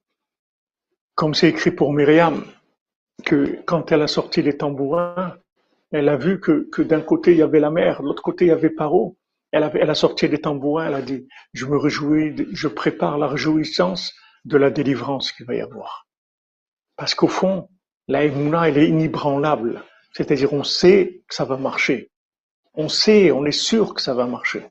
Comme 1.15 1.33
c'est 1.33 1.49
écrit 1.49 1.71
pour 1.71 1.93
Myriam, 1.93 2.45
que 3.25 3.61
quand 3.65 3.91
elle 3.91 4.03
a 4.03 4.07
sorti 4.07 4.41
les 4.41 4.57
tambourins, 4.57 5.37
elle 5.91 6.09
a 6.09 6.17
vu 6.17 6.39
que, 6.39 6.69
que 6.71 6.81
d'un 6.81 7.01
côté 7.01 7.31
il 7.31 7.37
y 7.37 7.41
avait 7.41 7.59
la 7.59 7.71
mer, 7.71 8.01
l'autre 8.01 8.23
côté 8.23 8.45
il 8.45 8.49
y 8.49 8.51
avait 8.51 8.69
Paro. 8.69 9.17
Elle, 9.51 9.63
a 9.63 9.95
sorti 9.95 10.29
des 10.29 10.39
tambourins, 10.39 10.87
elle 10.87 10.93
a 10.93 11.01
dit, 11.01 11.27
je 11.51 11.65
me 11.65 11.77
réjouis, 11.77 12.47
je 12.53 12.69
prépare 12.69 13.17
la 13.17 13.27
réjouissance 13.27 14.13
de 14.45 14.57
la 14.57 14.69
délivrance 14.69 15.33
qu'il 15.33 15.45
va 15.45 15.55
y 15.55 15.61
avoir. 15.61 16.07
Parce 16.95 17.15
qu'au 17.15 17.27
fond, 17.27 17.67
la 18.07 18.23
Emouna, 18.23 18.69
elle 18.69 18.77
est 18.77 18.87
inébranlable. 18.87 19.83
C'est-à-dire, 20.13 20.53
on 20.53 20.63
sait 20.63 21.23
que 21.27 21.35
ça 21.35 21.43
va 21.43 21.57
marcher. 21.57 22.11
On 22.73 22.87
sait, 22.87 23.31
on 23.31 23.45
est 23.45 23.51
sûr 23.51 23.93
que 23.93 24.01
ça 24.01 24.13
va 24.13 24.25
marcher. 24.25 24.65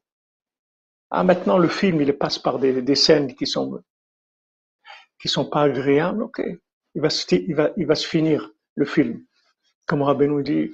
Ah, 1.11 1.25
maintenant, 1.25 1.59
le 1.59 1.69
film, 1.69 2.01
il 2.01 2.17
passe 2.17 2.39
par 2.39 2.59
des, 2.59 2.81
des 2.81 2.95
scènes 2.95 3.35
qui 3.35 3.47
sont, 3.47 3.83
qui 5.21 5.29
sont 5.29 5.45
pas 5.45 5.63
agréables. 5.63 6.23
Ok. 6.23 6.41
Il 6.95 7.03
va 7.03 7.11
se, 7.11 7.35
il 7.35 7.55
va, 7.55 7.71
il 7.77 7.87
va 7.87 7.95
se 7.95 8.07
finir, 8.07 8.51
le 8.77 8.87
film. 8.87 9.23
Comme 9.87 10.03
Rabbeinu 10.03 10.43
dit, 10.43 10.71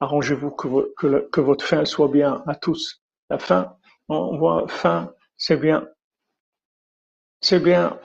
Arrangez-vous 0.00 0.50
que, 0.52 1.40
votre 1.40 1.64
fin 1.64 1.84
soit 1.84 2.08
bien 2.08 2.42
à 2.46 2.54
tous. 2.54 3.02
La 3.30 3.38
fin, 3.38 3.76
on 4.08 4.38
voit 4.38 4.66
fin, 4.68 5.12
c'est 5.36 5.56
bien. 5.56 5.86
C'est 7.40 7.60
bien. 7.60 7.98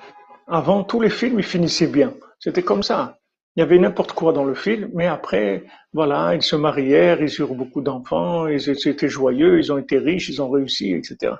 Avant, 0.48 0.84
tous 0.84 1.00
les 1.00 1.10
films, 1.10 1.40
ils 1.40 1.46
finissaient 1.46 1.88
bien. 1.88 2.14
C'était 2.40 2.64
comme 2.64 2.84
ça. 2.84 3.20
Il 3.56 3.60
y 3.60 3.64
avait 3.64 3.78
n'importe 3.78 4.14
quoi 4.14 4.34
dans 4.34 4.44
le 4.44 4.56
film, 4.56 4.90
mais 4.96 5.06
après, 5.06 5.64
voilà, 5.94 6.34
ils 6.34 6.42
se 6.42 6.56
marièrent, 6.56 7.22
ils 7.22 7.40
eurent 7.40 7.54
beaucoup 7.54 7.82
d'enfants, 7.82 8.48
ils 8.48 8.70
étaient 8.70 9.08
joyeux, 9.08 9.60
ils 9.60 9.72
ont 9.72 9.78
été 9.78 10.00
riches, 10.00 10.30
ils 10.30 10.42
ont 10.42 10.50
réussi, 10.50 10.94
etc. 10.94 11.36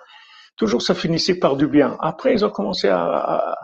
Toujours, 0.56 0.84
ça 0.84 0.94
finissait 0.94 1.40
par 1.40 1.58
du 1.58 1.66
bien. 1.66 1.98
Après, 2.00 2.34
ils 2.34 2.46
ont 2.46 2.52
commencé 2.52 2.88
à, 2.90 3.56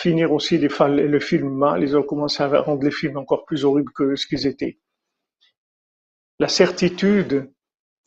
finir 0.00 0.32
aussi 0.32 0.58
les, 0.58 0.68
les 1.08 1.20
films 1.20 1.54
mal, 1.56 1.82
ils 1.82 1.96
ont 1.96 2.02
commencé 2.02 2.42
à 2.42 2.60
rendre 2.60 2.84
les 2.84 2.90
films 2.90 3.16
encore 3.16 3.44
plus 3.44 3.64
horribles 3.64 3.92
que 3.92 4.16
ce 4.16 4.26
qu'ils 4.26 4.46
étaient. 4.46 4.78
La 6.38 6.48
certitude 6.48 7.50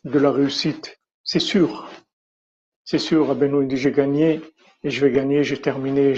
de 0.03 0.19
la 0.19 0.31
réussite, 0.31 0.99
c'est 1.23 1.39
sûr. 1.39 1.89
C'est 2.85 2.99
sûr, 2.99 3.27
Rabbeinu 3.27 3.67
dit 3.67 3.77
j'ai 3.77 3.91
gagné 3.91 4.41
et 4.83 4.89
je 4.89 5.05
vais 5.05 5.11
gagner, 5.11 5.43
j'ai 5.43 5.61
terminé 5.61 6.13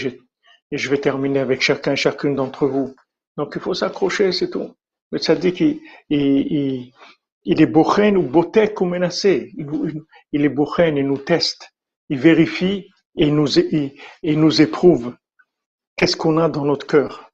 et 0.71 0.77
je 0.77 0.89
vais 0.89 0.97
terminer 0.97 1.39
avec 1.39 1.61
chacun, 1.61 1.95
chacune 1.95 2.35
d'entre 2.35 2.67
vous. 2.67 2.95
Donc 3.37 3.53
il 3.55 3.61
faut 3.61 3.73
s'accrocher, 3.73 4.31
c'est 4.31 4.49
tout. 4.49 4.73
Le 5.11 5.19
tzaddik, 5.19 5.59
il, 5.59 5.81
il, 6.09 6.91
il, 7.43 7.61
est 7.61 7.67
bochen 7.67 8.17
ou 8.17 8.23
botek 8.23 8.79
ou 8.81 8.85
menacé. 8.85 9.51
Il, 10.31 10.45
est 10.45 10.49
bochen, 10.49 10.97
il 10.97 11.05
nous 11.05 11.17
teste, 11.17 11.69
il 12.09 12.19
vérifie 12.19 12.89
et 13.17 13.27
il 13.27 13.35
nous, 13.35 13.59
il, 13.59 14.39
nous 14.39 14.61
éprouve. 14.61 15.15
Qu'est-ce 15.95 16.17
qu'on 16.17 16.37
a 16.37 16.49
dans 16.49 16.65
notre 16.65 16.87
cœur? 16.87 17.29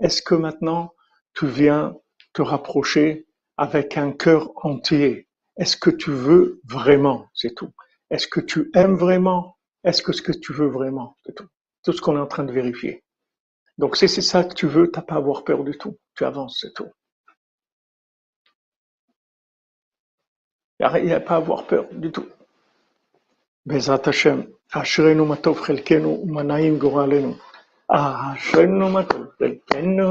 Est-ce 0.00 0.22
que 0.22 0.34
maintenant 0.34 0.94
tu 1.34 1.46
viens 1.46 1.96
te 2.32 2.42
rapprocher 2.42 3.26
avec 3.56 3.96
un 3.96 4.12
cœur 4.12 4.50
entier 4.64 5.28
Est-ce 5.56 5.76
que 5.76 5.90
tu 5.90 6.10
veux 6.10 6.60
vraiment 6.64 7.28
C'est 7.34 7.54
tout. 7.54 7.72
Est-ce 8.10 8.26
que 8.26 8.40
tu 8.40 8.70
aimes 8.74 8.96
vraiment 8.96 9.58
Est-ce 9.84 10.02
que 10.02 10.12
ce 10.12 10.22
que 10.22 10.32
tu 10.32 10.52
veux 10.52 10.68
vraiment 10.68 11.16
C'est 11.24 11.34
tout. 11.34 11.48
Tout 11.84 11.92
ce 11.92 12.00
qu'on 12.00 12.16
est 12.16 12.20
en 12.20 12.26
train 12.26 12.44
de 12.44 12.52
vérifier. 12.52 13.04
Donc 13.78 13.96
si 13.96 14.08
c'est 14.08 14.22
ça 14.22 14.44
que 14.44 14.54
tu 14.54 14.66
veux, 14.66 14.90
tu 14.90 14.98
n'as 14.98 15.04
pas 15.04 15.14
à 15.14 15.18
avoir 15.18 15.44
peur 15.44 15.64
du 15.64 15.76
tout. 15.78 15.98
Tu 16.14 16.24
avances, 16.24 16.58
c'est 16.60 16.74
tout. 16.74 16.90
Il 20.80 21.04
n'y 21.04 21.12
a 21.12 21.20
pas 21.20 21.34
à 21.34 21.38
avoir 21.38 21.66
peur 21.66 21.86
du 21.92 22.10
tout. 22.10 22.26
בעזרת 23.66 24.08
השם, 24.08 24.40
אשרינו 24.72 25.26
מה 25.26 25.36
טוב 25.36 25.60
חלקנו 25.60 26.08
ומה 26.08 26.42
נעים 26.42 26.78
גורלנו. 26.78 27.34
אשרינו 27.88 28.88
מה 28.88 29.04
טוב 29.04 29.23
തൊക്കൽക്കെന്നു 29.39 30.07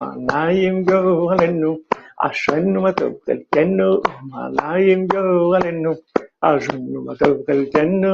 മാനായും 0.00 0.76
ഗോവലെന്നു 0.84 1.70
അശ്വന്നുമ 2.18 2.86
തൊക്കൽക്കെന്നു 2.98 3.88
മാനായും 4.32 5.02
ഗോവലെന്നു 5.06 5.92
അശ്വന്നുമ 6.42 7.14
തൊക്കൽക്കെന്നു 7.20 8.12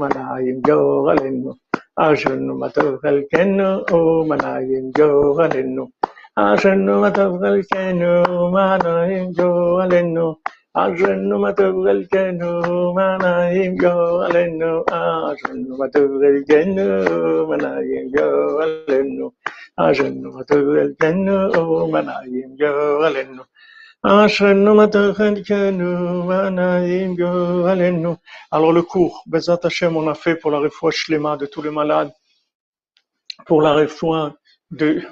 മാനായും 0.00 0.58
ഗോവലെന്നു 0.68 1.52
അശ്വന്നുമ 1.98 2.66
തൊക്കൽക്കെന്നു 2.76 3.70
മാനായും 4.26 4.86
ഗോവലെന്നു 4.98 5.84
അശ്വന്നുമ 6.38 7.04
തൊക്കൽക്കെന്നു 7.18 8.12
മാനായും 8.54 9.28
ഗോവലെന്നു 9.32 10.26
Agenouille 10.76 11.40
ma 11.40 11.52
tour 11.52 11.88
el 11.88 12.08
genou, 12.10 12.94
manaïm 12.94 13.76
yo 13.80 14.22
alenou. 14.26 14.82
Agenouille 14.90 15.78
ma 15.78 15.88
tour 15.88 16.24
el 16.24 16.44
genou, 16.48 17.54
yo 18.16 18.58
alenou. 18.58 19.32
Agenouille 19.76 20.34
ma 20.34 20.42
tour 20.42 20.76
el 20.76 20.96
genou, 21.00 21.86
manaïm 21.92 22.56
yo 22.58 23.02
alenou. 23.02 23.44
Agenouille 24.02 24.74
ma 24.74 24.88
tour 24.88 25.20
el 25.20 25.44
genou, 25.44 26.24
manaïm 26.24 27.14
yo 27.20 27.66
alenou. 27.66 28.16
Alors 28.50 28.72
le 28.72 28.82
cours, 28.82 29.22
Bezat 29.28 29.60
Hachem, 29.62 29.96
on 29.96 30.08
a 30.08 30.14
fait 30.14 30.34
pour 30.34 30.50
la 30.50 30.58
réfoua 30.58 30.90
Shlema 30.90 31.36
de 31.36 31.46
tous 31.46 31.62
les 31.62 31.70
malades, 31.70 32.12
pour 33.46 33.62
la 33.62 33.74
réfoua 33.74 34.34
de... 34.72 35.02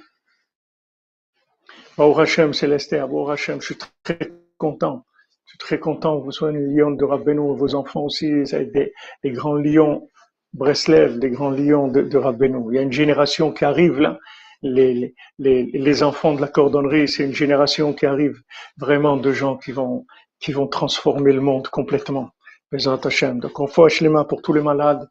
Baruch 1.97 2.18
Hachem, 2.18 2.52
Célesté, 2.52 2.98
Baruch 2.98 3.30
Hachem, 3.30 3.60
je 3.60 3.66
suis 3.66 3.78
très 4.02 4.32
content 4.59 5.05
suis 5.52 5.58
très 5.58 5.78
content 5.78 6.18
vous 6.18 6.32
soyez 6.32 6.58
les 6.58 6.74
lions 6.74 6.90
de 6.90 7.04
Rabbeinu, 7.04 7.56
vos 7.56 7.74
enfants 7.74 8.04
aussi, 8.04 8.30
des, 8.52 8.92
des 9.22 9.30
grands 9.30 9.54
lions 9.54 10.08
Breslev, 10.54 11.18
des 11.18 11.30
grands 11.30 11.50
lions 11.50 11.88
de, 11.88 12.02
de 12.02 12.18
Rabbeinu. 12.18 12.58
Il 12.70 12.76
y 12.76 12.78
a 12.78 12.82
une 12.82 12.92
génération 12.92 13.52
qui 13.52 13.64
arrive 13.64 14.00
là. 14.00 14.18
Les, 14.64 15.14
les, 15.38 15.64
les 15.72 16.02
enfants 16.04 16.34
de 16.34 16.40
la 16.40 16.46
cordonnerie, 16.46 17.08
c'est 17.08 17.24
une 17.24 17.34
génération 17.34 17.92
qui 17.94 18.06
arrive 18.06 18.36
vraiment 18.76 19.16
de 19.16 19.32
gens 19.32 19.56
qui 19.56 19.72
vont, 19.72 20.06
qui 20.38 20.52
vont 20.52 20.68
transformer 20.68 21.32
le 21.32 21.40
monde 21.40 21.66
complètement. 21.68 22.30
Donc 22.72 23.60
on 23.60 23.66
fait 23.66 23.88
Shlema 23.90 24.24
pour 24.24 24.40
tous 24.40 24.54
les 24.54 24.62
malades 24.62 25.06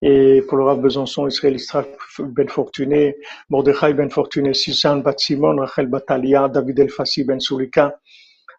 et 0.00 0.42
pour 0.48 0.56
le 0.56 0.64
Rav 0.64 0.80
Besançon, 0.80 1.28
Israël 1.28 1.56
Istrak 1.56 1.86
Ben 2.18 2.48
Fortuné, 2.48 3.16
Mordechai 3.50 3.92
Ben 3.92 4.10
Fortuné, 4.10 4.54
Suzanne 4.54 5.02
Bat 5.02 5.18
Simon, 5.18 5.56
Rachel 5.56 5.86
Batalia, 5.86 6.48
David 6.48 6.78
El 6.80 6.90
Fassi 6.90 7.24
Ben 7.24 7.40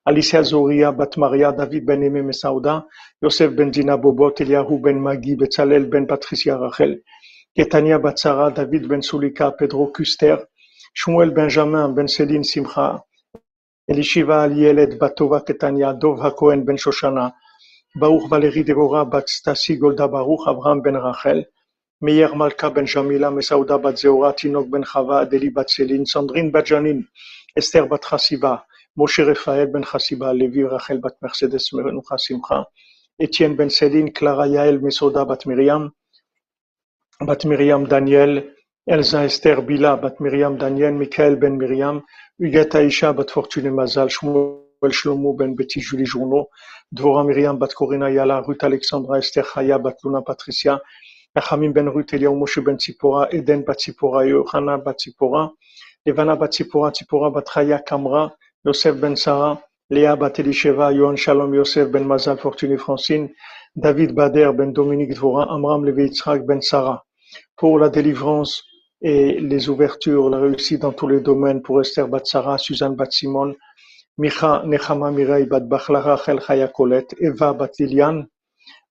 Sulika, 0.06 0.12
Alicia 0.12 0.44
Zoria, 0.44 0.92
Bat 0.92 1.18
Maria, 1.18 1.52
David 1.52 1.86
Ben 1.86 2.02
Aimé 2.02 2.24
Mesauda, 2.24 2.86
Yosef 3.22 3.56
Ben 3.56 3.72
Dina 3.72 3.98
Bobot, 3.98 4.40
Eliyahu 4.40 4.82
Ben 4.82 5.00
Magi, 5.00 5.36
Betzalel 5.36 5.90
Ben 5.90 6.06
Patricia 6.08 6.58
Rachel, 6.58 7.02
Ketania 7.58 8.00
Batsara, 8.00 8.54
David 8.54 8.88
Ben 8.88 9.02
Sulika, 9.02 9.52
Pedro 9.58 9.92
Kuster, 9.92 10.46
Shmuel 10.96 11.34
Benjamin 11.34 11.94
Ben 11.96 12.08
Céline 12.08 12.44
Simcha, 12.44 13.04
Elishiva 13.90 14.44
Alieled 14.48 14.98
Batova 15.00 15.42
Ketania, 15.44 15.94
Dov 16.00 16.20
Hakohen 16.20 16.66
Ben 16.66 16.78
Shoshana, 16.78 17.34
Baruch 17.96 18.30
Valérie 18.30 18.64
Devorah 18.64 19.10
Bat 19.10 19.28
Stasi 19.28 19.80
Golda 19.80 20.08
Baruch, 20.08 20.48
Abraham 20.48 20.82
Ben 20.82 20.96
Rachel, 20.96 21.46
Meir 22.02 22.36
Malka 22.36 22.70
Ben 22.70 22.86
Jamila, 22.86 23.32
Mesauda 23.32 23.82
Bat 23.82 23.98
Zeora, 23.98 24.34
Tinok 24.34 24.70
Ben 24.70 24.84
Chava, 24.84 25.26
Adeli 25.26 25.50
Bat 25.54 25.68
Céline, 25.68 26.06
Sandrine 26.06 26.52
Bat 26.52 26.66
Janin, 26.66 27.08
Esther 27.56 27.88
Bat 27.88 28.02
Chassiva, 28.02 28.65
Moshe 28.98 29.20
Raphaël 29.20 29.68
ben 29.68 29.84
Chassiba, 29.84 30.34
Levi 30.34 30.64
Rachel 30.64 31.00
bat 31.00 31.16
Mercedes 31.22 31.74
Menucha 31.74 32.18
Simcha, 32.18 32.70
Etienne 33.20 33.56
ben 33.56 33.70
Céline, 33.70 34.14
Clara 34.14 34.48
Yael 34.48 34.80
Mesoda 34.80 35.26
bat 35.26 35.46
Miriam, 35.46 35.92
bat 37.20 37.44
Miriam 37.44 37.86
Daniel, 37.86 38.54
Elsa 38.88 39.26
Esther 39.26 39.62
Bila 39.62 39.98
bat 39.98 40.20
Miriam 40.22 40.58
Daniel, 40.58 40.94
Michael 40.94 41.36
ben 41.36 41.58
Miriam, 41.58 42.04
Huguette 42.40 42.76
Aisha 42.76 43.12
bat 43.14 43.30
Fortune 43.30 43.70
Mazal, 43.70 44.10
Shmuel 44.10 44.92
Shlomo 44.92 45.36
ben 45.38 45.56
Betty 45.56 45.82
Julie 45.82 46.06
Journeau, 46.06 46.48
Dvora 46.94 47.26
Miriam 47.26 47.60
bat 47.60 47.74
Yala, 47.78 48.48
Ruth 48.48 48.64
Alexandra 48.64 49.18
Esther 49.18 49.44
Chaya 49.44 49.78
bat 49.78 49.98
Luna 50.06 50.22
Patricia, 50.22 50.80
Achamim 51.36 51.74
ben 51.74 51.88
Ruth 51.90 52.14
Eliaou 52.14 52.34
Moshe 52.38 52.64
ben 52.64 52.78
Tzipora, 52.78 53.28
Eden 53.34 53.66
bat 53.66 53.78
Tzipora, 53.78 54.26
Yohana 54.26 54.78
bat 54.78 54.98
Tzipora, 54.98 55.52
Levana 56.06 56.38
bat 56.38 56.52
Tzipora, 56.52 56.94
Tzipora 56.94 57.30
bat 57.30 57.86
Kamra, 57.86 58.32
Yosef 58.66 58.96
ben 58.96 59.16
Sarah, 59.16 59.62
Léa 59.92 60.16
Batelisheva, 60.16 60.92
Yohan 60.92 61.16
Shalom 61.16 61.54
Yosef 61.54 61.88
ben 61.92 62.04
Mazal 62.04 62.40
Fortuné 62.40 62.78
Francine, 62.78 63.30
David 63.76 64.16
Bader 64.16 64.52
ben 64.58 64.74
Dominique 64.74 65.14
Dvora, 65.14 65.46
Amram 65.54 65.86
Levi 65.86 66.10
ben 66.48 66.62
Sarah. 66.62 67.04
Pour 67.58 67.78
la 67.78 67.90
délivrance 67.90 68.64
et 69.04 69.40
les 69.40 69.70
ouvertures, 69.70 70.32
la 70.32 70.40
réussite 70.40 70.82
dans 70.82 70.94
tous 70.94 71.08
les 71.08 71.20
domaines 71.20 71.62
pour 71.62 71.80
Esther 71.80 72.08
Batsara, 72.08 72.58
Suzanne 72.58 72.96
Batsimon, 72.96 73.54
Micha 74.18 74.64
Nechama 74.66 75.12
Mireille 75.12 75.46
Bat 75.46 75.60
Bachlara 75.60 76.18
Chel 76.18 76.40
Chaya 76.40 76.68
Colette, 76.68 77.14
Eva 77.20 77.54
Bat 77.54 77.70
Liliane, 77.78 78.26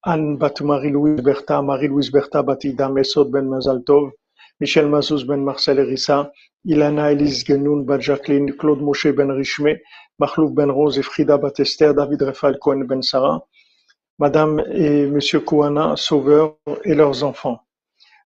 Anne 0.05 0.37
Bat 0.37 0.61
Marie-Louise 0.61 1.21
Bertha, 1.21 1.63
Marie-Louise 1.63 2.13
Bertha 2.13 2.45
Bat 2.45 2.63
Ida 2.63 2.89
Mesod 2.91 3.29
ben 3.33 3.49
Mazal 3.49 3.83
Tov, 3.83 4.13
Michel 4.61 4.87
Mazouz 4.87 5.25
ben 5.27 5.43
Marcel 5.43 5.81
Erissa, 5.81 6.31
Ilana 6.65 7.13
Elise 7.13 7.45
Genoun 7.45 7.85
bat 7.85 8.01
Jacqueline, 8.01 8.53
Claude 8.57 8.81
Moshe 8.81 9.07
ben 9.07 9.31
Richmé, 9.31 9.83
Mahlouf 10.19 10.53
ben 10.53 10.71
Rose 10.71 10.99
et 10.99 11.03
Frida 11.03 11.37
bat 11.37 11.53
Esther, 11.59 11.95
David 11.95 12.23
Raphaël 12.23 12.59
Cohen 12.59 12.85
ben 12.85 13.03
Sarah, 13.03 13.47
Madame 14.19 14.61
et 14.73 15.07
Monsieur 15.07 15.41
Kouana, 15.41 15.95
Sauveur 15.97 16.57
et 16.85 16.95
leurs 16.95 17.25
enfants. 17.25 17.61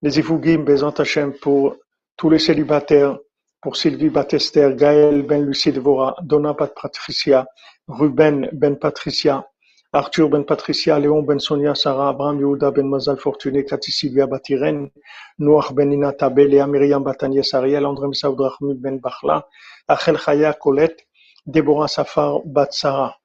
Les 0.03 0.19
Ifougim 0.19 0.65
Bezant 0.65 0.91
Hachem 0.91 1.33
pour 1.33 1.77
tous 2.17 2.29
les 2.29 2.39
célibataires, 2.39 3.19
pour 3.63 3.77
Sylvie 3.77 4.11
Batester, 4.11 4.71
Gaël 4.77 5.23
Ben 5.23 5.45
Lucie 5.45 5.73
Devora, 5.73 6.17
Donna 6.23 6.53
Bat 6.53 6.73
Patricia, 6.81 7.47
Ruben 7.89 8.51
Ben 8.53 8.77
Patricia, 8.79 9.47
Arthur 9.93 10.29
Ben 10.29 10.45
Patricia, 10.45 10.99
Léon 10.99 11.23
Ben 11.23 11.39
Sonia, 11.39 11.75
Sarah, 11.75 12.11
Abraham 12.11 12.41
Yehuda 12.41 12.71
Ben 12.71 12.87
Mazal 12.89 13.19
Fortuné, 13.19 13.65
Cathy 13.65 13.93
Sylvia 13.93 14.27
Batiren, 14.27 14.91
Noach 15.39 15.73
Ben 15.73 15.91
Inata 15.91 16.29
Léa 16.29 16.67
Myriam 16.67 17.03
Batanies 17.03 17.55
Ariel, 17.55 17.87
André 17.87 18.13
Saoud 18.13 18.37
Ben 18.61 18.99
Bachla, 18.99 19.47
Achel 19.89 20.19
Chaya 20.19 20.53
Colette, 20.53 21.07
Déborah 21.47 21.89
Safar 21.89 22.41
Bat 22.45 22.73
Sarah. 22.73 23.17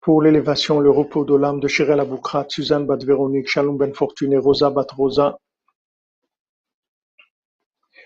Pour 0.00 0.22
l'élévation, 0.22 0.78
le 0.78 0.90
repos 0.90 1.24
de 1.24 1.34
l'âme 1.34 1.58
de 1.58 1.66
Shirel 1.66 1.98
Aboukrat, 1.98 2.46
Suzanne 2.48 2.86
Bat 2.86 2.98
Véronique, 2.98 3.48
Shalom 3.48 3.76
Ben 3.76 3.92
Fortuné, 3.92 4.36
Rosa 4.36 4.70
Bat 4.70 4.86
Rosa, 4.96 5.38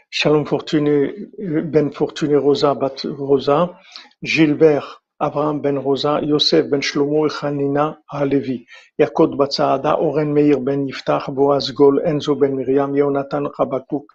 Shalom 0.08 0.46
Fortuné 0.46 1.14
Ben 1.38 1.92
Fortuné, 1.92 2.36
Rosa 2.36 2.74
Bat 2.74 3.02
Rosa, 3.04 3.78
Gilbert 4.22 5.02
Abraham 5.20 5.62
ben 5.62 5.78
Rosa, 5.78 6.20
Yosef 6.22 6.70
ben 6.70 6.82
Shlomo 6.82 7.26
et 7.26 7.32
Hanina 7.42 7.98
Halevi, 8.10 8.66
Yakot 9.01 9.36
Batsaada, 9.36 9.98
Oren 10.01 10.32
Meir 10.34 10.60
ben 10.60 10.86
Yiftach, 10.88 11.28
Boaz 11.34 11.72
Gol, 11.72 12.01
Enzo 12.06 12.36
ben 12.40 12.56
Miriam, 12.56 12.94
Yonatan 12.94 13.47
Rabakuk, 13.59 14.06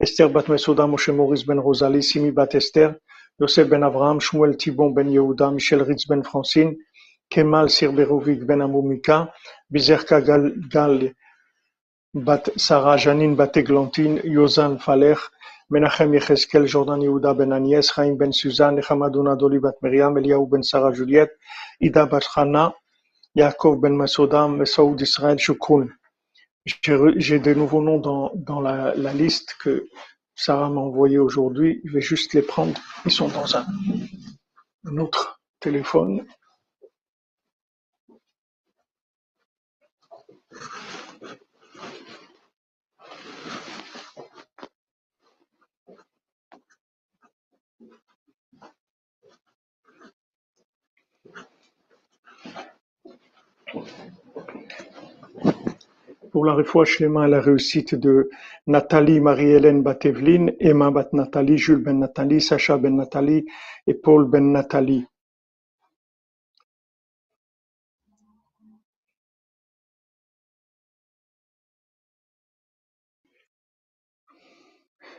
Esther 0.00 0.28
bat 0.30 0.48
Mesoda, 0.48 0.86
Moshe 0.86 1.10
Maurice 1.14 1.46
ben 1.46 1.58
Rosalie, 1.60 2.02
Simi 2.02 2.32
bat 2.32 2.54
Esther, 2.54 2.96
Yosef 3.40 3.68
ben 3.70 3.82
Abraham, 3.82 4.20
Shmuel 4.20 4.56
Tibon 4.58 4.94
ben 4.94 5.08
Yehuda, 5.10 5.52
Michel 5.54 5.84
Ritz 5.84 6.06
ben 6.08 6.22
Francine, 6.24 6.76
Kemal 7.30 7.68
Sirberovic 7.68 8.46
ben 8.46 8.60
Amumika, 8.60 9.32
Bizerka 9.72 10.20
Gal, 10.70 11.10
bat 12.14 12.50
Sarah, 12.56 12.98
Janine 12.98 13.36
bat 13.36 13.56
Eglantine, 13.56 14.20
Yozan 14.24 14.78
Menachem 15.70 16.14
Yecheskel, 16.14 16.66
Jordan 16.66 17.00
Yehuda 17.00 17.36
Ben 17.36 17.52
Anies, 17.52 17.92
Chaim 17.94 18.16
Ben 18.16 18.32
Suzanne, 18.32 18.76
Nechamadouna 18.76 19.36
Doli 19.36 19.58
Bat 19.58 19.74
Miriam, 19.82 20.16
Eliaou 20.16 20.46
Ben 20.46 20.62
Sarah 20.62 20.92
Juliette, 20.92 21.36
Ida 21.80 22.06
Bat 22.06 22.22
Chana, 22.22 22.72
Yaakov 23.34 23.78
Ben. 23.78 23.98
J'ai 26.64 27.38
de 27.38 27.54
nouveaux 27.54 27.82
noms 27.82 27.98
dans, 27.98 28.32
dans 28.34 28.60
la, 28.60 28.94
liste 29.12 29.56
que 29.60 29.86
Sarah 30.34 30.70
m'a 30.70 30.80
envoyé 30.80 31.18
aujourd'hui. 31.18 31.82
Je 31.84 31.92
vais 31.92 32.00
juste 32.00 32.32
les 32.32 32.42
prendre. 32.42 32.80
Ils 33.04 33.12
sont 33.12 33.28
dans 33.28 33.56
un 33.56 34.96
autre 34.96 35.40
téléphone. 35.60 36.26
Pour 56.30 56.44
la 56.44 56.52
refoua 56.52 56.84
shlema 56.84 57.26
et 57.26 57.30
la 57.30 57.40
réussite 57.40 57.94
de 57.94 58.28
Nathalie 58.66 59.20
Marie-Hélène 59.20 59.82
Batevlin, 59.82 60.48
Emma 60.60 60.90
Bat 60.90 61.10
Nathalie, 61.12 61.58
Jules 61.58 61.82
Ben 61.82 61.98
Nathalie, 61.98 62.40
Sacha 62.40 62.76
Ben 62.76 62.96
Nathalie 62.96 63.46
et 63.86 63.94
Paul 63.94 64.28
Ben 64.28 64.52
Nathalie. 64.52 65.06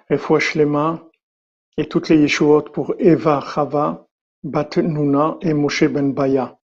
Refoua 0.09 0.39
shlema 0.39 1.09
et 1.77 1.87
toutes 1.87 2.09
les 2.09 2.17
yeshuot 2.17 2.63
pour 2.73 2.95
Eva 2.99 3.41
Chava 3.41 4.07
Bat 4.43 4.77
Nuna 4.77 5.37
et 5.41 5.53
Moshe 5.53 5.85
Ben 5.85 6.13
Baya. 6.13 6.57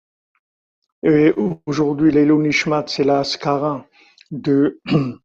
Et 1.04 1.32
aujourd'hui, 1.66 2.12
l'Elo 2.12 2.40
Nishmat, 2.40 2.84
c'est 2.86 3.04
la 3.04 3.20
Askara 3.20 3.86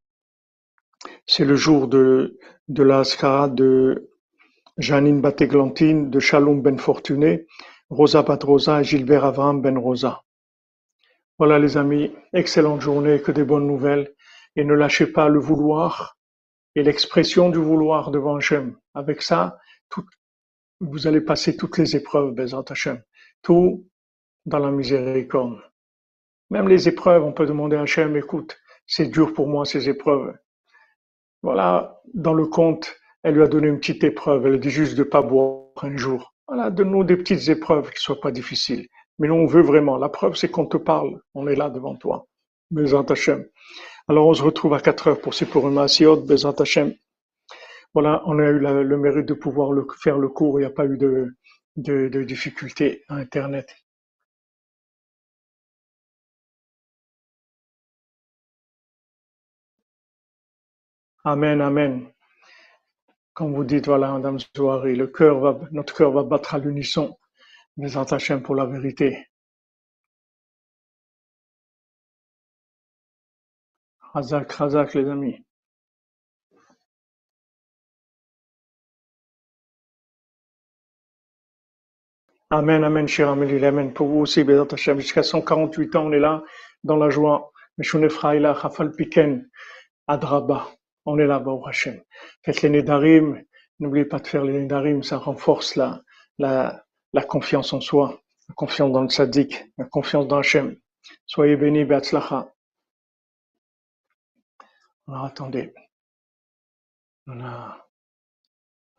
c'est 1.26 1.46
le 1.46 1.56
jour 1.56 1.88
de, 1.88 2.38
la 2.68 3.00
Askara 3.00 3.48
de 3.48 4.12
Janine 4.78 5.22
Bateglantine, 5.22 6.10
de 6.10 6.20
Shalom 6.20 6.62
Ben 6.62 6.78
Fortuné, 6.78 7.48
Rosa 7.90 8.24
Bat 8.24 8.40
Rosa 8.44 8.82
et 8.82 8.84
Gilbert 8.84 9.24
Avram 9.24 9.62
Ben 9.62 9.78
Rosa. 9.78 10.24
Voilà 11.40 11.58
les 11.58 11.78
amis, 11.78 12.14
excellente 12.34 12.82
journée, 12.82 13.22
que 13.22 13.32
des 13.32 13.46
bonnes 13.46 13.66
nouvelles, 13.66 14.14
et 14.58 14.66
ne 14.66 14.74
lâchez 14.74 15.08
pas 15.08 15.30
le 15.30 15.40
vouloir 15.40 16.18
et 16.76 16.84
l'expression 16.84 17.50
du 17.50 17.60
vouloir 17.60 18.12
devant 18.12 18.36
Hachem. 18.36 18.76
Avec 18.94 19.22
ça, 19.22 19.58
vous 20.82 21.08
allez 21.08 21.22
passer 21.22 21.56
toutes 21.56 21.78
les 21.78 21.96
épreuves, 21.96 22.34
Bezat 22.34 22.66
Hachem. 22.68 23.02
Tout 23.42 23.88
dans 24.46 24.60
la 24.60 24.72
miséricorde. 24.72 25.62
Même 26.50 26.68
les 26.68 26.90
épreuves, 26.90 27.24
on 27.24 27.32
peut 27.32 27.46
demander 27.46 27.78
à 27.78 27.84
Hachem, 27.84 28.18
écoute, 28.18 28.58
c'est 28.88 29.08
dur 29.08 29.34
pour 29.34 29.48
moi 29.48 29.66
ces 29.66 29.90
épreuves. 29.90 30.34
Voilà, 31.44 32.02
dans 32.14 32.34
le 32.34 32.48
conte, 32.48 32.96
elle 33.24 33.36
lui 33.36 33.44
a 33.44 33.48
donné 33.48 33.68
une 33.68 33.80
petite 33.80 34.04
épreuve, 34.04 34.48
elle 34.48 34.60
dit 34.60 34.70
juste 34.70 34.98
de 34.98 35.04
pas 35.04 35.22
boire 35.22 35.68
un 35.82 35.96
jour. 35.98 36.34
Voilà, 36.48 36.70
donne-nous 36.70 37.04
des 37.04 37.18
petites 37.18 37.50
épreuves 37.50 37.92
qui 37.92 38.02
soient 38.02 38.22
pas 38.22 38.32
difficiles. 38.32 38.88
Mais 39.20 39.28
nous, 39.28 39.34
on 39.34 39.46
veut 39.46 39.62
vraiment. 39.62 39.98
La 39.98 40.10
preuve, 40.10 40.36
c'est 40.36 40.50
qu'on 40.50 40.66
te 40.66 40.78
parle. 40.78 41.20
On 41.34 41.48
est 41.48 41.56
là 41.56 41.70
devant 41.70 41.96
toi. 41.96 42.28
Hachem. 43.10 43.46
Alors, 44.08 44.28
on 44.28 44.34
se 44.34 44.44
retrouve 44.44 44.74
à 44.74 44.80
4 44.80 45.08
heures 45.08 45.22
pour 45.22 45.34
ces 45.34 45.46
Purim 45.46 45.78
Asiot, 45.78 46.22
Bezat 46.22 46.56
Hachem. 46.60 46.94
Voilà, 47.94 48.22
on 48.26 48.40
a 48.40 48.44
eu 48.44 48.60
le 48.60 48.98
mérite 48.98 49.26
de 49.26 49.34
pouvoir 49.34 49.72
faire 50.02 50.18
le 50.18 50.30
cours. 50.30 50.60
Il 50.60 50.64
n'y 50.64 50.68
a 50.68 50.72
pas 50.72 50.86
eu 50.86 50.98
de, 50.98 51.36
de, 51.76 52.08
de 52.08 52.24
difficultés 52.24 53.04
à 53.10 53.16
Internet. 53.16 53.76
Amen, 61.28 61.60
amen. 61.60 62.10
Comme 63.34 63.54
vous 63.54 63.66
dites, 63.66 63.88
voilà, 63.88 64.14
Madame 64.14 64.40
Zouari, 64.40 64.96
le 64.96 65.08
cœur 65.08 65.40
va, 65.42 65.60
notre 65.72 65.94
cœur 65.94 66.12
va 66.12 66.24
battre 66.24 66.56
à 66.56 66.58
l'unisson. 66.58 67.18
Bezat 67.76 68.06
Hachem 68.12 68.42
pour 68.42 68.56
la 68.56 68.66
vérité. 68.66 69.28
Razak, 74.14 74.54
Razak, 74.54 74.94
les 74.94 75.10
amis. 75.10 75.46
Amen, 82.50 82.86
amen, 82.86 83.08
cher 83.08 83.30
Amélie, 83.30 83.66
amen. 83.66 83.94
Pour 83.94 84.08
vous 84.08 84.20
aussi, 84.20 84.46
Bezat 84.46 84.74
Hachem. 84.74 85.00
Jusqu'à 85.02 85.24
148 85.24 85.96
ans, 85.98 86.06
on 86.06 86.14
est 86.14 86.20
là, 86.20 86.42
dans 86.86 86.96
la 86.96 87.10
joie. 87.10 87.52
Meshune 87.78 88.10
Fraïla, 88.10 88.54
Rafal 88.54 88.94
Piken, 88.94 89.50
Adraba. 90.08 90.77
On 91.10 91.18
est 91.20 91.26
là, 91.26 91.40
Baruch 91.40 91.70
Hachem. 91.70 92.04
Faites 92.44 92.62
les 92.64 92.70
Nedarim. 92.70 93.42
N'oubliez 93.80 94.04
pas 94.04 94.20
de 94.20 94.28
faire 94.28 94.44
les 94.44 94.52
Nedarim. 94.52 95.04
Ça 95.04 95.18
renforce 95.18 95.78
la, 95.78 96.04
confiance 97.30 97.72
en 97.72 97.80
soi, 97.80 98.22
la 98.50 98.56
confiance 98.56 98.92
dans 98.92 99.04
le 99.04 99.08
Tzaddik, 99.08 99.72
la 99.78 99.86
confiance 99.86 100.28
dans 100.28 100.40
Hachem. 100.40 100.76
Soyez 101.26 101.56
bénis, 101.56 101.86
Beatzlacha. 101.86 102.54
Alors, 105.08 105.24
attendez. 105.24 105.74
On 107.26 107.40
a, 107.40 107.88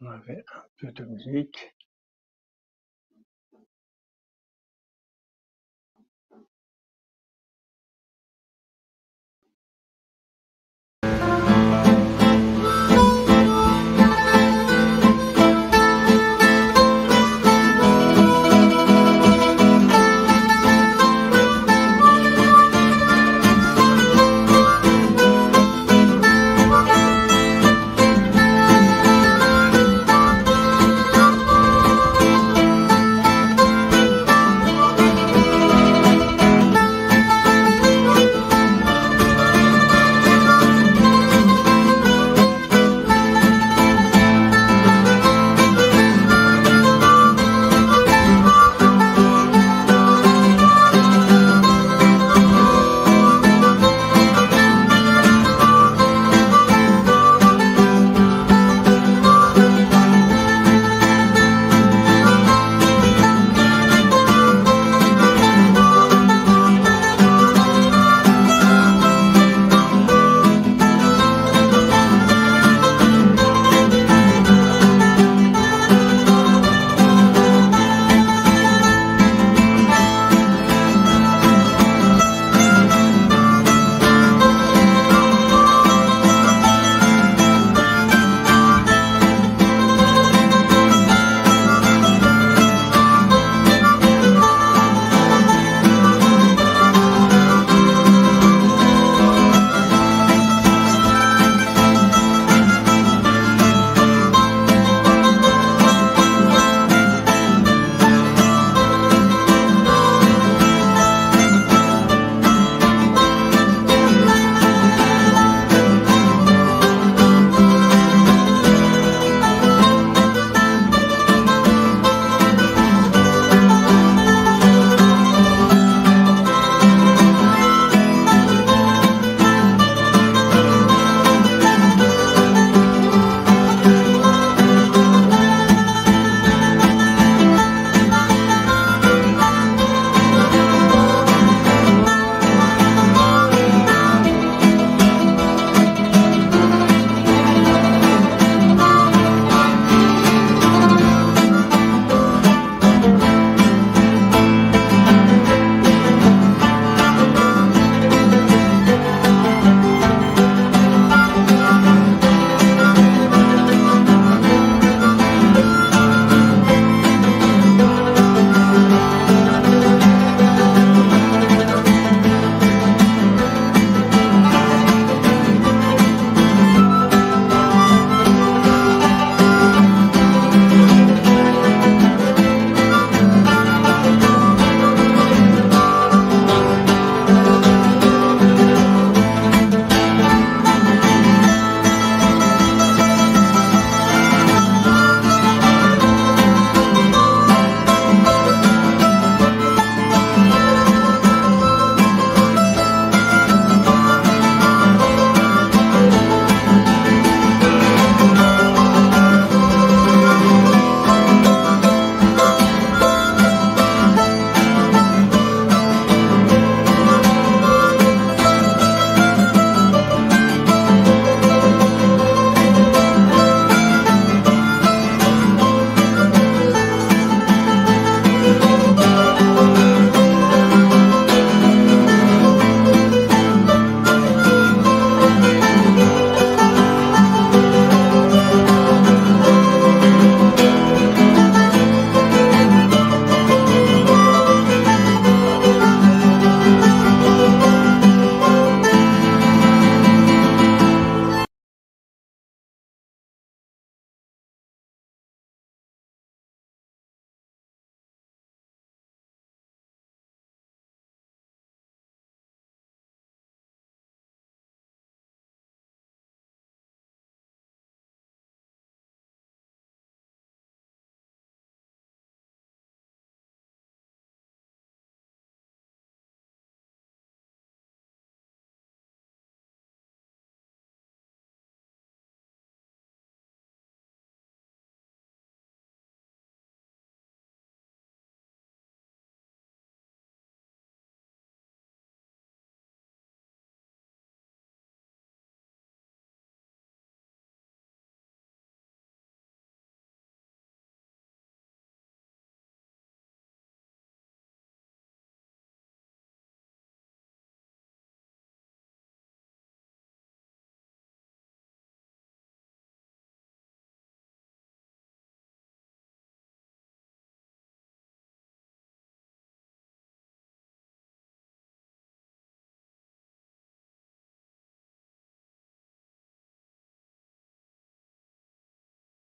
on 0.01 0.06
avait 0.06 0.44
un 0.55 0.64
peu 0.78 0.90
de 0.90 1.05
musique. 1.05 1.74